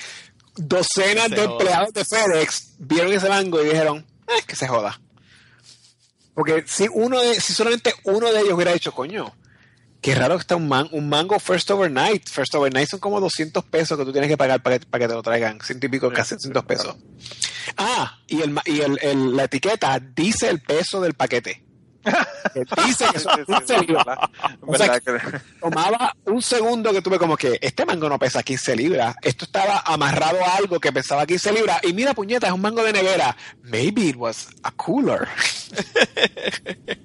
docenas 0.57 1.31
de 1.31 1.37
empleados 1.45 1.93
de 1.93 2.05
FedEx 2.05 2.75
vieron 2.79 3.13
ese 3.13 3.29
mango 3.29 3.63
y 3.63 3.67
dijeron, 3.67 4.07
eh, 4.29 4.43
que 4.47 4.57
se 4.57 4.67
joda. 4.69 5.01
Porque 6.35 6.65
si 6.67 6.89
uno 6.93 7.21
de, 7.21 7.41
si 7.41 7.53
solamente 7.53 7.95
uno 8.05 8.33
de 8.33 8.41
ellos 8.41 8.55
hubiera 8.55 8.73
dicho, 8.73 8.93
coño, 8.93 9.35
qué 10.01 10.15
raro 10.17 10.35
que 10.37 10.41
está 10.41 10.57
un, 10.57 10.67
man, 10.69 10.89
un 10.91 11.09
mango 11.09 11.39
first 11.39 11.71
overnight. 11.71 12.29
First 12.29 12.55
overnight 12.57 12.89
son 12.89 12.99
como 13.01 13.21
200 13.21 13.65
pesos 13.65 13.97
que 13.97 14.05
tú 14.05 14.13
tienes 14.13 14.29
que 14.29 14.37
pagar 14.37 14.61
para 14.63 14.79
que, 14.81 14.87
para 14.87 15.05
que 15.05 15.09
te 15.09 15.15
lo 15.15 15.23
traigan. 15.23 15.61
Ciento 15.61 15.87
y 15.87 15.89
pico, 15.91 16.11
casi 16.13 16.35
200 16.35 16.65
pesos. 16.65 16.97
Ah, 17.77 18.19
y, 18.27 18.43
el, 18.43 18.51
ma- 18.51 18.63
y 18.67 18.81
el, 18.81 18.99
el- 19.01 19.37
la 19.37 19.45
etiqueta 19.45 19.99
dice 20.01 20.49
el 20.51 20.61
peso 20.61 21.01
del 21.01 21.15
paquete. 21.15 21.64
Que 22.53 22.65
dice 22.87 23.05
que 23.13 23.19
son 23.19 23.35
Sí, 23.45 23.45
sí, 23.47 23.47
sí, 23.47 23.53
15 23.59 23.79
libras. 23.81 24.05
¿verdad? 24.07 24.31
O 24.61 24.77
sea 24.77 24.87
¿Verdad 24.93 25.03
que- 25.33 25.41
tomaba 25.61 26.15
un 26.27 26.43
segundo 26.43 26.93
que 26.93 27.03
tuve 27.03 27.19
como 27.19 27.37
que 27.37 27.59
este 27.61 27.85
mango 27.87 28.09
no 28.09 28.19
pesa 28.19 28.43
15 28.43 28.77
libras. 28.77 29.17
Esto 29.23 29.45
estaba 29.47 29.83
amarrado 29.87 30.45
a 30.45 30.57
algo 30.57 30.79
que 30.81 30.93
pesaba 30.93 31.27
15 31.27 31.53
libras. 31.53 31.81
Y 31.85 31.93
mira, 31.93 32.15
puñeta, 32.15 32.47
es 32.47 32.53
un 32.53 32.61
mango 32.61 32.83
de 32.83 32.93
nevera. 32.93 33.37
Maybe 33.63 34.03
it 34.03 34.17
was 34.17 34.49
a 34.63 34.71
cooler. 34.73 35.27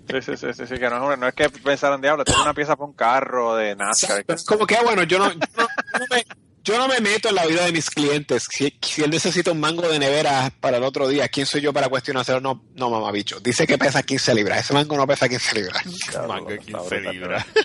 Sí, 0.09 0.21
sí, 0.21 0.37
sí, 0.37 0.47
sí, 0.53 0.67
sí, 0.67 0.75
que 0.79 0.89
no 0.89 1.15
no 1.15 1.27
es 1.27 1.33
que 1.33 1.49
pensaran, 1.49 2.01
diablo, 2.01 2.23
es 2.25 2.35
una 2.37 2.53
pieza 2.53 2.75
para 2.75 2.85
un 2.87 2.93
carro 2.93 3.55
de 3.55 3.75
NASCAR. 3.75 4.25
Como 4.45 4.65
que, 4.65 4.75
ah, 4.75 4.81
bueno, 4.83 5.03
yo 5.03 5.19
no, 5.19 5.31
yo 5.31 5.37
no, 5.55 5.63
yo 5.63 5.99
no 5.99 6.05
me, 6.09 6.25
yo 6.69 6.77
no 6.77 6.87
me 6.87 6.99
meto 6.99 7.29
en 7.29 7.35
la 7.35 7.45
vida 7.47 7.65
de 7.65 7.71
mis 7.71 7.89
clientes. 7.89 8.45
Si, 8.49 8.77
si 8.81 9.03
él 9.03 9.09
necesita 9.09 9.51
un 9.51 9.59
mango 9.59 9.87
de 9.89 9.97
nevera 9.99 10.51
para 10.59 10.77
el 10.77 10.83
otro 10.83 11.07
día, 11.07 11.27
¿quién 11.29 11.45
soy 11.45 11.61
yo 11.61 11.73
para 11.73 11.89
cuestionárselo? 11.89 12.39
No, 12.41 12.63
no, 12.75 12.89
mamabicho. 12.89 13.39
Dice 13.39 13.65
que 13.65 13.77
pesa 13.77 14.03
15 14.03 14.35
libras. 14.35 14.59
Ese 14.59 14.73
mango 14.73 14.95
no 14.95 15.07
pesa 15.07 15.27
15 15.27 15.55
libras. 15.55 15.83
Mango 16.27 16.49
de 16.49 16.59
15 16.59 16.95
brutal, 16.95 17.13
libras. 17.13 17.45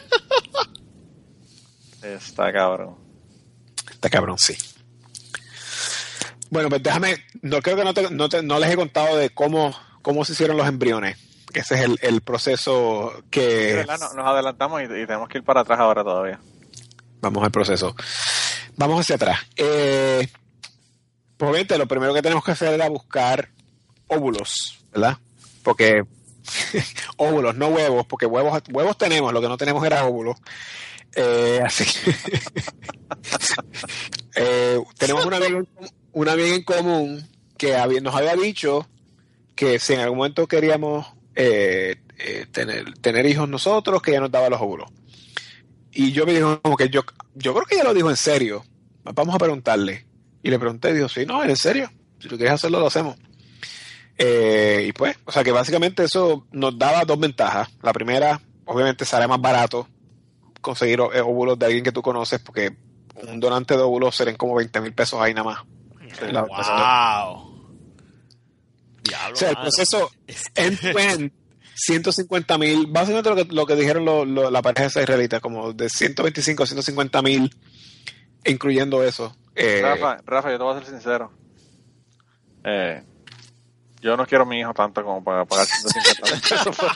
Está 2.03 2.53
cabrón. 2.53 2.97
Está 3.91 4.11
cabrón, 4.11 4.39
sí. 4.39 4.57
Bueno, 6.51 6.69
pues 6.69 6.83
déjame, 6.83 7.25
no 7.43 7.61
creo 7.63 7.77
que 7.77 7.85
no, 7.85 7.95
te- 7.95 8.11
no, 8.11 8.29
te- 8.29 8.43
no 8.43 8.59
les 8.59 8.71
he 8.71 8.77
contado 8.77 9.17
de 9.17 9.31
cómo, 9.31 9.75
cómo 10.03 10.25
se 10.25 10.33
hicieron 10.33 10.57
los 10.57 10.69
embriones. 10.69 11.17
Que 11.53 11.61
ese 11.61 11.77
es 11.77 11.81
el, 11.83 11.99
el 12.03 12.21
proceso 12.21 13.13
Sí, 13.17 13.23
que... 13.31 13.85
No- 13.87 14.13
nos 14.15 14.27
adelantamos 14.27 14.83
y, 14.83 14.85
y 14.85 15.07
tenemos 15.07 15.29
que 15.29 15.39
ir 15.39 15.45
para 15.45 15.61
atrás 15.61 15.79
ahora 15.81 16.05
todavía. 16.05 16.39
Vamos 17.21 17.43
al 17.43 17.51
proceso. 17.51 17.95
Vamos 18.77 19.01
hacia 19.01 19.17
atrás. 19.17 19.41
Eh, 19.57 20.29
pues 21.37 21.51
obviamente 21.51 21.79
lo 21.79 21.89
primero 21.89 22.15
que 22.15 22.23
tenemos 22.23 22.45
que 22.45 22.53
hacer 22.53 22.73
era 22.75 22.89
buscar 22.89 23.51
óvulos, 24.07 24.85
¿verdad? 24.93 25.19
Porque 25.63 26.05
óvulos, 27.17 27.57
no 27.57 27.69
huevos, 27.69 28.07
porque 28.07 28.27
huevos, 28.27 28.63
huevos 28.73 28.99
tenemos, 28.99 29.33
lo 29.33 29.41
que 29.41 29.49
no 29.49 29.57
tenemos 29.57 29.85
era 29.85 30.05
óvulos. 30.07 30.37
Eh, 31.17 31.61
así 31.65 31.85
que 31.85 32.11
eh, 34.37 34.81
tenemos 34.99 35.25
una 35.25 35.37
amiga, 35.37 35.63
una 36.13 36.33
amiga 36.33 36.55
en 36.55 36.63
común 36.65 37.29
que 37.57 37.77
había- 37.77 38.01
nos 38.01 38.15
había 38.15 38.35
dicho 38.35 38.89
que 39.55 39.79
si 39.79 39.95
en 39.95 40.01
algún 40.01 40.19
momento 40.19 40.47
queríamos 40.49 41.07
eh, 41.37 41.97
eh, 42.19 42.47
tener, 42.51 42.95
tener 42.99 43.27
hijos 43.27 43.49
nosotros, 43.49 44.03
que 44.03 44.13
ella 44.13 44.21
nos 44.21 44.31
daba 44.31 44.49
los 44.49 44.61
óvulos. 44.61 44.91
Y 45.95 46.13
yo 46.13 46.27
me 46.27 46.35
dijo 46.35 46.61
como 46.61 46.77
que 46.77 46.89
yo, 46.89 47.03
yo 47.35 47.55
creo 47.55 47.67
que 47.67 47.77
ella 47.77 47.85
lo 47.85 47.95
dijo 47.95 48.11
en 48.11 48.17
serio. 48.17 48.65
Vamos 49.05 49.35
a 49.35 49.39
preguntarle. 49.39 50.07
Y 50.43 50.51
le 50.51 50.59
pregunté 50.59 50.93
dijo, 50.93 51.09
sí, 51.09 51.25
no, 51.25 51.43
en 51.45 51.57
serio. 51.57 51.91
Si 52.19 52.29
tú 52.29 52.37
quieres 52.37 52.55
hacerlo, 52.55 52.81
lo 52.81 52.87
hacemos. 52.87 53.17
Eh, 54.17 54.87
y 54.89 54.93
pues, 54.93 55.17
o 55.25 55.33
sea 55.33 55.43
que 55.43 55.53
básicamente 55.53 56.05
eso 56.05 56.47
nos 56.53 56.79
daba 56.79 57.05
dos 57.05 57.19
ventajas. 57.19 57.69
La 57.83 57.93
primera, 57.93 58.41
obviamente, 58.65 59.05
será 59.05 59.27
más 59.29 59.41
barato 59.41 59.89
conseguir 60.61 61.01
eh, 61.13 61.21
óvulos 61.21 61.59
de 61.59 61.67
alguien 61.67 61.85
que 61.85 61.93
tú 61.93 62.03
conoces 62.03 62.41
porque 62.41 62.77
un 63.29 63.39
donante 63.39 63.77
de 63.77 63.83
óvulos 63.83 64.17
serían 64.17 64.37
como 64.37 64.55
20 64.55 64.81
mil 64.81 64.95
pesos 64.95 65.21
ahí 65.21 65.35
nada 65.35 65.45
más. 65.45 65.59
Wow. 66.33 67.55
O 69.33 69.37
sea, 69.37 69.51
el 69.51 69.57
proceso 69.57 70.11
end-to-end, 70.55 71.33
150 71.75 72.59
mil, 72.59 72.87
básicamente 72.89 73.31
lo 73.31 73.37
que, 73.37 73.45
lo 73.53 73.67
que 73.67 73.77
dijeron 73.77 74.05
lo- 74.05 74.25
lo- 74.25 74.51
la 74.51 74.63
pareja 74.63 74.87
israelita, 74.87 75.41
como 75.41 75.73
de 75.73 75.89
125 75.89 76.63
a 76.63 76.67
150 76.67 77.23
mil, 77.23 77.55
incluyendo 78.45 79.03
eso. 79.03 79.37
Eh, 79.55 79.81
Rafa, 79.83 80.19
Rafa, 80.25 80.51
yo 80.51 80.59
te 80.59 80.65
voy 80.65 80.77
a 80.77 80.81
ser 80.81 80.89
sincero. 80.91 81.33
Eh, 82.65 83.03
yo 84.01 84.17
no 84.17 84.27
quiero 84.27 84.45
a 84.45 84.47
mi 84.47 84.59
hijo 84.61 84.73
tanto 84.75 85.03
como 85.03 85.23
para 85.25 85.45
pagar 85.45 85.67
150 85.67 86.91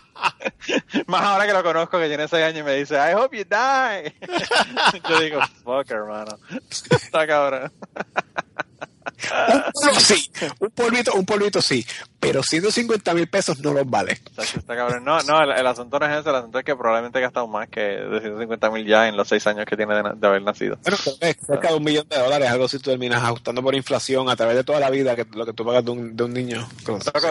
mil 0.66 1.05
Más 1.06 1.22
ahora 1.22 1.46
que 1.46 1.52
lo 1.52 1.62
conozco, 1.62 1.98
que 1.98 2.09
tiene 2.09 2.28
6 2.28 2.44
años 2.44 2.60
y 2.60 2.62
me 2.62 2.74
dice, 2.74 2.94
I 2.96 3.14
hope 3.14 3.36
you 3.36 3.44
die. 3.44 4.14
yo 5.09 5.20
digo, 5.20 5.40
fuck, 5.64 5.90
hermano. 5.90 6.38
Está 6.90 7.26
cabrón. 7.26 7.72
un 9.94 10.01
sí, 10.01 10.30
un 10.60 10.70
polvito, 10.70 11.12
un 11.14 11.24
polvito 11.24 11.62
sí, 11.62 11.85
pero 12.20 12.43
150 12.43 13.14
mil 13.14 13.28
pesos 13.28 13.60
no 13.60 13.72
los 13.72 13.89
vale. 13.89 14.20
Chacho, 14.36 14.59
Está 14.59 14.76
cabrón. 14.76 15.05
No, 15.05 15.20
no, 15.22 15.43
el, 15.43 15.52
el 15.52 15.66
asunto 15.66 15.98
no 15.98 16.06
es 16.06 16.20
ese, 16.20 16.30
el 16.30 16.36
asunto 16.36 16.59
es 16.59 16.64
que 16.64 16.76
probablemente 16.76 17.18
he 17.18 17.22
gastado 17.22 17.47
más 17.47 17.68
que 17.68 17.80
de 17.80 18.20
150 18.20 18.70
mil 18.70 18.86
ya 18.86 19.09
en 19.09 19.16
los 19.16 19.28
6 19.28 19.47
años 19.47 19.66
que 19.66 19.76
tiene 19.76 19.94
de, 19.94 20.26
haber 20.26 20.43
nacido. 20.43 20.78
Es 20.85 21.36
cerca 21.47 21.68
de 21.68 21.74
un 21.74 21.85
millón 21.85 22.09
de 22.09 22.18
dólares, 22.18 22.48
algo 22.48 22.68
si 22.68 22.78
tú 22.78 22.90
terminas 22.90 23.22
ajustando 23.22 23.62
por 23.62 23.74
inflación 23.74 24.28
a 24.28 24.36
través 24.36 24.56
de 24.56 24.64
toda 24.64 24.80
la 24.80 24.90
vida 24.90 25.16
que 25.16 25.26
lo 25.32 25.47
que 25.47 25.52
tú 25.52 25.64
pagas 25.64 25.85
de 25.85 25.90
un, 25.90 26.16
de 26.16 26.24
un 26.24 26.32
niño. 26.32 26.68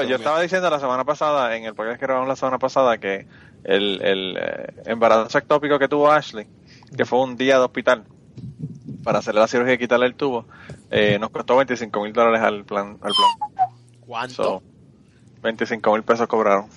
Yo 0.08 0.16
estaba 0.16 0.42
diciendo 0.42 0.70
la 0.70 0.80
semana 0.80 1.04
pasada, 1.04 1.56
en 1.56 1.66
el 1.66 1.76
podcast 1.76 2.00
que 2.00 2.06
grabamos 2.06 2.30
la 2.30 2.36
semana 2.36 2.60
pasada, 2.60 2.98
que 2.98 3.28
el, 3.64 4.02
el 4.02 4.38
eh, 4.38 4.74
embarazo 4.86 5.38
ectópico 5.38 5.80
que 5.80 5.88
tuvo 5.88 6.12
Ashley, 6.12 6.48
que 6.96 7.06
fue 7.06 7.20
un 7.20 7.36
día 7.36 7.58
de 7.58 7.66
hospital 7.66 8.06
para 9.08 9.20
hacerle 9.20 9.40
la 9.40 9.48
cirugía 9.48 9.76
y 9.76 9.78
quitarle 9.78 10.06
el 10.06 10.16
tubo, 10.16 10.46
eh, 10.92 11.18
nos 11.18 11.30
costó 11.30 11.56
25 11.56 12.02
mil 12.04 12.12
dólares 12.12 12.42
al 12.42 12.66
plan. 12.66 12.98
Al 13.02 13.14
plan. 13.14 13.66
¿Cuánto? 14.02 14.44
So, 14.44 14.64
25 15.42 15.94
mil 15.94 16.04
pesos 16.04 16.28
cobraron. 16.28 16.68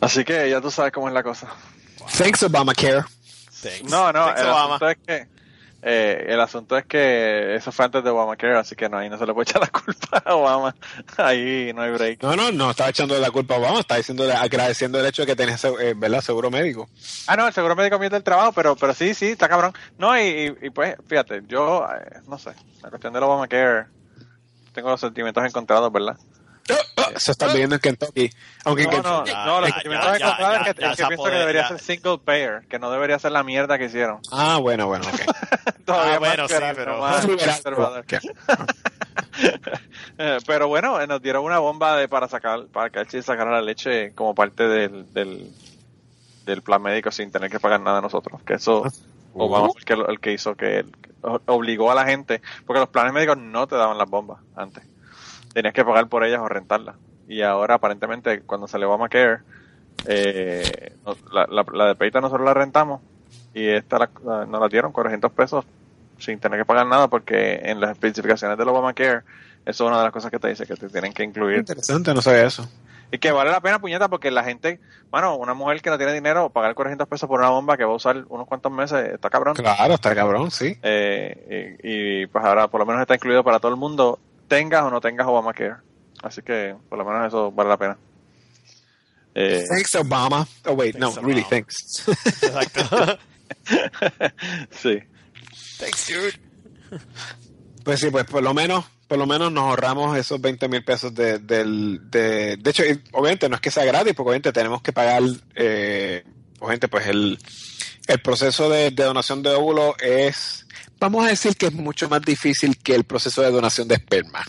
Así 0.00 0.24
que 0.24 0.48
ya 0.48 0.60
tú 0.60 0.70
sabes 0.70 0.92
cómo 0.92 1.08
es 1.08 1.14
la 1.14 1.24
cosa. 1.24 1.48
Thanks 2.16 2.44
Obamacare. 2.44 3.02
Thanks. 3.60 3.90
No, 3.90 4.12
no, 4.12 4.26
Thanks, 4.26 4.40
el 4.42 4.46
Obama. 4.46 4.76
asunto 4.76 4.90
es 4.90 4.98
que 5.04 5.26
eh, 5.80 6.26
el 6.28 6.40
asunto 6.40 6.76
es 6.76 6.84
que 6.86 7.54
eso 7.54 7.70
fue 7.70 7.84
antes 7.84 8.02
de 8.02 8.10
Obamacare, 8.10 8.56
así 8.58 8.74
que 8.74 8.88
no, 8.88 8.98
ahí 8.98 9.08
no 9.08 9.16
se 9.16 9.26
le 9.26 9.32
puede 9.32 9.44
echar 9.50 9.60
la 9.62 9.68
culpa 9.68 10.22
a 10.24 10.34
Obama. 10.34 10.74
Ahí 11.16 11.72
no 11.74 11.82
hay 11.82 11.92
break. 11.92 12.22
No, 12.22 12.34
no, 12.34 12.50
no 12.50 12.70
estaba 12.70 12.90
echando 12.90 13.18
la 13.18 13.30
culpa 13.30 13.54
a 13.54 13.58
Obama, 13.58 13.80
estaba 13.80 13.98
diciendo, 13.98 14.24
agradeciendo 14.24 14.98
el 14.98 15.06
hecho 15.06 15.22
de 15.22 15.26
que 15.26 15.36
tenés 15.36 15.64
eh, 15.64 15.94
¿verdad? 15.96 16.20
seguro 16.20 16.50
médico. 16.50 16.88
Ah, 17.26 17.36
no, 17.36 17.46
el 17.46 17.52
seguro 17.52 17.76
médico 17.76 17.98
mío 17.98 18.10
del 18.10 18.22
trabajo, 18.24 18.52
pero, 18.52 18.74
pero 18.76 18.92
sí, 18.94 19.14
sí, 19.14 19.26
está 19.28 19.48
cabrón. 19.48 19.72
No, 19.98 20.18
y, 20.18 20.22
y, 20.22 20.66
y 20.66 20.70
pues, 20.70 20.96
fíjate, 21.06 21.42
yo, 21.46 21.86
eh, 21.94 22.20
no 22.26 22.38
sé, 22.38 22.50
la 22.82 22.90
cuestión 22.90 23.12
del 23.12 23.22
Obamacare, 23.22 23.86
tengo 24.72 24.90
los 24.90 25.00
sentimientos 25.00 25.44
encontrados, 25.44 25.92
¿verdad? 25.92 26.16
Se 27.16 27.32
está 27.32 27.46
viviendo 27.48 27.74
en 27.76 27.80
Kentucky. 27.80 28.30
Aunque 28.64 28.84
No, 28.86 29.02
no, 29.02 29.24
no, 29.24 29.66
es 29.66 29.74
que, 29.74 29.80
que 29.82 30.74
pienso 30.74 31.24
que 31.24 31.30
debería 31.30 31.62
ya. 31.62 31.68
ser 31.68 31.80
single 31.80 32.18
payer, 32.18 32.66
que 32.68 32.78
no 32.78 32.90
debería 32.90 33.18
ser 33.18 33.32
la 33.32 33.42
mierda 33.42 33.78
que 33.78 33.86
hicieron. 33.86 34.20
Ah, 34.30 34.58
bueno, 34.58 34.86
bueno, 34.86 35.04
ok. 35.06 35.74
Todavía 35.84 36.14
Ah, 36.14 36.18
bueno, 36.18 36.42
más 36.42 36.50
sí, 36.50 36.56
pero- 36.76 36.98
más 37.00 37.26
conservador. 37.26 38.04
Eh, 40.18 40.38
Pero 40.46 40.68
bueno, 40.68 41.00
eh, 41.00 41.06
nos 41.06 41.22
dieron 41.22 41.44
una 41.44 41.58
bomba 41.60 41.96
de 41.96 42.08
para 42.08 42.28
sacar, 42.28 42.66
para 42.66 42.90
que 42.90 42.98
Archie 42.98 43.22
sacara 43.22 43.52
la 43.52 43.62
leche 43.62 44.12
como 44.14 44.34
parte 44.34 44.66
del, 44.66 45.12
del, 45.12 45.52
del 46.44 46.62
plan 46.62 46.82
médico 46.82 47.10
sin 47.12 47.30
tener 47.30 47.50
que 47.50 47.60
pagar 47.60 47.80
nada 47.80 47.98
a 47.98 48.00
nosotros. 48.02 48.40
Que 48.42 48.54
eso 48.54 48.82
Obama 49.34 49.68
fue 49.68 49.78
el 49.80 49.84
que, 49.84 49.92
el 50.12 50.20
que 50.20 50.32
hizo 50.32 50.56
que 50.56 50.84
o- 51.22 51.40
obligó 51.46 51.90
a 51.90 51.94
la 51.94 52.04
gente, 52.04 52.42
porque 52.66 52.80
los 52.80 52.88
planes 52.88 53.12
médicos 53.12 53.38
no 53.38 53.66
te 53.68 53.76
daban 53.76 53.96
las 53.98 54.08
bombas 54.10 54.38
antes. 54.56 54.82
Tenías 55.52 55.74
que 55.74 55.84
pagar 55.84 56.08
por 56.08 56.24
ellas 56.24 56.40
o 56.40 56.48
rentarlas. 56.48 56.96
Y 57.28 57.42
ahora 57.42 57.74
aparentemente 57.74 58.40
cuando 58.42 58.68
salió 58.68 58.88
Obamacare, 58.88 59.38
eh, 60.06 60.92
la, 61.32 61.46
la 61.72 61.86
de 61.86 61.94
Peita 61.94 62.20
nosotros 62.20 62.44
la 62.46 62.54
rentamos 62.54 63.00
y 63.54 63.66
esta 63.68 63.98
la- 63.98 64.10
la- 64.24 64.46
nos 64.46 64.60
la 64.60 64.68
dieron 64.68 64.92
400 64.92 65.32
pesos 65.32 65.64
sin 66.18 66.38
tener 66.38 66.58
que 66.60 66.64
pagar 66.64 66.86
nada 66.86 67.08
porque 67.08 67.60
en 67.64 67.80
las 67.80 67.90
especificaciones 67.92 68.56
del 68.58 68.68
Obamacare 68.68 69.22
eso 69.66 69.84
es 69.84 69.88
una 69.88 69.98
de 69.98 70.04
las 70.04 70.12
cosas 70.12 70.30
que 70.30 70.38
te 70.38 70.48
dice 70.48 70.66
que 70.66 70.74
te 70.76 70.88
tienen 70.88 71.12
que 71.12 71.24
incluir 71.24 71.58
Interesante, 71.58 72.14
no 72.14 72.22
sabía 72.22 72.46
eso. 72.46 72.68
y 73.10 73.18
que 73.18 73.32
vale 73.32 73.50
la 73.50 73.60
pena 73.60 73.78
puñeta 73.80 74.08
porque 74.08 74.30
la 74.30 74.44
gente, 74.44 74.80
bueno, 75.10 75.36
una 75.36 75.54
mujer 75.54 75.82
que 75.82 75.90
no 75.90 75.98
tiene 75.98 76.12
dinero 76.14 76.48
pagar 76.50 76.74
400 76.74 77.06
pesos 77.08 77.28
por 77.28 77.40
una 77.40 77.50
bomba 77.50 77.76
que 77.76 77.84
va 77.84 77.92
a 77.92 77.96
usar 77.96 78.24
unos 78.28 78.46
cuantos 78.46 78.72
meses 78.72 79.14
está 79.14 79.28
cabrón 79.30 79.54
Claro, 79.56 79.94
está 79.94 80.14
cabrón, 80.14 80.50
sí. 80.50 80.78
Eh, 80.82 81.76
y, 81.82 82.22
y, 82.22 82.26
pues 82.28 82.44
ahora 82.44 82.68
por 82.68 82.80
lo 82.80 82.86
menos 82.86 83.02
está 83.02 83.14
incluido 83.14 83.42
para 83.44 83.58
todo 83.60 83.70
el 83.72 83.78
mundo 83.78 84.18
tengas 84.48 84.82
o 84.82 84.90
no 84.90 85.00
tengas 85.00 85.26
Obamacare 85.26 85.76
así 86.22 86.42
que 86.42 86.74
por 86.88 86.98
lo 86.98 87.04
menos 87.04 87.28
eso 87.28 87.52
vale 87.52 87.70
la 87.70 87.76
pena 87.76 87.98
Eh, 89.34 89.64
Thanks, 89.68 89.94
Obama. 89.94 90.48
Oh, 90.64 90.72
wait, 90.72 90.96
no, 90.96 91.12
really, 91.22 91.44
thanks. 91.44 92.08
Exacto. 92.42 93.18
sí 94.70 94.98
Thanks, 95.78 96.08
dude. 96.08 96.32
Pues 97.84 98.00
sí, 98.00 98.10
pues 98.10 98.24
por 98.24 98.42
lo 98.42 98.52
menos, 98.52 98.84
por 99.06 99.16
lo 99.18 99.26
menos 99.26 99.52
nos 99.52 99.64
ahorramos 99.64 100.16
esos 100.18 100.40
20 100.40 100.68
mil 100.68 100.84
pesos 100.84 101.14
de, 101.14 101.38
del, 101.38 102.00
de, 102.10 102.56
de 102.56 102.70
hecho, 102.70 102.82
obviamente 103.12 103.48
no 103.48 103.54
es 103.54 103.60
que 103.60 103.70
sea 103.70 103.84
gratis, 103.84 104.12
porque 104.14 104.28
obviamente 104.30 104.52
tenemos 104.52 104.82
que 104.82 104.92
pagar, 104.92 105.22
eh, 105.54 106.24
obviamente 106.58 106.88
pues 106.88 107.06
el, 107.06 107.38
el 108.08 108.20
proceso 108.20 108.68
de, 108.68 108.90
de 108.90 109.04
donación 109.04 109.42
de 109.42 109.50
óvulo 109.50 109.94
es, 110.00 110.66
vamos 111.00 111.24
a 111.24 111.28
decir 111.28 111.56
que 111.56 111.66
es 111.66 111.72
mucho 111.72 112.08
más 112.08 112.22
difícil 112.22 112.76
que 112.78 112.94
el 112.94 113.04
proceso 113.04 113.42
de 113.42 113.50
donación 113.50 113.88
de 113.88 113.96
esperma. 113.96 114.44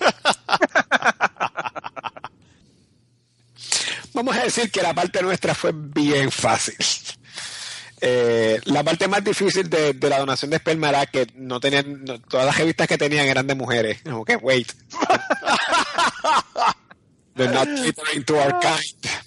vamos 4.14 4.36
a 4.36 4.44
decir 4.44 4.70
que 4.70 4.82
la 4.82 4.94
parte 4.94 5.22
nuestra 5.22 5.54
fue 5.54 5.72
bien 5.74 6.30
fácil. 6.30 6.76
Eh, 8.04 8.60
la 8.64 8.82
parte 8.82 9.06
más 9.06 9.22
difícil 9.22 9.70
de, 9.70 9.92
de 9.94 10.08
la 10.08 10.18
donación 10.18 10.50
de 10.50 10.56
esperma 10.56 10.88
era 10.88 11.06
que 11.06 11.28
no 11.36 11.60
tenían, 11.60 12.02
no- 12.04 12.20
todas 12.20 12.46
las 12.46 12.58
revistas 12.58 12.88
que 12.88 12.98
tenían 12.98 13.26
eran 13.28 13.46
de 13.46 13.54
mujeres. 13.54 14.00
Como 14.02 14.24
que, 14.24 14.34
wait. 14.36 14.72
They're 17.36 17.52
not 17.52 17.68
catering 17.84 18.24
to 18.24 18.34
our 18.38 18.58
kind. 18.60 19.21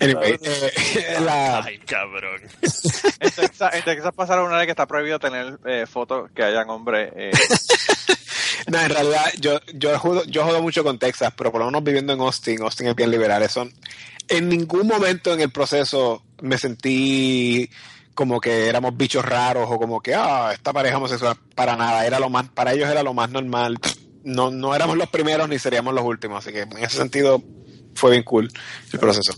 Anyway, 0.00 0.38
eh, 0.42 1.16
la, 1.20 1.62
Ay, 1.62 1.78
cabrón. 1.78 2.40
en, 2.62 3.30
Texas, 3.30 3.74
en 3.74 3.82
Texas 3.84 4.12
pasaron 4.14 4.46
una 4.46 4.58
ley 4.58 4.66
que 4.66 4.72
está 4.72 4.86
prohibido 4.86 5.18
tener 5.18 5.58
eh, 5.66 5.86
fotos 5.86 6.30
que 6.34 6.42
hayan 6.42 6.68
hombres 6.70 7.12
eh, 7.16 7.30
no, 8.66 8.80
en 8.80 8.90
realidad, 8.90 9.32
yo, 9.40 9.60
yo, 9.74 9.98
jodo, 9.98 10.24
yo 10.24 10.44
jodo 10.44 10.62
mucho 10.62 10.84
con 10.84 10.98
Texas, 10.98 11.32
pero 11.36 11.52
por 11.52 11.60
lo 11.60 11.66
menos 11.66 11.82
viviendo 11.84 12.12
en 12.12 12.20
Austin, 12.20 12.62
Austin 12.62 12.88
es 12.88 12.96
bien 12.96 13.10
liberal. 13.10 13.42
Eso, 13.42 13.68
en 14.28 14.48
ningún 14.48 14.86
momento 14.86 15.32
en 15.32 15.40
el 15.40 15.50
proceso 15.50 16.22
me 16.40 16.58
sentí 16.58 17.70
como 18.14 18.40
que 18.40 18.66
éramos 18.66 18.96
bichos 18.96 19.24
raros 19.24 19.68
o 19.70 19.78
como 19.78 20.00
que, 20.00 20.14
ah, 20.14 20.50
esta 20.52 20.72
pareja 20.72 20.96
homosexual, 20.96 21.36
para 21.54 21.76
nada, 21.76 22.04
era 22.04 22.18
lo 22.18 22.28
más, 22.28 22.48
para 22.48 22.72
ellos 22.72 22.88
era 22.90 23.02
lo 23.02 23.14
más 23.14 23.30
normal. 23.30 23.78
No, 24.24 24.50
no 24.50 24.74
éramos 24.74 24.96
los 24.96 25.08
primeros 25.08 25.48
ni 25.48 25.58
seríamos 25.58 25.94
los 25.94 26.04
últimos, 26.04 26.44
así 26.44 26.52
que 26.52 26.62
en 26.62 26.78
ese 26.78 26.96
sentido 26.96 27.42
fue 27.94 28.10
bien 28.10 28.24
cool 28.24 28.50
el 28.92 28.98
proceso. 28.98 29.34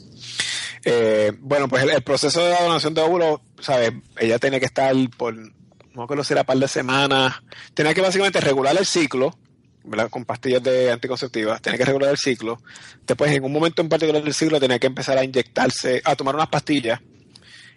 Eh, 0.85 1.33
bueno, 1.41 1.69
pues 1.69 1.83
el, 1.83 1.91
el 1.91 2.03
proceso 2.03 2.43
de 2.43 2.51
la 2.51 2.63
donación 2.63 2.95
de 2.95 3.03
óvulos, 3.03 3.41
¿sabes? 3.61 3.93
Ella 4.19 4.39
tenía 4.39 4.61
que 4.61 4.67
estar 4.67 4.95
por, 5.17 5.35
no 5.35 5.51
me 5.95 6.05
acuerdo 6.05 6.25
si 6.25 6.33
era 6.33 6.45
par 6.45 6.59
de 6.59 6.69
semanas, 6.69 7.43
tenía 7.75 7.95
que 7.95 8.01
básicamente 8.01 8.41
regular 8.41 8.77
el 8.79 8.87
ciclo, 8.87 9.37
¿verdad? 9.85 10.11
Con 10.11 10.25
pastillas 10.25 10.63
de 10.63 10.91
anticonceptivas, 10.91 11.61
tenía 11.61 11.79
que 11.79 11.85
regular 11.85 12.11
el 12.11 12.17
ciclo. 12.17 12.61
Después, 13.07 13.33
en 13.33 13.45
un 13.45 13.53
momento 13.53 13.83
en 13.83 13.89
particular 13.89 14.23
del 14.23 14.35
ciclo, 14.35 14.61
tenía 14.61 14.79
que 14.79 14.87
empezar 14.87 15.19
a 15.19 15.25
inyectarse, 15.25 16.01
a 16.05 16.17
tomar 16.17 16.35
unas 16.35 16.49
pastillas. 16.49 17.01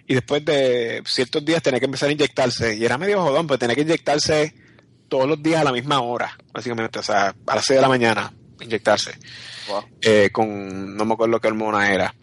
Y 0.06 0.16
después 0.16 0.44
de 0.44 1.02
ciertos 1.06 1.44
días 1.46 1.64
tenía 1.64 1.80
que 1.80 1.86
empezar 1.86 2.10
a 2.10 2.12
inyectarse. 2.12 2.76
Y 2.76 2.84
era 2.84 2.98
medio 2.98 3.22
jodón, 3.22 3.48
pero 3.48 3.58
tenía 3.58 3.76
que 3.76 3.82
inyectarse 3.82 4.54
todos 5.08 5.28
los 5.28 5.42
días 5.42 5.62
a 5.62 5.64
la 5.64 5.72
misma 5.72 6.02
hora, 6.02 6.38
básicamente. 6.52 7.00
O 7.00 7.04
sea, 7.04 7.34
a 7.48 7.56
las 7.56 7.64
6 7.66 7.78
de 7.78 7.82
la 7.82 7.88
mañana, 7.88 8.34
inyectarse. 8.60 9.18
wow. 9.70 9.84
Eh, 10.02 10.30
con, 10.32 10.96
no 10.96 11.06
me 11.06 11.14
acuerdo 11.14 11.40
qué 11.40 11.48
hormona 11.48 11.92
era. 11.92 12.14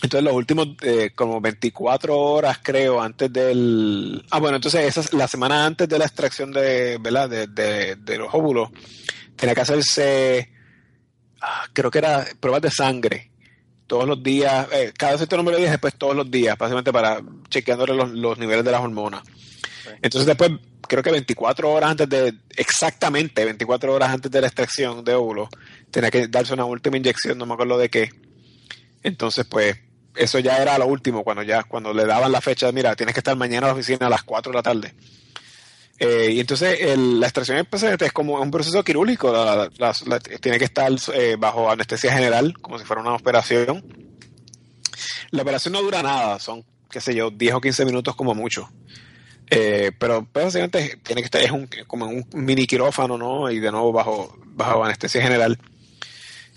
Entonces 0.00 0.24
los 0.24 0.34
últimos 0.34 0.68
eh, 0.82 1.10
como 1.14 1.40
24 1.40 2.16
horas 2.16 2.58
creo 2.62 3.00
antes 3.00 3.32
del... 3.32 4.24
Ah, 4.30 4.38
bueno, 4.38 4.56
entonces 4.56 4.86
esa, 4.86 5.00
es 5.00 5.12
la 5.12 5.26
semana 5.26 5.66
antes 5.66 5.88
de 5.88 5.98
la 5.98 6.04
extracción 6.04 6.52
de, 6.52 6.98
¿verdad? 7.00 7.28
De, 7.28 7.46
de, 7.48 7.96
de 7.96 8.18
los 8.18 8.32
óvulos, 8.32 8.70
tenía 9.34 9.54
que 9.54 9.60
hacerse, 9.60 10.50
ah, 11.40 11.64
creo 11.72 11.90
que 11.90 11.98
era 11.98 12.24
pruebas 12.38 12.62
de 12.62 12.70
sangre 12.70 13.30
todos 13.88 14.06
los 14.06 14.22
días, 14.22 14.68
eh, 14.70 14.92
cada 14.96 15.16
cierto 15.16 15.36
número 15.36 15.56
de 15.56 15.62
días, 15.62 15.72
después 15.72 15.94
todos 15.94 16.14
los 16.14 16.30
días, 16.30 16.56
básicamente 16.56 16.92
para 16.92 17.20
chequeándole 17.48 17.94
los, 17.94 18.10
los 18.10 18.38
niveles 18.38 18.64
de 18.64 18.70
las 18.70 18.82
hormonas. 18.82 19.22
Entonces 20.02 20.26
después, 20.26 20.52
creo 20.86 21.02
que 21.02 21.10
24 21.10 21.70
horas 21.72 21.90
antes 21.90 22.08
de, 22.08 22.34
exactamente 22.56 23.44
24 23.44 23.92
horas 23.92 24.10
antes 24.10 24.30
de 24.30 24.40
la 24.42 24.46
extracción 24.46 25.02
de 25.02 25.14
óvulos, 25.14 25.48
tenía 25.90 26.10
que 26.10 26.28
darse 26.28 26.52
una 26.52 26.66
última 26.66 26.98
inyección, 26.98 27.38
no 27.38 27.46
me 27.46 27.54
acuerdo 27.54 27.78
de 27.78 27.88
qué. 27.88 28.10
Entonces, 29.02 29.46
pues, 29.46 29.78
eso 30.18 30.38
ya 30.38 30.58
era 30.58 30.78
lo 30.78 30.86
último, 30.86 31.24
cuando 31.24 31.42
ya, 31.42 31.62
cuando 31.62 31.92
le 31.92 32.06
daban 32.06 32.32
la 32.32 32.40
fecha, 32.40 32.70
mira, 32.72 32.96
tienes 32.96 33.14
que 33.14 33.20
estar 33.20 33.36
mañana 33.36 33.66
a 33.66 33.70
la 33.70 33.74
oficina 33.74 34.06
a 34.06 34.10
las 34.10 34.22
4 34.22 34.52
de 34.52 34.56
la 34.56 34.62
tarde. 34.62 34.94
Eh, 36.00 36.30
y 36.32 36.40
entonces 36.40 36.78
la 36.96 37.26
extracción 37.26 37.66
pues, 37.68 37.82
es 37.82 38.12
como 38.12 38.40
un 38.40 38.50
proceso 38.50 38.84
quirúrgico, 38.84 39.32
tiene 40.40 40.58
que 40.58 40.64
estar 40.64 40.92
eh, 41.14 41.36
bajo 41.38 41.70
anestesia 41.70 42.12
general, 42.12 42.54
como 42.60 42.78
si 42.78 42.84
fuera 42.84 43.02
una 43.02 43.14
operación. 43.14 43.84
La 45.30 45.42
operación 45.42 45.72
no 45.72 45.82
dura 45.82 46.02
nada, 46.02 46.38
son, 46.38 46.64
qué 46.90 47.00
sé 47.00 47.14
yo, 47.14 47.30
10 47.30 47.54
o 47.54 47.60
15 47.60 47.84
minutos 47.84 48.14
como 48.14 48.34
mucho. 48.34 48.68
Eh, 49.50 49.92
pero 49.98 50.26
pues, 50.30 50.46
básicamente 50.46 50.98
tiene 51.02 51.22
que 51.22 51.26
estar, 51.26 51.42
es 51.42 51.50
un, 51.50 51.68
como 51.86 52.06
un 52.06 52.26
mini 52.32 52.66
quirófano, 52.66 53.18
¿no? 53.18 53.50
Y 53.50 53.58
de 53.58 53.70
nuevo 53.72 53.92
bajo, 53.92 54.38
bajo 54.44 54.84
anestesia 54.84 55.22
general. 55.22 55.58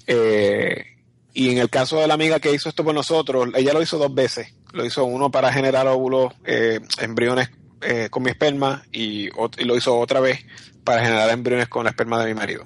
Eh, 0.07 0.90
y 1.33 1.49
en 1.49 1.57
el 1.57 1.69
caso 1.69 1.99
de 1.99 2.07
la 2.07 2.13
amiga 2.13 2.39
que 2.39 2.53
hizo 2.53 2.69
esto 2.69 2.83
por 2.83 2.93
nosotros, 2.93 3.49
ella 3.55 3.73
lo 3.73 3.81
hizo 3.81 3.97
dos 3.97 4.13
veces. 4.13 4.53
Lo 4.73 4.85
hizo 4.85 5.03
uno 5.05 5.31
para 5.31 5.51
generar 5.51 5.87
óvulos, 5.87 6.33
eh, 6.45 6.79
embriones 6.99 7.49
eh, 7.81 8.07
con 8.09 8.23
mi 8.23 8.29
esperma 8.29 8.83
y, 8.91 9.29
lo 9.65 9.75
hizo 9.75 9.97
otra 9.97 10.19
vez 10.19 10.39
para 10.83 11.03
generar 11.03 11.29
embriones 11.29 11.67
con 11.67 11.83
la 11.83 11.89
esperma 11.91 12.19
de 12.23 12.27
mi 12.27 12.33
marido. 12.39 12.65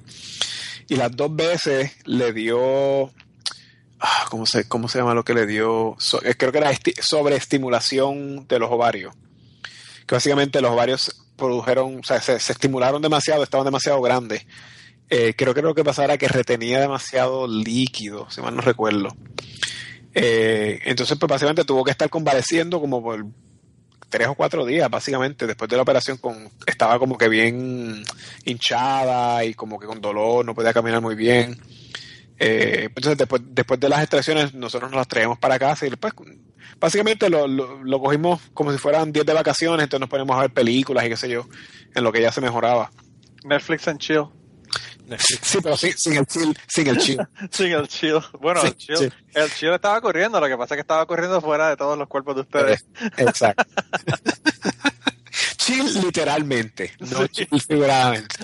Y 0.88 0.96
las 0.96 1.10
dos 1.14 1.34
veces 1.34 1.92
le 2.04 2.32
dio, 2.32 3.06
ah, 4.00 4.26
¿cómo 4.30 4.46
se, 4.46 4.68
cómo 4.68 4.88
se 4.88 4.98
llama 4.98 5.14
lo 5.14 5.24
que 5.24 5.34
le 5.34 5.46
dio? 5.46 5.96
Eh, 6.22 6.34
creo 6.36 6.52
que 6.52 6.58
era 6.58 6.72
esti- 6.72 6.94
sobreestimulación 7.00 8.46
de 8.46 8.58
los 8.58 8.70
ovarios. 8.70 9.14
Que 10.06 10.14
básicamente 10.14 10.60
los 10.60 10.70
ovarios 10.70 11.24
produjeron, 11.36 11.98
o 12.00 12.04
sea, 12.04 12.20
se, 12.20 12.38
se 12.38 12.52
estimularon 12.52 13.02
demasiado, 13.02 13.42
estaban 13.42 13.64
demasiado 13.64 14.00
grandes. 14.00 14.46
Eh, 15.08 15.34
creo 15.36 15.54
que 15.54 15.62
lo 15.62 15.74
que 15.74 15.84
pasaba 15.84 16.06
era 16.06 16.18
que 16.18 16.28
retenía 16.28 16.80
demasiado 16.80 17.46
líquido, 17.46 18.28
si 18.30 18.40
mal 18.40 18.56
no 18.56 18.62
recuerdo. 18.62 19.08
Eh, 20.14 20.80
entonces, 20.84 21.16
pues 21.18 21.28
básicamente 21.28 21.64
tuvo 21.64 21.84
que 21.84 21.92
estar 21.92 22.08
convaleciendo 22.10 22.80
como 22.80 23.02
por 23.02 23.24
tres 24.08 24.28
o 24.28 24.34
cuatro 24.34 24.64
días, 24.64 24.90
básicamente, 24.90 25.46
después 25.46 25.68
de 25.68 25.76
la 25.76 25.82
operación, 25.82 26.16
con, 26.16 26.50
estaba 26.66 26.98
como 26.98 27.16
que 27.18 27.28
bien 27.28 28.02
hinchada 28.44 29.44
y 29.44 29.54
como 29.54 29.78
que 29.78 29.86
con 29.86 30.00
dolor, 30.00 30.44
no 30.44 30.54
podía 30.54 30.72
caminar 30.72 31.00
muy 31.00 31.14
bien. 31.14 31.56
Eh, 32.38 32.84
entonces, 32.88 33.16
después, 33.16 33.42
después 33.46 33.78
de 33.78 33.88
las 33.88 34.00
extracciones, 34.00 34.54
nosotros 34.54 34.90
nos 34.90 34.98
las 34.98 35.08
traíamos 35.08 35.38
para 35.38 35.58
casa 35.58 35.86
y 35.86 35.90
después, 35.90 36.14
básicamente 36.80 37.30
lo, 37.30 37.46
lo, 37.46 37.84
lo 37.84 38.00
cogimos 38.00 38.40
como 38.54 38.72
si 38.72 38.78
fueran 38.78 39.12
10 39.12 39.24
de 39.24 39.32
vacaciones, 39.32 39.84
entonces 39.84 40.00
nos 40.00 40.10
ponemos 40.10 40.36
a 40.36 40.40
ver 40.40 40.50
películas 40.50 41.06
y 41.06 41.10
qué 41.10 41.16
sé 41.16 41.28
yo, 41.28 41.46
en 41.94 42.02
lo 42.02 42.10
que 42.10 42.22
ya 42.22 42.32
se 42.32 42.40
mejoraba. 42.40 42.90
Netflix 43.44 43.86
and 43.86 44.00
chill 44.00 44.30
Sí, 45.18 45.58
pero 45.62 45.76
sin, 45.76 45.96
sin 45.96 46.16
el 46.16 46.26
chill, 46.26 46.58
sin 46.66 46.86
el 46.88 46.98
chill. 46.98 47.18
sin 47.50 47.72
el 47.72 47.88
chill 47.88 48.20
bueno 48.40 48.60
Sí, 48.60 48.66
el 48.68 48.76
chill 48.76 48.96
sí. 48.98 49.08
el 49.34 49.50
chill 49.52 49.72
estaba 49.72 50.00
corriendo 50.00 50.40
lo 50.40 50.48
que 50.48 50.56
pasa 50.56 50.74
es 50.74 50.78
que 50.78 50.82
estaba 50.82 51.06
corriendo 51.06 51.40
fuera 51.40 51.68
de 51.68 51.76
todos 51.76 51.96
los 51.96 52.08
cuerpos 52.08 52.34
de 52.34 52.40
ustedes 52.42 52.84
Exacto. 53.16 53.64
chill 55.56 56.00
literalmente, 56.02 56.92
no 56.98 57.26
chill 57.26 57.48
figuradamente. 57.66 58.36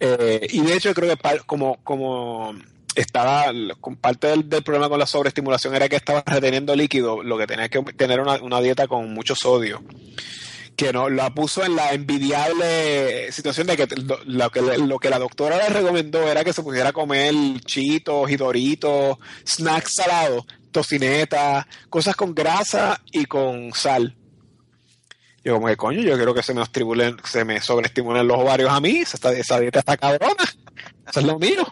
Eh, 0.00 0.46
y 0.50 0.60
de 0.60 0.74
hecho 0.74 0.94
creo 0.94 1.16
que 1.16 1.40
como, 1.46 1.78
como 1.82 2.54
estaba, 2.94 3.46
con 3.80 3.96
parte 3.96 4.28
del, 4.28 4.48
del 4.48 4.62
problema 4.62 4.88
con 4.88 4.98
la 4.98 5.06
sobreestimulación 5.06 5.74
era 5.74 5.88
que 5.88 5.96
estaba 5.96 6.22
reteniendo 6.26 6.74
líquido, 6.74 7.22
lo 7.22 7.38
que 7.38 7.46
tenía 7.46 7.68
que 7.68 7.82
tener 7.82 8.20
una, 8.20 8.34
una 8.42 8.60
dieta 8.60 8.86
con 8.86 9.12
mucho 9.12 9.34
sodio. 9.34 9.82
Que 10.78 10.92
no 10.92 11.10
la 11.10 11.34
puso 11.34 11.64
en 11.64 11.74
la 11.74 11.92
envidiable 11.92 13.32
situación 13.32 13.66
de 13.66 13.76
que 13.76 13.88
lo, 14.26 14.48
que 14.48 14.62
lo 14.62 15.00
que 15.00 15.10
la 15.10 15.18
doctora 15.18 15.56
le 15.56 15.70
recomendó 15.70 16.22
era 16.22 16.44
que 16.44 16.52
se 16.52 16.62
pudiera 16.62 16.92
comer 16.92 17.34
chitos 17.64 18.30
y 18.30 18.36
doritos, 18.36 19.18
snacks 19.44 19.96
salados, 19.96 20.46
tocineta, 20.70 21.66
cosas 21.90 22.14
con 22.14 22.32
grasa 22.32 23.02
y 23.10 23.24
con 23.26 23.74
sal. 23.74 24.16
Yo 25.42 25.54
como 25.54 25.66
que 25.66 25.76
coño, 25.76 26.00
yo 26.00 26.14
quiero 26.14 26.32
que 26.32 26.44
se 26.44 26.54
me 26.54 26.62
se 27.24 27.44
me 27.44 27.60
sobreestimulen 27.60 28.28
los 28.28 28.38
ovarios 28.38 28.70
a 28.70 28.78
mí, 28.80 28.98
esa, 28.98 29.32
esa 29.32 29.58
dieta 29.58 29.80
está 29.80 29.96
cabrona. 29.96 30.44
Eso 31.08 31.18
es 31.18 31.26
lo 31.26 31.40
mío. 31.40 31.66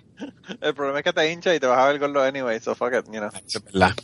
El 0.60 0.74
problema 0.74 0.98
es 0.98 1.04
que 1.04 1.12
te 1.12 1.30
hincha 1.30 1.54
y 1.54 1.60
te 1.60 1.68
vas 1.68 1.78
a 1.78 1.86
ver 1.86 2.00
gordo 2.00 2.24
anyway, 2.24 2.58
so 2.58 2.74
fuck 2.74 2.92
it, 2.92 3.04
you 3.06 3.20
know. 3.20 3.28
Eso 3.28 3.58
es 3.58 3.64
verdad. 3.66 3.94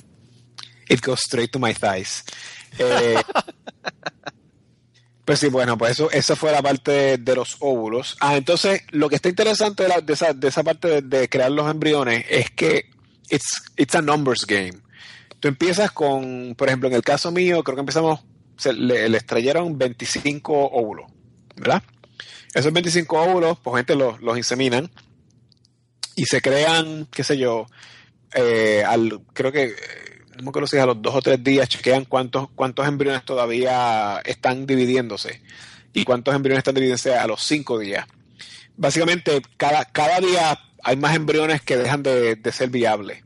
It 0.89 1.05
goes 1.05 1.23
straight 1.27 1.51
to 1.51 1.59
my 1.59 1.75
thighs. 1.75 2.23
Eh, 2.79 3.21
pues 5.25 5.39
sí, 5.39 5.49
bueno, 5.49 5.79
pues 5.79 5.93
eso, 5.93 6.11
esa 6.11 6.35
fue 6.37 6.51
la 6.53 6.63
parte 6.63 7.19
de, 7.19 7.37
los 7.37 7.57
óvulos. 7.61 8.17
Ah, 8.21 8.37
entonces, 8.37 8.83
lo 8.91 9.09
que 9.09 9.17
está 9.17 9.29
interesante 9.29 9.85
de, 9.85 10.13
esa, 10.13 10.33
de 10.33 10.49
esa 10.49 10.63
parte 10.63 11.01
de, 11.03 11.29
crear 11.29 11.51
los 11.51 11.71
embriones 11.71 12.25
es 12.29 12.51
que 12.51 12.91
it's, 13.31 13.63
it's 13.77 13.95
a 13.95 14.03
numbers 14.03 14.45
game. 14.47 14.75
Tú 15.39 15.49
empiezas 15.49 15.93
con, 15.93 16.55
por 16.57 16.69
ejemplo, 16.69 16.89
en 16.89 16.95
el 16.95 17.03
caso 17.03 17.31
mío, 17.31 17.63
creo 17.63 17.77
que 17.77 17.81
empezamos, 17.81 18.21
se, 18.57 18.73
le, 18.73 19.09
le 19.09 19.17
extrayeron 19.17 19.79
25 19.79 20.53
óvulos, 20.53 21.11
¿verdad? 21.57 21.83
Esos 22.55 22.73
25 22.73 23.23
óvulos, 23.23 23.59
pues 23.63 23.77
gente 23.77 23.95
los, 23.95 24.21
los 24.21 24.37
inseminan 24.37 24.91
y 26.15 26.25
se 26.27 26.43
crean, 26.43 27.07
qué 27.11 27.25
sé 27.25 27.39
yo, 27.39 27.67
eh, 28.35 28.85
al, 28.87 29.21
creo 29.33 29.53
que, 29.53 29.75
no 30.37 30.43
me 30.45 30.49
acuerdo 30.51 30.67
si 30.67 30.79
a 30.79 30.87
los 30.87 31.01
dos 31.03 31.15
o 31.15 31.23
tres 31.23 31.43
días 31.43 31.69
chequean 31.69 32.05
cuántos, 32.05 32.49
cuántos 32.55 32.87
embriones 32.87 33.25
todavía 33.25 34.21
están 34.25 34.67
dividiéndose 34.67 35.41
y 35.93 36.05
cuántos 36.05 36.35
embriones 36.35 36.59
están 36.59 36.75
dividiéndose 36.75 37.15
a 37.15 37.27
los 37.27 37.43
cinco 37.43 37.79
días. 37.79 38.07
Básicamente, 38.77 39.43
cada, 39.57 39.85
cada 39.85 40.19
día 40.21 40.59
hay 40.83 40.97
más 40.97 41.15
embriones 41.15 41.61
que 41.63 41.77
dejan 41.77 42.03
de, 42.03 42.37
de 42.37 42.53
ser 42.53 42.71
viables. 42.71 43.23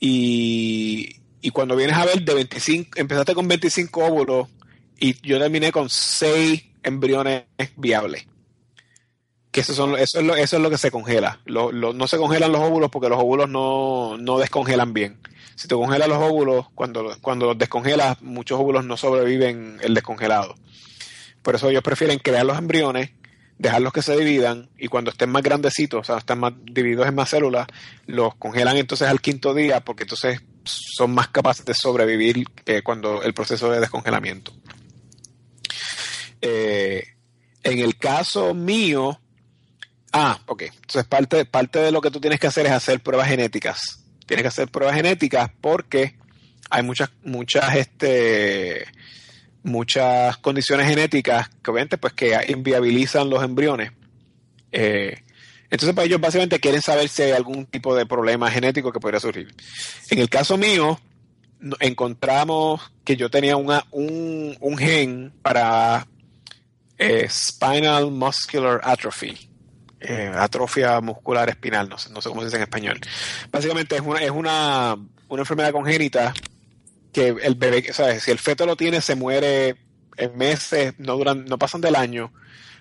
Y, 0.00 1.16
y 1.40 1.50
cuando 1.50 1.76
vienes 1.76 1.96
a 1.96 2.04
ver, 2.04 2.22
de 2.22 2.34
25, 2.34 2.90
empezaste 2.96 3.34
con 3.34 3.48
25 3.48 4.04
óvulos 4.04 4.48
y 4.98 5.14
yo 5.26 5.38
terminé 5.38 5.72
con 5.72 5.88
6 5.88 6.64
embriones 6.82 7.44
viables. 7.76 8.26
Que 9.50 9.60
eso, 9.60 9.74
son, 9.74 9.96
eso, 9.98 10.20
es, 10.20 10.26
lo, 10.26 10.36
eso 10.36 10.56
es 10.56 10.62
lo 10.62 10.70
que 10.70 10.78
se 10.78 10.90
congela. 10.90 11.40
Lo- 11.46 11.72
lo- 11.72 11.92
no 11.94 12.06
se 12.06 12.18
congelan 12.18 12.52
los 12.52 12.60
óvulos 12.60 12.90
porque 12.90 13.08
los 13.08 13.18
óvulos 13.18 13.48
no, 13.48 14.16
no 14.18 14.38
descongelan 14.38 14.92
bien. 14.92 15.18
Si 15.58 15.66
te 15.66 15.74
congelas 15.74 16.08
los 16.08 16.18
óvulos, 16.18 16.66
cuando, 16.72 17.16
cuando 17.20 17.46
los 17.46 17.58
descongelas, 17.58 18.22
muchos 18.22 18.60
óvulos 18.60 18.84
no 18.84 18.96
sobreviven 18.96 19.78
el 19.82 19.92
descongelado. 19.92 20.54
Por 21.42 21.56
eso 21.56 21.68
ellos 21.68 21.82
prefieren 21.82 22.20
crear 22.20 22.46
los 22.46 22.56
embriones, 22.56 23.10
dejarlos 23.58 23.92
que 23.92 24.02
se 24.02 24.16
dividan 24.16 24.70
y 24.78 24.86
cuando 24.86 25.10
estén 25.10 25.30
más 25.30 25.42
grandecitos, 25.42 26.02
o 26.02 26.04
sea, 26.04 26.18
están 26.18 26.38
más 26.38 26.52
divididos 26.62 27.08
en 27.08 27.16
más 27.16 27.30
células, 27.30 27.66
los 28.06 28.36
congelan 28.36 28.76
entonces 28.76 29.08
al 29.08 29.20
quinto 29.20 29.52
día 29.52 29.80
porque 29.80 30.04
entonces 30.04 30.40
son 30.62 31.12
más 31.12 31.26
capaces 31.26 31.64
de 31.64 31.74
sobrevivir 31.74 32.44
cuando 32.84 33.24
el 33.24 33.34
proceso 33.34 33.68
de 33.68 33.80
descongelamiento. 33.80 34.52
Eh, 36.40 37.02
en 37.64 37.80
el 37.80 37.96
caso 37.96 38.54
mío, 38.54 39.20
ah, 40.12 40.38
ok, 40.46 40.62
entonces 40.62 41.04
parte, 41.06 41.44
parte 41.46 41.80
de 41.80 41.90
lo 41.90 42.00
que 42.00 42.12
tú 42.12 42.20
tienes 42.20 42.38
que 42.38 42.46
hacer 42.46 42.66
es 42.66 42.72
hacer 42.72 43.00
pruebas 43.00 43.26
genéticas. 43.26 43.97
Tienes 44.28 44.44
que 44.44 44.48
hacer 44.48 44.68
pruebas 44.68 44.94
genéticas 44.94 45.50
porque 45.60 46.14
hay 46.70 46.82
muchas, 46.82 47.10
muchas, 47.24 47.74
este, 47.74 48.84
muchas 49.62 50.36
condiciones 50.36 50.86
genéticas 50.86 51.48
que 51.48 51.70
obviamente 51.70 51.96
pues 51.96 52.12
que 52.12 52.38
inviabilizan 52.48 53.30
los 53.30 53.42
embriones. 53.42 53.90
Eh, 54.70 55.22
entonces 55.70 55.94
pues 55.94 56.06
ellos 56.06 56.20
básicamente 56.20 56.60
quieren 56.60 56.82
saber 56.82 57.08
si 57.08 57.22
hay 57.22 57.32
algún 57.32 57.64
tipo 57.64 57.96
de 57.96 58.04
problema 58.04 58.50
genético 58.50 58.92
que 58.92 59.00
podría 59.00 59.18
surgir. 59.18 59.54
En 60.10 60.18
el 60.18 60.28
caso 60.28 60.58
mío, 60.58 61.00
encontramos 61.80 62.92
que 63.04 63.16
yo 63.16 63.30
tenía 63.30 63.56
una, 63.56 63.86
un, 63.90 64.56
un 64.60 64.76
gen 64.76 65.32
para 65.40 66.06
eh, 66.98 67.26
spinal 67.30 68.10
muscular 68.10 68.80
atrophy, 68.84 69.48
eh, 70.00 70.32
atrofia 70.34 71.00
muscular 71.00 71.48
espinal, 71.48 71.88
no 71.88 71.98
sé, 71.98 72.10
no 72.10 72.20
sé 72.20 72.28
cómo 72.28 72.40
se 72.40 72.46
dice 72.46 72.56
en 72.56 72.62
español. 72.62 73.00
Básicamente 73.50 73.96
es 73.96 74.02
una, 74.02 74.20
es 74.20 74.30
una, 74.30 74.96
una 75.28 75.42
enfermedad 75.42 75.72
congénita 75.72 76.32
que 77.12 77.28
el 77.42 77.54
bebé, 77.54 77.86
o 77.90 77.94
sea, 77.94 78.18
si 78.20 78.30
el 78.30 78.38
feto 78.38 78.66
lo 78.66 78.76
tiene, 78.76 79.00
se 79.00 79.14
muere 79.16 79.76
en 80.16 80.36
meses, 80.36 80.94
no 80.98 81.16
duran, 81.16 81.44
no 81.46 81.58
pasan 81.58 81.80
del 81.80 81.96
año. 81.96 82.32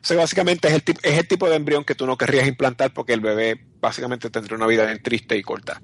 O 0.02 0.06
sea, 0.06 0.18
básicamente 0.18 0.68
es 0.68 0.76
el, 0.76 0.84
es 1.02 1.18
el 1.18 1.27
tipo 1.27 1.49
de 1.49 1.56
embrión 1.56 1.84
que 1.84 1.95
tú 1.95 2.06
no 2.06 2.18
querrías 2.18 2.48
implantar 2.48 2.94
porque 2.94 3.14
el 3.14 3.22
bebé 3.22 3.65
básicamente 3.80 4.30
tendría 4.30 4.57
una 4.57 4.68
vida 4.68 4.85
bien 4.85 5.02
triste 5.02 5.35
y 5.38 5.41
corta. 5.41 5.81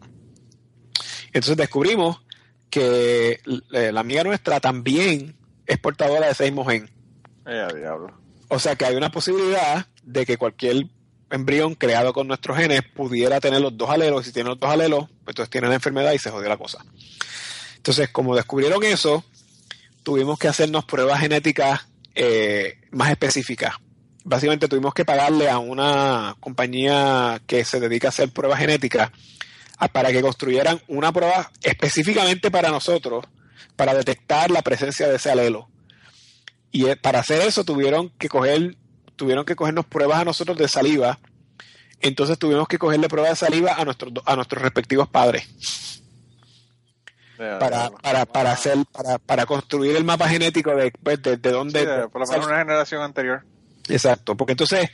Entonces 1.28 1.58
descubrimos 1.58 2.22
que 2.70 3.42
eh, 3.72 3.92
la 3.92 4.00
amiga 4.00 4.24
nuestra 4.24 4.60
también 4.60 5.36
es 5.66 5.78
portadora 5.80 6.28
de 6.28 6.32
ese 6.32 6.46
mismo 6.46 6.66
gen. 6.66 6.90
Eh, 7.46 7.68
diablo. 7.76 8.14
O 8.50 8.60
sea 8.60 8.76
que 8.76 8.86
hay 8.86 8.96
una 8.96 9.12
posibilidad 9.12 9.88
de 10.04 10.26
que 10.26 10.38
cualquier 10.38 10.88
embrión 11.34 11.76
creado 11.76 12.14
con 12.14 12.28
nuestros 12.28 12.58
genes 12.58 12.82
pudiera 12.96 13.40
tener 13.40 13.62
los 13.62 13.78
dos 13.78 13.90
alelos. 13.90 14.22
Y 14.22 14.26
si 14.26 14.32
tiene 14.32 14.50
los 14.50 14.60
dos 14.60 14.70
alelos, 14.70 15.10
pues 15.10 15.34
entonces 15.34 15.50
tiene 15.50 15.68
la 15.68 15.76
enfermedad 15.76 16.14
y 16.14 16.20
se 16.20 16.30
jodió 16.30 16.50
la 16.50 16.58
cosa. 16.58 16.86
Entonces, 17.78 18.10
como 18.10 18.36
descubrieron 18.36 18.84
eso, 18.84 19.24
tuvimos 20.04 20.40
que 20.40 20.48
hacernos 20.48 20.86
pruebas 20.86 21.20
genéticas 21.20 21.88
eh, 22.16 22.80
más 22.92 23.12
específicas. 23.12 23.76
Básicamente 24.24 24.68
tuvimos 24.68 24.94
que 24.94 25.04
pagarle 25.04 25.50
a 25.50 25.58
una 25.58 26.36
compañía 26.40 27.42
que 27.46 27.66
se 27.66 27.80
dedica 27.80 28.08
a 28.08 28.10
hacer 28.10 28.32
pruebas 28.32 28.60
genéticas 28.60 29.12
para 29.92 30.12
que 30.12 30.22
construyeran 30.22 30.82
una 30.88 31.12
prueba 31.12 31.52
específicamente 31.62 32.52
para 32.52 32.70
nosotros, 32.70 33.26
para 33.76 33.94
detectar 33.94 34.52
la 34.52 34.62
presencia 34.62 35.08
de 35.08 35.16
ese 35.16 35.32
alelo. 35.32 35.68
Y 36.72 36.88
eh, 36.88 36.96
para 36.96 37.20
hacer 37.20 37.42
eso 37.42 37.64
tuvieron 37.64 38.10
que 38.12 38.30
coger, 38.30 38.78
tuvieron 39.15 39.45
que 39.45 39.56
cogernos 39.56 39.85
pruebas 39.85 40.19
a 40.22 40.26
nosotros 40.26 40.57
de 40.57 40.68
saliva. 40.68 41.19
Entonces 42.02 42.38
tuvimos 42.38 42.68
que 42.68 42.77
cogerle 42.77 43.07
pruebas 43.07 43.31
de 43.40 43.45
saliva 43.45 43.73
a 43.76 43.85
nuestros, 43.85 44.11
a 44.26 44.35
nuestros 44.35 44.61
respectivos 44.61 45.07
padres 45.07 45.48
para, 47.60 47.90
para, 47.90 48.26
para 48.26 48.52
hacer, 48.52 48.77
para, 48.91 49.18
para 49.19 49.45
construir 49.45 49.95
el 49.95 50.03
mapa 50.03 50.30
genético 50.30 50.76
de, 50.76 50.91
pues, 50.91 51.22
de, 51.22 51.38
de 51.38 51.52
dónde. 51.52 51.80
Sí, 51.80 51.85
de- 51.85 52.07
por 52.10 52.22
lo 52.22 52.27
menos 52.27 52.45
una 52.48 52.60
generación 52.60 53.02
anterior. 53.02 53.44
Exacto, 53.90 54.35
porque 54.38 54.52
entonces, 54.53 54.90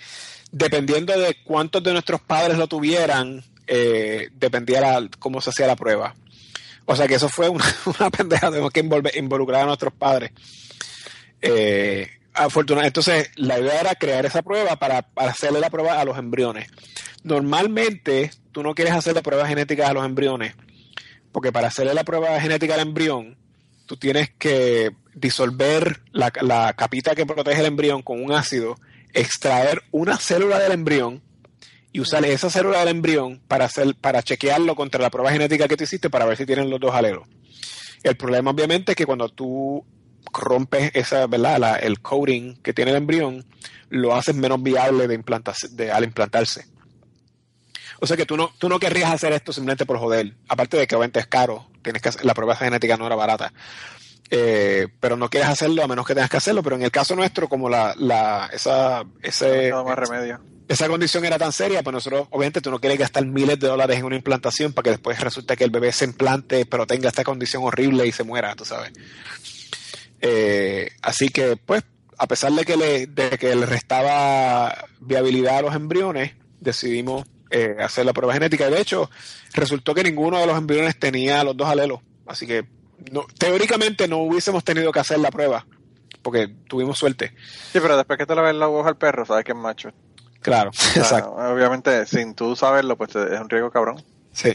dependiendo 0.51 1.17
de 1.19 1.37
cuántos 1.43 1.83
de 1.83 1.93
nuestros 1.93 2.21
padres 2.21 2.57
lo 2.57 2.67
tuvieran, 2.67 3.43
eh, 3.67 4.29
dependía 4.33 4.81
la- 4.81 5.09
cómo 5.19 5.41
se 5.41 5.49
hacía 5.51 5.67
la 5.67 5.75
prueba. 5.75 6.15
O 6.85 6.95
sea 6.95 7.07
que 7.07 7.15
eso 7.15 7.29
fue 7.29 7.49
una, 7.49 7.65
una 7.99 8.09
pendeja, 8.09 8.49
tenemos 8.49 8.71
que 8.71 8.83
involver- 8.83 9.15
involucrar 9.17 9.63
a 9.63 9.65
nuestros 9.65 9.93
padres. 9.93 10.31
Eh, 11.41 12.09
afortuna- 12.45 12.85
entonces, 12.85 13.29
la 13.35 13.59
idea 13.59 13.81
era 13.81 13.95
crear 13.95 14.25
esa 14.25 14.41
prueba 14.41 14.75
para, 14.77 15.01
para 15.03 15.31
hacerle 15.31 15.59
la 15.59 15.69
prueba 15.69 15.99
a 15.99 16.05
los 16.05 16.17
embriones. 16.17 16.69
Normalmente, 17.23 18.31
tú 18.51 18.63
no 18.63 18.73
quieres 18.75 18.93
hacerle 18.93 19.21
pruebas 19.21 19.47
genéticas 19.47 19.89
a 19.89 19.93
los 19.93 20.05
embriones, 20.05 20.55
porque 21.31 21.51
para 21.51 21.67
hacerle 21.67 21.93
la 21.93 22.03
prueba 22.03 22.39
genética 22.41 22.73
al 22.73 22.79
embrión, 22.81 23.37
tú 23.85 23.97
tienes 23.97 24.29
que 24.37 24.91
disolver 25.13 26.01
la, 26.11 26.31
la 26.41 26.73
capita 26.73 27.15
que 27.15 27.25
protege 27.25 27.59
el 27.59 27.65
embrión 27.67 28.01
con 28.01 28.23
un 28.23 28.31
ácido, 28.31 28.75
extraer 29.13 29.83
una 29.91 30.17
célula 30.17 30.59
del 30.59 30.71
embrión 30.71 31.21
y 31.91 31.99
usar 31.99 32.23
esa 32.25 32.49
célula 32.49 32.79
del 32.79 32.89
embrión 32.89 33.41
para 33.47 33.65
hacer 33.65 33.95
para 33.95 34.21
chequearlo 34.21 34.75
contra 34.75 35.01
la 35.01 35.09
prueba 35.09 35.31
genética 35.31 35.67
que 35.67 35.75
tú 35.75 35.83
hiciste 35.83 36.09
para 36.09 36.25
ver 36.25 36.37
si 36.37 36.45
tienen 36.45 36.69
los 36.69 36.79
dos 36.79 36.93
alelos. 36.93 37.27
El 38.03 38.15
problema 38.15 38.51
obviamente 38.51 38.91
es 38.91 38.95
que 38.95 39.05
cuando 39.07 39.27
tú 39.29 39.83
rompes 40.33 40.91
esa, 40.93 41.27
¿verdad? 41.27 41.57
La- 41.59 41.75
el 41.75 41.99
coding 42.01 42.55
que 42.61 42.73
tiene 42.73 42.91
el 42.91 42.97
embrión, 42.97 43.45
lo 43.89 44.15
haces 44.15 44.35
menos 44.35 44.61
viable 44.61 45.07
de 45.07 45.15
implantarse, 45.15 45.67
de, 45.69 45.91
al 45.91 46.03
implantarse. 46.03 46.65
O 48.01 48.07
sea 48.07 48.15
que 48.15 48.25
tú 48.25 48.37
no, 48.37 48.51
tú 48.57 48.69
no 48.69 48.79
querrías 48.79 49.11
hacer 49.11 49.33
esto 49.33 49.51
simplemente 49.51 49.85
por 49.85 49.97
joder. 49.97 50.33
Aparte 50.47 50.77
de 50.77 50.87
que 50.87 50.95
obviamente 50.95 51.19
es 51.19 51.27
caro, 51.27 51.67
tienes 51.81 52.01
que 52.01 52.09
hacer- 52.09 52.23
la 52.25 52.33
prueba 52.33 52.55
genética 52.55 52.95
no 52.97 53.05
era 53.05 53.15
barata. 53.15 53.51
Eh, 54.31 54.87
pero 54.99 55.17
no 55.17 55.27
quieres 55.29 55.49
hacerlo 55.49 55.83
a 55.83 55.87
menos 55.87 56.05
que 56.05 56.13
tengas 56.13 56.29
que 56.29 56.37
hacerlo. 56.37 56.61
Pero 56.63 56.75
en 56.77 56.83
el 56.83 56.91
caso 56.91 57.15
nuestro, 57.15 57.49
como 57.49 57.67
la, 57.67 57.95
la, 57.97 58.49
esa, 58.53 59.03
No 59.03 59.11
ese, 59.21 59.49
queda 59.49 59.83
más 59.83 59.97
remedio. 59.97 60.39
esa 60.69 60.87
condición 60.87 61.25
era 61.25 61.37
tan 61.39 61.51
seria, 61.51 61.81
pues 61.83 61.93
nosotros, 61.93 62.27
obviamente, 62.29 62.61
tú 62.61 62.69
no 62.71 62.79
quieres 62.79 62.99
gastar 62.99 63.25
miles 63.25 63.59
de 63.59 63.67
dólares 63.67 63.97
en 63.97 64.05
una 64.05 64.15
implantación 64.15 64.71
para 64.71 64.83
que 64.83 64.89
después 64.91 65.19
resulte 65.19 65.57
que 65.57 65.63
el 65.65 65.71
bebé 65.71 65.91
se 65.91 66.05
implante, 66.05 66.65
pero 66.67 66.85
tenga 66.87 67.09
esta 67.09 67.23
condición 67.23 67.63
horrible 67.65 68.05
y 68.05 68.11
se 68.11 68.23
muera, 68.23 68.55
tú 68.55 68.63
sabes. 68.65 68.93
Eh, 70.21 70.89
así 71.01 71.29
que, 71.29 71.55
pues, 71.57 71.83
a 72.17 72.27
pesar 72.27 72.51
de 72.51 72.65
que 72.65 72.75
le, 72.77 73.07
de 73.07 73.29
que 73.37 73.55
le 73.55 73.65
restaba 73.65 74.85
viabilidad 74.99 75.57
a 75.57 75.61
los 75.61 75.75
embriones, 75.75 76.33
decidimos 76.59 77.25
eh, 77.51 77.75
hacer 77.79 78.05
la 78.05 78.13
prueba 78.13 78.33
genética. 78.33 78.67
Y 78.67 78.71
de 78.71 78.81
hecho, 78.81 79.09
resultó 79.53 79.93
que 79.95 80.03
ninguno 80.03 80.37
de 80.39 80.45
los 80.45 80.57
embriones 80.57 80.99
tenía 80.99 81.43
los 81.43 81.55
dos 81.55 81.67
alelos. 81.69 81.99
Así 82.27 82.45
que, 82.45 82.65
no, 83.11 83.25
teóricamente, 83.37 84.07
no 84.07 84.17
hubiésemos 84.17 84.63
tenido 84.63 84.91
que 84.91 84.99
hacer 84.99 85.19
la 85.19 85.31
prueba. 85.31 85.65
porque 86.21 86.49
tuvimos 86.67 86.97
suerte. 86.99 87.33
Sí, 87.71 87.79
pero 87.81 87.95
después 87.95 88.19
que 88.19 88.25
te 88.25 88.35
le 88.35 88.41
ves 88.41 88.55
los 88.55 88.67
ojos 88.69 88.87
al 88.87 88.97
perro, 88.97 89.25
sabes 89.25 89.45
que 89.45 89.53
es 89.53 89.57
macho. 89.57 89.89
Claro, 90.41 90.69
O 90.69 90.73
sea, 90.73 91.01
exacto. 91.01 91.31
Obviamente, 91.31 92.05
sin 92.05 92.33
tú 92.35 92.55
saberlo, 92.55 92.97
pues 92.97 93.15
es 93.15 93.39
un 93.39 93.49
riesgo 93.49 93.71
cabrón. 93.71 94.03
Sí. 94.33 94.53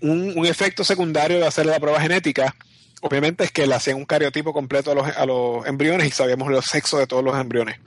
Un, 0.00 0.32
un 0.36 0.46
efecto 0.46 0.84
secundario 0.84 1.38
de 1.38 1.46
hacer 1.46 1.66
la 1.66 1.80
prueba 1.80 2.00
genética, 2.00 2.54
obviamente, 3.02 3.44
es 3.44 3.52
que 3.52 3.66
le 3.66 3.74
hacían 3.74 3.96
un 3.96 4.04
cariotipo 4.04 4.52
completo 4.52 4.92
a 4.92 4.94
los, 4.94 5.08
a 5.08 5.26
los 5.26 5.66
embriones 5.66 6.08
y 6.08 6.10
sabíamos 6.10 6.50
los 6.50 6.64
sexos 6.64 7.00
de 7.00 7.06
todos 7.06 7.24
los 7.24 7.36
embriones. 7.38 7.78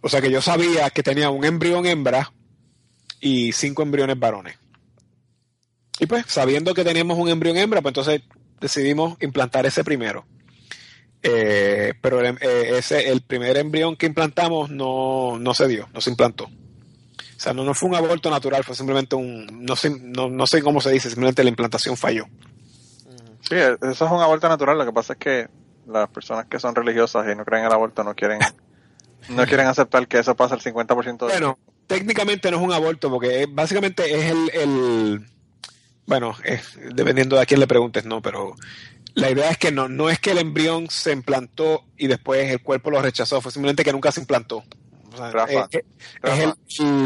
O 0.00 0.08
sea 0.08 0.20
que 0.20 0.30
yo 0.30 0.42
sabía 0.42 0.90
que 0.90 1.02
tenía 1.02 1.30
un 1.30 1.44
embrión 1.44 1.86
hembra 1.86 2.32
y 3.20 3.52
cinco 3.52 3.82
embriones 3.82 4.18
varones. 4.18 4.58
Y 6.00 6.06
pues, 6.06 6.24
sabiendo 6.26 6.74
que 6.74 6.84
teníamos 6.84 7.18
un 7.18 7.28
embrión 7.28 7.56
hembra, 7.56 7.80
pues 7.80 7.90
entonces 7.90 8.22
decidimos 8.60 9.16
implantar 9.20 9.64
ese 9.66 9.84
primero. 9.84 10.24
Eh, 11.22 11.94
pero 12.00 12.20
el, 12.20 12.36
eh, 12.40 12.78
ese, 12.78 13.08
el 13.10 13.22
primer 13.22 13.56
embrión 13.56 13.96
que 13.96 14.06
implantamos 14.06 14.70
no, 14.70 15.38
no 15.38 15.54
se 15.54 15.68
dio, 15.68 15.88
no 15.94 16.00
se 16.00 16.10
implantó. 16.10 16.44
O 16.44 17.40
sea, 17.42 17.52
no, 17.52 17.64
no 17.64 17.74
fue 17.74 17.88
un 17.88 17.94
aborto 17.94 18.30
natural, 18.30 18.64
fue 18.64 18.74
simplemente 18.74 19.14
un, 19.14 19.46
no 19.64 19.76
sé, 19.76 19.90
no, 19.90 20.28
no 20.28 20.46
sé 20.46 20.62
cómo 20.62 20.80
se 20.80 20.90
dice, 20.90 21.08
simplemente 21.08 21.44
la 21.44 21.50
implantación 21.50 21.96
falló. 21.96 22.26
Sí, 23.48 23.54
eso 23.56 23.90
es 23.90 24.00
un 24.00 24.20
aborto 24.20 24.48
natural. 24.48 24.78
Lo 24.78 24.84
que 24.86 24.92
pasa 24.92 25.12
es 25.14 25.18
que 25.18 25.48
las 25.86 26.08
personas 26.08 26.46
que 26.46 26.58
son 26.58 26.74
religiosas 26.74 27.26
y 27.30 27.34
no 27.36 27.44
creen 27.44 27.62
en 27.62 27.66
el 27.68 27.72
aborto 27.72 28.02
no 28.04 28.14
quieren 28.14 28.38
no 29.28 29.44
quieren 29.46 29.66
aceptar 29.66 30.06
que 30.08 30.18
eso 30.18 30.34
pasa 30.36 30.54
el 30.54 30.60
50% 30.60 31.26
de 31.26 31.32
Bueno, 31.32 31.58
técnicamente 31.86 32.50
no 32.50 32.56
es 32.58 32.62
un 32.62 32.72
aborto 32.72 33.10
porque 33.10 33.46
básicamente 33.50 34.14
es 34.18 34.30
el, 34.30 34.50
el 34.54 35.26
bueno, 36.06 36.34
es- 36.44 36.78
dependiendo 36.94 37.36
de 37.36 37.42
a 37.42 37.46
quién 37.46 37.60
le 37.60 37.66
preguntes, 37.66 38.04
no, 38.04 38.20
pero 38.22 38.54
la 39.14 39.30
idea 39.30 39.50
es 39.50 39.58
que 39.58 39.70
no, 39.72 39.88
no 39.88 40.08
es 40.08 40.18
que 40.18 40.30
el 40.32 40.38
embrión 40.38 40.88
se 40.88 41.12
implantó 41.12 41.84
y 41.96 42.06
después 42.06 42.50
el 42.50 42.62
cuerpo 42.62 42.90
lo 42.90 43.02
rechazó, 43.02 43.40
fue 43.40 43.52
simplemente 43.52 43.84
que 43.84 43.92
nunca 43.92 44.10
se 44.12 44.20
implantó. 44.20 44.62
O 45.12 45.16
sea, 45.16 45.30
Rafa, 45.30 45.68
es, 45.70 45.80
es- 45.80 45.84
Rafa, 46.22 46.36
es 46.36 46.44
el- 46.44 46.54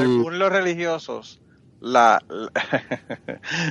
Según 0.00 0.38
los 0.38 0.50
religiosos, 0.52 1.40
la, 1.86 2.22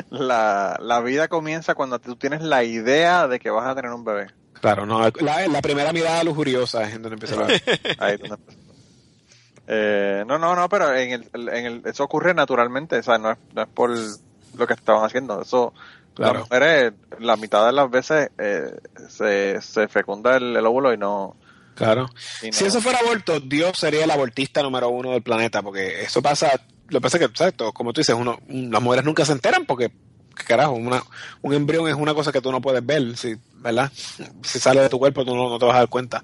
la, 0.10 0.78
la 0.82 1.00
vida 1.02 1.28
comienza 1.28 1.76
cuando 1.76 2.00
tú 2.00 2.16
tienes 2.16 2.42
la 2.42 2.64
idea 2.64 3.28
de 3.28 3.40
que 3.40 3.50
vas 3.50 3.68
a 3.68 3.76
tener 3.76 3.92
un 3.92 4.04
bebé. 4.04 4.28
claro, 4.62 4.86
no, 4.86 5.00
la, 5.22 5.48
la 5.48 5.62
primera 5.62 5.92
mirada 5.94 6.24
lujuriosa 6.24 6.84
es 6.84 6.96
en 6.96 7.02
donde 7.02 7.16
empieza 7.16 7.36
la... 7.36 7.48
Ahí 8.06 8.18
donde. 8.18 8.38
Eh, 9.68 10.24
no, 10.28 10.38
no, 10.38 10.56
no, 10.56 10.70
pero 10.70 10.94
en 10.96 11.12
el, 11.12 11.50
en 11.50 11.66
el, 11.66 11.82
eso 11.86 12.04
ocurre 12.04 12.34
naturalmente, 12.34 13.00
o 13.00 13.04
sea, 13.04 13.18
no 13.18 13.32
es, 13.32 13.38
no 13.54 13.64
es 13.64 13.68
por 13.68 13.90
lo 13.90 14.68
que 14.68 14.74
estaban 14.74 15.04
haciendo. 15.04 15.42
Eso, 15.42 15.74
Claro. 16.14 16.34
las 16.36 16.44
mujeres, 16.44 16.94
la 17.20 17.36
mitad 17.36 17.66
de 17.66 17.74
las 17.74 17.90
veces 17.92 18.30
eh, 18.38 18.74
se, 19.10 19.62
se 19.62 19.90
fecunda 19.90 20.38
el, 20.38 20.56
el 20.56 20.66
óvulo 20.66 20.94
y 20.94 20.98
no. 20.98 21.36
Claro. 21.76 22.06
y 22.42 22.48
no- 22.48 22.54
Si 22.54 22.64
eso 22.64 22.80
fuera 22.80 23.00
aborto, 23.00 23.42
Dios 23.42 23.74
sería 23.78 24.06
el 24.06 24.12
abortista 24.12 24.64
número 24.64 24.88
uno 24.88 25.12
del 25.12 25.24
planeta, 25.24 25.62
porque 25.62 26.04
eso 26.04 26.22
pasa, 26.22 26.52
lo 26.90 26.99
que 26.99 27.02
pasa 27.02 27.18
es 27.18 27.28
que, 27.28 27.38
¿sabes? 27.38 27.53
Todo, 27.56 27.74
como 27.74 27.94
tú 27.94 28.02
dices, 28.02 28.16
uno, 28.18 28.40
las 28.48 28.82
mujeres 28.82 29.06
nunca 29.06 29.26
se 29.26 29.32
enteran 29.32 29.66
porque, 29.66 29.90
¿qué 30.36 30.44
carajo, 30.44 30.74
una, 30.74 31.03
un 31.41 31.53
embrión 31.53 31.88
es 31.88 31.95
una 31.95 32.14
cosa 32.14 32.32
que 32.32 32.41
tú 32.41 32.52
no 32.52 32.62
puedes 32.62 32.86
ver, 32.86 33.18
si, 33.18 33.36
¿verdad? 33.56 33.91
Si 34.44 34.60
sale 34.60 34.82
de 34.82 34.90
tu 34.90 34.99
cuerpo, 34.99 35.26
tú 35.26 35.36
no, 35.36 35.49
no 35.49 35.60
te 35.60 35.66
vas 35.66 35.76
a 35.76 35.80
dar 35.80 35.90
cuenta. 35.90 36.24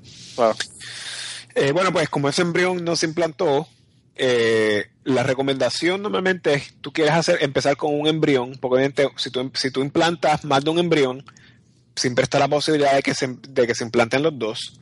Eh, 1.56 1.72
bueno, 1.72 1.92
pues 1.92 2.10
como 2.10 2.30
ese 2.30 2.42
embrión 2.44 2.84
no 2.84 2.96
se 2.96 3.08
implantó, 3.08 3.68
eh, 4.16 4.88
la 5.04 5.24
recomendación 5.24 6.02
normalmente 6.02 6.54
es, 6.54 6.74
tú 6.82 6.92
quieres 6.94 7.14
hacer, 7.14 7.40
empezar 7.42 7.76
con 7.76 8.00
un 8.00 8.08
embrión, 8.08 8.58
porque 8.60 8.76
obviamente 8.76 9.10
si 9.18 9.32
tú, 9.32 9.52
si 9.56 9.72
tú 9.72 9.82
implantas 9.82 10.46
más 10.46 10.64
de 10.64 10.70
un 10.70 10.80
embrión, 10.80 11.26
siempre 11.96 12.24
está 12.24 12.40
la 12.40 12.48
posibilidad 12.48 12.94
de 12.94 13.02
que 13.02 13.14
se, 13.14 13.36
de 13.50 13.68
que 13.68 13.76
se 13.76 13.84
implanten 13.84 14.24
los 14.24 14.38
dos. 14.38 14.80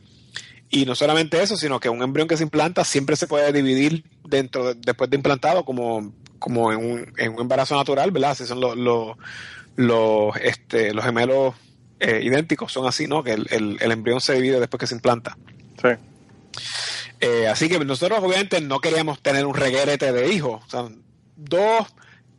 Y 0.70 0.86
no 0.86 0.94
solamente 0.94 1.42
eso, 1.42 1.56
sino 1.56 1.80
que 1.80 1.88
un 1.88 2.02
embrión 2.02 2.28
que 2.28 2.36
se 2.36 2.44
implanta 2.44 2.84
siempre 2.84 3.16
se 3.16 3.26
puede 3.26 3.52
dividir 3.52 4.04
dentro 4.24 4.66
de- 4.72 4.80
después 4.80 5.10
de 5.10 5.16
implantado 5.16 5.64
como, 5.64 6.12
como 6.38 6.72
en, 6.72 6.78
un, 6.78 7.12
en 7.18 7.34
un 7.34 7.40
embarazo 7.40 7.74
natural, 7.76 8.12
¿verdad? 8.12 8.36
Si 8.36 8.46
son 8.46 8.60
los, 8.60 8.76
los, 8.76 9.16
los, 9.76 10.36
este, 10.36 10.94
los 10.94 11.04
gemelos 11.04 11.54
eh, 11.98 12.20
idénticos, 12.22 12.72
son 12.72 12.86
así, 12.86 13.08
¿no? 13.08 13.24
Que 13.24 13.32
el, 13.32 13.46
el, 13.50 13.78
el 13.80 13.90
embrión 13.92 14.20
se 14.20 14.34
divide 14.34 14.60
después 14.60 14.78
que 14.78 14.86
se 14.86 14.94
implanta. 14.94 15.36
Sí. 15.82 15.88
Eh, 17.20 17.48
así 17.48 17.68
que 17.68 17.78
nosotros 17.84 18.20
obviamente 18.22 18.60
no 18.60 18.80
queríamos 18.80 19.20
tener 19.20 19.44
un 19.46 19.54
reguerete 19.54 20.12
de 20.12 20.32
hijos. 20.32 20.62
O 20.66 20.70
sea, 20.70 20.88
dos, 21.36 21.86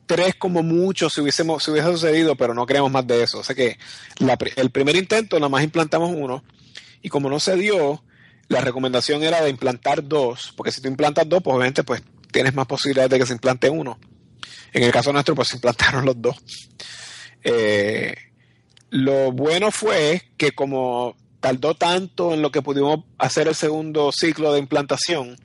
tres 0.05 0.35
como 0.35 0.63
mucho 0.63 1.09
si, 1.09 1.21
hubiésemos, 1.21 1.63
si 1.63 1.71
hubiese 1.71 1.89
sucedido, 1.91 2.35
pero 2.35 2.53
no 2.53 2.65
queríamos 2.65 2.91
más 2.91 3.05
de 3.05 3.23
eso. 3.23 3.39
O 3.39 3.43
sea 3.43 3.55
que 3.55 3.77
la 4.19 4.37
el 4.55 4.71
primer 4.71 4.95
intento 4.95 5.37
nada 5.37 5.49
más 5.49 5.63
implantamos 5.63 6.11
uno 6.15 6.43
y 7.01 7.09
como 7.09 7.29
no 7.29 7.39
se 7.39 7.55
dio, 7.57 8.03
la 8.51 8.59
recomendación 8.59 9.23
era 9.23 9.41
de 9.41 9.49
implantar 9.49 10.03
dos, 10.03 10.53
porque 10.57 10.71
si 10.71 10.81
tú 10.81 10.89
implantas 10.89 11.27
dos, 11.27 11.41
pues 11.41 11.55
obviamente 11.55 11.83
pues 11.83 12.03
tienes 12.31 12.53
más 12.53 12.67
posibilidades 12.67 13.09
de 13.09 13.19
que 13.19 13.25
se 13.25 13.33
implante 13.33 13.69
uno. 13.69 13.97
En 14.73 14.83
el 14.83 14.91
caso 14.91 15.13
nuestro, 15.13 15.35
pues 15.35 15.47
se 15.47 15.55
implantaron 15.55 16.05
los 16.05 16.21
dos. 16.21 16.35
Eh, 17.43 18.13
lo 18.89 19.31
bueno 19.31 19.71
fue 19.71 20.21
que 20.37 20.51
como 20.51 21.15
tardó 21.39 21.75
tanto 21.75 22.33
en 22.33 22.41
lo 22.41 22.51
que 22.51 22.61
pudimos 22.61 23.05
hacer 23.17 23.47
el 23.47 23.55
segundo 23.55 24.11
ciclo 24.11 24.51
de 24.51 24.59
implantación, 24.59 25.37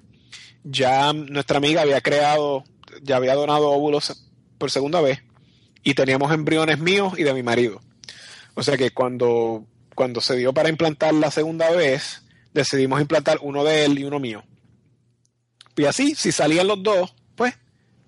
ya 0.65 1.13
nuestra 1.13 1.59
amiga 1.59 1.83
había 1.83 2.01
creado, 2.01 2.65
ya 3.03 3.17
había 3.17 3.37
donado 3.37 3.71
óvulos 3.71 4.27
por 4.59 4.73
segunda 4.73 5.01
vez 5.01 5.23
y 5.85 5.95
teníamos 5.95 6.33
embriones 6.33 6.81
míos 6.81 7.15
y 7.17 7.23
de 7.23 7.33
mi 7.33 7.45
marido. 7.45 7.81
O 8.55 8.65
sea 8.65 8.77
que 8.77 8.91
cuando, 8.91 9.65
cuando 9.95 10.21
se 10.21 10.35
dio 10.35 10.53
para 10.53 10.71
implantar 10.71 11.15
la 11.15 11.31
segunda 11.31 11.71
vez, 11.71 12.26
decidimos 12.57 13.01
implantar 13.01 13.39
uno 13.43 13.63
de 13.65 13.85
él 13.85 13.99
y 13.99 14.05
uno 14.05 14.19
mío. 14.19 14.43
Y 15.77 15.85
así, 15.85 16.15
si 16.15 16.33
salían 16.33 16.67
los 16.67 16.83
dos, 16.83 17.15
pues, 17.35 17.55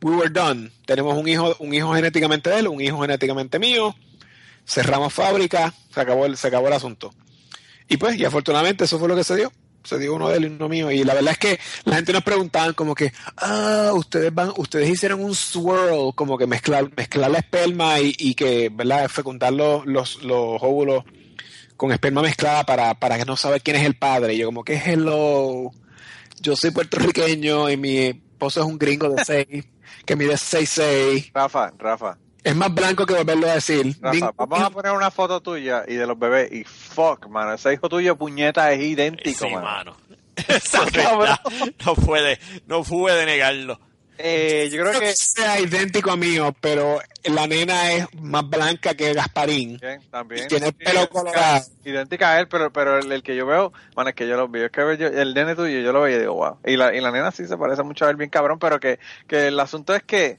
we 0.03 0.17
were 0.17 0.31
done. 0.31 0.71
Tenemos 0.87 1.17
un 1.17 1.29
hijo, 1.29 1.55
un 1.59 1.75
hijo 1.75 1.95
genéticamente 1.95 2.49
de 2.51 2.61
él, 2.61 2.69
un 2.69 2.81
hijo 2.81 3.01
genéticamente 3.01 3.59
mío, 3.59 3.95
cerramos 4.67 5.13
fábrica, 5.13 5.75
se 5.93 6.01
acabó 6.01 6.25
el, 6.27 6.37
se 6.37 6.49
acabó 6.49 6.69
el 6.69 6.73
asunto. 6.73 7.13
Y 7.89 7.99
pues, 7.99 8.19
y 8.19 8.25
afortunadamente 8.25 8.85
eso 8.85 8.99
fue 8.99 9.09
lo 9.09 9.17
que 9.17 9.25
se 9.25 9.37
dio. 9.37 9.53
Se 9.85 9.99
dio 9.99 10.15
uno 10.15 10.29
de 10.29 10.39
él 10.39 10.45
y 10.45 10.47
uno 10.49 10.69
mío. 10.69 10.91
Y 10.91 11.05
la 11.05 11.15
verdad 11.15 11.33
es 11.33 11.39
que 11.39 11.61
la 11.85 11.97
gente 11.97 12.13
nos 12.13 12.23
preguntaba 12.23 12.73
como 12.73 12.95
que, 12.95 13.13
ah, 13.37 13.93
ustedes 13.95 14.35
van, 14.35 14.53
ustedes 14.57 14.89
hicieron 14.89 15.23
un 15.23 15.35
swirl, 15.35 16.15
como 16.15 16.37
que 16.37 16.47
mezclar, 16.47 16.91
mezclar 16.97 17.31
la 17.31 17.39
esperma 17.39 18.01
y, 18.01 18.15
y 18.19 18.35
que, 18.35 18.71
¿verdad? 18.71 19.09
Fecundar 19.09 19.53
los, 19.53 19.87
los, 19.87 20.23
los 20.23 20.59
óvulos 20.63 21.05
con 21.79 21.93
esperma 21.93 22.21
mezclada 22.21 22.65
para, 22.65 22.93
para 22.95 23.17
que 23.17 23.25
no 23.25 23.37
saber 23.39 23.63
quién 23.63 23.77
es 23.77 23.85
el 23.87 23.95
padre. 23.95 24.35
Y 24.35 24.39
yo 24.39 24.47
como 24.47 24.63
que 24.65 24.77
hello, 24.77 25.71
yo 26.41 26.57
soy 26.57 26.71
puertorriqueño 26.73 27.71
y 27.71 27.77
mi 27.79 27.97
esposo 28.09 28.61
es 28.61 28.67
un 28.67 28.79
gringo 28.79 29.09
de 29.09 29.25
6, 29.49 29.65
que 30.05 30.15
mide 30.17 30.35
6'6". 30.35 31.31
Rafa, 31.33 31.73
Rafa, 31.79 32.19
Es 32.45 32.55
más 32.55 32.75
blanco 32.75 33.07
que 33.07 33.15
volverlo 33.15 33.49
a 33.49 33.55
decir. 33.55 33.97
Rafa, 34.03 34.33
vamos 34.37 34.61
a 34.63 34.71
poner 34.71 34.93
una 34.93 35.11
foto 35.11 35.41
tuya 35.41 35.85
y 35.89 35.95
de 35.95 36.07
los 36.07 36.19
bebés 36.19 36.53
y 36.53 36.65
fuck, 36.65 37.27
mano, 37.29 37.55
ese 37.55 37.73
hijo 37.73 37.89
tuyo 37.89 38.17
puñeta 38.17 38.71
es 38.73 38.83
idéntico, 38.83 39.47
Sí, 39.47 39.55
mano. 39.55 39.63
mano. 39.65 39.97
Esa 40.49 40.85
es 40.85 40.93
verdad. 40.93 41.41
No 41.87 41.95
puede, 41.95 42.39
no 42.67 42.83
puede 42.85 43.25
negarlo. 43.27 43.81
Eh, 44.21 44.69
yo 44.73 44.81
creo 44.83 44.93
no 44.95 44.99
que 45.01 45.15
sea 45.15 45.61
idéntico 45.61 46.11
a 46.11 46.17
mío, 46.17 46.55
pero 46.61 46.99
la 47.25 47.47
nena 47.47 47.93
es 47.93 48.07
más 48.21 48.49
blanca 48.49 48.95
que 48.95 49.15
Gasparín. 49.15 49.79
Bien, 49.81 50.01
también. 50.11 50.45
Y 50.45 50.49
tiene 50.49 50.67
el 50.69 50.75
pelo 50.75 51.09
colorado. 51.09 51.65
Idéntica 51.85 52.33
a 52.33 52.41
él, 52.41 52.49
pero, 52.49 52.73
pero 52.73 52.99
el, 52.99 53.13
el 53.13 53.23
que 53.23 53.37
yo 53.37 53.47
veo, 53.47 53.73
bueno, 53.95 54.11
es 54.11 54.17
que 54.17 54.27
yo 54.27 54.37
lo 54.37 54.49
veo, 54.49 54.67
es 54.67 54.73
que 54.73 54.97
yo- 54.99 55.07
el 55.07 55.35
nene 55.35 55.55
tuyo, 55.55 55.79
yo 55.81 55.93
lo 55.93 56.01
veía 56.03 56.17
y 56.17 56.21
digo, 56.21 56.35
wow. 56.35 56.59
Y 56.67 56.77
la, 56.77 56.95
y 56.95 57.01
la 57.01 57.13
nena 57.13 57.31
sí 57.31 57.47
se 57.47 57.57
parece 57.57 57.83
mucho 57.85 58.07
a 58.07 58.11
él, 58.11 58.17
bien 58.17 58.29
cabrón, 58.31 58.59
pero 58.59 58.81
que, 58.81 58.99
que 59.29 59.47
el 59.49 59.61
asunto 59.61 59.95
es 59.95 60.03
que 60.03 60.39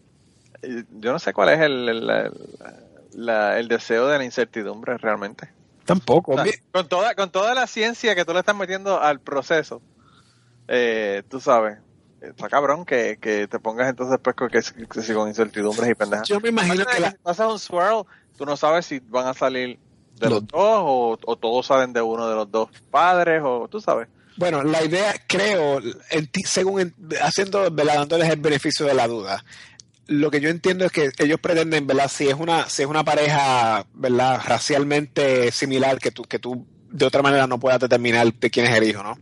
eh, 0.61 0.83
yo 0.99 1.13
no 1.13 1.19
sé 1.19 1.31
cuál 1.31 1.49
es 1.49 1.59
el, 1.61 1.87
el, 1.87 2.09
el- 2.09 2.31
la- 3.13 3.57
el 3.59 3.67
deseo 3.69 4.07
de 4.07 4.17
la 4.17 4.25
incertidumbre 4.25 4.97
realmente. 4.97 5.49
Tampoco. 5.85 6.33
O 6.33 6.43
sea, 6.43 6.51
con 6.71 6.87
toda 6.87 7.15
con 7.15 7.31
toda 7.31 7.55
la 7.55 7.65
ciencia 7.65 8.13
que 8.13 8.23
tú 8.25 8.33
le 8.33 8.39
estás 8.39 8.55
metiendo 8.55 9.01
al 9.01 9.19
proceso, 9.21 9.81
eh, 10.67 11.23
tú 11.29 11.39
sabes, 11.39 11.79
está 12.21 12.49
cabrón 12.49 12.85
que, 12.85 13.17
que 13.21 13.47
te 13.47 13.59
pongas 13.59 13.89
entonces 13.89 14.11
después 14.11 14.35
con, 14.35 14.49
que, 14.49 14.59
que 14.61 15.01
si 15.01 15.13
con 15.13 15.27
incertidumbres 15.27 15.89
y 15.89 15.95
pendejas. 15.95 16.27
Yo 16.27 16.39
me 16.39 16.49
imagino 16.49 16.85
que 16.85 16.99
la, 16.99 17.11
Si 17.11 17.17
pasas 17.17 17.51
un 17.51 17.59
swirl, 17.59 18.03
tú 18.37 18.45
no 18.45 18.55
sabes 18.57 18.85
si 18.85 18.99
van 18.99 19.27
a 19.27 19.33
salir 19.33 19.79
de 20.19 20.29
Los- 20.29 20.41
los 20.41 20.47
dos 20.47 20.79
o, 20.83 21.17
o 21.25 21.35
todos 21.37 21.65
salen 21.65 21.93
de 21.93 22.01
uno 22.01 22.27
de 22.29 22.35
los 22.35 22.51
dos 22.51 22.69
padres 22.91 23.41
o 23.43 23.67
tú 23.69 23.79
sabes. 23.79 24.07
Bueno, 24.37 24.63
la 24.63 24.83
idea, 24.83 25.13
creo, 25.27 25.81
enti- 26.11 26.45
según 26.45 26.81
en- 26.81 26.95
haciendo, 27.21 27.69
¿verdad? 27.71 27.95
dándoles 27.99 28.29
el 28.29 28.39
beneficio 28.39 28.85
de 28.85 28.93
la 28.93 29.07
duda, 29.07 29.43
lo 30.07 30.31
que 30.31 30.39
yo 30.41 30.49
entiendo 30.49 30.85
es 30.85 30.91
que 30.91 31.11
ellos 31.19 31.39
pretenden, 31.39 31.85
¿verdad? 31.85 32.09
Si 32.09 32.27
es 32.27 32.33
una, 32.35 32.67
si 32.69 32.81
es 32.83 32.87
una 32.87 33.03
pareja, 33.03 33.85
¿verdad? 33.93 34.41
Racialmente 34.45 35.51
similar, 35.51 35.99
que 35.99 36.11
tú, 36.11 36.23
que 36.23 36.39
tú 36.39 36.65
de 36.89 37.05
otra 37.05 37.21
manera 37.21 37.47
no 37.47 37.59
puedas 37.59 37.79
determinar 37.79 38.33
de 38.33 38.49
quién 38.49 38.65
es 38.65 38.75
el 38.75 38.83
hijo, 38.85 39.03
¿no? 39.03 39.17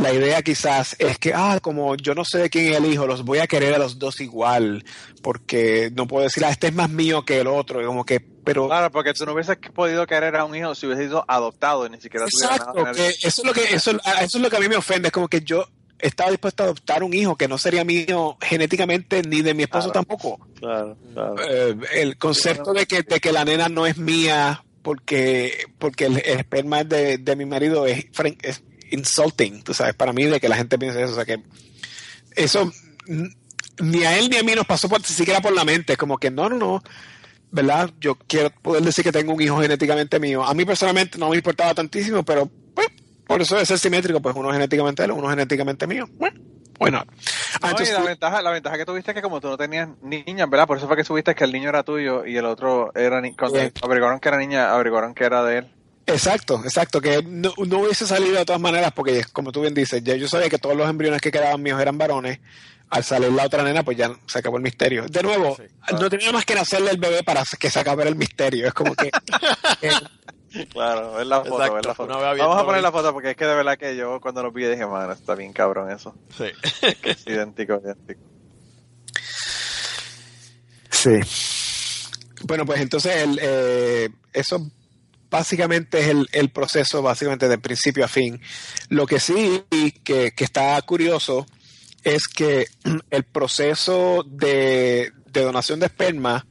La 0.00 0.12
idea 0.12 0.42
quizás 0.42 0.96
es 0.98 1.18
que, 1.18 1.32
ah, 1.34 1.58
como 1.60 1.94
yo 1.96 2.14
no 2.14 2.24
sé 2.24 2.38
de 2.38 2.50
quién 2.50 2.72
es 2.72 2.78
el 2.78 2.86
hijo, 2.86 3.06
los 3.06 3.24
voy 3.24 3.38
a 3.38 3.46
querer 3.46 3.74
a 3.74 3.78
los 3.78 3.98
dos 3.98 4.20
igual, 4.20 4.84
porque 5.22 5.90
no 5.94 6.06
puedo 6.06 6.24
decir, 6.24 6.44
ah, 6.44 6.50
este 6.50 6.68
es 6.68 6.74
más 6.74 6.90
mío 6.90 7.24
que 7.24 7.40
el 7.40 7.46
otro, 7.46 7.84
como 7.86 8.04
que, 8.04 8.20
pero... 8.20 8.66
Claro, 8.66 8.90
porque 8.90 9.12
tú 9.12 9.26
no 9.26 9.32
hubieses 9.32 9.56
podido 9.74 10.06
querer 10.06 10.36
a 10.36 10.44
un 10.44 10.56
hijo 10.56 10.74
si 10.74 10.86
hubiese 10.86 11.04
sido 11.04 11.24
adoptado 11.28 11.86
y 11.86 11.90
ni 11.90 12.00
siquiera 12.00 12.26
Exacto, 12.26 12.72
nada 12.74 12.92
que 12.92 13.08
eso 13.08 13.42
es 13.42 13.44
lo 13.44 13.52
que 13.52 13.62
eso, 13.74 13.90
eso 13.92 14.38
es 14.38 14.42
lo 14.42 14.50
que 14.50 14.56
a 14.56 14.60
mí 14.60 14.68
me 14.68 14.76
ofende, 14.76 15.08
es 15.08 15.12
como 15.12 15.28
que 15.28 15.42
yo 15.42 15.66
estaba 15.98 16.30
dispuesto 16.30 16.62
a 16.62 16.66
adoptar 16.66 17.02
un 17.02 17.12
hijo 17.12 17.36
que 17.36 17.46
no 17.46 17.58
sería 17.58 17.84
mío 17.84 18.38
genéticamente 18.40 19.22
ni 19.22 19.42
de 19.42 19.52
mi 19.52 19.64
esposo 19.64 19.90
Claro. 19.90 20.06
tampoco. 20.06 20.48
Claro, 20.58 20.96
claro. 21.12 21.34
Eh, 21.46 21.76
el 21.94 22.16
concepto 22.16 22.72
de 22.72 22.86
que, 22.86 23.02
de 23.02 23.20
que 23.20 23.32
la 23.32 23.44
nena 23.44 23.68
no 23.68 23.86
es 23.86 23.98
mía 23.98 24.64
porque, 24.82 25.66
porque 25.78 26.06
el, 26.06 26.16
el 26.24 26.38
esperma 26.40 26.84
de, 26.84 27.18
de 27.18 27.36
mi 27.36 27.44
marido 27.44 27.86
es, 27.86 28.06
es 28.42 28.62
insulting, 28.90 29.62
tú 29.62 29.74
sabes, 29.74 29.94
para 29.94 30.12
mí 30.12 30.24
de 30.24 30.40
que 30.40 30.48
la 30.48 30.56
gente 30.56 30.78
piense 30.78 31.02
eso, 31.02 31.12
o 31.12 31.14
sea 31.14 31.24
que 31.24 31.42
eso 32.36 32.70
ni 33.80 34.04
a 34.04 34.18
él 34.18 34.28
ni 34.30 34.36
a 34.36 34.42
mí 34.42 34.52
nos 34.54 34.66
pasó 34.66 34.88
por, 34.88 35.02
siquiera 35.02 35.40
por 35.40 35.52
la 35.52 35.64
mente, 35.64 35.96
como 35.96 36.18
que 36.18 36.30
no, 36.30 36.48
no, 36.48 36.56
no, 36.56 36.82
¿verdad? 37.50 37.90
Yo 38.00 38.16
quiero 38.26 38.50
poder 38.50 38.82
decir 38.82 39.04
que 39.04 39.12
tengo 39.12 39.32
un 39.32 39.40
hijo 39.40 39.60
genéticamente 39.60 40.20
mío. 40.20 40.44
A 40.44 40.54
mí 40.54 40.64
personalmente 40.64 41.18
no 41.18 41.30
me 41.30 41.36
importaba 41.36 41.74
tantísimo, 41.74 42.22
pero 42.22 42.48
pues, 42.74 42.88
por 43.26 43.40
eso 43.40 43.56
de 43.56 43.66
ser 43.66 43.78
simétrico, 43.78 44.20
pues 44.20 44.36
uno 44.36 44.52
genéticamente 44.52 45.04
él, 45.04 45.12
uno 45.12 45.28
genéticamente 45.28 45.86
mío. 45.86 46.08
Bueno, 46.14 46.40
bueno. 46.78 47.04
No, 47.62 47.82
y 47.82 47.86
la 47.86 48.02
ventaja, 48.02 48.42
la 48.42 48.50
ventaja 48.50 48.78
que 48.78 48.86
tuviste 48.86 49.10
es 49.10 49.14
que 49.14 49.22
como 49.22 49.40
tú 49.40 49.48
no 49.48 49.56
tenías 49.56 49.88
niñas, 50.02 50.48
¿verdad? 50.48 50.66
Por 50.66 50.78
eso 50.78 50.86
fue 50.86 50.96
que 50.96 51.04
subiste 51.04 51.34
que 51.34 51.44
el 51.44 51.52
niño 51.52 51.68
era 51.68 51.82
tuyo 51.82 52.24
y 52.24 52.36
el 52.36 52.44
otro 52.44 52.92
era 52.94 53.20
ni 53.20 53.34
cuando 53.34 53.58
averiguaron 53.82 54.20
que 54.20 54.28
era 54.28 54.38
niña, 54.38 54.72
averiguaron 54.72 55.14
que 55.14 55.24
era 55.24 55.42
de 55.42 55.58
él. 55.58 55.70
Exacto, 56.12 56.60
exacto, 56.64 57.00
que 57.00 57.22
no, 57.22 57.52
no 57.56 57.78
hubiese 57.78 58.06
salido 58.06 58.38
de 58.38 58.44
todas 58.44 58.60
maneras, 58.60 58.92
porque 58.94 59.24
como 59.32 59.52
tú 59.52 59.62
bien 59.62 59.74
dices, 59.74 60.02
ya 60.02 60.14
yo 60.16 60.28
sabía 60.28 60.48
que 60.48 60.58
todos 60.58 60.76
los 60.76 60.88
embriones 60.88 61.20
que 61.20 61.30
quedaban 61.30 61.62
míos 61.62 61.80
eran 61.80 61.98
varones. 61.98 62.40
Al 62.90 63.04
salir 63.04 63.30
la 63.30 63.46
otra 63.46 63.62
nena, 63.62 63.84
pues 63.84 63.96
ya 63.96 64.10
se 64.26 64.40
acabó 64.40 64.56
el 64.56 64.64
misterio. 64.64 65.06
De 65.06 65.22
nuevo, 65.22 65.56
no 65.92 66.10
tenía 66.10 66.32
más 66.32 66.44
que 66.44 66.56
nacerle 66.56 66.90
el 66.90 66.98
bebé 66.98 67.22
para 67.22 67.44
que 67.56 67.70
se 67.70 67.78
acabara 67.78 68.08
el 68.08 68.16
misterio. 68.16 68.66
Es 68.66 68.74
como 68.74 68.96
que. 68.96 69.12
eh, 69.82 69.92
Claro, 70.72 71.12
ver 71.12 71.26
la 71.26 71.44
foto, 71.44 71.74
ver 71.74 71.86
la 71.86 71.94
foto. 71.94 72.12
habiendo 72.14 72.48
Vamos 72.48 72.62
a 72.62 72.66
poner 72.66 72.82
la 72.82 72.90
foto 72.90 73.12
porque 73.12 73.30
es 73.30 73.36
que 73.36 73.44
de 73.44 73.54
verdad 73.54 73.78
que 73.78 73.94
yo 73.96 74.20
cuando 74.20 74.42
lo 74.42 74.50
vi 74.50 74.64
dije, 74.64 74.84
mano, 74.84 75.12
está 75.12 75.36
bien 75.36 75.52
cabrón 75.52 75.92
eso. 75.92 76.16
Sí. 76.36 76.46
Es 77.04 77.24
idéntico, 77.26 77.80
idéntico. 77.82 78.20
sí. 80.90 81.20
Bueno, 82.42 82.66
pues 82.66 82.80
entonces 82.80 83.14
el, 83.16 83.38
eh, 83.40 84.08
eso 84.32 84.70
básicamente 85.30 86.00
es 86.00 86.08
el, 86.08 86.28
el 86.32 86.50
proceso, 86.50 87.02
básicamente 87.02 87.48
de 87.48 87.58
principio 87.58 88.04
a 88.04 88.08
fin. 88.08 88.40
Lo 88.88 89.06
que 89.06 89.20
sí 89.20 89.64
que, 90.04 90.32
que 90.32 90.44
está 90.44 90.80
curioso 90.82 91.46
es 92.02 92.28
que 92.28 92.66
el 93.10 93.24
proceso 93.24 94.24
de, 94.26 95.12
de 95.26 95.40
donación 95.42 95.80
de 95.80 95.86
esperma 95.86 96.46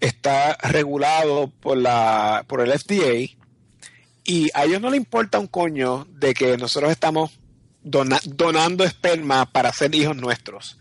está 0.00 0.56
regulado 0.62 1.50
por 1.60 1.76
la 1.76 2.44
por 2.46 2.60
el 2.60 2.70
FDA 2.78 3.36
y 4.24 4.48
a 4.54 4.64
ellos 4.64 4.80
no 4.80 4.90
les 4.90 4.98
importa 4.98 5.38
un 5.40 5.48
coño 5.48 6.06
de 6.10 6.34
que 6.34 6.56
nosotros 6.56 6.90
estamos 6.92 7.32
dona- 7.82 8.20
donando 8.24 8.84
esperma 8.84 9.46
para 9.50 9.72
ser 9.72 9.94
hijos 9.94 10.16
nuestros. 10.16 10.78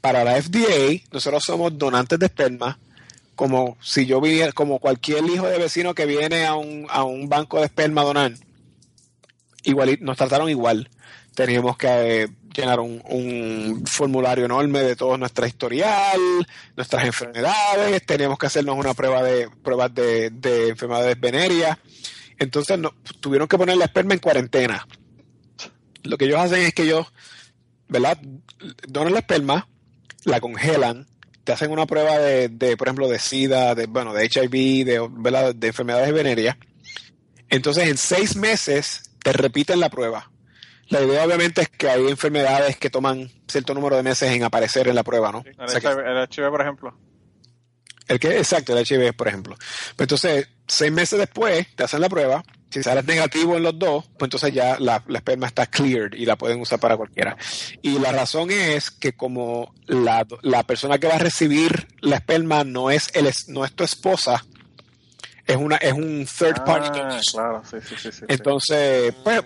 Para 0.00 0.22
la 0.24 0.40
FDA, 0.40 1.02
nosotros 1.12 1.42
somos 1.44 1.76
donantes 1.76 2.18
de 2.18 2.26
esperma, 2.26 2.78
como 3.40 3.78
si 3.80 4.04
yo 4.04 4.20
viniera, 4.20 4.52
como 4.52 4.80
cualquier 4.80 5.24
hijo 5.24 5.46
de 5.46 5.56
vecino 5.56 5.94
que 5.94 6.04
viene 6.04 6.44
a 6.44 6.56
un, 6.56 6.86
a 6.90 7.04
un 7.04 7.26
banco 7.30 7.58
de 7.58 7.64
esperma 7.64 8.02
a 8.02 8.04
donar. 8.04 8.32
Igual, 9.62 9.96
nos 10.02 10.18
trataron 10.18 10.50
igual. 10.50 10.90
Teníamos 11.34 11.78
que 11.78 11.86
eh, 11.88 12.28
llenar 12.54 12.80
un, 12.80 13.02
un 13.08 13.86
formulario 13.86 14.44
enorme 14.44 14.80
de 14.80 14.94
todo 14.94 15.16
nuestra 15.16 15.48
historial, 15.48 16.20
nuestras 16.76 17.06
enfermedades, 17.06 18.04
teníamos 18.04 18.38
que 18.38 18.44
hacernos 18.44 18.76
una 18.76 18.92
prueba 18.92 19.22
de 19.22 19.48
pruebas 19.48 19.94
de, 19.94 20.28
de 20.28 20.68
enfermedades 20.68 21.18
venéreas. 21.18 21.78
Entonces 22.38 22.78
no, 22.78 22.94
tuvieron 23.20 23.48
que 23.48 23.56
poner 23.56 23.78
la 23.78 23.86
esperma 23.86 24.12
en 24.12 24.20
cuarentena. 24.20 24.86
Lo 26.02 26.18
que 26.18 26.26
ellos 26.26 26.40
hacen 26.40 26.60
es 26.60 26.74
que 26.74 26.82
ellos, 26.82 27.06
¿verdad? 27.88 28.18
Donan 28.86 29.14
la 29.14 29.20
esperma, 29.20 29.66
la 30.24 30.40
congelan, 30.40 31.06
te 31.50 31.54
hacen 31.54 31.72
una 31.72 31.84
prueba 31.84 32.16
de, 32.16 32.48
de, 32.48 32.76
por 32.76 32.86
ejemplo, 32.86 33.08
de 33.08 33.18
SIDA, 33.18 33.74
de, 33.74 33.86
bueno, 33.86 34.14
de 34.14 34.24
HIV, 34.26 34.84
de, 34.86 35.08
¿verdad? 35.10 35.52
de 35.52 35.66
enfermedades 35.66 36.12
venéreas. 36.12 36.56
Entonces, 37.48 37.88
en 37.88 37.96
seis 37.96 38.36
meses 38.36 39.10
te 39.24 39.32
repiten 39.32 39.80
la 39.80 39.88
prueba. 39.90 40.30
La 40.90 41.02
idea, 41.02 41.24
obviamente, 41.24 41.62
es 41.62 41.68
que 41.68 41.90
hay 41.90 42.06
enfermedades 42.06 42.76
que 42.76 42.88
toman 42.88 43.28
cierto 43.48 43.74
número 43.74 43.96
de 43.96 44.04
meses 44.04 44.30
en 44.30 44.44
aparecer 44.44 44.86
en 44.86 44.94
la 44.94 45.02
prueba, 45.02 45.32
¿no? 45.32 45.42
El, 45.44 45.56
O 45.60 45.66
sea 45.66 45.80
que- 45.80 45.88
HIV, 45.88 45.98
el 46.06 46.28
HIV, 46.30 46.50
por 46.50 46.60
ejemplo. 46.60 46.98
el 48.06 48.20
que, 48.20 48.38
exacto, 48.38 48.78
el 48.78 48.86
HIV, 48.86 49.12
por 49.14 49.26
ejemplo. 49.26 49.56
Pues 49.56 50.04
entonces, 50.04 50.48
seis 50.68 50.92
meses 50.92 51.18
después, 51.18 51.66
te 51.74 51.82
hacen 51.82 52.00
la 52.00 52.08
prueba. 52.08 52.44
Si 52.70 52.82
sales 52.82 53.04
negativo 53.04 53.56
en 53.56 53.64
los 53.64 53.78
dos, 53.78 54.04
pues 54.16 54.28
entonces 54.28 54.54
ya 54.54 54.78
la, 54.78 55.02
la 55.08 55.18
esperma 55.18 55.48
está 55.48 55.66
cleared 55.66 56.12
y 56.14 56.24
la 56.24 56.36
pueden 56.36 56.60
usar 56.60 56.78
para 56.78 56.96
cualquiera. 56.96 57.36
Y 57.82 57.98
la 57.98 58.12
razón 58.12 58.50
es 58.50 58.90
que 58.90 59.12
como 59.12 59.74
la, 59.86 60.24
la 60.42 60.62
persona 60.62 60.98
que 60.98 61.08
va 61.08 61.16
a 61.16 61.18
recibir 61.18 61.88
la 62.00 62.16
esperma 62.16 62.62
no 62.62 62.90
es, 62.90 63.10
el, 63.14 63.28
no 63.48 63.64
es 63.64 63.72
tu 63.72 63.82
esposa, 63.82 64.44
es, 65.46 65.56
una, 65.56 65.76
es 65.76 65.92
un 65.92 66.26
third 66.26 66.64
party. 66.64 67.00
Ah, 67.00 67.20
claro, 67.32 67.62
sí, 67.68 67.76
sí, 67.82 68.12
sí. 68.12 68.24
Entonces, 68.28 69.14
pues, 69.24 69.42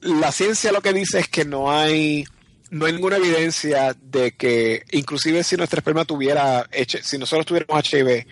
la 0.00 0.32
ciencia 0.32 0.72
lo 0.72 0.80
que 0.80 0.92
dice 0.92 1.18
es 1.18 1.28
que 1.28 1.44
no 1.44 1.70
hay 1.70 2.24
no 2.70 2.86
hay 2.86 2.92
ninguna 2.92 3.16
evidencia 3.16 3.94
de 4.00 4.32
que 4.32 4.84
inclusive 4.90 5.44
si 5.44 5.56
nuestra 5.56 5.78
esperma 5.78 6.04
tuviera 6.04 6.68
si 7.02 7.18
nosotros 7.18 7.46
tuviéramos 7.46 7.92
HIV 7.92 8.26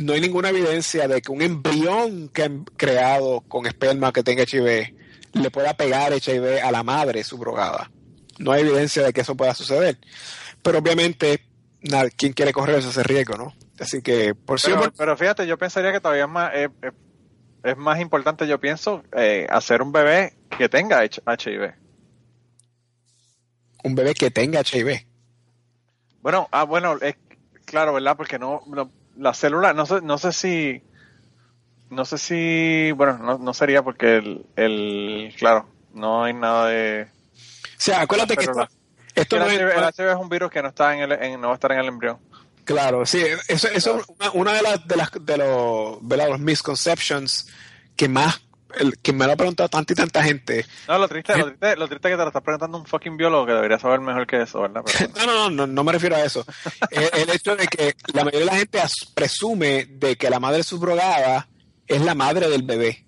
no 0.00 0.12
hay 0.14 0.20
ninguna 0.20 0.48
evidencia 0.48 1.06
de 1.08 1.20
que 1.20 1.30
un 1.30 1.42
embrión 1.42 2.28
que 2.28 2.44
han 2.44 2.64
creado 2.64 3.42
con 3.42 3.66
esperma 3.66 4.12
que 4.12 4.22
tenga 4.22 4.44
HIV 4.44 4.94
le 5.32 5.50
pueda 5.50 5.74
pegar 5.74 6.12
HIV 6.12 6.62
a 6.62 6.70
la 6.70 6.82
madre 6.82 7.22
subrogada 7.22 7.90
no 8.38 8.52
hay 8.52 8.62
evidencia 8.62 9.02
de 9.02 9.12
que 9.12 9.20
eso 9.20 9.36
pueda 9.36 9.54
suceder 9.54 9.98
pero 10.62 10.78
obviamente 10.78 11.44
nada, 11.82 12.08
quién 12.16 12.32
quiere 12.32 12.52
correr 12.52 12.78
ese 12.78 13.02
riesgo 13.02 13.36
no 13.36 13.54
así 13.78 14.02
que 14.02 14.34
por 14.34 14.60
Pero, 14.60 14.92
pero 14.96 15.16
fíjate, 15.16 15.46
yo 15.46 15.58
pensaría 15.58 15.92
que 15.92 16.00
todavía 16.00 16.24
es 16.24 16.30
más, 16.30 16.54
eh, 16.54 16.68
eh, 16.82 16.92
es 17.64 17.76
más 17.76 18.00
importante, 18.00 18.46
yo 18.46 18.60
pienso, 18.60 19.02
eh, 19.16 19.46
hacer 19.50 19.82
un 19.82 19.92
bebé 19.92 20.34
que 20.56 20.68
tenga 20.68 21.02
HIV. 21.04 21.74
un 23.84 23.94
bebé 23.94 24.14
que 24.14 24.30
tenga 24.30 24.60
HIV 24.60 25.06
Bueno, 26.20 26.48
ah, 26.52 26.64
bueno, 26.64 26.98
es 27.00 27.16
claro, 27.64 27.94
¿verdad? 27.94 28.16
Porque 28.16 28.38
no, 28.38 28.62
no 28.66 28.90
la 29.16 29.34
célula, 29.34 29.72
no 29.74 29.86
sé, 29.86 30.00
no 30.02 30.18
sé 30.18 30.32
si, 30.32 30.82
no 31.90 32.04
sé 32.04 32.18
si, 32.18 32.92
bueno, 32.92 33.18
no, 33.18 33.38
no 33.38 33.54
sería 33.54 33.82
porque 33.82 34.16
el, 34.18 34.46
el, 34.56 35.34
claro, 35.38 35.68
no 35.94 36.24
hay 36.24 36.32
nada 36.34 36.68
de. 36.68 37.02
o 37.04 37.08
sea 37.76 38.00
acuérdate 38.02 38.36
que 38.36 38.44
esto, 38.44 38.68
esto 39.14 39.36
el, 39.36 39.42
no 39.42 39.48
es- 39.48 39.76
el 39.76 39.84
HIV 40.06 40.10
es 40.10 40.16
un 40.16 40.28
virus 40.28 40.50
que 40.50 40.62
no 40.62 40.68
está 40.68 40.94
en 40.94 41.00
el, 41.00 41.12
en- 41.12 41.40
no 41.40 41.48
va 41.48 41.54
a 41.54 41.56
estar 41.56 41.72
en 41.72 41.78
el 41.80 41.86
embrión. 41.88 42.18
Claro, 42.64 43.04
sí, 43.04 43.22
eso, 43.48 43.68
eso 43.68 43.98
es 43.98 44.04
una, 44.08 44.30
una 44.32 44.52
de 44.52 44.62
las 44.62 44.86
de 44.86 44.96
las 44.96 45.10
de 45.20 45.36
los, 45.38 45.98
¿verdad? 46.06 46.28
los 46.28 46.38
misconceptions 46.40 47.48
que 47.96 48.08
más 48.08 48.40
el, 48.78 48.98
que 48.98 49.12
me 49.12 49.26
lo 49.26 49.32
ha 49.32 49.36
preguntado 49.36 49.68
tanta 49.68 49.92
y 49.92 49.96
tanta 49.96 50.22
gente. 50.22 50.64
No, 50.88 50.98
lo 50.98 51.08
triste, 51.08 51.36
lo 51.36 51.46
triste, 51.46 51.76
lo 51.76 51.88
triste 51.88 52.08
es 52.08 52.12
que 52.12 52.16
te 52.16 52.22
lo 52.22 52.28
está 52.28 52.40
preguntando 52.40 52.78
un 52.78 52.86
fucking 52.86 53.16
biólogo 53.16 53.46
que 53.46 53.52
debería 53.52 53.78
saber 53.78 54.00
mejor 54.00 54.26
que 54.26 54.42
eso, 54.42 54.60
¿verdad? 54.60 54.82
Pero. 54.84 55.10
No, 55.20 55.26
no, 55.26 55.50
no, 55.50 55.66
no, 55.66 55.84
me 55.84 55.92
refiero 55.92 56.16
a 56.16 56.24
eso. 56.24 56.44
el, 56.90 57.10
el 57.22 57.30
hecho 57.30 57.56
de 57.56 57.66
que 57.66 57.94
la 58.12 58.24
mayoría 58.24 58.40
de 58.40 58.46
la 58.46 58.56
gente 58.56 58.80
presume 59.14 59.86
de 59.86 60.16
que 60.16 60.30
la 60.30 60.40
madre 60.40 60.62
subrogada 60.62 61.48
es 61.86 62.02
la 62.02 62.14
madre 62.14 62.48
del 62.48 62.62
bebé. 62.62 63.04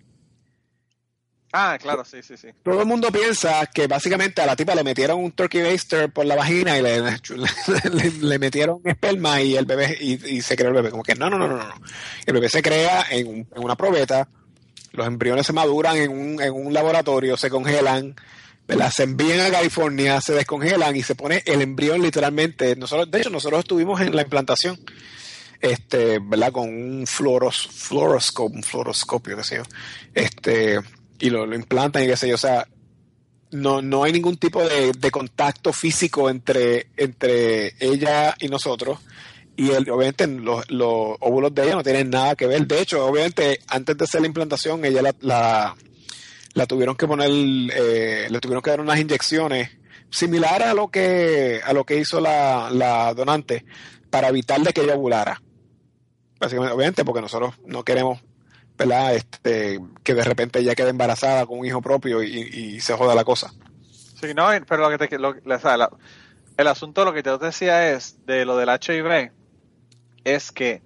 Ah, 1.55 1.76
claro, 1.78 2.02
sí, 2.02 2.22
sí, 2.22 2.39
sí. 2.39 2.48
Todo 2.62 2.80
el 2.80 2.86
mundo 2.86 3.12
piensa 3.12 3.66
que 3.66 3.86
básicamente 3.86 4.40
a 4.40 4.47
la 4.47 4.56
tipa 4.56 4.74
le 4.74 4.82
metieron 4.82 5.22
un 5.22 5.32
turkey 5.32 5.60
baster 5.62 6.10
por 6.10 6.24
la 6.24 6.34
vagina 6.34 6.78
y 6.78 6.82
le, 6.82 7.02
le, 7.93 8.10
le 8.20 8.39
metieron 8.39 8.80
esperma 8.84 9.43
y 9.43 9.56
el 9.56 9.66
bebé 9.66 9.98
y, 10.01 10.36
y 10.36 10.40
se 10.40 10.56
creó 10.56 10.70
el 10.70 10.76
bebé. 10.76 10.90
Como 10.90 11.02
que 11.02 11.14
no, 11.14 11.28
no, 11.28 11.36
no, 11.36 11.47
no, 11.47 11.59
no. 11.59 11.74
El 12.24 12.32
bebé 12.32 12.48
se 12.48 12.62
crea 12.62 13.05
en, 13.10 13.47
en 13.55 13.62
una 13.62 13.76
probeta, 13.76 14.26
los 14.93 15.06
embriones 15.06 15.47
se 15.47 15.52
maduran 15.52 15.97
en 15.97 16.10
un, 16.10 16.43
en 16.43 16.52
un 16.52 16.73
laboratorio, 16.73 17.36
se 17.36 17.51
congelan, 17.51 18.14
¿verdad? 18.66 18.93
se 18.94 19.05
envían 19.05 19.40
a 19.40 19.51
California, 19.51 20.20
se 20.20 20.35
descongelan 20.35 20.94
y 20.94 21.02
se 21.02 21.14
pone 21.14 21.43
el 21.47 21.62
embrión 21.62 22.02
literalmente. 22.02 22.77
Nosotros, 22.77 23.10
de 23.10 23.20
hecho, 23.20 23.31
nosotros 23.31 23.60
estuvimos 23.60 24.01
en 24.01 24.14
la 24.14 24.23
implantación, 24.23 24.78
este, 25.60 26.19
¿verdad? 26.19 26.52
Con 26.52 26.69
un 26.69 27.06
fluoros, 27.06 27.69
fluoroscope, 27.69 28.56
un 28.56 28.62
fluoroscopio, 28.62 29.36
qué 29.36 29.44
sé 29.44 29.56
yo. 29.56 29.62
Este, 30.14 30.78
y 31.19 31.31
lo, 31.31 31.47
lo 31.47 31.55
implantan 31.55 32.05
y 32.05 32.06
qué 32.06 32.16
sé 32.16 32.28
yo. 32.28 32.35
O 32.35 32.39
sea, 32.39 32.66
no, 33.52 33.82
no 33.82 34.05
hay 34.05 34.12
ningún 34.12 34.36
tipo 34.36 34.64
de, 34.64 34.93
de 34.93 35.10
contacto 35.10 35.73
físico 35.73 36.28
entre, 36.28 36.89
entre 36.97 37.74
ella 37.81 38.35
y 38.40 38.48
nosotros. 38.48 38.98
Y 39.56 39.70
el, 39.70 39.88
obviamente 39.90 40.26
los, 40.26 40.70
los 40.70 41.16
óvulos 41.20 41.54
de 41.54 41.64
ella 41.64 41.74
no 41.74 41.82
tienen 41.82 42.10
nada 42.10 42.34
que 42.34 42.46
ver. 42.46 42.66
De 42.66 42.80
hecho, 42.80 43.04
obviamente, 43.06 43.60
antes 43.68 43.96
de 43.96 44.04
hacer 44.04 44.20
la 44.22 44.26
implantación, 44.26 44.84
ella 44.84 45.02
la, 45.02 45.14
la, 45.20 45.76
la 46.54 46.66
tuvieron 46.66 46.96
que 46.96 47.06
poner, 47.06 47.30
eh, 47.30 48.28
le 48.30 48.40
tuvieron 48.40 48.62
que 48.62 48.70
dar 48.70 48.80
unas 48.80 48.98
inyecciones 48.98 49.70
similar 50.10 50.62
a 50.62 50.74
lo 50.74 50.88
que 50.88 51.60
a 51.64 51.72
lo 51.72 51.84
que 51.84 51.98
hizo 51.98 52.20
la, 52.20 52.68
la 52.70 53.14
donante 53.14 53.64
para 54.10 54.28
evitar 54.28 54.60
de 54.60 54.72
que 54.72 54.82
ella 54.82 54.94
ovulara. 54.94 55.42
Básicamente, 56.38 56.74
obviamente, 56.74 57.04
porque 57.04 57.20
nosotros 57.20 57.54
no 57.66 57.84
queremos 57.84 58.20
¿verdad? 58.76 59.14
Este, 59.14 59.80
que 60.02 60.14
de 60.14 60.24
repente 60.24 60.58
ella 60.58 60.74
quede 60.74 60.90
embarazada 60.90 61.46
con 61.46 61.58
un 61.58 61.66
hijo 61.66 61.80
propio 61.80 62.22
y, 62.22 62.28
y 62.30 62.80
se 62.80 62.94
joda 62.94 63.14
la 63.14 63.24
cosa. 63.24 63.52
Sí, 64.20 64.34
no, 64.34 64.48
pero 64.68 64.88
lo 64.88 64.96
que 64.96 65.08
te, 65.08 65.18
lo, 65.18 65.34
el 66.56 66.66
asunto, 66.66 67.04
lo 67.04 67.12
que 67.12 67.22
te 67.22 67.36
decía 67.38 67.92
es, 67.92 68.24
de 68.26 68.44
lo 68.44 68.56
del 68.56 68.68
HIV, 68.68 69.32
es 70.24 70.53
que 70.53 70.82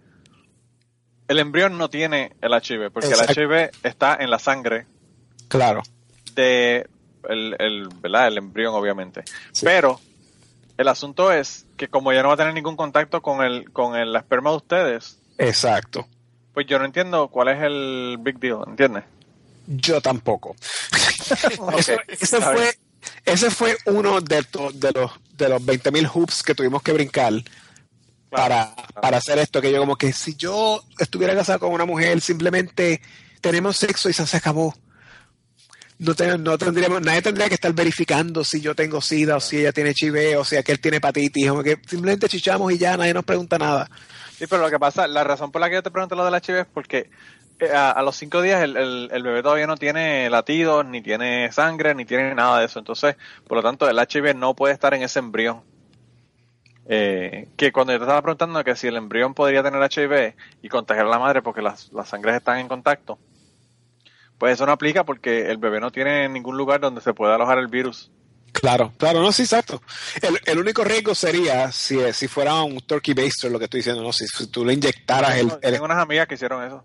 el 1.29 1.39
embrión 1.39 1.77
no 1.79 1.91
tiene 1.91 2.33
el 2.41 2.53
HIV, 2.53 2.91
porque 2.93 3.09
Exacto. 3.09 3.33
el 3.41 3.49
HIV 3.51 3.71
está 3.83 4.17
en 4.21 4.31
la 4.31 4.39
sangre 4.39 4.87
Claro. 5.49 5.83
de 6.35 6.87
el, 7.29 7.57
el, 7.59 7.89
¿verdad? 8.01 8.29
el 8.29 8.39
embrión, 8.39 8.75
obviamente. 8.75 9.25
Sí. 9.53 9.65
Pero 9.65 10.01
el 10.79 10.89
asunto 10.89 11.33
es 11.33 11.67
que 11.77 11.89
como 11.89 12.13
ya 12.13 12.23
no 12.23 12.29
va 12.29 12.35
a 12.35 12.37
tener 12.37 12.55
ningún 12.55 12.77
contacto 12.77 13.23
con 13.23 13.43
el, 13.45 13.71
con 13.73 13.97
el 13.97 14.15
esperma 14.15 14.51
de 14.51 14.57
ustedes, 14.57 15.19
Exacto. 15.39 16.07
pues 16.55 16.67
yo 16.67 16.79
no 16.79 16.85
entiendo 16.85 17.29
cuál 17.29 17.49
es 17.49 17.63
el 17.63 18.17
big 18.21 18.39
deal, 18.39 18.59
¿entiendes? 18.67 19.05
Yo 19.67 20.01
tampoco. 20.01 20.55
Eso- 21.77 21.97
ese, 22.07 22.41
fue, 22.41 22.75
ese 23.25 23.51
fue 23.51 23.77
uno 23.87 24.21
de, 24.21 24.43
to- 24.45 24.71
de 24.73 24.93
los 24.93 25.11
de 25.37 25.49
los 25.51 25.61
20.000 25.63 26.07
hoops 26.09 26.43
que 26.43 26.55
tuvimos 26.55 26.83
que 26.83 26.93
brincar 26.93 27.33
para, 28.31 28.75
para 29.01 29.19
hacer 29.19 29.39
esto. 29.39 29.61
Que 29.61 29.73
yo 29.73 29.79
como 29.81 29.97
que 29.97 30.13
si 30.13 30.35
yo 30.37 30.83
estuviera 30.99 31.35
casado 31.35 31.61
con 31.61 31.73
una 31.73 31.85
mujer, 31.85 32.21
simplemente 32.21 33.01
tenemos 33.41 33.77
sexo 33.77 34.09
y 34.09 34.13
se, 34.13 34.27
se 34.27 34.37
acabó. 34.37 34.75
No, 35.99 36.15
ten- 36.15 36.43
no 36.45 36.59
tendríamos, 36.59 37.01
nadie 37.01 37.23
tendría 37.23 37.49
que 37.49 37.55
estar 37.55 37.73
verificando 37.73 38.45
si 38.45 38.61
yo 38.61 38.75
tengo 38.75 39.01
sida 39.01 39.37
o 39.37 39.41
si 39.41 39.59
ella 39.61 39.73
tiene 39.73 39.95
HIV 39.99 40.39
o 40.39 40.45
si 40.45 40.57
aquel 40.57 40.79
tiene 40.79 40.99
hepatitis. 40.99 41.49
Como 41.49 41.63
que 41.63 41.79
simplemente 41.87 42.29
chichamos 42.29 42.71
y 42.73 42.79
ya 42.79 42.97
nadie 42.99 43.15
nos 43.15 43.25
pregunta 43.25 43.57
nada. 43.59 43.89
Sí, 44.39 44.47
pero 44.47 44.61
lo 44.63 44.71
que 44.71 44.79
pasa, 44.79 45.07
la 45.07 45.25
razón 45.25 45.51
por 45.51 45.63
la 45.63 45.69
que 45.71 45.77
yo 45.77 45.83
te 45.83 45.91
pregunto 45.91 46.15
lo 46.15 46.25
del 46.27 46.35
HIV 46.35 46.59
es 46.61 46.67
porque 46.67 47.09
eh, 47.61 47.71
a, 47.73 47.93
a 47.93 48.03
los 48.03 48.15
cinco 48.15 48.43
días 48.43 48.63
el, 48.63 48.77
el- 48.77 49.09
el 49.11 49.23
bebé 49.23 49.43
todavía 49.43 49.67
no 49.67 49.79
tiene 49.79 50.29
latidos, 50.29 50.85
ni 50.85 51.01
tiene 51.01 51.51
sangre, 51.53 51.95
ni 51.95 52.05
tiene 52.05 52.35
nada 52.35 52.59
de 52.61 52.67
eso. 52.67 52.79
Entonces, 52.79 53.17
por 53.49 53.57
lo 53.57 53.63
tanto, 53.63 53.89
el 53.89 53.97
HIV 53.99 54.35
no 54.37 54.53
puede 54.55 54.75
estar 54.75 54.93
en 54.93 55.03
ese 55.03 55.21
embrión. 55.21 55.63
Eh, 56.89 57.49
que 57.57 57.73
cuando 57.73 57.93
yo 57.93 57.99
te 57.99 58.05
estaba 58.05 58.23
preguntando 58.23 58.63
que 58.63 58.77
si 58.77 58.87
el 58.87 58.97
embrión 58.97 59.35
podría 59.35 59.63
tener 59.63 59.83
HIV 59.83 60.35
y 60.63 60.69
contagiar 60.69 61.07
a 61.07 61.11
la 61.11 61.19
madre 61.19 61.43
porque 61.43 61.61
las, 61.63 61.93
las 61.93 62.09
sangres 62.09 62.37
están 62.37 62.59
en 62.59 62.69
contacto, 62.69 63.19
pues 64.39 64.55
eso 64.55 64.67
no 64.67 64.73
aplica 64.73 65.03
porque 65.05 65.51
el 65.51 65.57
bebé 65.59 65.81
no 65.81 65.91
tiene 65.91 66.29
ningún 66.29 66.57
lugar 66.57 66.79
donde 66.81 67.01
se 67.01 67.13
pueda 67.15 67.35
alojar 67.35 67.59
el 67.59 67.67
virus. 67.69 68.11
Claro, 68.53 68.93
claro, 68.99 69.21
no, 69.21 69.33
sí, 69.33 69.43
exacto. 69.43 69.83
El, 70.23 70.39
el 70.47 70.59
único 70.59 70.83
riesgo 70.85 71.15
sería 71.15 71.71
si, 71.73 71.99
si 72.13 72.29
fuera 72.29 72.63
un 72.63 72.79
turkey 72.81 73.13
baster, 73.15 73.51
lo 73.51 73.59
que 73.59 73.65
estoy 73.65 73.79
diciendo, 73.81 74.03
¿no? 74.03 74.13
Si, 74.13 74.27
si 74.29 74.47
tú 74.47 74.65
le 74.65 74.73
inyectaras 74.73 75.33
el, 75.37 75.49
Tengo, 75.49 75.59
el- 75.63 75.73
tengo 75.73 75.85
unas 75.85 75.99
amigas 75.99 76.27
que 76.27 76.35
hicieron 76.37 76.65
eso. 76.65 76.85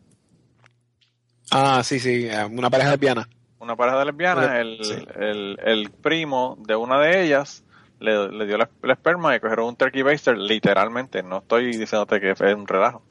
Ah, 1.52 1.82
sí, 1.84 1.99
sí, 1.99 2.28
eh, 2.30 2.44
una 2.45 2.69
pareja 2.69 2.91
lesbiana. 2.91 3.28
una 3.60 3.76
pareja 3.76 3.99
de 3.99 4.06
lesbianas, 4.06 4.56
el, 4.56 4.80
Sí. 4.82 5.06
el, 5.19 5.60
el 5.64 5.91
primo 5.91 6.57
de 6.61 6.76
una 6.76 6.99
de 6.99 7.23
ellas 7.23 7.64
le, 8.02 8.45
dio 8.45 8.57
la, 8.57 8.69
esperma 8.90 9.36
y 9.36 9.40
cogieron 9.40 9.68
un 9.68 9.76
turkey 9.76 10.02
baster, 10.02 10.38
literalmente, 10.38 11.23
no 11.23 11.38
estoy 11.38 11.78
diciéndote 11.78 12.19
que 12.19 12.36
fue 12.36 12.53
un 12.53 12.68
relajo. 12.68 13.03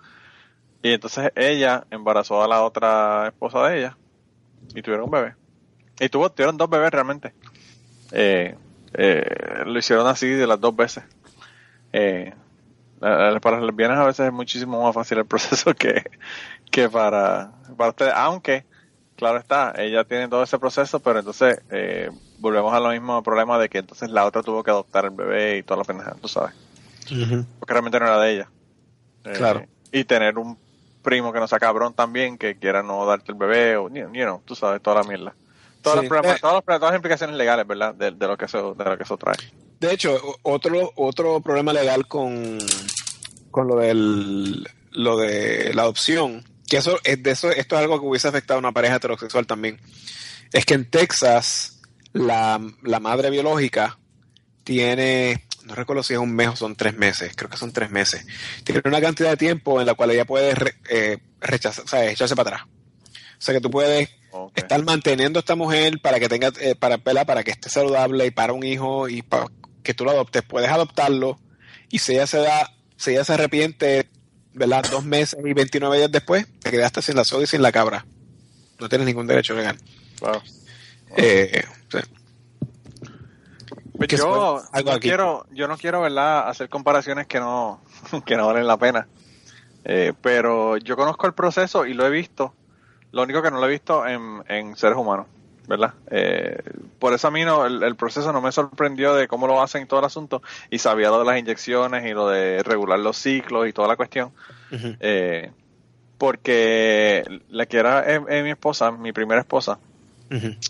Y 0.82 0.92
entonces 0.92 1.32
ella 1.36 1.84
embarazó 1.90 2.42
a 2.42 2.48
la 2.48 2.62
otra 2.62 3.28
esposa 3.28 3.68
de 3.68 3.78
ella 3.78 3.96
y 4.74 4.82
tuvieron 4.82 5.06
un 5.06 5.10
bebé. 5.10 5.34
Y 5.98 6.08
tuvo, 6.08 6.30
tuvieron 6.30 6.56
dos 6.56 6.68
bebés 6.68 6.90
realmente. 6.90 7.34
Eh, 8.12 8.56
eh, 8.94 9.62
lo 9.66 9.78
hicieron 9.78 10.06
así 10.06 10.28
de 10.28 10.46
las 10.46 10.60
dos 10.60 10.74
veces. 10.74 11.04
Eh, 11.92 12.34
para 12.98 13.56
las 13.56 13.62
lesbianas 13.62 13.98
a 13.98 14.04
veces 14.04 14.26
es 14.26 14.32
muchísimo 14.32 14.82
más 14.82 14.94
fácil 14.94 15.18
el 15.18 15.26
proceso 15.26 15.74
que, 15.78 16.04
que 16.70 16.88
para, 16.88 17.52
para 17.76 17.90
ustedes, 17.90 18.12
aunque 18.14 18.64
claro 19.16 19.38
está, 19.38 19.74
ella 19.76 20.04
tiene 20.04 20.28
todo 20.28 20.42
ese 20.42 20.58
proceso, 20.58 21.00
pero 21.00 21.18
entonces 21.18 21.60
eh, 21.70 22.10
volvemos 22.40 22.72
a 22.74 22.80
lo 22.80 22.90
mismo 22.90 23.22
problema 23.22 23.58
de 23.58 23.68
que 23.68 23.78
entonces 23.78 24.10
la 24.10 24.24
otra 24.26 24.42
tuvo 24.42 24.62
que 24.64 24.70
adoptar 24.70 25.04
el 25.04 25.10
bebé 25.10 25.58
y 25.58 25.62
toda 25.62 25.78
la 25.78 25.84
pendeja, 25.84 26.16
tú 26.20 26.26
sabes, 26.28 26.52
porque 27.58 27.72
realmente 27.72 27.98
no 28.00 28.06
era 28.06 28.20
de 28.20 28.32
ella. 28.34 28.48
Eh, 29.24 29.32
Claro. 29.36 29.66
Y 29.92 30.04
tener 30.04 30.38
un 30.38 30.58
primo 31.02 31.32
que 31.32 31.40
no 31.40 31.48
sea 31.48 31.58
cabrón 31.58 31.94
también, 31.94 32.36
que 32.38 32.56
quiera 32.58 32.82
no 32.82 33.04
darte 33.06 33.32
el 33.32 33.38
bebé, 33.38 33.76
o, 33.76 33.88
you 33.88 34.04
know, 34.24 34.42
tú 34.44 34.54
sabes, 34.54 34.80
toda 34.82 35.02
la 35.02 35.08
mierda. 35.08 35.34
Todos 35.82 36.00
Sí. 36.00 36.08
problemas- 36.08 36.36
Eh. 36.36 36.40
todos 36.40 36.54
los- 36.54 36.64
todas 36.64 36.80
las 36.82 36.94
implicaciones 36.96 37.36
legales, 37.36 37.66
¿verdad? 37.66 37.94
De, 37.94 38.10
de 38.10 38.26
lo 38.26 38.36
que 38.36 38.44
eso, 38.44 38.74
de 38.74 38.84
lo 38.84 38.96
que 38.96 39.02
eso 39.04 39.16
trae. 39.16 39.36
De 39.80 39.92
hecho, 39.92 40.18
otro, 40.42 40.92
otro 40.96 41.40
problema 41.40 41.72
legal 41.72 42.06
con, 42.06 42.58
con 43.50 43.66
lo 43.66 43.76
del 43.76 44.68
lo 44.92 45.16
de 45.16 45.72
la 45.72 45.82
adopción, 45.82 46.44
que 46.68 46.76
eso 46.78 46.98
es 47.04 47.22
de 47.22 47.30
eso, 47.30 47.48
esto 47.50 47.76
es 47.76 47.80
algo 47.82 47.98
que 48.00 48.06
hubiese 48.06 48.26
afectado 48.28 48.58
a 48.58 48.60
una 48.60 48.72
pareja 48.72 48.96
heterosexual 48.96 49.46
también. 49.46 49.78
Es 50.52 50.66
que 50.66 50.74
en 50.74 50.84
Texas 50.90 51.79
la, 52.12 52.60
la 52.82 53.00
madre 53.00 53.30
biológica 53.30 53.98
tiene, 54.64 55.46
no 55.64 55.74
recuerdo 55.74 56.02
si 56.02 56.12
es 56.14 56.18
un 56.18 56.34
mes 56.34 56.48
o 56.48 56.56
son 56.56 56.76
tres 56.76 56.96
meses, 56.96 57.32
creo 57.36 57.50
que 57.50 57.56
son 57.56 57.72
tres 57.72 57.90
meses. 57.90 58.26
Tiene 58.64 58.82
una 58.84 59.00
cantidad 59.00 59.30
de 59.30 59.36
tiempo 59.36 59.80
en 59.80 59.86
la 59.86 59.94
cual 59.94 60.10
ella 60.10 60.24
puede 60.24 60.54
re- 60.54 60.74
eh, 60.88 61.18
rechazar, 61.40 61.84
o 61.84 61.88
sea, 61.88 62.10
echarse 62.10 62.36
para 62.36 62.56
atrás. 62.56 62.68
O 62.68 63.42
sea 63.42 63.54
que 63.54 63.60
tú 63.60 63.70
puedes 63.70 64.08
estar 64.54 64.82
manteniendo 64.84 65.38
a 65.38 65.40
esta 65.40 65.56
mujer 65.56 66.00
para 66.00 66.20
que 66.20 66.28
tenga 66.28 66.52
eh, 66.60 66.74
para 66.76 66.98
para 66.98 67.42
que 67.42 67.50
esté 67.50 67.68
saludable 67.70 68.26
y 68.26 68.30
para 68.30 68.52
un 68.52 68.62
hijo 68.64 69.08
y 69.08 69.22
para 69.22 69.46
que 69.82 69.92
tú 69.94 70.04
lo 70.04 70.12
adoptes 70.12 70.42
puedes 70.42 70.70
adoptarlo 70.70 71.40
y 71.88 71.98
si 71.98 72.12
ella 72.12 72.26
se 72.28 72.38
da 72.38 72.70
si 72.96 73.10
ella 73.12 73.24
se 73.24 73.32
arrepiente 73.32 74.08
verdad 74.52 74.84
dos 74.88 75.04
meses 75.04 75.36
y 75.44 75.52
29 75.52 75.96
días 75.96 76.12
después 76.12 76.46
te 76.60 76.70
quedaste 76.70 77.02
sin 77.02 77.16
la 77.16 77.24
soga 77.24 77.42
y 77.42 77.46
sin 77.48 77.60
la 77.62 77.72
cabra 77.72 78.06
no 78.78 78.88
tienes 78.88 79.06
ningún 79.06 79.26
derecho 79.26 79.54
legal 79.54 79.78
Claro. 80.20 80.42
Eh, 81.16 81.64
sí. 81.88 81.98
Yo, 84.16 84.62
no 84.72 84.92
aquí. 84.92 85.00
quiero, 85.00 85.46
yo 85.50 85.68
no 85.68 85.76
quiero, 85.76 86.00
¿verdad?, 86.00 86.48
hacer 86.48 86.68
comparaciones 86.68 87.26
que 87.26 87.38
no, 87.38 87.80
que 88.24 88.36
no 88.36 88.46
valen 88.46 88.66
la 88.66 88.76
pena. 88.78 89.06
Eh, 89.84 90.12
pero 90.20 90.76
yo 90.76 90.96
conozco 90.96 91.26
el 91.26 91.34
proceso 91.34 91.86
y 91.86 91.94
lo 91.94 92.06
he 92.06 92.10
visto. 92.10 92.54
Lo 93.12 93.22
único 93.22 93.42
que 93.42 93.50
no 93.50 93.58
lo 93.58 93.66
he 93.66 93.70
visto 93.70 94.06
en, 94.06 94.42
en 94.48 94.76
seres 94.76 94.96
humanos, 94.96 95.26
¿verdad? 95.66 95.94
Eh, 96.10 96.62
por 96.98 97.12
eso 97.12 97.28
a 97.28 97.30
mí 97.30 97.44
no, 97.44 97.66
el, 97.66 97.82
el 97.82 97.96
proceso 97.96 98.32
no 98.32 98.40
me 98.40 98.52
sorprendió 98.52 99.14
de 99.14 99.26
cómo 99.26 99.46
lo 99.46 99.60
hacen 99.60 99.82
y 99.82 99.86
todo 99.86 100.00
el 100.00 100.06
asunto. 100.06 100.42
Y 100.70 100.78
sabía 100.78 101.08
lo 101.08 101.18
de 101.18 101.24
las 101.24 101.38
inyecciones 101.38 102.06
y 102.06 102.14
lo 102.14 102.28
de 102.28 102.62
regular 102.62 102.98
los 103.00 103.16
ciclos 103.16 103.68
y 103.68 103.72
toda 103.72 103.88
la 103.88 103.96
cuestión. 103.96 104.32
Eh, 105.00 105.50
porque 106.18 107.24
la 107.48 107.66
que 107.66 107.78
era 107.78 108.14
eh, 108.14 108.20
eh, 108.28 108.42
mi 108.42 108.50
esposa, 108.50 108.92
mi 108.92 109.12
primera 109.12 109.40
esposa, 109.40 109.78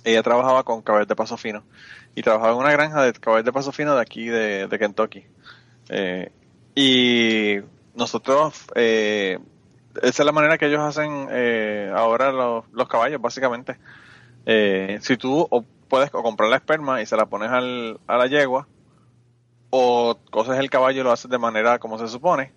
Ella 0.05 0.23
trabajaba 0.23 0.63
con 0.65 0.83
caballos 0.83 1.09
de 1.09 1.17
paso 1.17 1.37
fino. 1.37 1.63
Y 2.15 2.23
trabajaba 2.23 2.53
en 2.53 2.59
una 2.59 2.73
granja 2.73 3.03
de 3.03 3.13
caballos 3.13 3.45
de 3.45 3.53
paso 3.53 3.73
fino 3.73 3.95
de 3.95 4.01
aquí 4.01 4.27
de, 4.27 4.67
de 4.67 4.79
Kentucky. 4.79 5.27
Eh, 5.89 6.33
y 6.75 7.57
nosotros 7.95 8.67
eh, 8.75 9.39
esa 9.97 10.23
es 10.23 10.27
la 10.27 10.33
manera 10.33 10.57
que 10.57 10.67
ellos 10.67 10.81
hacen 10.81 11.29
eh, 11.31 11.93
ahora 11.95 12.33
los, 12.33 12.65
los 12.73 12.89
caballos 12.89 13.21
básicamente. 13.21 13.77
Eh, 14.47 14.99
si 15.03 15.17
tú 15.17 15.47
o 15.51 15.65
puedes 15.89 16.11
o 16.15 16.23
comprar 16.23 16.49
la 16.49 16.57
esperma 16.57 17.03
y 17.03 17.07
se 17.07 17.17
la 17.17 17.27
pones 17.27 17.51
al, 17.51 17.99
a 18.07 18.17
la 18.17 18.27
yegua 18.27 18.69
o 19.71 20.17
coges 20.31 20.59
el 20.59 20.71
caballo 20.71 21.01
y 21.01 21.05
lo 21.05 21.13
haces 21.13 21.31
de 21.31 21.39
manera 21.39 21.79
como 21.79 21.99
se 21.99 22.09
supone 22.09 22.53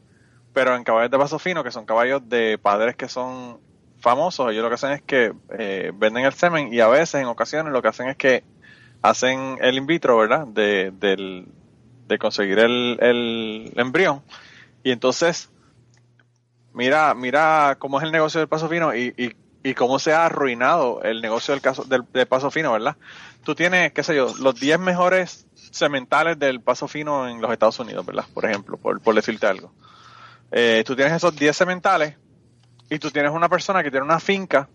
pero 0.54 0.76
en 0.76 0.84
caballos 0.84 1.12
de 1.12 1.18
paso 1.18 1.40
fino 1.40 1.64
que 1.64 1.72
son 1.72 1.86
caballos 1.86 2.28
de 2.30 2.58
padres 2.60 2.96
que 2.96 3.10
son 3.10 3.60
famosos, 4.04 4.52
ellos 4.52 4.64
lo 4.64 4.68
que 4.68 4.76
hacen 4.76 4.92
es 4.92 5.02
que 5.02 5.32
eh, 5.58 5.94
venden 5.96 6.26
el 6.26 6.34
semen 6.34 6.74
y 6.74 6.82
a 6.82 6.90
veces, 6.90 7.22
en 7.22 7.28
ocasiones, 7.28 7.72
lo 7.72 7.82
que 7.82 7.88
hacen 7.88 8.10
es 8.10 8.18
que 8.18 8.44
hacen 9.02 9.58
el 9.62 9.78
in 9.78 9.88
vitro, 9.88 10.18
¿verdad? 10.18 10.46
De, 10.46 10.92
del, 10.92 11.48
de 12.08 12.20
conseguir 12.20 12.60
el, 12.60 12.98
el 13.00 13.72
embrión. 13.78 14.22
Y 14.84 14.92
entonces, 14.92 15.50
mira, 16.74 17.14
mira 17.16 17.78
cómo 17.80 17.98
es 17.98 18.04
el 18.04 18.12
negocio 18.12 18.42
del 18.42 18.50
paso 18.50 18.68
fino 18.68 18.94
y, 18.94 19.14
y, 19.18 19.36
y 19.64 19.74
cómo 19.74 20.00
se 20.00 20.12
ha 20.12 20.26
arruinado 20.26 21.02
el 21.04 21.22
negocio 21.22 21.54
del, 21.54 21.62
caso, 21.62 21.86
del, 21.86 22.04
paso 22.28 22.52
fino, 22.52 22.74
¿verdad? 22.74 22.98
Tú 23.46 23.56
tienes, 23.56 23.94
qué 23.94 24.04
sé 24.04 24.18
yo, 24.18 24.34
los 24.38 24.60
10 24.60 24.80
mejores 24.80 25.48
sementales 25.72 26.38
del 26.38 26.60
paso 26.60 26.90
fino 26.90 27.30
en 27.30 27.40
los 27.40 27.50
Estados 27.54 27.80
Unidos, 27.80 28.06
¿verdad? 28.06 28.26
Por 28.34 28.44
ejemplo, 28.44 28.76
por, 28.76 29.00
por 29.00 29.16
decirte 29.16 29.48
algo. 29.48 29.72
Eh, 30.52 30.84
tú 30.86 30.94
tienes 30.94 31.14
esos 31.14 31.34
10 31.34 31.56
sementales 31.56 32.18
y 32.90 33.00
tú 33.00 33.12
tienes 33.12 33.32
una 33.32 33.50
persona 33.50 33.84
que 33.84 33.92
tiene 33.92 34.06
una 34.06 34.20
finca 34.20 34.70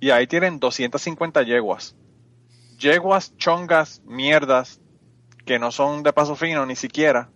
y 0.00 0.10
ahí 0.10 0.26
tienen 0.26 0.58
250 0.58 1.42
yeguas. 1.42 1.94
Yeguas, 2.78 3.36
chongas, 3.36 4.02
mierdas, 4.04 4.80
que 5.44 5.58
no 5.58 5.70
son 5.70 6.02
de 6.02 6.12
paso 6.12 6.36
fino 6.36 6.66
ni 6.66 6.76
siquiera, 6.76 7.30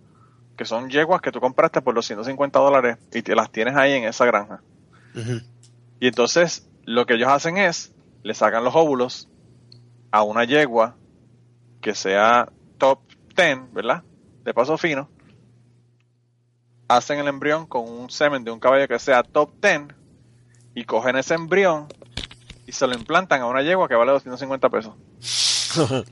que 0.56 0.64
son 0.64 0.90
yeguas 0.90 1.22
que 1.22 1.32
tú 1.32 1.40
compraste 1.40 1.81
por 1.81 1.94
250 1.94 2.59
dólares 2.59 2.98
y 3.12 3.22
te 3.22 3.35
las 3.35 3.51
tienes 3.51 3.77
ahí 3.77 3.93
en 3.93 4.05
esa 4.05 4.27
granja. 4.27 4.62
Y 6.01 6.06
entonces 6.06 6.68
lo 6.85 7.06
que 7.06 7.14
ellos 7.14 7.28
hacen 7.28 7.56
es, 7.56 7.94
le 8.22 8.35
sacan 8.35 8.64
los 8.64 8.74
óvulos 8.74 9.28
a 10.10 10.22
una 10.22 10.44
yegua 10.44 10.97
que 11.81 11.94
sea 11.94 12.51
top 12.78 13.01
10, 13.36 13.72
¿verdad? 13.72 14.02
De 14.44 14.52
paso 14.52 14.77
fino. 14.77 15.09
Hacen 16.90 17.20
el 17.20 17.28
embrión 17.28 17.66
con 17.66 17.88
un 17.88 18.10
semen 18.10 18.42
de 18.42 18.50
un 18.50 18.58
caballo 18.58 18.88
que 18.88 18.98
sea 18.98 19.22
top 19.22 19.52
10 19.62 19.82
y 20.74 20.84
cogen 20.84 21.16
ese 21.16 21.34
embrión 21.34 21.86
y 22.66 22.72
se 22.72 22.84
lo 22.88 22.94
implantan 22.94 23.42
a 23.42 23.46
una 23.46 23.62
yegua 23.62 23.86
que 23.88 23.94
vale 23.94 24.10
250 24.10 24.68
pesos. 24.70 24.94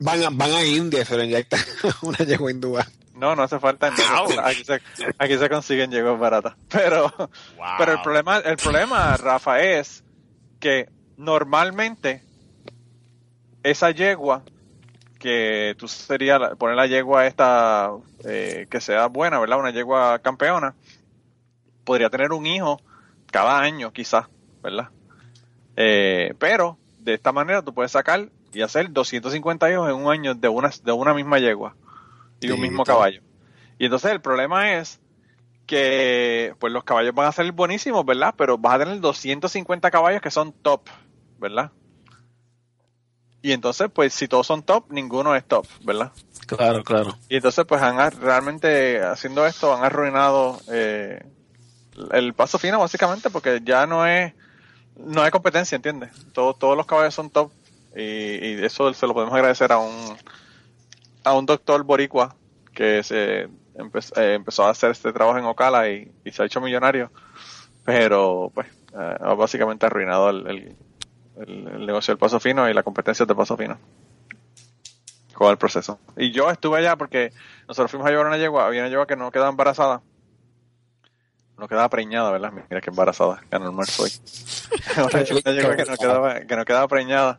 van, 0.00 0.24
a, 0.24 0.30
van 0.30 0.50
a 0.50 0.64
India 0.64 1.02
y 1.02 1.04
se 1.04 1.16
lo 1.16 1.22
inyectan 1.22 1.60
una 2.02 2.18
yegua 2.18 2.50
hindúa. 2.50 2.84
No, 3.14 3.36
no 3.36 3.44
hace 3.44 3.60
falta. 3.60 3.90
No, 3.90 4.40
aquí, 4.42 4.64
se, 4.64 4.80
aquí 5.18 5.38
se 5.38 5.48
consiguen 5.48 5.92
yeguas 5.92 6.18
baratas. 6.18 6.54
Pero, 6.68 7.12
pero 7.78 7.92
el 7.92 8.00
problema, 8.02 8.38
el 8.38 8.56
problema, 8.56 9.16
Rafa, 9.16 9.60
es 9.60 10.02
que 10.58 10.88
normalmente 11.16 12.24
esa 13.62 13.92
yegua 13.92 14.42
que 15.18 15.74
tú 15.78 15.88
sería 15.88 16.54
poner 16.54 16.76
la 16.76 16.86
yegua 16.86 17.26
esta 17.26 17.90
eh, 18.24 18.66
que 18.70 18.80
sea 18.80 19.06
buena, 19.06 19.38
¿verdad? 19.38 19.58
Una 19.58 19.70
yegua 19.70 20.18
campeona, 20.20 20.74
podría 21.84 22.10
tener 22.10 22.32
un 22.32 22.46
hijo 22.46 22.80
cada 23.30 23.60
año, 23.60 23.92
quizás, 23.92 24.26
¿verdad? 24.62 24.88
Eh, 25.76 26.34
pero 26.38 26.78
de 26.98 27.14
esta 27.14 27.32
manera 27.32 27.62
tú 27.62 27.74
puedes 27.74 27.92
sacar 27.92 28.28
y 28.52 28.62
hacer 28.62 28.92
250 28.92 29.70
hijos 29.70 29.88
en 29.88 29.96
un 29.96 30.10
año 30.10 30.34
de 30.34 30.48
una, 30.48 30.70
de 30.82 30.92
una 30.92 31.14
misma 31.14 31.38
yegua 31.38 31.74
y 32.40 32.50
un 32.50 32.60
mismo 32.60 32.84
caballo. 32.84 33.22
Y 33.78 33.84
entonces 33.84 34.10
el 34.12 34.20
problema 34.20 34.74
es 34.74 35.00
que 35.66 36.54
pues 36.58 36.72
los 36.72 36.82
caballos 36.84 37.14
van 37.14 37.26
a 37.26 37.32
ser 37.32 37.50
buenísimos, 37.52 38.04
¿verdad? 38.04 38.34
Pero 38.36 38.56
vas 38.56 38.74
a 38.74 38.78
tener 38.80 39.00
250 39.00 39.90
caballos 39.90 40.22
que 40.22 40.30
son 40.30 40.52
top, 40.52 40.88
¿verdad? 41.38 41.70
Y 43.40 43.52
entonces, 43.52 43.88
pues 43.92 44.12
si 44.12 44.26
todos 44.26 44.46
son 44.46 44.62
top, 44.62 44.90
ninguno 44.90 45.34
es 45.36 45.44
top, 45.44 45.66
¿verdad? 45.84 46.12
Claro, 46.46 46.82
claro. 46.82 47.16
Y 47.28 47.36
entonces, 47.36 47.64
pues 47.66 47.80
han 47.82 48.10
realmente 48.20 49.02
haciendo 49.02 49.46
esto 49.46 49.74
han 49.74 49.84
arruinado 49.84 50.60
eh, 50.72 51.24
el 52.12 52.34
paso 52.34 52.58
fino, 52.58 52.78
básicamente, 52.80 53.30
porque 53.30 53.60
ya 53.64 53.86
no 53.86 54.06
es 54.06 54.32
no 54.96 55.22
hay 55.22 55.30
competencia, 55.30 55.76
¿entiendes? 55.76 56.10
Todos, 56.32 56.58
todos 56.58 56.76
los 56.76 56.86
caballos 56.86 57.14
son 57.14 57.30
top 57.30 57.52
y, 57.94 58.02
y 58.02 58.64
eso 58.64 58.92
se 58.92 59.06
lo 59.06 59.14
podemos 59.14 59.34
agradecer 59.34 59.70
a 59.72 59.78
un 59.78 60.16
a 61.24 61.34
un 61.34 61.46
doctor 61.46 61.84
boricua 61.84 62.34
que 62.74 63.02
se 63.02 63.42
eh, 63.42 63.48
empezó 64.34 64.64
a 64.64 64.70
hacer 64.70 64.90
este 64.90 65.12
trabajo 65.12 65.38
en 65.38 65.44
Ocala 65.44 65.88
y, 65.88 66.10
se 66.30 66.42
ha 66.42 66.46
hecho 66.46 66.60
millonario, 66.60 67.10
pero 67.84 68.50
pues 68.54 68.66
eh, 68.68 69.16
ha 69.20 69.34
básicamente 69.34 69.86
arruinado 69.86 70.30
el, 70.30 70.46
el, 70.46 70.76
negocio 71.46 72.12
del 72.12 72.18
paso 72.18 72.40
fino 72.40 72.68
y 72.68 72.74
la 72.74 72.82
competencia 72.82 73.24
del 73.26 73.36
paso 73.36 73.56
fino 73.56 73.78
con 75.38 75.50
el 75.52 75.56
proceso. 75.56 76.00
Y 76.16 76.32
yo 76.32 76.50
estuve 76.50 76.78
allá 76.78 76.96
porque 76.96 77.32
nosotros 77.68 77.92
fuimos 77.92 78.08
a 78.08 78.10
llevar 78.10 78.26
una 78.26 78.38
yegua, 78.38 78.66
había 78.66 78.80
una 78.80 78.90
yegua 78.90 79.06
que 79.06 79.14
no 79.14 79.30
quedaba 79.30 79.50
embarazada, 79.50 80.02
no 81.56 81.68
quedaba 81.68 81.88
preñada, 81.88 82.32
¿verdad? 82.32 82.52
Mira 82.52 82.80
que 82.80 82.90
embarazada, 82.90 83.40
que 83.48 83.58
normal 83.58 83.86
soy. 83.86 84.10
una 84.96 85.52
yegua 85.52 85.76
que 85.76 85.84
no 85.84 85.96
quedaba, 85.96 86.40
que 86.40 86.56
no 86.56 86.64
quedaba 86.64 86.88
preñada 86.88 87.38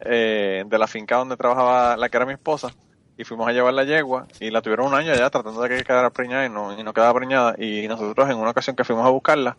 eh, 0.00 0.62
de 0.66 0.78
la 0.78 0.86
finca 0.86 1.16
donde 1.16 1.38
trabajaba 1.38 1.96
la 1.96 2.10
que 2.10 2.16
era 2.18 2.26
mi 2.26 2.34
esposa 2.34 2.74
y 3.16 3.24
fuimos 3.24 3.48
a 3.48 3.52
llevar 3.52 3.72
la 3.72 3.84
yegua 3.84 4.28
y 4.38 4.50
la 4.50 4.62
tuvieron 4.62 4.86
un 4.86 4.94
año 4.94 5.12
allá 5.12 5.28
tratando 5.30 5.60
de 5.62 5.70
que 5.70 5.84
quedara 5.84 6.10
preñada 6.10 6.46
y 6.46 6.50
no, 6.50 6.78
y 6.78 6.82
no 6.82 6.92
quedaba 6.92 7.14
preñada 7.14 7.54
y 7.58 7.88
nosotros 7.88 8.28
en 8.30 8.36
una 8.36 8.50
ocasión 8.50 8.76
que 8.76 8.84
fuimos 8.84 9.06
a 9.06 9.08
buscarla 9.08 9.56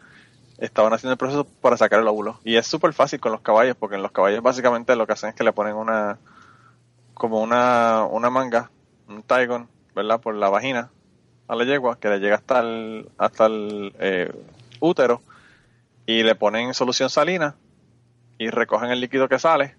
estaban 0.60 0.94
haciendo 0.94 1.14
el 1.14 1.18
proceso 1.18 1.46
para 1.62 1.78
sacar 1.78 2.00
el 2.00 2.08
óvulo. 2.08 2.40
Y 2.44 2.56
es 2.56 2.68
súper 2.68 2.94
fácil 2.94 3.20
con 3.20 3.32
los 3.32 3.42
caballos, 3.42 3.76
porque 3.78 3.96
en 3.96 4.04
los 4.04 4.12
caballos 4.12 4.42
básicamente 4.42 4.96
lo 4.96 5.08
que 5.08 5.14
hacen 5.14 5.30
es 5.30 5.36
que 5.36 5.44
le 5.44 5.54
ponen 5.54 5.76
una, 5.76 6.20
como 7.14 7.42
una, 7.42 8.06
una 8.06 8.30
manga, 8.30 8.70
un 9.08 9.24
taigon, 9.24 9.68
¿verdad? 9.96 10.20
Por 10.20 10.36
la 10.36 10.50
vagina 10.50 10.92
a 11.48 11.56
la 11.56 11.64
yegua, 11.64 12.00
que 12.00 12.10
le 12.10 12.20
llega 12.20 12.36
hasta 12.36 12.60
el, 12.60 13.10
hasta 13.18 13.48
el 13.48 13.94
eh, 14.00 14.32
útero, 14.80 15.22
y 16.06 16.24
le 16.24 16.36
ponen 16.36 16.74
solución 16.74 17.10
salina, 17.10 17.56
y 18.38 18.50
recogen 18.50 18.92
el 18.92 19.02
líquido 19.02 19.28
que 19.28 19.40
sale, 19.40 19.76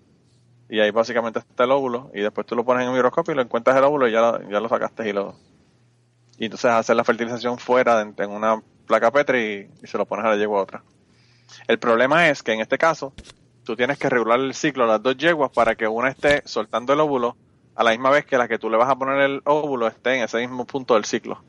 y 0.68 0.80
ahí 0.80 0.90
básicamente 0.90 1.38
está 1.38 1.64
el 1.64 1.70
óvulo, 1.70 2.10
y 2.14 2.20
después 2.20 2.46
tú 2.46 2.56
lo 2.56 2.64
pones 2.64 2.82
en 2.82 2.88
un 2.88 2.94
microscopio 2.94 3.32
y 3.32 3.36
lo 3.36 3.42
encuentras 3.42 3.76
el 3.76 3.84
óvulo 3.84 4.08
y 4.08 4.12
ya, 4.12 4.40
ya 4.48 4.60
lo 4.60 4.68
sacaste 4.68 5.08
y 5.08 5.12
lo... 5.12 5.34
Y 6.38 6.46
entonces 6.46 6.70
hacer 6.70 6.96
la 6.96 7.04
fertilización 7.04 7.58
fuera 7.58 8.00
en 8.00 8.30
una 8.30 8.62
placa 8.90 9.12
Petri 9.12 9.70
y, 9.82 9.86
se 9.86 9.96
lo 9.96 10.04
pones 10.04 10.26
a 10.26 10.30
la 10.30 10.36
yegua 10.36 10.60
otra. 10.60 10.82
El 11.68 11.78
problema 11.78 12.28
es 12.28 12.42
que 12.42 12.52
en 12.52 12.60
este 12.60 12.76
caso 12.76 13.12
tú 13.62 13.76
tienes 13.76 13.98
que 13.98 14.08
regular 14.08 14.40
el 14.40 14.52
ciclo 14.52 14.82
de 14.82 14.90
las 14.90 15.02
dos 15.02 15.16
yeguas 15.16 15.52
para 15.52 15.76
que 15.76 15.86
una 15.86 16.08
esté 16.08 16.42
soltando 16.44 16.92
el 16.92 16.98
óvulo 16.98 17.36
a 17.76 17.84
la 17.84 17.92
misma 17.92 18.10
vez 18.10 18.26
que 18.26 18.36
la 18.36 18.48
que 18.48 18.58
tú 18.58 18.68
le 18.68 18.76
vas 18.76 18.90
a 18.90 18.96
poner 18.96 19.20
el 19.20 19.42
óvulo 19.44 19.86
esté 19.86 20.16
en 20.16 20.24
ese 20.24 20.38
mismo 20.38 20.64
punto 20.64 20.94
del 20.94 21.04
ciclo. 21.04 21.40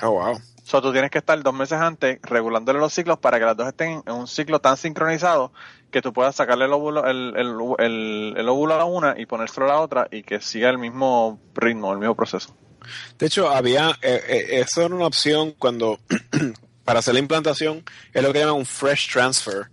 Oh, 0.00 0.12
wow. 0.12 0.40
So, 0.64 0.80
tú 0.80 0.92
tienes 0.92 1.10
que 1.10 1.18
estar 1.18 1.40
dos 1.42 1.52
meses 1.52 1.78
antes 1.78 2.18
regulándole 2.22 2.78
los 2.78 2.94
ciclos 2.94 3.18
para 3.18 3.38
que 3.38 3.44
las 3.44 3.56
dos 3.56 3.68
estén 3.68 4.02
en 4.06 4.14
un 4.14 4.26
ciclo 4.26 4.58
tan 4.60 4.78
sincronizado 4.78 5.52
que 5.90 6.00
tú 6.00 6.14
puedas 6.14 6.34
sacarle 6.34 6.64
el 6.64 6.72
óvulo, 6.72 7.04
el, 7.04 7.34
el, 7.36 8.34
el 8.38 8.48
óvulo 8.48 8.74
a 8.74 8.84
una 8.86 9.14
y 9.18 9.26
ponérselo 9.26 9.66
a 9.66 9.68
la 9.68 9.80
otra 9.80 10.08
y 10.10 10.22
que 10.22 10.40
siga 10.40 10.70
el 10.70 10.78
mismo 10.78 11.38
ritmo, 11.54 11.92
el 11.92 11.98
mismo 11.98 12.14
proceso. 12.14 12.56
De 13.18 13.26
hecho, 13.26 13.50
había, 13.50 13.98
eh, 14.02 14.22
eh, 14.28 14.60
eso 14.60 14.82
era 14.82 14.94
una 14.94 15.06
opción 15.06 15.54
cuando, 15.58 16.00
para 16.84 17.00
hacer 17.00 17.14
la 17.14 17.20
implantación, 17.20 17.84
es 18.12 18.22
lo 18.22 18.32
que 18.32 18.40
llaman 18.40 18.56
un 18.56 18.66
fresh 18.66 19.10
transfer. 19.10 19.68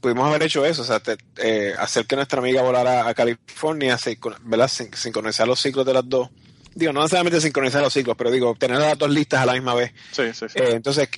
pudimos 0.00 0.28
haber 0.28 0.42
hecho 0.42 0.64
eso, 0.64 0.82
o 0.82 0.84
sea, 0.84 1.00
eh, 1.38 1.74
hacer 1.78 2.06
que 2.06 2.16
nuestra 2.16 2.40
amiga 2.40 2.62
volara 2.62 3.08
a 3.08 3.14
California, 3.14 3.98
¿verdad? 4.42 4.68
sincronizar 4.68 5.46
los 5.46 5.60
ciclos 5.60 5.86
de 5.86 5.94
las 5.94 6.08
dos. 6.08 6.28
Digo, 6.74 6.92
no 6.92 7.00
necesariamente 7.00 7.40
sincronizar 7.40 7.82
los 7.82 7.92
ciclos, 7.92 8.16
pero 8.16 8.30
digo, 8.30 8.54
tener 8.58 8.78
las 8.78 8.96
dos 8.96 9.10
listas 9.10 9.40
a 9.40 9.46
la 9.46 9.52
misma 9.52 9.74
vez. 9.74 9.92
Sí, 10.10 10.32
sí, 10.32 10.46
sí. 10.48 10.58
entonces, 10.58 11.08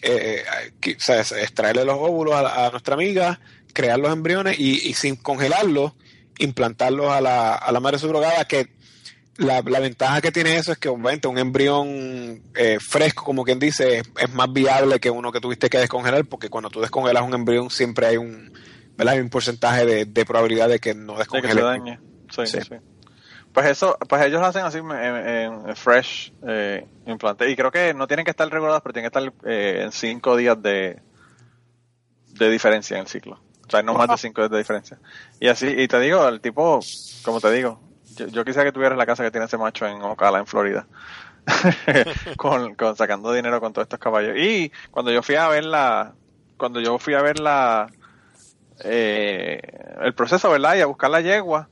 extraerle 0.83 1.85
los 1.85 1.97
óvulos 1.97 2.35
a, 2.35 2.71
nuestra 2.71 2.95
amiga, 2.95 3.39
crear 3.73 3.99
los 4.01 4.13
embriones 4.13 4.59
y, 4.59 4.95
sin 4.95 5.15
congelarlos, 5.15 5.93
implantarlos 6.39 7.13
a 7.13 7.21
la, 7.21 7.55
a 7.55 7.71
la 7.71 7.79
madre 7.79 8.01
subrogada, 8.01 8.45
que 8.47 8.69
la, 9.37 9.61
ventaja 9.63 10.21
que 10.21 10.33
tiene 10.33 10.57
eso 10.57 10.73
es 10.73 10.79
que 10.79 10.89
obviamente 10.89 11.29
un 11.29 11.39
embrión 11.39 12.43
eh, 12.55 12.79
fresco, 12.81 13.25
como 13.25 13.45
quien 13.45 13.59
dice, 13.59 14.03
es, 14.19 14.33
más 14.33 14.53
viable 14.53 15.01
que 15.01 15.11
uno 15.11 15.33
que 15.33 15.41
tuviste 15.41 15.69
que 15.69 15.79
descongelar, 15.79 16.25
porque 16.25 16.51
cuando 16.51 16.71
tú 16.71 16.81
descongelas 16.81 17.23
un 17.23 17.35
embrión 17.35 17.71
siempre 17.71 18.07
hay 18.07 18.17
un, 18.17 18.53
¿verdad? 18.97 19.21
un 19.21 19.31
porcentaje 19.31 20.05
de, 20.07 20.25
probabilidad 20.25 20.69
de 20.69 20.79
que 20.79 20.95
no 20.95 21.19
descongele. 21.19 21.63
dañe. 21.63 21.99
Sí, 22.31 22.47
sí. 22.47 22.59
Pues 23.53 23.67
eso, 23.67 23.97
pues 24.09 24.23
ellos 24.25 24.41
lo 24.41 24.49
hacen 24.49 24.65
así 24.65 24.79
en, 24.79 25.77
fresh 25.77 26.33
eh, 26.47 26.87
implante. 27.07 27.49
Y 27.49 27.55
creo 27.55 27.71
que 27.71 27.95
no 27.95 28.09
tienen 28.09 28.25
que 28.25 28.33
estar 28.33 28.49
regulados, 28.51 28.83
pero 28.83 28.93
tienen 28.93 29.11
que 29.11 29.19
estar 29.19 29.33
eh, 29.49 29.83
en 29.85 29.93
cinco 29.93 30.37
días 30.37 30.61
de, 30.61 31.01
de 32.31 32.51
diferencia 32.51 32.97
en 32.97 33.03
el 33.03 33.07
ciclo. 33.07 33.41
O 33.67 33.71
sea, 33.71 33.83
no 33.83 33.95
más 33.95 34.09
de 34.09 34.19
cinco 34.19 34.41
días 34.41 34.51
de 34.51 34.59
diferencia. 34.59 34.99
Y 35.39 35.47
así, 35.47 35.69
y 35.69 35.87
te 35.87 36.01
digo, 36.01 36.27
el 36.27 36.41
tipo, 36.41 36.81
como 37.25 37.41
te 37.41 37.53
digo, 37.53 37.81
yo, 38.17 38.45
quisiera 38.45 38.65
que 38.65 38.73
tuvieras 38.73 38.99
la 38.99 39.07
casa 39.07 39.23
que 39.23 39.31
tiene 39.31 39.47
ese 39.47 39.59
macho 39.59 39.87
en 39.87 40.03
Ocala, 40.03 40.39
en 40.39 40.47
Florida. 40.47 40.87
con, 42.37 42.77
sacando 42.97 43.33
dinero 43.33 43.61
con 43.61 43.73
todos 43.73 43.85
estos 43.87 43.99
caballos. 43.99 44.37
Y 44.37 44.73
cuando 44.91 45.11
yo 45.13 45.23
fui 45.23 45.35
a 45.35 45.49
ver 45.49 45.65
la, 45.65 46.15
cuando 46.57 46.81
yo 46.81 46.99
fui 46.99 47.15
a 47.15 47.23
ver 47.23 47.39
la, 47.39 47.89
eh, 48.83 49.61
el 50.03 50.15
proceso, 50.15 50.51
¿verdad? 50.51 50.77
Y 50.77 50.81
a 50.81 50.87
buscar 50.87 51.11
la 51.11 51.21
yegua, 51.21 51.69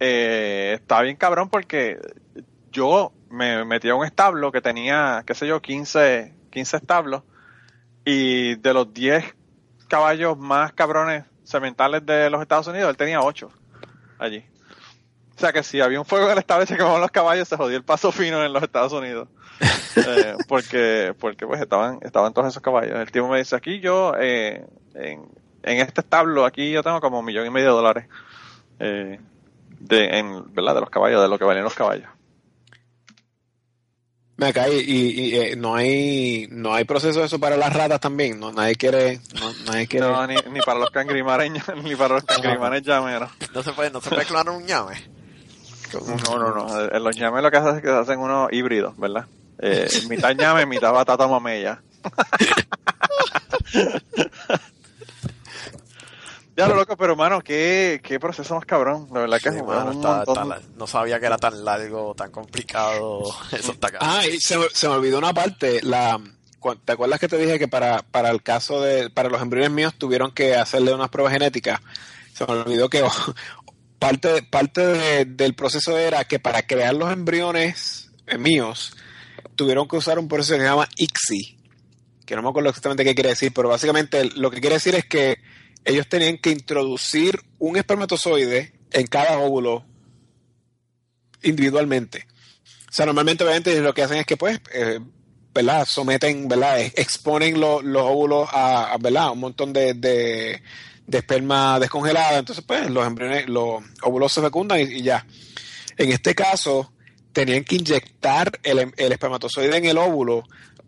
eh, 0.00 0.72
estaba 0.80 1.02
bien 1.02 1.16
cabrón 1.16 1.48
porque 1.48 1.98
yo 2.72 3.12
me 3.30 3.64
metí 3.64 3.88
a 3.88 3.94
un 3.94 4.04
establo 4.04 4.52
que 4.52 4.60
tenía, 4.60 5.22
qué 5.26 5.34
sé 5.34 5.46
yo, 5.46 5.60
15, 5.60 6.34
15 6.50 6.76
establos 6.76 7.22
y 8.04 8.56
de 8.56 8.74
los 8.74 8.92
10 8.92 9.24
caballos 9.88 10.36
más 10.38 10.72
cabrones 10.72 11.24
sementales 11.44 12.04
de 12.04 12.30
los 12.30 12.40
Estados 12.42 12.66
Unidos, 12.66 12.90
él 12.90 12.96
tenía 12.96 13.20
8 13.20 13.48
allí. 14.18 14.44
O 15.36 15.40
sea 15.40 15.52
que 15.52 15.62
si 15.62 15.80
había 15.80 15.98
un 15.98 16.06
fuego 16.06 16.26
en 16.26 16.32
el 16.32 16.38
estado 16.38 16.62
y 16.62 16.66
se 16.66 16.76
quemaban 16.76 17.00
los 17.00 17.10
caballos, 17.10 17.48
se 17.48 17.56
jodió 17.56 17.76
el 17.76 17.82
paso 17.82 18.12
fino 18.12 18.44
en 18.44 18.52
los 18.52 18.62
Estados 18.62 18.92
Unidos. 18.92 19.28
Eh, 19.96 20.34
porque 20.48 21.14
porque 21.20 21.46
pues 21.46 21.60
estaban 21.60 22.00
estaban 22.02 22.34
todos 22.34 22.48
esos 22.48 22.60
caballos. 22.60 22.98
El 22.98 23.12
tipo 23.12 23.28
me 23.28 23.38
dice, 23.38 23.54
aquí 23.54 23.78
yo, 23.78 24.12
eh, 24.18 24.66
en, 24.92 25.30
este 25.62 26.00
establo, 26.00 26.44
aquí 26.44 26.72
yo 26.72 26.82
tengo 26.82 27.00
como 27.00 27.20
un 27.20 27.24
millón 27.24 27.46
y 27.46 27.50
medio 27.50 27.68
de 27.68 27.74
dólares. 27.74 28.06
Eh, 28.80 29.20
de, 29.78 30.18
en, 30.18 30.52
¿verdad? 30.52 30.74
de 30.74 30.80
los 30.80 30.90
caballos, 30.90 31.22
de 31.22 31.28
lo 31.28 31.38
que 31.38 31.44
valen 31.44 31.62
los 31.62 31.74
caballos. 31.74 32.08
Me 34.36 34.52
cae 34.52 34.82
y, 34.82 35.36
y, 35.36 35.56
no 35.56 35.76
hay 35.76 36.48
no 36.50 36.74
hay 36.74 36.82
proceso 36.82 37.20
de 37.20 37.26
eso 37.26 37.38
para 37.38 37.56
las 37.56 37.72
ratas 37.72 38.00
también 38.00 38.40
no 38.40 38.50
nadie 38.50 38.74
quiere 38.74 39.20
no, 39.40 39.52
nadie 39.66 39.86
quiere 39.86 40.08
no 40.08 40.26
ni, 40.26 40.34
ni 40.50 40.60
para 40.60 40.80
los 40.80 40.90
cangrimares 40.90 41.52
ni 41.84 41.94
para 41.94 42.14
los 42.14 42.24
cangrimares 42.24 42.82
llameros 42.82 43.30
no 43.54 43.62
se 43.62 43.72
puede 43.72 43.92
no 43.92 44.00
se 44.00 44.10
puede 44.10 44.24
clonar 44.24 44.52
un 44.52 44.66
llame 44.66 44.96
no, 46.00 46.38
no, 46.38 46.54
no. 46.54 46.80
En 46.90 47.02
los 47.04 47.16
ñames 47.16 47.42
lo 47.42 47.50
que 47.50 47.56
hacen 47.56 47.76
es 47.76 47.82
que 47.82 47.90
hacen 47.90 48.18
unos 48.20 48.52
híbridos, 48.52 48.96
¿verdad? 48.98 49.26
Eh, 49.58 49.88
mitad 50.08 50.34
ñame, 50.34 50.66
mitad 50.66 50.92
batata 50.92 51.26
mamella. 51.28 51.80
ya 56.56 56.68
lo 56.68 56.76
loco, 56.76 56.96
pero 56.96 57.16
mano, 57.16 57.40
qué, 57.40 58.00
qué 58.02 58.20
proceso 58.20 58.54
más 58.54 58.64
cabrón. 58.64 59.08
La 59.12 59.20
verdad 59.20 59.38
que 59.42 59.50
Sí, 59.50 59.56
es 59.56 59.64
mano, 59.64 59.90
un 59.90 59.96
está- 59.96 60.16
montón. 60.24 60.52
está- 60.52 60.60
no 60.76 60.86
sabía 60.86 61.18
que 61.18 61.26
era 61.26 61.36
tan 61.36 61.64
largo, 61.64 62.14
tan 62.14 62.30
complicado. 62.30 63.24
Eso 63.52 63.72
está 63.72 63.88
acá. 63.88 63.98
Ah, 64.00 64.24
y 64.26 64.40
se, 64.40 64.56
me- 64.58 64.68
se 64.72 64.88
me 64.88 64.94
olvidó 64.94 65.18
una 65.18 65.32
parte. 65.34 65.80
La, 65.82 66.20
¿Te 66.84 66.92
acuerdas 66.92 67.18
que 67.20 67.28
te 67.28 67.36
dije 67.38 67.58
que 67.58 67.66
para, 67.68 68.02
para 68.02 68.30
el 68.30 68.42
caso 68.42 68.80
de, 68.80 69.10
para 69.10 69.28
los 69.28 69.42
embriones 69.42 69.70
míos 69.72 69.94
tuvieron 69.98 70.30
que 70.30 70.54
hacerle 70.54 70.94
unas 70.94 71.10
pruebas 71.10 71.32
genéticas? 71.32 71.80
Se 72.34 72.46
me 72.46 72.52
olvidó 72.52 72.88
que 72.88 73.04
parte, 74.08 74.42
parte 74.42 74.86
de- 74.86 75.24
del 75.24 75.54
proceso 75.54 75.96
era 75.98 76.24
que 76.24 76.38
para 76.38 76.62
crear 76.66 76.94
los 76.94 77.10
embriones 77.12 78.10
eh, 78.26 78.36
míos 78.38 78.92
tuvieron 79.56 79.88
que 79.88 79.96
usar 79.96 80.18
un 80.18 80.28
proceso 80.28 80.54
que 80.54 80.60
se 80.60 80.66
llama 80.66 80.88
ICSI, 80.96 81.58
que 82.26 82.36
no 82.36 82.42
me 82.42 82.48
acuerdo 82.50 82.68
exactamente 82.68 83.04
qué 83.04 83.14
quiere 83.14 83.30
decir, 83.30 83.52
pero 83.54 83.68
básicamente 83.68 84.24
lo 84.36 84.50
que 84.50 84.60
quiere 84.60 84.74
decir 84.76 84.94
es 84.94 85.04
que 85.06 85.38
ellos 85.84 86.06
tenían 86.08 86.38
que 86.38 86.50
introducir 86.50 87.40
un 87.58 87.76
espermatozoide 87.76 88.74
en 88.90 89.06
cada 89.06 89.38
óvulo 89.38 89.84
individualmente. 91.42 92.26
O 92.88 92.92
sea, 92.92 93.06
normalmente 93.06 93.44
obviamente 93.44 93.80
lo 93.80 93.92
que 93.94 94.02
hacen 94.02 94.18
es 94.18 94.26
que 94.26 94.36
pues, 94.36 94.60
eh, 94.72 95.00
¿verdad? 95.52 95.84
Someten, 95.86 96.48
¿verdad? 96.48 96.80
Ex- 96.80 96.98
Exponen 96.98 97.60
lo- 97.60 97.82
los 97.82 98.02
óvulos 98.02 98.48
a, 98.52 98.92
a, 98.92 98.98
¿verdad? 98.98 99.32
Un 99.32 99.40
montón 99.40 99.72
de, 99.72 99.94
de 101.06 101.18
esperma 101.18 101.78
descongelada. 101.78 102.38
Entonces, 102.38 102.64
pues, 102.66 102.90
los 102.90 103.06
embriones, 103.06 103.48
los 103.48 103.82
óvulos 104.02 104.32
se 104.32 104.40
fecundan 104.40 104.80
y, 104.80 104.84
y 104.84 105.02
ya. 105.02 105.26
En 105.96 106.10
este 106.10 106.34
caso, 106.34 106.92
tenían 107.32 107.64
que 107.64 107.76
inyectar 107.76 108.58
el, 108.62 108.92
el 108.96 109.12
espermatozoide 109.12 109.76
en 109.76 109.84
el 109.86 109.98
óvulo 109.98 110.44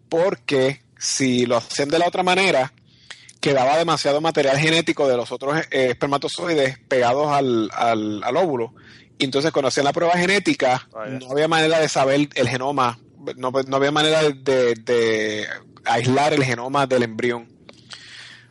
porque 0.08 0.82
si 0.98 1.44
lo 1.46 1.56
hacían 1.56 1.88
de 1.88 1.98
la 1.98 2.06
otra 2.08 2.22
manera, 2.22 2.72
quedaba 3.40 3.76
demasiado 3.76 4.20
material 4.20 4.56
genético 4.58 5.06
de 5.08 5.16
los 5.16 5.30
otros 5.32 5.58
eh, 5.70 5.88
espermatozoides 5.90 6.78
pegados 6.88 7.28
al, 7.30 7.70
al, 7.72 8.22
al 8.24 8.36
óvulo. 8.36 8.74
Y 9.18 9.24
entonces 9.24 9.50
cuando 9.52 9.68
hacían 9.68 9.84
la 9.84 9.92
prueba 9.92 10.14
genética, 10.16 10.88
no 11.20 11.30
había 11.32 11.48
manera 11.48 11.78
de 11.80 11.88
saber 11.88 12.28
el 12.34 12.48
genoma, 12.48 12.98
no, 13.36 13.50
no 13.66 13.76
había 13.76 13.90
manera 13.90 14.22
de, 14.22 14.32
de- 14.34 14.74
de 14.74 15.46
aislar 15.84 16.32
el 16.32 16.44
genoma 16.44 16.86
del 16.86 17.02
embrión. 17.04 17.48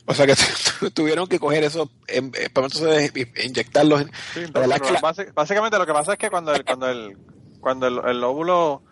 O 0.07 0.14
sea 0.14 0.27
que 0.27 0.36
tuvieron 0.94 1.27
que 1.27 1.40
coger 1.40 1.64
esos 1.64 1.90
espermatozoides 2.07 3.11
e 3.15 3.45
inyectarlos. 3.48 4.02
en- 4.02 4.11
Sí, 4.34 4.44
pero 4.53 4.68
básicamente 5.34 5.77
lo 5.77 5.86
que 5.86 5.94
pasa 5.94 6.14
es 6.14 6.19
que 6.19 6.30
cuando 6.30 6.53
el, 6.53 6.64
cuando 6.64 6.90
el, 6.90 7.18
cuando 7.60 7.88
el, 7.88 7.99
el 8.06 8.23
óvulo, 8.23 8.84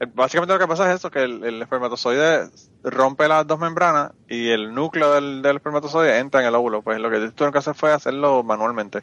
el- 0.00 0.08
básicamente 0.08 0.52
lo 0.52 0.58
que 0.60 0.66
pasa 0.68 0.90
es 0.90 0.98
eso, 0.98 1.10
que 1.10 1.22
el, 1.22 1.42
el 1.44 1.62
espermatozoide 1.62 2.50
rompe 2.84 3.28
las 3.28 3.46
dos 3.46 3.58
membranas 3.58 4.12
y 4.28 4.48
el 4.50 4.74
núcleo 4.74 5.12
del, 5.14 5.42
del 5.42 5.56
espermatozoide 5.56 6.18
entra 6.18 6.40
en 6.42 6.48
el 6.48 6.54
óvulo. 6.54 6.82
Pues 6.82 6.98
lo 7.00 7.10
que 7.10 7.16
tuvieron 7.30 7.52
que 7.52 7.58
hacer 7.58 7.74
fue 7.74 7.92
hacerlo 7.92 8.42
manualmente. 8.42 9.02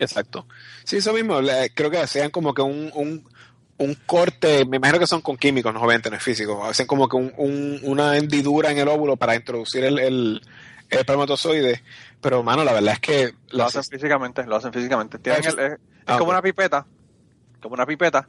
Exacto. 0.00 0.46
Sí, 0.84 0.96
eso 0.96 1.12
mismo. 1.12 1.40
le- 1.40 1.70
creo 1.74 1.90
que 1.90 1.98
hacían 1.98 2.30
como 2.30 2.52
que 2.54 2.62
un, 2.62 2.90
un, 2.94 3.24
un 3.78 3.94
corte, 4.06 4.64
me 4.64 4.78
imagino 4.78 4.98
que 4.98 5.06
son 5.06 5.20
con 5.20 5.36
químicos, 5.36 5.72
no 5.72 5.78
obviamente 5.80 6.10
no 6.10 6.16
es 6.16 6.22
físico. 6.22 6.64
Hacen 6.64 6.86
como 6.88 7.08
que 7.08 7.16
un, 7.16 7.32
un- 7.36 7.78
una 7.84 8.16
hendidura 8.16 8.72
en 8.72 8.78
el 8.78 8.88
óvulo 8.88 9.16
para 9.16 9.36
introducir 9.36 9.84
el, 9.84 9.98
el, 10.00 10.42
el 10.90 10.98
espermatozoide. 10.98 11.82
Pero, 12.20 12.42
mano, 12.42 12.64
la 12.64 12.72
verdad 12.72 12.94
es 12.94 13.00
que 13.00 13.34
Lo 13.50 13.64
hacen 13.64 13.82
físicamente, 13.84 14.44
lo 14.46 14.56
hacen 14.56 14.72
físicamente. 14.72 15.18
Tienen 15.18 15.44
el- 15.44 15.58
es 15.58 15.72
es 15.72 15.78
Ah, 16.06 16.18
como 16.18 16.30
una 16.30 16.42
pipeta, 16.42 16.86
como 17.62 17.74
una 17.74 17.86
pipeta, 17.86 18.28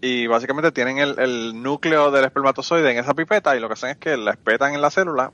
y 0.00 0.26
básicamente 0.28 0.70
tienen 0.72 0.98
el, 0.98 1.18
el 1.18 1.62
núcleo 1.62 2.10
del 2.12 2.24
espermatozoide 2.24 2.90
en 2.92 2.98
esa 2.98 3.12
pipeta 3.14 3.56
y 3.56 3.60
lo 3.60 3.66
que 3.68 3.72
hacen 3.74 3.90
es 3.90 3.96
que 3.96 4.16
la 4.16 4.32
espetan 4.32 4.74
en 4.74 4.80
la 4.80 4.90
célula 4.90 5.32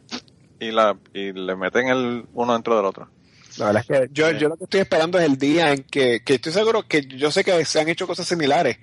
y 0.60 0.70
la 0.70 0.96
y 1.12 1.32
le 1.32 1.56
meten 1.56 1.88
el 1.88 2.24
uno 2.34 2.52
dentro 2.54 2.76
del 2.76 2.86
otro. 2.86 3.08
La 3.58 3.66
verdad 3.66 3.84
es 3.86 3.98
que 4.08 4.08
yo, 4.12 4.30
yo 4.30 4.48
lo 4.48 4.56
que 4.56 4.64
estoy 4.64 4.80
esperando 4.80 5.18
es 5.18 5.24
el 5.24 5.36
día 5.36 5.72
en 5.72 5.82
que, 5.84 6.20
que 6.24 6.34
estoy 6.36 6.52
seguro 6.52 6.84
que 6.88 7.02
yo 7.02 7.30
sé 7.30 7.44
que 7.44 7.64
se 7.64 7.80
han 7.80 7.88
hecho 7.88 8.06
cosas 8.06 8.26
similares. 8.26 8.78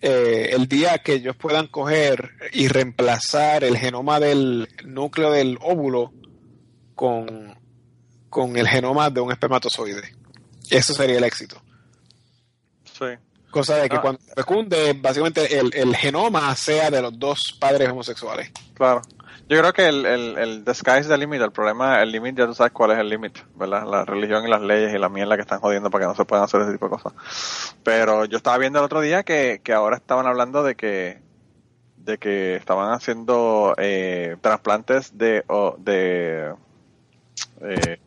Eh, 0.00 0.50
el 0.52 0.66
día 0.68 0.98
que 0.98 1.14
ellos 1.14 1.34
puedan 1.36 1.66
coger 1.66 2.30
y 2.52 2.68
reemplazar 2.68 3.64
el 3.64 3.76
genoma 3.78 4.20
del 4.20 4.68
núcleo 4.84 5.30
del 5.32 5.58
óvulo 5.62 6.12
con, 6.94 7.56
con 8.30 8.56
el 8.56 8.66
genoma 8.68 9.10
de 9.10 9.20
un 9.20 9.30
espermatozoide. 9.32 10.14
Eso 10.70 10.94
sería 10.94 11.18
el 11.18 11.24
éxito. 11.24 11.60
Sí. 12.84 13.06
Cosa 13.50 13.76
de 13.76 13.88
que 13.88 13.96
Ah. 13.96 14.00
cuando 14.00 14.20
se 14.22 14.34
fecunde, 14.34 14.92
básicamente 15.00 15.58
el, 15.58 15.72
el 15.74 15.94
genoma 15.94 16.54
sea 16.56 16.90
de 16.90 17.00
los 17.02 17.16
dos 17.18 17.38
padres 17.60 17.88
homosexuales. 17.88 18.50
Claro. 18.74 19.02
Yo 19.48 19.58
creo 19.58 19.72
que 19.74 19.86
el, 19.88 20.06
el, 20.06 20.38
el 20.38 20.64
the 20.64 20.74
sky 20.74 20.98
is 21.00 21.06
the 21.08 21.18
limit. 21.18 21.40
El 21.42 21.52
problema, 21.52 22.00
el 22.02 22.10
límite, 22.10 22.40
ya 22.40 22.46
tú 22.46 22.54
sabes 22.54 22.72
cuál 22.72 22.92
es 22.92 22.98
el 22.98 23.08
límite, 23.10 23.42
¿verdad? 23.54 23.84
La 23.88 24.04
religión 24.04 24.44
y 24.44 24.48
las 24.48 24.62
leyes 24.62 24.94
y 24.94 24.98
la 24.98 25.08
mierda 25.10 25.36
que 25.36 25.42
están 25.42 25.60
jodiendo 25.60 25.90
para 25.90 26.04
que 26.04 26.08
no 26.08 26.14
se 26.14 26.24
puedan 26.24 26.44
hacer 26.46 26.62
ese 26.62 26.72
tipo 26.72 26.86
de 26.86 26.90
cosas. 26.92 27.12
Pero 27.82 28.24
yo 28.24 28.38
estaba 28.38 28.56
viendo 28.58 28.78
el 28.78 28.86
otro 28.86 29.00
día 29.02 29.22
que, 29.22 29.60
que 29.62 29.72
ahora 29.74 29.96
estaban 29.96 30.26
hablando 30.26 30.62
de 30.62 30.74
que 30.76 31.22
de 31.98 32.18
que 32.18 32.56
estaban 32.56 32.92
haciendo 32.92 33.74
eh, 33.78 34.36
trasplantes 34.42 35.16
de 35.16 35.42
o- 35.48 35.76
de 35.78 36.54
eh, 37.62 37.98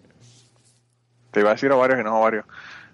te 1.31 1.39
iba 1.39 1.49
a 1.49 1.53
decir 1.53 1.71
ovarios 1.71 1.99
y 1.99 2.03
no 2.03 2.19
ovarios 2.19 2.45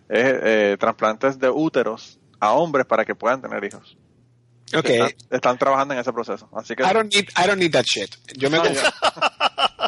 es, 0.10 0.26
eh, 0.26 0.78
trasplantes 0.80 1.40
de 1.40 1.50
úteros 1.50 2.20
a 2.40 2.52
hombres 2.54 2.86
para 2.86 3.06
que 3.06 3.16
puedan 3.16 3.42
tener 3.42 3.64
hijos 3.64 3.98
Ok. 4.76 4.86
están, 4.86 5.12
están 5.30 5.58
trabajando 5.58 5.94
en 5.94 6.00
ese 6.00 6.12
proceso 6.14 6.50
así 6.54 6.76
que 6.76 6.84
I 6.84 6.94
don't 6.94 7.14
need, 7.14 7.30
I 7.38 7.48
don't 7.48 7.60
need 7.60 7.72
that 7.72 7.86
shit. 7.86 8.16
Yo 8.36 8.50
me 8.50 8.58
No, 8.58 8.66
yo, 8.66 8.82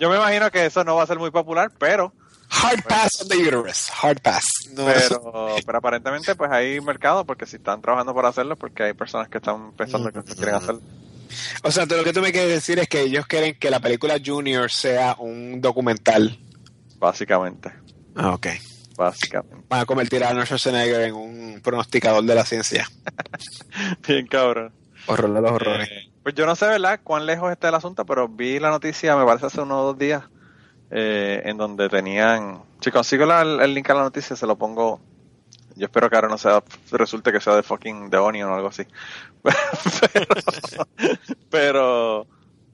yo 0.02 0.10
me 0.10 0.16
imagino 0.18 0.52
que 0.52 0.66
eso 0.66 0.84
no 0.84 0.96
va 0.96 1.04
a 1.04 1.08
ser 1.08 1.18
muy 1.18 1.32
popular, 1.32 1.72
pero 1.80 2.14
hard 2.50 2.84
pass 2.84 3.22
on 3.22 3.28
the 3.28 3.38
uterus. 3.38 3.90
Hard 4.02 4.22
pass. 4.22 4.44
No, 4.74 4.86
pero, 4.86 5.56
pero 5.66 5.78
aparentemente 5.80 6.36
pues 6.36 6.52
hay 6.52 6.80
mercado 6.82 7.26
porque 7.26 7.46
si 7.46 7.56
están 7.58 7.82
trabajando 7.82 8.14
para 8.14 8.30
hacerlo 8.30 8.56
porque 8.56 8.84
hay 8.84 8.94
personas 8.94 9.28
que 9.30 9.38
están 9.38 9.72
pensando 9.74 10.12
que 10.12 10.22
quieren 10.22 10.56
hacerlo. 10.56 10.82
O 11.64 11.72
sea, 11.72 11.86
lo 11.86 12.04
que 12.04 12.14
tú 12.14 12.22
me 12.22 12.32
quieres 12.32 12.50
decir 12.50 12.78
es 12.80 12.88
que 12.88 13.02
ellos 13.02 13.26
quieren 13.26 13.58
que 13.58 13.70
la 13.72 13.80
película 13.80 14.18
Junior 14.24 14.72
sea 14.72 15.16
un 15.18 15.60
documental. 15.60 16.38
Básicamente, 17.06 17.72
Ah, 18.16 18.34
ok. 18.34 18.48
básicamente. 18.98 19.64
Van 19.70 19.82
a 19.82 19.86
convertir 19.86 20.24
a 20.24 20.30
Arnold 20.30 20.48
Schwarzenegger 20.48 21.02
en 21.02 21.14
un 21.14 21.62
pronosticador 21.64 22.24
de 22.24 22.34
la 22.34 22.44
ciencia. 22.46 22.88
Bien 24.08 24.26
cabrón. 24.26 24.74
Horror 25.06 25.32
de 25.36 25.42
los 25.42 25.52
horrores. 25.52 25.88
Eh, 25.88 26.12
pues 26.24 26.34
yo 26.34 26.48
no 26.48 26.56
sé, 26.56 26.66
¿verdad?, 26.66 27.00
cuán 27.04 27.28
lejos 27.28 27.52
está 27.52 27.70
el 27.70 27.76
asunto, 27.76 28.08
pero 28.08 28.28
vi 28.28 28.58
la 28.60 28.72
noticia, 28.72 29.16
me 29.16 29.24
parece 29.24 29.46
hace 29.46 29.62
unos 29.62 29.84
dos 29.84 29.98
días, 30.00 30.24
eh, 30.90 31.44
en 31.46 31.58
donde 31.58 31.90
tenían... 31.90 32.64
Si 32.82 32.90
consigo 32.90 33.28
la- 33.28 33.42
el 33.44 33.74
link 33.76 33.88
a 33.92 33.94
la 33.94 34.02
noticia, 34.02 34.36
se 34.36 34.48
lo 34.48 34.56
pongo... 34.58 35.00
Yo 35.76 35.86
espero 35.86 36.10
que 36.10 36.16
ahora 36.16 36.30
no 36.30 36.40
sea, 36.40 36.64
resulte 36.92 37.32
que 37.32 37.40
sea 37.42 37.56
de 37.56 37.62
fucking 37.62 38.10
The 38.10 38.18
Onion 38.18 38.50
o 38.50 38.56
algo 38.56 38.70
así. 38.70 38.84
pero, 39.44 40.88
pero, 41.52 42.28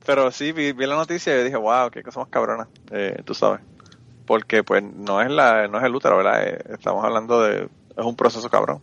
pero 0.06 0.32
sí, 0.32 0.52
vi, 0.54 0.72
vi 0.72 0.86
la 0.86 0.96
noticia 0.96 1.38
y 1.38 1.44
dije, 1.44 1.58
wow, 1.58 1.90
qué 1.90 2.04
cosa 2.04 2.20
más 2.22 2.30
cabrona, 2.30 2.68
eh, 2.92 3.22
tú 3.26 3.34
sabes. 3.34 3.60
Porque 4.32 4.64
pues 4.64 4.82
no 4.82 5.22
es 5.22 5.30
la, 5.30 5.68
no 5.68 5.78
es 5.78 5.84
el 5.84 5.94
útero, 5.94 6.16
¿verdad? 6.16 6.48
Eh, 6.48 6.64
estamos 6.70 7.04
hablando 7.04 7.42
de, 7.42 7.64
es 7.98 8.06
un 8.06 8.16
proceso 8.16 8.50
cabrón. 8.50 8.82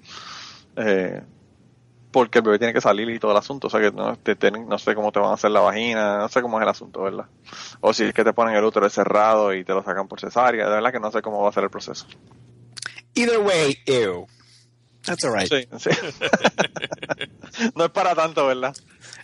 Eh, 0.76 1.22
porque 2.10 2.40
el 2.40 2.44
bebé 2.44 2.58
tiene 2.58 2.74
que 2.74 2.82
salir 2.82 3.08
y 3.08 3.18
todo 3.18 3.30
el 3.30 3.38
asunto, 3.38 3.68
o 3.68 3.70
sea 3.70 3.80
que 3.80 3.90
no, 3.90 4.14
te 4.16 4.36
tienen, 4.36 4.68
no 4.68 4.78
sé 4.78 4.94
cómo 4.94 5.10
te 5.10 5.20
van 5.20 5.30
a 5.30 5.34
hacer 5.36 5.50
la 5.50 5.60
vagina, 5.60 6.18
no 6.18 6.28
sé 6.28 6.42
cómo 6.42 6.58
es 6.58 6.64
el 6.64 6.68
asunto, 6.68 7.00
¿verdad? 7.00 7.24
O 7.80 7.94
si 7.94 8.04
es 8.04 8.12
que 8.12 8.24
te 8.24 8.34
ponen 8.34 8.56
el 8.56 8.62
útero 8.62 8.90
cerrado 8.90 9.54
y 9.54 9.64
te 9.64 9.72
lo 9.72 9.82
sacan 9.82 10.06
por 10.06 10.20
cesárea, 10.20 10.66
de 10.66 10.74
verdad 10.74 10.92
que 10.92 11.00
no 11.00 11.10
sé 11.10 11.22
cómo 11.22 11.42
va 11.42 11.48
a 11.48 11.52
ser 11.52 11.64
el 11.64 11.70
proceso. 11.70 12.06
Either 13.14 13.38
way, 13.38 13.78
ew. 13.86 14.26
That's 15.06 15.24
alright. 15.24 15.48
Sí, 15.50 15.66
sí. 15.78 15.90
no 17.74 17.86
es 17.86 17.90
para 17.90 18.14
tanto, 18.14 18.46
¿verdad? 18.46 18.76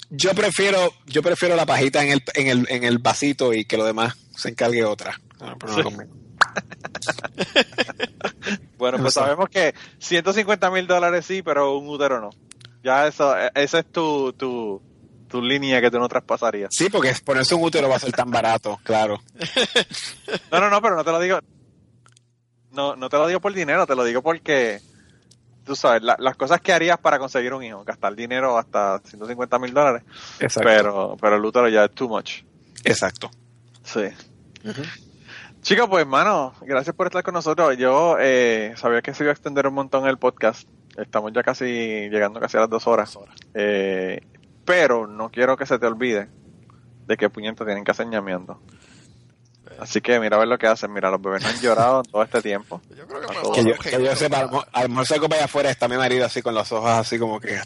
Yo 0.09 0.33
prefiero, 0.33 0.91
yo 1.05 1.23
prefiero 1.23 1.55
la 1.55 1.67
pajita 1.67 2.03
en 2.03 2.13
el, 2.13 2.23
en 2.33 2.47
el, 2.47 2.67
en 2.71 2.85
el 2.85 2.97
vasito 2.97 3.53
y 3.53 3.67
que 3.67 3.77
lo 3.77 3.85
demás 3.85 4.17
se 4.35 4.49
encargue 4.49 4.87
otra. 4.87 5.21
Ah, 5.41 5.55
pero 5.59 5.73
no 5.73 5.79
Sí. 5.79 5.83
conmigo. 5.85 6.15
Bueno, 8.77 8.99
pues 8.99 9.15
sabemos 9.15 9.49
que 9.49 9.75
150 9.99 10.71
mil 10.71 10.87
dólares 10.87 11.25
sí, 11.25 11.43
pero 11.43 11.77
un 11.79 11.89
útero 11.89 12.21
no. 12.21 12.31
Ya 12.83 13.07
eso, 13.07 13.37
e- 13.39 13.51
esa 13.55 13.79
es 13.79 13.91
tu, 13.91 14.33
tu, 14.35 14.83
tu 15.29 15.41
línea 15.41 15.81
que 15.81 15.91
tú 15.91 15.99
no 15.99 16.09
traspasarías. 16.09 16.75
Sí, 16.75 16.91
porque 16.91 17.15
ponerse 17.25 17.55
un 17.55 17.63
útero 17.65 17.89
va 17.89 17.97
a 17.97 18.01
ser 18.01 18.13
tan 18.13 18.31
barato, 18.31 18.79
claro. 18.83 19.21
No, 20.53 20.61
no, 20.61 20.69
no, 20.71 20.83
pero 20.83 20.97
no 20.97 21.05
te 21.05 21.11
lo 21.13 21.21
digo. 21.21 21.39
No, 22.73 22.97
no 22.97 23.09
te 23.09 23.17
lo 23.17 23.27
digo 23.27 23.41
por 23.41 23.53
dinero, 23.55 23.87
te 23.87 23.95
lo 23.95 24.05
digo 24.05 24.23
porque 24.23 24.81
tú 25.65 25.75
sabes, 25.75 26.03
la- 26.03 26.17
las 26.19 26.37
cosas 26.37 26.61
que 26.61 26.73
harías 26.73 26.99
para 26.99 27.19
conseguir 27.19 27.55
un 27.55 27.63
hijo, 27.65 27.85
gastar 27.85 28.15
dinero 28.15 28.59
hasta 28.59 29.01
150 29.05 29.59
mil 29.59 29.73
dólares, 29.73 30.03
Exacto. 30.41 30.69
pero, 30.69 31.17
pero 31.21 31.37
el 31.37 31.45
útero 31.45 31.69
ya 31.69 31.85
es 31.87 31.93
too 31.93 32.09
much. 32.09 32.43
Exacto. 32.85 33.31
Sí. 33.83 34.03
Chicos, 35.65 35.89
pues, 35.89 36.07
mano, 36.07 36.53
gracias 36.61 36.95
por 36.95 37.07
estar 37.07 37.23
con 37.23 37.33
nosotros. 37.33 37.79
Yo 37.79 38.19
eh, 38.21 38.75
sabía 38.77 39.01
que 39.01 39.15
se 39.15 39.25
iba 39.25 39.31
a 39.31 39.33
extender 39.33 39.67
un 39.67 39.73
montón 39.73 40.07
el 40.07 40.19
podcast. 40.19 40.69
Estamos 40.99 41.33
ya 41.33 41.43
casi 41.43 41.65
llegando 41.65 42.39
casi 42.39 42.59
a 42.59 42.61
las 42.61 42.69
dos 42.69 42.87
horas. 42.87 43.19
Eh, 43.55 44.21
pero 44.67 45.07
no 45.07 45.31
quiero 45.31 45.57
que 45.57 45.65
se 45.65 45.79
te 45.79 45.87
olvide 45.87 46.29
de 47.07 47.17
que 47.17 47.31
puñetas 47.31 47.67
tienen 47.67 47.83
que 47.83 47.93
hacer 47.93 48.07
ñameando. 48.09 48.61
Así 49.79 50.03
que 50.03 50.21
mira 50.21 50.37
a 50.37 50.41
ver 50.41 50.49
lo 50.49 50.59
que 50.59 50.67
hacen. 50.67 50.93
Mira, 50.93 51.11
los 51.11 51.23
bebés 51.23 51.43
no 51.43 51.49
han 51.49 51.59
llorado 51.59 52.03
en 52.05 52.13
todo 52.13 52.23
este 52.23 52.43
tiempo. 52.43 52.83
Yo 52.95 53.07
creo 53.07 53.23
que 53.23 53.29
me 53.29 53.35
Que 53.35 53.41
voy 53.41 53.51
a 53.51 53.55
Que 53.55 53.71
yo, 53.71 53.79
que 53.79 54.05
yo 54.05 54.17
sepa, 54.17 54.67
a 54.71 54.83
lo 54.83 54.89
mejor 54.91 55.07
se 55.07 55.19
para 55.19 55.37
allá 55.37 55.45
afuera 55.47 55.71
está 55.71 55.89
mi 55.89 55.97
marido 55.97 56.27
así 56.27 56.43
con 56.43 56.55
los 56.55 56.71
ojos 56.73 56.91
así 56.91 57.19
como 57.19 57.41
que 57.41 57.59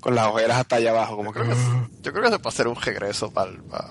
con 0.00 0.16
las 0.16 0.26
ojeras 0.26 0.58
hasta 0.58 0.76
allá 0.76 0.90
abajo, 0.90 1.14
como 1.14 1.32
que 1.32 1.42
Creo 1.42 1.54
que 1.54 2.02
yo 2.02 2.12
creo 2.12 2.24
que 2.24 2.30
se 2.30 2.38
puede 2.40 2.54
hacer 2.54 2.66
un 2.66 2.74
regreso 2.74 3.32
para, 3.32 3.52
para 3.70 3.90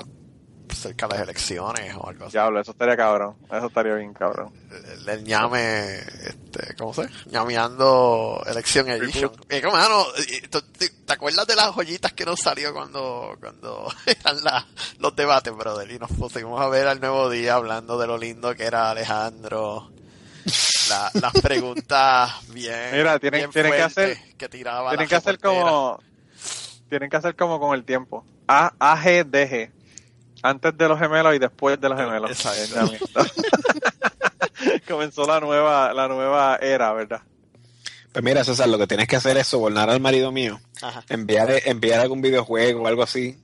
cerca 0.88 1.08
de 1.08 1.14
las 1.16 1.24
elecciones 1.24 1.96
o 1.96 2.08
algo 2.10 2.26
así. 2.26 2.34
Diablo, 2.34 2.60
eso 2.60 2.72
estaría 2.72 2.96
cabrón. 2.98 3.36
Eso 3.52 3.68
estaría 3.68 3.96
bien 3.96 4.14
cabrón. 4.14 4.54
El, 4.72 5.10
el 5.10 5.24
ñame, 5.24 5.96
este, 5.98 6.76
¿cómo 6.78 6.94
se? 6.94 7.08
Ñameando 7.32 8.42
Election 8.46 8.90
Edition. 8.90 9.32
Como, 9.64 9.76
mano, 9.78 10.06
¿tú- 10.50 10.62
¿te, 10.78 10.90
te 10.90 11.14
acuerdas 11.14 11.48
de 11.48 11.56
las 11.56 11.72
joyitas 11.72 12.14
que 12.14 12.26
nos 12.26 12.40
salió 12.40 12.74
cuando, 12.74 13.36
cuando 13.40 13.88
eran 14.06 14.44
la- 14.44 14.66
los 15.00 15.16
debates, 15.16 15.56
brother? 15.56 15.90
Y 15.92 16.00
nos 16.00 16.12
pusimos 16.12 16.60
a 16.62 16.68
ver 16.70 16.88
al 16.88 17.00
nuevo 17.00 17.30
día 17.30 17.56
hablando 17.56 17.98
de 17.98 18.08
lo 18.08 18.18
lindo 18.18 18.54
que 18.56 18.64
era 18.66 18.92
Alejandro. 18.92 19.92
La- 20.90 21.10
las 21.16 21.34
preguntas 21.42 22.32
bien, 22.50 22.92
Mira, 22.92 23.18
tienen- 23.20 23.40
bien 23.42 23.52
tienen 23.52 23.72
que 23.72 23.82
hacer- 23.82 24.18
que 24.38 24.50
tiraba 24.50 24.90
Tienen 24.92 25.08
que 25.08 25.16
hacer 25.16 25.40
como. 25.40 26.00
Tienen 26.90 27.10
que 27.10 27.18
hacer 27.18 27.36
como 27.36 27.60
con 27.60 27.74
el 27.74 27.84
tiempo. 27.84 28.24
A, 28.48 28.72
AGDG. 28.80 29.72
Antes 30.48 30.78
de 30.78 30.88
los 30.88 31.00
gemelos 31.00 31.36
y 31.36 31.40
después 31.40 31.80
de 31.82 31.90
los 31.90 31.98
gemelos. 32.00 32.30
Exacto. 32.32 32.92
Comenzó 34.88 35.26
la 35.26 35.40
nueva, 35.40 35.92
la 35.94 36.08
nueva 36.08 36.58
era, 36.62 36.94
¿verdad? 36.94 37.22
Pues 38.12 38.24
mira, 38.24 38.44
César, 38.44 38.70
lo 38.70 38.78
que 38.78 38.88
tienes 38.88 39.08
que 39.08 39.16
hacer 39.16 39.36
es 39.38 39.48
sobornar 39.48 39.90
al 39.90 40.00
marido 40.00 40.32
mío, 40.32 40.60
Ajá. 40.82 41.04
enviar, 41.10 41.50
enviar 41.66 42.00
algún 42.00 42.22
videojuego 42.22 42.84
o 42.84 42.88
algo 42.88 43.04
así. 43.04 43.38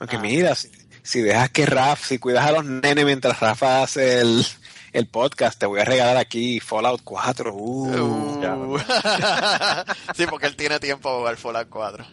Aunque 0.00 0.16
Ah. 0.16 0.20
mira, 0.20 0.54
si, 0.54 0.70
si 1.02 1.20
dejas 1.20 1.50
que 1.50 1.66
Raf, 1.66 2.04
si 2.04 2.18
cuidas 2.18 2.46
a 2.46 2.52
los 2.52 2.64
nenes 2.64 3.04
mientras 3.04 3.38
Rafa 3.38 3.82
hace 3.82 4.20
el, 4.20 4.44
el 4.92 5.06
podcast, 5.08 5.58
te 5.60 5.66
voy 5.66 5.80
a 5.80 5.84
regalar 5.84 6.16
aquí 6.16 6.58
Fallout 6.58 7.02
4. 7.04 7.52
Uh. 7.54 8.72
Uh. 8.74 8.78
sí, 10.16 10.26
porque 10.26 10.46
él 10.46 10.56
tiene 10.56 10.80
tiempo 10.80 11.08
para 11.10 11.18
jugar 11.18 11.36
Fallout 11.36 11.68
4. 11.68 12.06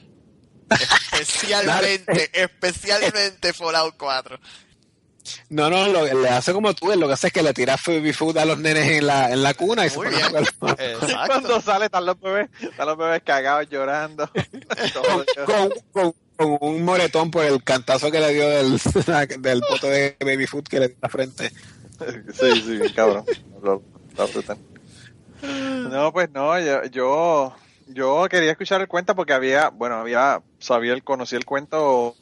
Especialmente, 1.19 2.29
especialmente 2.41 3.53
Fallout 3.53 3.95
4. 3.97 4.39
No, 5.49 5.69
no, 5.69 5.87
lo, 5.87 6.05
le 6.21 6.29
hace 6.29 6.51
como 6.51 6.73
tú, 6.73 6.91
él 6.91 6.99
lo 6.99 7.07
que 7.07 7.13
hace 7.13 7.27
es 7.27 7.33
que 7.33 7.43
le 7.43 7.53
tiras 7.53 7.79
baby 7.87 8.11
food 8.11 8.37
a 8.37 8.43
los 8.45 8.57
nenes 8.59 8.89
en 8.89 9.07
la, 9.07 9.31
en 9.31 9.41
la 9.41 9.53
cuna 9.53 9.85
y 9.85 9.89
se 9.89 9.99
a. 9.99 10.07
Cuando 11.27 11.61
sale, 11.61 11.85
están 11.85 12.05
los 12.05 12.19
bebés, 12.19 12.49
están 12.61 12.87
los 12.87 12.97
bebés 12.97 13.21
cagados 13.23 13.69
llorando. 13.69 14.29
Con, 15.45 15.71
con- 15.93 16.13
con 16.35 16.57
un 16.61 16.83
moretón 16.83 17.29
por 17.29 17.45
el 17.45 17.63
cantazo 17.63 18.09
que 18.11 18.19
le 18.19 18.33
dio 18.33 18.49
del, 18.49 18.81
del 19.39 19.61
bote 19.69 19.87
de 19.87 20.17
baby 20.19 20.47
food 20.47 20.63
que 20.63 20.79
le 20.79 20.87
dio 20.87 20.95
en 20.95 21.01
la 21.03 21.09
frente. 21.09 21.49
Sí, 22.33 22.61
sí, 22.61 22.93
cabrón. 22.93 23.23
Lo- 23.61 23.83
lo 24.17 24.27
brutal. 24.27 24.57
No, 25.43 26.11
pues 26.11 26.29
no, 26.31 26.59
yo, 26.59 26.83
yo, 26.85 27.55
yo 27.87 28.27
quería 28.29 28.51
escuchar 28.51 28.81
el 28.81 28.87
cuento 28.87 29.15
porque 29.15 29.33
había, 29.33 29.69
bueno, 29.69 29.95
había, 29.97 30.41
sabía, 30.63 30.93
el, 30.93 31.03
conocí 31.03 31.35
el 31.35 31.45
cuento 31.45 32.15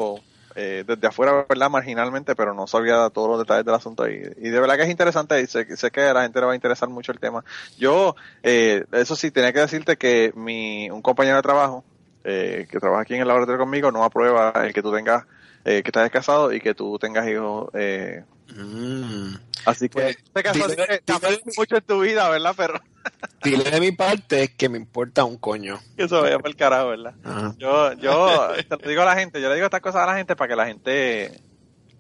eh, 0.56 0.84
desde 0.86 1.08
afuera, 1.08 1.46
¿verdad? 1.48 1.70
Marginalmente, 1.70 2.36
pero 2.36 2.54
no 2.54 2.68
sabía 2.68 3.10
todos 3.10 3.30
los 3.30 3.40
detalles 3.40 3.66
del 3.66 3.76
asunto 3.76 4.10
y, 4.10 4.16
y 4.38 4.50
de 4.50 4.60
verdad 4.60 4.76
que 4.76 4.84
es 4.84 4.90
interesante 4.90 5.40
y 5.42 5.48
sé, 5.48 5.78
sé 5.78 5.92
que 5.92 6.02
a 6.02 6.14
la 6.14 6.24
gente 6.24 6.40
le 6.40 6.46
va 6.48 6.52
a 6.52 6.56
interesar 6.56 6.90
mucho 6.90 7.12
el 7.12 7.20
tema. 7.20 7.44
Yo, 7.78 8.16
eh, 8.44 8.84
eso 8.92 9.16
sí, 9.16 9.32
tenía 9.32 9.54
que 9.54 9.60
decirte 9.60 9.98
que 9.98 10.34
mi, 10.36 10.90
un 10.90 11.02
compañero 11.02 11.38
de 11.38 11.42
trabajo, 11.44 11.84
eh, 12.24 12.68
que 12.70 12.80
trabaja 12.80 13.04
aquí 13.04 13.16
en 13.16 13.22
el 13.22 13.28
laboratorio 13.28 13.60
conmigo, 13.60 13.92
no 13.92 14.04
aprueba 14.04 14.52
el 14.64 14.74
que 14.74 14.82
tú 14.82 14.92
tengas, 14.92 15.26
eh, 15.64 15.84
que 15.84 15.90
estás 15.90 16.10
casado 16.10 16.52
y 16.52 16.60
que 16.60 16.74
tú 16.74 16.98
tengas 17.00 17.28
hijos, 17.28 17.70
eh, 17.74 18.24
Mm. 18.56 19.36
Así 19.66 19.88
que 19.90 19.94
Pues, 20.02 20.18
este 20.18 20.44
caso 20.44 20.60
dile- 20.68 21.02
dile- 21.06 21.42
mucho 21.58 21.76
en 21.78 21.84
tu 21.84 22.00
vida, 22.02 22.30
¿verdad? 22.30 22.54
Pero 22.58 22.74
Dile 23.44 23.64
de 23.70 23.80
mi 23.80 23.92
parte 23.92 24.54
que 24.56 24.70
me 24.70 24.78
importa 24.78 25.24
un 25.24 25.38
coño. 25.38 25.80
que 25.98 26.04
eso 26.04 26.22
vaya 26.22 26.38
por 26.40 26.50
el 26.50 26.56
carajo, 26.56 26.90
¿verdad? 26.90 27.16
Ajá. 27.24 27.56
Yo, 27.58 27.94
yo 27.94 28.50
te 28.68 28.78
lo 28.78 28.90
digo 28.90 29.02
a 29.02 29.06
la 29.06 29.16
gente, 29.16 29.42
yo 29.42 29.50
le 29.50 29.56
digo 29.56 29.66
estas 29.66 29.82
cosas 29.82 30.04
a 30.04 30.06
la 30.08 30.18
gente 30.18 30.36
para 30.36 30.48
que 30.50 30.56
la 30.56 30.66
gente 30.68 31.42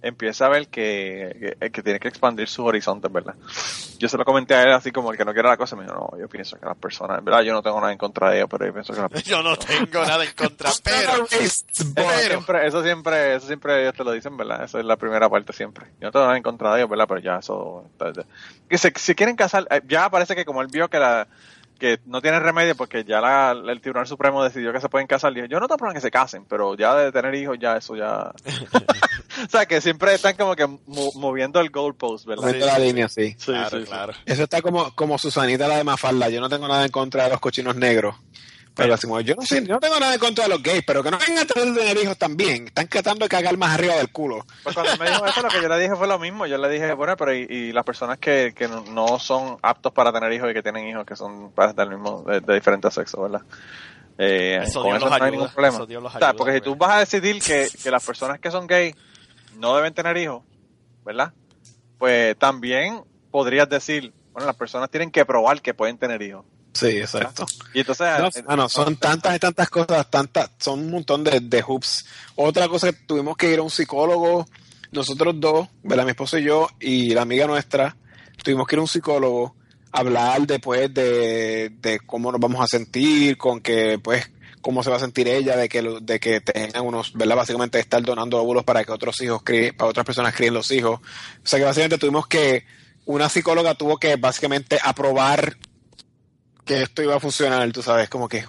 empiece 0.01 0.43
a 0.43 0.49
ver 0.49 0.67
que, 0.67 1.55
que, 1.59 1.71
que 1.71 1.83
tiene 1.83 1.99
que 1.99 2.07
expandir 2.07 2.47
sus 2.47 2.65
horizontes, 2.65 3.11
¿verdad? 3.11 3.35
Yo 3.99 4.09
se 4.09 4.17
lo 4.17 4.25
comenté 4.25 4.55
a 4.55 4.63
él 4.63 4.71
así 4.73 4.91
como 4.91 5.11
el 5.11 5.17
que 5.17 5.25
no 5.25 5.33
quiere 5.33 5.47
la 5.47 5.57
cosa, 5.57 5.75
me 5.75 5.83
dijo, 5.83 5.93
no, 5.93 6.19
yo 6.19 6.27
pienso 6.27 6.59
que 6.59 6.65
las 6.65 6.77
personas, 6.77 7.19
en 7.19 7.25
verdad, 7.25 7.41
yo 7.41 7.53
no 7.53 7.61
tengo 7.61 7.79
nada 7.79 7.91
en 7.91 7.97
contra 7.97 8.29
de 8.31 8.37
ellos, 8.37 8.49
pero 8.49 8.65
yo 8.65 8.73
pienso 8.73 8.93
que 8.93 9.01
las 9.01 9.09
personas... 9.09 9.29
Yo 9.31 9.43
no 9.43 9.55
tengo 9.57 10.05
nada 10.05 10.23
en 10.25 10.33
contra, 10.33 10.69
pero, 10.83 11.25
Eso 11.29 11.63
pero, 11.93 12.09
siempre, 12.19 12.67
eso 12.67 12.83
siempre, 12.83 13.35
eso 13.35 13.47
siempre 13.47 13.81
ellos 13.81 13.93
te 13.93 14.03
lo 14.03 14.11
dicen, 14.11 14.35
¿verdad? 14.37 14.63
Esa 14.63 14.79
es 14.79 14.85
la 14.85 14.97
primera 14.97 15.29
parte 15.29 15.53
siempre. 15.53 15.85
Yo 15.99 16.07
no 16.07 16.11
tengo 16.11 16.25
nada 16.25 16.37
en 16.37 16.43
contra 16.43 16.73
de 16.73 16.79
ellos, 16.79 16.89
¿verdad? 16.89 17.05
Pero 17.07 17.19
ya 17.19 17.37
eso... 17.37 17.85
Que 18.67 18.77
se, 18.77 18.91
si 18.95 19.15
quieren 19.15 19.35
casar, 19.35 19.67
eh, 19.69 19.81
ya 19.87 20.09
parece 20.09 20.35
que 20.35 20.45
como 20.45 20.61
él 20.61 20.67
vio 20.71 20.89
que 20.89 20.99
la 20.99 21.27
que 21.79 21.99
no 22.05 22.21
tiene 22.21 22.39
remedio 22.39 22.75
porque 22.75 23.03
ya 23.03 23.19
la- 23.19 23.51
el 23.53 23.81
Tribunal 23.81 24.05
Supremo 24.05 24.43
decidió 24.43 24.71
que 24.71 24.79
se 24.79 24.87
pueden 24.87 25.07
casar, 25.07 25.33
dijo, 25.33 25.47
yo 25.47 25.59
no 25.59 25.67
tengo 25.67 25.79
problema 25.79 25.95
que 25.95 26.01
se 26.01 26.11
casen, 26.11 26.45
pero 26.45 26.75
ya 26.75 26.93
de 26.93 27.11
tener 27.11 27.33
hijos, 27.33 27.57
ya 27.59 27.75
eso 27.75 27.95
ya... 27.95 28.31
o 29.47 29.49
sea, 29.49 29.65
que 29.65 29.81
siempre 29.81 30.13
están 30.13 30.35
como 30.35 30.55
que 30.55 30.67
mo- 30.67 31.11
moviendo 31.15 31.59
el 31.59 31.69
goalpost, 31.69 32.25
¿verdad? 32.25 32.43
Moviendo 32.43 32.65
la 32.65 32.79
línea, 32.79 33.09
sí. 33.09 33.35
Sí, 33.37 33.45
claro, 33.51 33.69
sí, 33.69 33.83
sí. 33.83 33.89
claro. 33.89 34.13
Eso 34.25 34.43
está 34.43 34.61
como, 34.61 34.93
como 34.95 35.17
Susanita 35.17 35.67
la 35.67 35.77
de 35.77 35.83
Mafalda. 35.83 36.29
Yo 36.29 36.39
no 36.41 36.49
tengo 36.49 36.67
nada 36.67 36.85
en 36.85 36.91
contra 36.91 37.25
de 37.25 37.29
los 37.31 37.39
cochinos 37.39 37.75
negros. 37.75 38.15
Pero 38.73 38.93
así 38.93 39.05
como, 39.05 39.19
yo 39.19 39.35
no 39.35 39.41
sé, 39.45 39.61
yo 39.65 39.73
no 39.73 39.79
tengo 39.81 39.99
nada 39.99 40.13
en 40.13 40.19
contra 40.19 40.45
de 40.45 40.49
los 40.49 40.63
gays, 40.63 40.81
pero 40.87 41.03
que 41.03 41.11
no 41.11 41.17
vengan 41.19 41.39
a 41.43 41.45
tratar 41.45 41.73
de 41.73 41.77
tener 41.81 41.97
hijos 41.97 42.17
también. 42.17 42.67
Están 42.67 42.87
tratando 42.87 43.25
de 43.25 43.29
cagar 43.29 43.57
más 43.57 43.71
arriba 43.73 43.95
del 43.95 44.13
culo. 44.13 44.45
Pues 44.63 44.73
cuando 44.73 44.95
me 44.97 45.09
dijo 45.11 45.25
eso, 45.25 45.41
lo 45.41 45.49
que 45.49 45.61
yo 45.61 45.67
le 45.67 45.77
dije 45.77 45.93
fue 45.97 46.07
lo 46.07 46.17
mismo. 46.17 46.45
Yo 46.47 46.57
le 46.57 46.69
dije, 46.69 46.93
bueno, 46.93 47.17
pero 47.17 47.35
y, 47.35 47.41
y 47.49 47.73
las 47.73 47.83
personas 47.83 48.17
que, 48.17 48.53
que 48.55 48.69
no- 48.69 49.19
son 49.19 49.57
aptos 49.61 49.91
para 49.91 50.13
tener 50.13 50.31
hijos 50.31 50.49
y 50.49 50.53
que 50.53 50.63
tienen 50.63 50.87
hijos 50.87 51.05
que 51.05 51.17
son 51.17 51.51
del 51.75 51.89
mismo, 51.89 52.23
de, 52.25 52.39
de 52.39 52.53
diferentes 52.53 52.93
sexos, 52.93 53.21
¿verdad? 53.21 53.41
Eh, 54.17 54.61
Eso 54.63 54.81
con 54.81 54.91
Dios 54.91 54.97
eso 54.97 55.05
los 55.05 55.09
no 55.09 55.15
hay 55.15 55.21
ayuda, 55.21 55.31
ningún 55.31 55.49
problema. 55.53 55.75
eso 55.75 55.85
Dios 55.85 56.03
los 56.03 56.15
O 56.15 56.19
sea, 56.19 56.27
ayuda, 56.29 56.37
porque 56.37 56.53
si 56.53 56.61
tú 56.61 56.75
vas 56.77 56.91
a 56.91 56.99
decidir 56.99 57.41
que, 57.43 57.67
que 57.83 57.91
las 57.91 58.05
personas 58.05 58.39
que 58.39 58.51
son 58.51 58.67
gays 58.67 58.95
no 59.61 59.75
deben 59.75 59.93
tener 59.93 60.17
hijos, 60.17 60.43
¿verdad? 61.05 61.31
Pues 61.97 62.37
también 62.37 63.03
podrías 63.29 63.69
decir, 63.69 64.11
bueno, 64.33 64.47
las 64.47 64.55
personas 64.55 64.89
tienen 64.89 65.11
que 65.11 65.23
probar 65.23 65.61
que 65.61 65.73
pueden 65.73 65.97
tener 65.97 66.21
hijos. 66.21 66.43
Sí, 66.73 66.97
exacto. 66.97 67.45
Y 67.73 67.81
entonces... 67.81 68.07
No, 68.19 68.27
eh, 68.27 68.43
mano, 68.47 68.69
son 68.69 68.95
tantas 68.95 69.35
y 69.35 69.39
tantas 69.39 69.69
cosas, 69.69 70.09
tantas, 70.09 70.49
son 70.57 70.79
un 70.79 70.91
montón 70.91 71.23
de, 71.23 71.39
de 71.39 71.61
hoops. 71.61 72.05
Otra 72.35 72.67
cosa 72.67 72.91
que 72.91 72.97
tuvimos 73.05 73.37
que 73.37 73.51
ir 73.51 73.59
a 73.59 73.61
un 73.61 73.69
psicólogo, 73.69 74.47
nosotros 74.91 75.35
dos, 75.37 75.67
¿verdad? 75.83 76.05
mi 76.05 76.11
esposo 76.11 76.39
y 76.39 76.43
yo, 76.43 76.67
y 76.79 77.13
la 77.13 77.21
amiga 77.21 77.45
nuestra, 77.45 77.95
tuvimos 78.43 78.67
que 78.67 78.75
ir 78.75 78.79
a 78.79 78.83
un 78.83 78.87
psicólogo, 78.87 79.55
hablar 79.91 80.47
después 80.47 80.91
de, 80.93 81.69
de 81.81 81.99
cómo 81.99 82.31
nos 82.31 82.41
vamos 82.41 82.61
a 82.61 82.67
sentir, 82.67 83.37
con 83.37 83.61
que, 83.61 83.99
pues, 83.99 84.31
cómo 84.61 84.83
se 84.83 84.89
va 84.89 84.97
a 84.97 84.99
sentir 84.99 85.27
ella, 85.27 85.57
de 85.57 85.67
que, 85.67 85.81
de 86.01 86.19
que 86.19 86.41
tengan 86.41 86.85
unos, 86.85 87.13
¿verdad? 87.13 87.35
Básicamente 87.35 87.79
estar 87.79 88.01
donando 88.01 88.37
óvulos 88.37 88.63
para 88.63 88.83
que 88.83 88.91
otros 88.91 89.19
hijos 89.21 89.41
críen, 89.43 89.75
para 89.75 89.89
otras 89.89 90.05
personas 90.05 90.35
críen 90.35 90.53
los 90.53 90.71
hijos. 90.71 90.99
O 90.99 91.47
sea 91.47 91.59
que 91.59 91.65
básicamente 91.65 91.97
tuvimos 91.97 92.27
que, 92.27 92.65
una 93.05 93.29
psicóloga 93.29 93.75
tuvo 93.75 93.97
que 93.97 94.15
básicamente 94.15 94.79
aprobar 94.83 95.57
que 96.65 96.83
esto 96.83 97.01
iba 97.01 97.15
a 97.15 97.19
funcionar, 97.19 97.71
tú 97.71 97.81
sabes, 97.81 98.09
como 98.09 98.29
que 98.29 98.45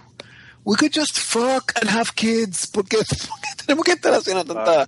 we 0.64 0.76
could 0.76 0.92
just 0.94 1.18
fuck 1.18 1.72
and 1.80 1.90
have 1.90 2.10
kids, 2.14 2.66
porque, 2.66 2.98
tenemos 3.66 3.84
que 3.84 3.92
estar 3.92 4.14
haciendo 4.14 4.44
tanta... 4.44 4.86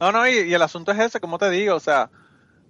No, 0.00 0.12
no, 0.12 0.28
y, 0.28 0.40
y 0.40 0.54
el 0.54 0.62
asunto 0.62 0.92
es 0.92 0.98
ese, 0.98 1.20
como 1.20 1.38
te 1.38 1.50
digo, 1.50 1.74
o 1.74 1.80
sea, 1.80 2.10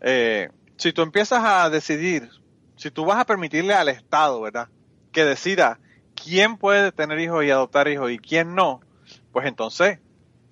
eh, 0.00 0.48
si 0.76 0.92
tú 0.92 1.02
empiezas 1.02 1.42
a 1.44 1.68
decidir, 1.68 2.30
si 2.76 2.90
tú 2.90 3.04
vas 3.04 3.18
a 3.18 3.26
permitirle 3.26 3.74
al 3.74 3.88
Estado, 3.88 4.40
¿verdad? 4.40 4.68
Que 5.12 5.24
decida 5.24 5.78
quién 6.22 6.56
puede 6.56 6.92
tener 6.92 7.18
hijos 7.20 7.44
y 7.44 7.50
adoptar 7.50 7.88
hijos 7.88 8.10
y 8.10 8.18
quién 8.18 8.54
no, 8.54 8.80
pues 9.32 9.46
entonces 9.46 9.98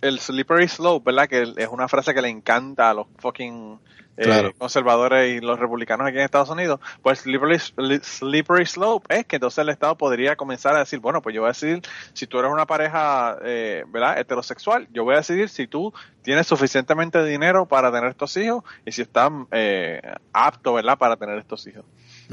el 0.00 0.20
slippery 0.20 0.68
slope, 0.68 1.10
¿verdad? 1.10 1.28
Que 1.28 1.42
es 1.56 1.68
una 1.68 1.88
frase 1.88 2.14
que 2.14 2.22
le 2.22 2.28
encanta 2.28 2.90
a 2.90 2.94
los 2.94 3.06
fucking 3.18 3.80
eh, 4.18 4.22
Claro. 4.24 4.54
conservadores 4.56 5.36
y 5.36 5.40
los 5.44 5.58
republicanos 5.58 6.06
aquí 6.06 6.16
en 6.16 6.24
Estados 6.24 6.48
Unidos, 6.48 6.80
pues 7.02 7.20
slippery, 7.20 7.58
slippery 7.58 8.64
slope 8.64 9.14
es 9.14 9.26
que 9.26 9.36
entonces 9.36 9.58
el 9.58 9.68
Estado 9.68 9.96
podría 9.98 10.36
comenzar 10.36 10.74
a 10.74 10.78
decir, 10.78 11.00
bueno, 11.00 11.20
pues 11.20 11.34
yo 11.34 11.42
voy 11.42 11.48
a 11.48 11.52
decidir 11.52 11.82
si 12.14 12.26
tú 12.26 12.38
eres 12.38 12.50
una 12.50 12.66
pareja, 12.66 13.36
eh, 13.42 13.84
¿verdad? 13.88 14.18
Heterosexual, 14.18 14.88
yo 14.90 15.04
voy 15.04 15.14
a 15.14 15.18
decidir 15.18 15.50
si 15.50 15.66
tú 15.66 15.92
tienes 16.22 16.46
suficientemente 16.46 17.22
dinero 17.24 17.66
para 17.66 17.92
tener 17.92 18.10
estos 18.10 18.34
hijos 18.38 18.64
y 18.86 18.92
si 18.92 19.02
estás 19.02 19.30
eh, 19.50 20.00
apto, 20.32 20.72
¿verdad? 20.72 20.96
Para 20.96 21.16
tener 21.16 21.38
estos 21.38 21.66
hijos. 21.66 21.84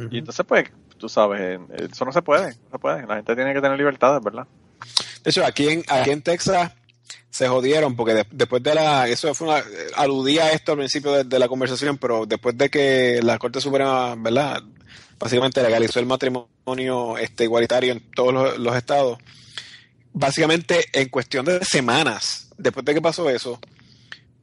Y 0.10 0.18
entonces, 0.19 0.45
pues, 0.47 0.72
tú 1.03 1.09
sabes, 1.09 1.41
eh, 1.41 1.59
eso 1.91 2.05
no 2.05 2.13
se 2.13 2.21
puede, 2.21 2.53
no 2.55 2.69
se 2.71 2.80
puede. 2.80 3.05
La 3.05 3.15
gente 3.17 3.35
tiene 3.35 3.53
que 3.53 3.59
tener 3.59 3.77
libertades, 3.77 4.23
¿verdad? 4.23 4.47
De 5.21 5.30
hecho, 5.30 5.45
aquí 5.45 5.67
en, 5.67 5.84
aquí 5.89 6.11
en 6.11 6.21
Texas 6.21 6.71
se 7.30 7.49
jodieron 7.49 7.93
porque 7.97 8.13
de- 8.13 8.27
después 8.31 8.63
de 8.63 8.73
la... 8.73 9.09
Eso 9.09 9.34
fue 9.35 9.49
una... 9.49 9.61
Aludía 9.97 10.45
a 10.45 10.51
esto 10.51 10.71
al 10.71 10.77
principio 10.77 11.11
de, 11.11 11.23
de 11.25 11.39
la 11.39 11.49
conversación, 11.49 11.97
pero 11.97 12.25
después 12.25 12.57
de 12.57 12.69
que 12.69 13.19
la 13.21 13.38
Corte 13.38 13.59
Suprema, 13.59 14.15
¿verdad? 14.15 14.63
Básicamente 15.19 15.61
legalizó 15.61 15.99
el 15.99 16.05
matrimonio 16.05 17.17
este, 17.17 17.43
igualitario 17.43 17.91
en 17.91 18.09
todos 18.11 18.34
los, 18.34 18.57
los 18.59 18.75
estados. 18.77 19.17
Básicamente, 20.13 20.85
en 20.93 21.09
cuestión 21.09 21.43
de 21.43 21.65
semanas, 21.65 22.47
después 22.57 22.85
de 22.85 22.93
que 22.93 23.01
pasó 23.01 23.30
eso, 23.30 23.59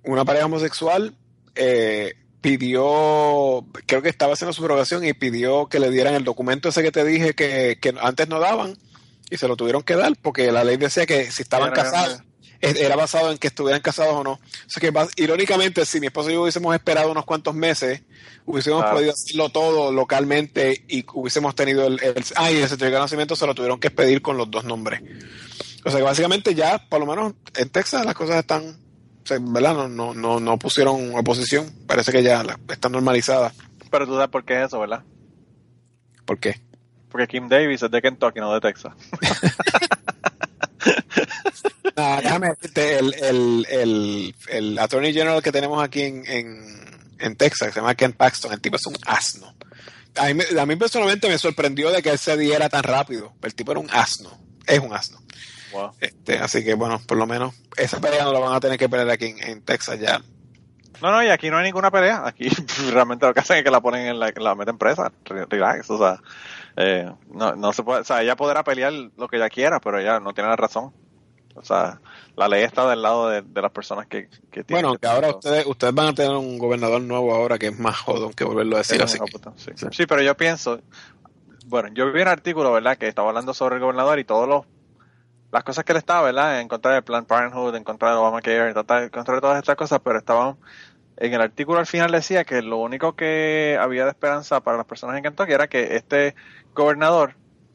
una 0.04 0.26
pareja 0.26 0.44
homosexual 0.44 1.14
eh, 1.54 2.16
pidió, 2.40 3.64
creo 3.86 4.02
que 4.02 4.08
estaba 4.08 4.32
haciendo 4.34 4.52
su 4.52 4.62
programación 4.62 5.04
y 5.04 5.12
pidió 5.12 5.66
que 5.68 5.78
le 5.80 5.90
dieran 5.90 6.14
el 6.14 6.24
documento 6.24 6.68
ese 6.68 6.82
que 6.82 6.92
te 6.92 7.04
dije 7.04 7.34
que, 7.34 7.78
que 7.80 7.94
antes 8.00 8.28
no 8.28 8.40
daban 8.40 8.76
y 9.30 9.36
se 9.36 9.48
lo 9.48 9.56
tuvieron 9.56 9.82
que 9.82 9.96
dar 9.96 10.12
porque 10.20 10.50
la 10.52 10.64
ley 10.64 10.76
decía 10.76 11.06
que 11.06 11.30
si 11.30 11.42
estaban 11.42 11.72
Era- 11.72 11.82
casados 11.82 12.22
era 12.62 12.94
basado 12.94 13.32
en 13.32 13.38
que 13.38 13.46
estuvieran 13.46 13.80
casados 13.80 14.12
o 14.14 14.22
no. 14.22 14.32
O 14.32 14.38
sea 14.66 14.80
que 14.82 14.92
irónicamente, 15.22 15.86
si 15.86 15.98
mi 15.98 16.08
esposo 16.08 16.28
y 16.28 16.34
yo 16.34 16.42
hubiésemos 16.42 16.74
esperado 16.74 17.10
unos 17.10 17.24
cuantos 17.24 17.54
meses, 17.54 18.02
hubiésemos 18.44 18.82
Claro. 18.82 18.96
podido 18.96 19.12
hacerlo 19.14 19.48
todo 19.48 19.90
localmente 19.92 20.84
y 20.86 21.06
hubiésemos 21.14 21.54
tenido 21.54 21.86
el, 21.86 21.98
el, 22.02 22.22
ah, 22.36 22.50
y 22.52 22.56
el 22.56 22.68
certificado 22.68 22.96
de 22.96 23.00
nacimiento 23.00 23.34
se 23.34 23.46
lo 23.46 23.54
tuvieron 23.54 23.80
que 23.80 23.88
expedir 23.88 24.20
con 24.20 24.36
los 24.36 24.50
dos 24.50 24.64
nombres. 24.64 25.00
O 25.86 25.90
sea 25.90 26.00
que 26.00 26.04
básicamente 26.04 26.54
ya, 26.54 26.86
por 26.86 27.00
lo 27.00 27.06
menos 27.06 27.32
en 27.56 27.70
Texas, 27.70 28.04
las 28.04 28.14
cosas 28.14 28.36
están, 28.40 28.76
sea, 29.24 29.38
¿verdad? 29.40 29.74
No, 29.74 29.88
no, 29.88 30.14
no, 30.14 30.40
no 30.40 30.58
pusieron 30.58 31.14
oposición. 31.16 31.70
Parece 31.86 32.12
que 32.12 32.22
ya 32.22 32.42
la- 32.42 32.58
están 32.70 32.92
normalizadas. 32.92 33.54
Pero 33.90 34.06
tú 34.06 34.14
sabes 34.14 34.28
por 34.30 34.44
qué 34.44 34.60
es 34.60 34.66
eso, 34.68 34.78
¿verdad? 34.80 35.02
¿Por 36.24 36.38
qué? 36.38 36.60
Porque 37.10 37.26
Kim 37.26 37.48
Davis 37.48 37.82
es 37.82 37.90
de 37.90 38.00
Kentucky, 38.02 38.40
no 38.40 38.52
de 38.54 38.60
Texas. 38.60 38.92
Déjame 41.96 42.48
decirte, 42.50 42.98
el, 42.98 43.14
el, 43.14 43.66
el, 43.70 44.34
el 44.48 44.78
Attorney 44.78 45.12
General 45.12 45.42
que 45.42 45.52
tenemos 45.52 45.82
aquí 45.82 46.02
en, 46.02 46.24
en, 46.26 46.64
en 47.18 47.36
Texas, 47.36 47.68
que 47.68 47.74
se 47.74 47.80
llama 47.80 47.94
Ken 47.94 48.12
Paxton, 48.12 48.52
el 48.52 48.60
tipo 48.60 48.76
es 48.76 48.86
un 48.86 48.96
asno. 49.06 49.54
A 50.16 50.32
mí, 50.32 50.42
a 50.58 50.66
mí 50.66 50.76
personalmente 50.76 51.28
me 51.28 51.38
sorprendió 51.38 51.90
de 51.90 52.02
que 52.02 52.10
él 52.10 52.18
se 52.18 52.36
diera 52.36 52.68
tan 52.68 52.82
rápido. 52.82 53.32
El 53.42 53.54
tipo 53.54 53.72
era 53.72 53.80
un 53.80 53.90
asno. 53.90 54.30
Es 54.66 54.78
un 54.80 54.92
asno. 54.94 55.20
Wow. 55.72 55.92
Este, 56.00 56.38
así 56.38 56.64
que 56.64 56.74
bueno, 56.74 57.00
por 57.06 57.16
lo 57.18 57.26
menos 57.26 57.54
esa 57.76 58.00
pelea 58.00 58.24
no 58.24 58.32
la 58.32 58.40
van 58.40 58.54
a 58.54 58.60
tener 58.60 58.78
que 58.78 58.88
pelear 58.88 59.10
aquí 59.10 59.26
en, 59.26 59.42
en 59.42 59.62
Texas 59.62 59.98
ya. 60.00 60.20
No, 61.02 61.10
no, 61.12 61.22
y 61.22 61.28
aquí 61.28 61.48
no 61.48 61.56
hay 61.56 61.64
ninguna 61.64 61.90
pelea. 61.90 62.26
Aquí 62.26 62.48
realmente 62.92 63.26
lo 63.26 63.32
que 63.32 63.40
hacen 63.40 63.58
es 63.58 63.64
que 63.64 63.70
la 63.70 63.80
ponen 63.80 64.06
en 64.06 64.20
la, 64.20 64.32
la 64.36 64.54
meten 64.54 64.76
presa. 64.78 65.10
Re- 65.24 65.46
Relax, 65.48 65.88
o 65.90 65.98
sea, 65.98 66.20
eh, 66.76 67.10
no, 67.32 67.54
no 67.56 67.72
se 67.72 67.82
puede, 67.82 68.00
o 68.00 68.04
sea, 68.04 68.22
ella 68.22 68.36
podrá 68.36 68.62
pelear 68.64 68.92
lo 68.92 69.26
que 69.28 69.36
ella 69.36 69.48
quiera, 69.48 69.80
pero 69.80 69.98
ella 69.98 70.20
no 70.20 70.34
tiene 70.34 70.50
la 70.50 70.56
razón. 70.56 70.92
O 71.56 71.64
sea, 71.64 72.00
la 72.36 72.48
ley 72.48 72.62
está 72.62 72.88
del 72.88 73.02
lado 73.02 73.28
de, 73.28 73.42
de 73.42 73.62
las 73.62 73.72
personas 73.72 74.06
que, 74.06 74.28
que 74.50 74.62
tienen. 74.62 74.84
Bueno, 74.86 74.98
que 74.98 75.06
ahora 75.08 75.30
ustedes, 75.30 75.66
ustedes 75.66 75.92
van 75.94 76.08
a 76.08 76.14
tener 76.14 76.30
un 76.32 76.58
gobernador 76.58 77.00
nuevo 77.02 77.34
ahora 77.34 77.58
que 77.58 77.66
es 77.68 77.78
más 77.78 77.98
jodón 77.98 78.32
que 78.34 78.44
volverlo 78.44 78.76
a 78.76 78.78
decir 78.78 78.96
Sí, 78.98 79.02
así. 79.02 79.18
puta, 79.18 79.52
sí. 79.56 79.72
Sí, 79.90 80.06
pero 80.06 80.22
yo 80.22 80.36
pienso, 80.36 80.80
bueno, 81.66 81.88
yo 81.92 82.12
vi 82.12 82.22
un 82.22 82.28
artículo, 82.28 82.72
¿verdad? 82.72 82.96
Que 82.98 83.08
estaba 83.08 83.28
hablando 83.30 83.52
sobre 83.52 83.76
el 83.76 83.80
gobernador 83.80 84.18
y 84.20 84.24
todos 84.24 84.48
los 84.48 84.64
las 85.52 85.64
cosas 85.64 85.84
que 85.84 85.92
él 85.92 85.98
estaba, 85.98 86.22
¿verdad? 86.22 86.60
En 86.60 86.68
contra 86.68 86.92
del 86.92 87.02
Planned 87.02 87.26
Parenthood, 87.26 87.74
en 87.74 87.84
contra 87.84 88.10
del 88.10 88.18
Obamacare, 88.18 88.68
en 88.68 88.74
contra- 88.74 89.02
en 89.04 89.10
contra 89.10 89.34
de 89.34 89.40
todas 89.40 89.58
estas 89.58 89.76
cosas, 89.76 90.00
pero 90.02 90.18
estaban 90.18 90.56
en 91.20 91.34
el 91.34 91.40
artículo 91.42 91.78
al 91.78 91.86
final 91.86 92.10
decía 92.10 92.44
que 92.44 92.62
lo 92.62 92.78
único 92.78 93.14
que 93.14 93.78
había 93.78 94.04
de 94.04 94.10
esperanza 94.10 94.60
para 94.60 94.78
las 94.78 94.86
personas 94.86 95.16
en 95.16 95.22
Kentucky 95.22 95.52
era 95.52 95.68
que 95.68 95.96
este 95.96 96.34
gobernador 96.74 97.34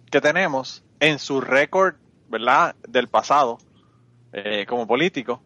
que 0.10 0.20
tenemos 0.20 0.84
en 1.00 1.20
su 1.20 1.42
récord, 1.42 1.96
¿verdad? 2.28 2.76
Del 2.88 3.08
pasado, 3.08 3.60
eh, 4.34 4.66
como 4.68 4.88
político, 4.88 5.44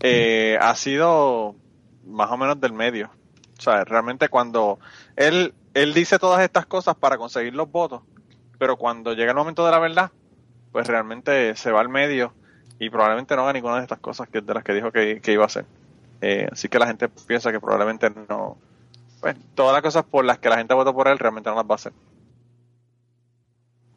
eh, 0.00 0.56
ha 0.62 0.74
sido 0.76 1.56
más 2.06 2.30
o 2.30 2.38
menos 2.38 2.58
del 2.58 2.72
medio. 2.72 3.10
O 3.58 3.60
sea, 3.60 3.84
realmente 3.84 4.30
cuando 4.30 4.78
él, 5.16 5.52
él 5.74 5.92
dice 5.92 6.18
todas 6.18 6.40
estas 6.40 6.64
cosas 6.64 6.94
para 6.96 7.18
conseguir 7.18 7.54
los 7.54 7.70
votos, 7.70 8.00
pero 8.58 8.78
cuando 8.78 9.12
llega 9.12 9.32
el 9.32 9.36
momento 9.36 9.64
de 9.66 9.72
la 9.72 9.78
verdad, 9.78 10.10
pues 10.72 10.86
realmente 10.86 11.54
se 11.56 11.70
va 11.72 11.80
al 11.80 11.88
medio 11.88 12.32
y 12.78 12.90
probablemente 12.90 13.36
no 13.36 13.42
haga 13.42 13.52
ninguna 13.52 13.76
de 13.76 13.82
estas 13.82 13.98
cosas 13.98 14.28
que 14.28 14.40
de 14.40 14.54
las 14.54 14.64
que 14.64 14.72
dijo 14.72 14.90
que, 14.90 15.20
que 15.20 15.32
iba 15.32 15.42
a 15.42 15.46
hacer. 15.46 15.66
Eh, 16.20 16.48
así 16.50 16.68
que 16.68 16.78
la 16.78 16.86
gente 16.86 17.08
piensa 17.08 17.52
que 17.52 17.60
probablemente 17.60 18.10
no. 18.28 18.56
Pues 19.20 19.36
todas 19.54 19.74
las 19.74 19.82
cosas 19.82 20.04
por 20.04 20.24
las 20.24 20.38
que 20.38 20.48
la 20.48 20.56
gente 20.56 20.74
votó 20.74 20.94
por 20.94 21.08
él 21.08 21.18
realmente 21.18 21.50
no 21.50 21.56
las 21.56 21.64
va 21.64 21.74
a 21.74 21.76
hacer. 21.76 21.92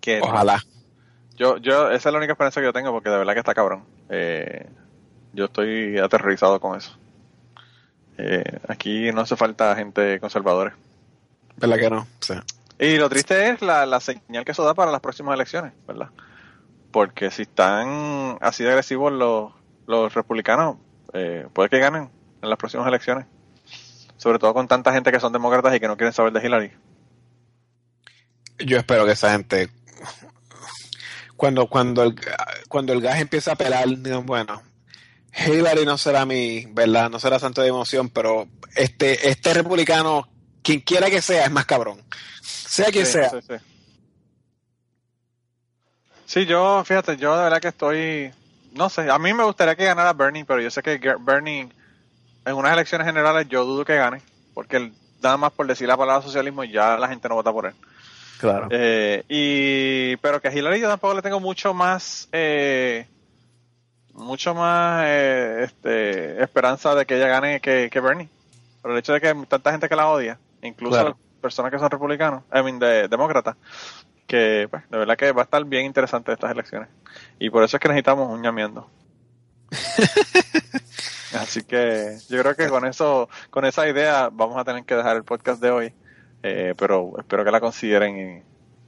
Que 0.01 0.19
Ojalá. 0.21 0.61
yo, 1.35 1.57
yo, 1.57 1.91
esa 1.91 2.09
es 2.09 2.13
la 2.13 2.17
única 2.17 2.33
esperanza 2.33 2.59
que 2.59 2.67
yo 2.67 2.73
tengo 2.73 2.91
porque 2.91 3.09
de 3.09 3.17
verdad 3.17 3.33
que 3.33 3.39
está 3.39 3.53
cabrón. 3.53 3.85
Eh, 4.09 4.67
yo 5.31 5.45
estoy 5.45 5.97
aterrorizado 5.97 6.59
con 6.59 6.77
eso. 6.77 6.97
Eh, 8.17 8.59
aquí 8.67 9.11
no 9.11 9.21
hace 9.21 9.35
falta 9.35 9.75
gente 9.75 10.19
conservadora. 10.19 10.75
¿Verdad 11.55 11.77
que 11.77 11.89
no? 11.89 12.07
Sea, 12.19 12.43
Y 12.79 12.97
lo 12.97 13.09
triste 13.09 13.49
es 13.49 13.61
la, 13.61 13.85
la 13.85 14.01
señal 14.01 14.43
que 14.43 14.51
eso 14.51 14.65
da 14.65 14.73
para 14.73 14.91
las 14.91 15.01
próximas 15.01 15.35
elecciones, 15.35 15.71
¿verdad? 15.87 16.09
Porque 16.93 17.31
si 17.31 17.41
están 17.41 18.37
así 18.39 18.63
de 18.63 18.69
agresivos 18.69 19.11
los, 19.11 19.51
los 19.87 20.13
republicanos, 20.13 20.77
eh, 21.11 21.47
puede 21.51 21.67
que 21.67 21.79
ganen 21.79 22.09
en 22.41 22.49
las 22.49 22.57
próximas 22.57 22.87
elecciones. 22.87 23.25
Sobre 24.15 24.39
todo 24.39 24.53
con 24.53 24.67
tanta 24.67 24.93
gente 24.93 25.11
que 25.11 25.19
son 25.19 25.33
demócratas 25.33 25.75
y 25.75 25.79
que 25.79 25.87
no 25.87 25.97
quieren 25.97 26.13
saber 26.13 26.31
de 26.31 26.45
Hillary. 26.45 26.71
yo 28.59 28.77
espero 28.77 29.05
que 29.05 29.13
esa 29.13 29.31
gente 29.31 29.69
cuando 31.35 31.67
cuando 31.67 32.03
el 32.03 32.15
cuando 32.69 32.93
el 32.93 33.01
gas 33.01 33.19
empieza 33.19 33.53
a 33.53 33.55
pelar 33.55 33.87
digan, 33.87 34.25
bueno 34.25 34.61
Hillary 35.45 35.85
no 35.85 35.97
será 35.97 36.25
mi 36.25 36.67
verdad 36.67 37.09
no 37.09 37.19
será 37.19 37.39
santo 37.39 37.61
de 37.61 37.69
emoción 37.69 38.09
pero 38.09 38.47
este 38.75 39.29
este 39.29 39.53
republicano 39.53 40.29
quien 40.61 40.81
quiera 40.81 41.09
que 41.09 41.21
sea 41.21 41.45
es 41.45 41.51
más 41.51 41.65
cabrón 41.65 42.01
sea 42.41 42.91
quien 42.91 43.05
Sí, 43.05 43.13
sea 43.13 43.29
Sí, 43.31 43.37
sí. 43.41 43.72
Sí, 46.33 46.47
yo, 46.47 46.83
fíjate, 46.83 47.15
yo 47.17 47.37
de 47.37 47.43
verdad 47.43 47.61
que 47.61 47.67
estoy, 47.67 48.31
no 48.71 48.89
sé, 48.89 49.07
a 49.11 49.19
mí 49.19 49.35
me 49.35 49.43
gustaría 49.43 49.75
que 49.75 49.85
ganara 49.85 50.13
Bernie, 50.13 50.45
pero 50.45 50.61
yo 50.61 50.71
sé 50.71 50.81
que 50.81 50.97
Bernie 51.19 51.69
en 52.43 52.55
unas 52.55 52.73
elecciones 52.73 53.05
generales 53.05 53.47
yo 53.47 53.63
dudo 53.65 53.85
que 53.85 53.97
gane, 53.97 54.19
porque 54.55 54.77
él, 54.77 54.93
nada 55.21 55.37
más 55.37 55.51
por 55.51 55.67
decir 55.67 55.87
la 55.87 55.95
palabra 55.95 56.23
socialismo 56.23 56.63
ya 56.63 56.97
la 56.97 57.07
gente 57.07 57.29
no 57.29 57.35
vota 57.35 57.51
por 57.51 57.67
él. 57.67 57.73
claro 58.39 58.67
Eh, 58.71 59.23
y 59.29 60.17
pero 60.23 60.41
que 60.41 60.47
a 60.47 60.51
Hillary 60.51 60.79
yo 60.79 60.87
tampoco 60.87 61.13
le 61.13 61.21
tengo 61.21 61.39
mucho 61.39 61.71
más 61.75 62.27
eh, 62.31 63.05
mucho 64.15 64.55
más 64.55 65.03
eh, 65.05 65.65
este, 65.65 66.41
esperanza 66.41 66.95
de 66.95 67.05
que 67.05 67.17
ella 67.17 67.27
gane 67.27 67.59
que, 67.59 67.91
que 67.91 67.99
Bernie 67.99 68.27
por 68.81 68.89
el 68.89 68.97
hecho 68.97 69.13
de 69.13 69.21
que 69.21 69.27
hay 69.27 69.45
tanta 69.47 69.69
gente 69.69 69.87
que 69.87 69.95
la 69.95 70.09
odia 70.09 70.39
incluso 70.63 70.99
Claro. 70.99 71.17
personas 71.41 71.71
que 71.71 71.77
son 71.77 71.91
republicanos 71.91 72.41
I 72.51 72.63
mean, 72.63 72.79
de, 72.79 73.07
demócratas 73.07 73.55
que 74.27 74.67
pues, 74.69 74.89
de 74.89 74.97
verdad 74.97 75.17
que 75.17 75.31
va 75.31 75.41
a 75.41 75.45
estar 75.45 75.63
bien 75.65 75.85
interesante 75.85 76.31
estas 76.31 76.51
elecciones 76.51 76.89
y 77.39 77.49
por 77.49 77.63
eso 77.63 77.77
es 77.77 77.81
que 77.81 77.87
necesitamos 77.87 78.29
un 78.29 78.41
ñamiendo 78.41 78.89
así 81.33 81.63
que 81.63 82.17
yo 82.29 82.41
creo 82.41 82.55
que 82.55 82.69
con 82.69 82.85
eso 82.85 83.29
con 83.49 83.65
esa 83.65 83.87
idea 83.87 84.29
vamos 84.31 84.57
a 84.57 84.63
tener 84.63 84.83
que 84.85 84.95
dejar 84.95 85.15
el 85.17 85.23
podcast 85.23 85.61
de 85.61 85.71
hoy 85.71 85.93
eh, 86.43 86.75
pero 86.77 87.13
espero 87.17 87.45
que 87.45 87.51
la 87.51 87.61
consideren 87.61 88.43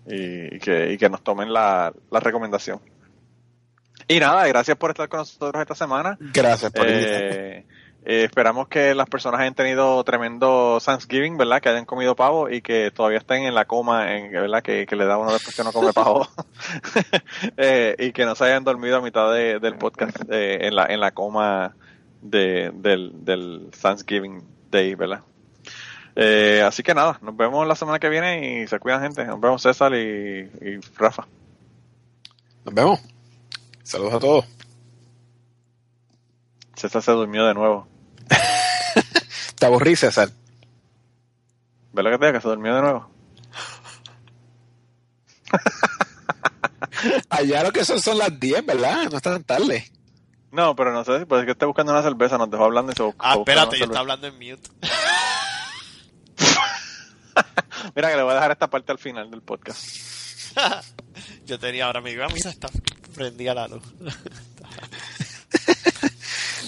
y, 0.05 0.59
que, 0.59 0.91
y 0.91 0.97
que 0.97 1.09
nos 1.09 1.23
tomen 1.23 1.51
la, 1.51 1.93
la 2.11 2.19
recomendación. 2.19 2.81
Y 4.07 4.19
nada, 4.19 4.45
gracias 4.47 4.77
por 4.77 4.91
estar 4.91 5.07
con 5.07 5.19
nosotros 5.19 5.61
esta 5.61 5.73
semana. 5.73 6.17
gracias 6.19 6.71
por. 6.71 6.85
Eh, 6.87 7.65
eh, 8.05 8.23
esperamos 8.25 8.67
que 8.67 8.93
las 8.95 9.07
personas 9.09 9.41
hayan 9.41 9.55
tenido 9.55 10.03
tremendo 10.03 10.79
Thanksgiving, 10.83 11.37
¿verdad? 11.37 11.61
Que 11.61 11.69
hayan 11.69 11.85
comido 11.85 12.15
pavo 12.15 12.49
y 12.49 12.61
que 12.61 12.91
todavía 12.91 13.17
estén 13.17 13.43
en 13.43 13.55
la 13.55 13.65
coma, 13.65 14.15
en, 14.15 14.31
¿verdad? 14.31 14.61
Que, 14.63 14.85
que 14.85 14.95
le 14.95 15.05
da 15.05 15.17
uno 15.17 15.33
después 15.33 15.55
que 15.55 15.63
no 15.63 15.71
come 15.73 15.91
pavo. 15.93 16.27
Eh, 17.57 17.95
y 17.99 18.11
que 18.11 18.25
no 18.25 18.35
se 18.35 18.45
hayan 18.45 18.63
dormido 18.63 18.97
a 18.97 19.01
mitad 19.01 19.31
de- 19.33 19.59
del 19.59 19.75
podcast 19.77 20.17
eh, 20.29 20.67
en, 20.67 20.75
la, 20.75 20.85
en 20.85 20.99
la 20.99 21.11
coma 21.11 21.75
de, 22.21 22.71
del, 22.73 23.11
del 23.25 23.69
Thanksgiving 23.81 24.43
Day, 24.71 24.95
¿verdad? 24.95 25.21
Eh, 26.15 26.63
así 26.65 26.81
que 26.83 26.93
nada, 26.95 27.19
nos 27.21 27.35
vemos 27.35 27.67
la 27.67 27.75
semana 27.75 27.99
que 27.99 28.09
viene 28.09 28.61
y 28.63 28.67
se 28.67 28.79
cuidan 28.79 29.01
gente. 29.01 29.25
Nos 29.25 29.39
vemos 29.41 29.61
César 29.61 29.93
y, 29.93 29.97
y 30.61 30.79
Rafa. 30.97 31.27
nos 32.63 32.73
vemos 32.73 32.99
saludos 33.83 34.13
a 34.15 34.19
todos 34.19 34.45
César 36.75 37.01
se 37.01 37.11
durmió 37.11 37.45
de 37.45 37.53
nuevo. 37.53 37.87
te 39.59 39.65
aburrí 39.65 39.95
César 39.95 40.29
¿Ves 41.95 42.03
lo 42.03 42.11
que 42.11 42.17
te? 42.17 42.33
Que 42.33 42.41
se 42.41 42.47
durmió 42.49 42.75
de 42.75 42.81
nuevo. 42.81 43.09
allá 47.29 47.63
lo 47.63 47.71
que 47.71 47.85
son 47.85 48.01
son 48.01 48.17
las 48.17 48.37
10 48.37 48.65
¿verdad? 48.65 49.09
no 49.09 49.17
está 49.17 49.31
tan 49.31 49.43
tarde 49.43 49.89
No, 50.51 50.75
pero 50.75 50.91
no 50.91 51.05
sé 51.05 51.19
si 51.19 51.25
puede 51.25 51.45
que 51.45 51.51
esté 51.51 51.65
buscando 51.65 51.93
una 51.93 52.01
cerveza, 52.01 52.37
nos 52.37 52.49
dejó 52.49 52.65
hablando 52.65 52.91
y 52.91 52.95
se 52.95 53.03
buscó. 53.03 53.25
Ah, 53.25 53.35
espérate, 53.37 53.77
yo 53.77 53.85
estaba 53.85 54.01
hablando 54.01 54.27
en 54.27 54.33
mute. 54.33 54.69
Mira 57.95 58.09
que 58.09 58.15
le 58.17 58.23
voy 58.23 58.31
a 58.31 58.35
dejar 58.35 58.51
esta 58.51 58.69
parte 58.69 58.91
al 58.91 58.97
final 58.97 59.31
del 59.31 59.41
podcast. 59.41 59.85
yo 61.45 61.59
tenía 61.59 61.85
ahora 61.85 62.01
mi 62.01 62.11
mira, 62.11 62.27
está 62.27 62.67
prendida 63.13 63.53
la 63.53 63.67
luz. 63.67 63.83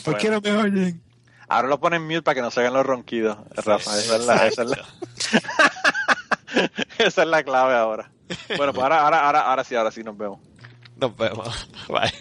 ¿por 0.03 0.17
qué 0.17 0.29
no 0.29 0.39
me 0.41 0.51
oyen? 0.53 1.06
Ahora 1.49 1.68
lo 1.68 1.80
ponen 1.80 2.03
mute 2.03 2.22
para 2.24 2.36
que 2.36 2.41
no 2.41 2.52
se 2.52 2.60
hagan 2.60 2.74
los 2.74 2.86
ronquidos, 2.86 3.38
Rafa. 3.52 3.98
Esa 3.98 4.15
es 4.18 4.26
la, 4.26 4.48
esa 4.48 4.64
es 4.64 4.69
la, 4.69 4.86
esa 6.98 7.22
es 7.22 7.28
la 7.28 7.44
clave 7.44 7.76
ahora. 7.76 8.11
Bueno, 8.57 8.74
pues 8.74 8.84
ahora, 8.84 9.02
ahora, 9.02 9.26
ahora, 9.26 9.41
ahora 9.41 9.64
sí, 9.64 9.76
ahora 9.76 9.91
sí 9.91 10.03
nos 10.03 10.18
vemos. 10.18 10.40
Nos 10.98 11.15
vemos. 11.15 11.69
Bye. 11.88 12.11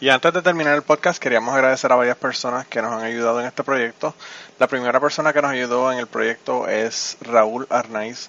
Y 0.00 0.08
antes 0.08 0.34
de 0.34 0.42
terminar 0.42 0.74
el 0.74 0.82
podcast, 0.82 1.22
queríamos 1.22 1.54
agradecer 1.54 1.90
a 1.92 1.94
varias 1.94 2.16
personas 2.16 2.66
que 2.66 2.82
nos 2.82 2.92
han 2.92 3.04
ayudado 3.04 3.40
en 3.40 3.46
este 3.46 3.62
proyecto. 3.62 4.14
La 4.58 4.66
primera 4.66 5.00
persona 5.00 5.32
que 5.32 5.40
nos 5.40 5.52
ayudó 5.52 5.92
en 5.92 5.98
el 5.98 6.08
proyecto 6.08 6.68
es 6.68 7.16
Raúl 7.20 7.66
Arnaiz. 7.70 8.28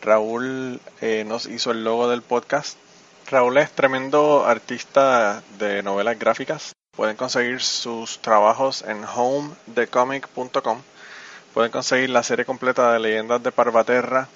Raúl 0.00 0.80
eh, 1.00 1.24
nos 1.26 1.46
hizo 1.46 1.72
el 1.72 1.84
logo 1.84 2.08
del 2.08 2.22
podcast. 2.22 2.78
Raúl 3.30 3.58
es 3.58 3.72
tremendo 3.72 4.46
artista 4.46 5.42
de 5.58 5.82
novelas 5.82 6.18
gráficas. 6.18 6.72
Pueden 6.94 7.16
conseguir 7.16 7.62
sus 7.62 8.18
trabajos 8.18 8.84
en 8.86 9.02
homedecomic.com. 9.02 10.82
Pueden 11.54 11.72
conseguir 11.72 12.10
la 12.10 12.22
serie 12.22 12.44
completa 12.44 12.92
de 12.92 13.00
Leyendas 13.00 13.42
de 13.42 13.50
Parvaterra. 13.50 14.28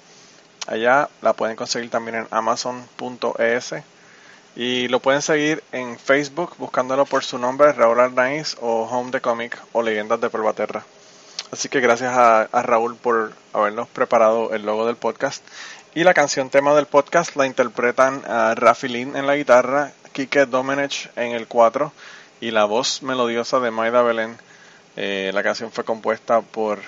Allá 0.65 1.07
la 1.21 1.33
pueden 1.33 1.55
conseguir 1.55 1.91
también 1.91 2.15
en 2.15 2.27
amazon.es. 2.31 3.75
Y 4.55 4.87
lo 4.87 4.99
pueden 4.99 5.21
seguir 5.21 5.63
en 5.71 5.99
Facebook 5.99 6.55
buscándolo 6.57 7.05
por 7.05 7.23
su 7.23 7.37
nombre, 7.37 7.73
Raúl 7.73 7.99
Arnaiz 7.99 8.57
o 8.59 8.85
Home 8.85 9.11
the 9.11 9.21
Comic 9.21 9.55
o 9.73 9.83
Leyendas 9.83 10.19
de 10.19 10.31
Pervaterra. 10.31 10.83
Así 11.51 11.69
que 11.69 11.79
gracias 11.79 12.17
a, 12.17 12.47
Raúl 12.63 12.95
por 12.95 13.33
habernos 13.53 13.87
preparado 13.87 14.51
el 14.55 14.65
logo 14.65 14.87
del 14.87 14.95
podcast. 14.95 15.45
Y 15.93 16.03
la 16.03 16.15
canción 16.15 16.49
tema 16.49 16.73
del 16.73 16.87
podcast 16.87 17.35
la 17.35 17.45
interpretan 17.45 18.23
a 18.27 18.55
Rafi 18.55 18.87
Lin 18.87 19.15
en 19.15 19.27
la 19.27 19.35
guitarra, 19.35 19.91
Kike 20.11 20.47
Domenech 20.47 21.11
en 21.15 21.33
el 21.33 21.47
4 21.47 21.93
y 22.41 22.51
la 22.51 22.65
voz 22.65 23.03
melodiosa 23.03 23.59
de 23.59 23.71
Maida 23.71 24.01
Belén. 24.03 24.37
Eh, 24.95 25.31
la 25.33 25.43
canción 25.43 25.71
fue 25.71 25.83
compuesta 25.83 26.41
por 26.41 26.79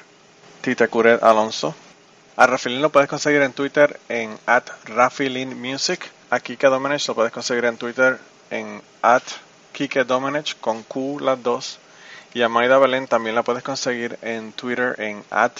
Tita 0.61 0.87
Curet 0.87 1.21
Alonso. 1.23 1.75
A 2.35 2.47
Rafi 2.47 2.69
Lin 2.69 2.81
lo 2.81 2.89
puedes 2.89 3.09
conseguir 3.09 3.41
en 3.41 3.53
Twitter 3.53 3.99
en 4.09 4.37
at 4.45 4.65
Music 5.55 6.11
a 6.31 6.39
Kike 6.39 6.67
Domenech 6.67 7.07
lo 7.07 7.15
puedes 7.15 7.31
conseguir 7.31 7.65
en 7.65 7.77
Twitter 7.77 8.19
en 8.51 8.81
at 9.01 9.23
Kike 9.73 10.03
Domenech 10.03 10.59
con 10.59 10.83
Q 10.83 11.19
las 11.19 11.41
dos. 11.41 11.79
Y 12.35 12.43
a 12.43 12.49
Maida 12.49 12.77
Belén 12.77 13.07
también 13.07 13.33
la 13.33 13.41
puedes 13.41 13.63
conseguir 13.63 14.19
en 14.21 14.51
Twitter 14.53 14.95
en 14.99 15.23
at 15.31 15.53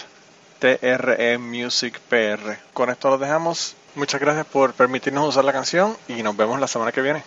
TRE 0.59 1.37
Music 1.39 1.99
PR. 2.07 2.59
Con 2.73 2.91
esto 2.91 3.09
lo 3.09 3.17
dejamos. 3.17 3.75
Muchas 3.95 4.21
gracias 4.21 4.45
por 4.45 4.73
permitirnos 4.73 5.27
usar 5.27 5.43
la 5.43 5.53
canción 5.53 5.97
y 6.07 6.21
nos 6.21 6.37
vemos 6.37 6.59
la 6.59 6.67
semana 6.67 6.91
que 6.91 7.01
viene. 7.01 7.23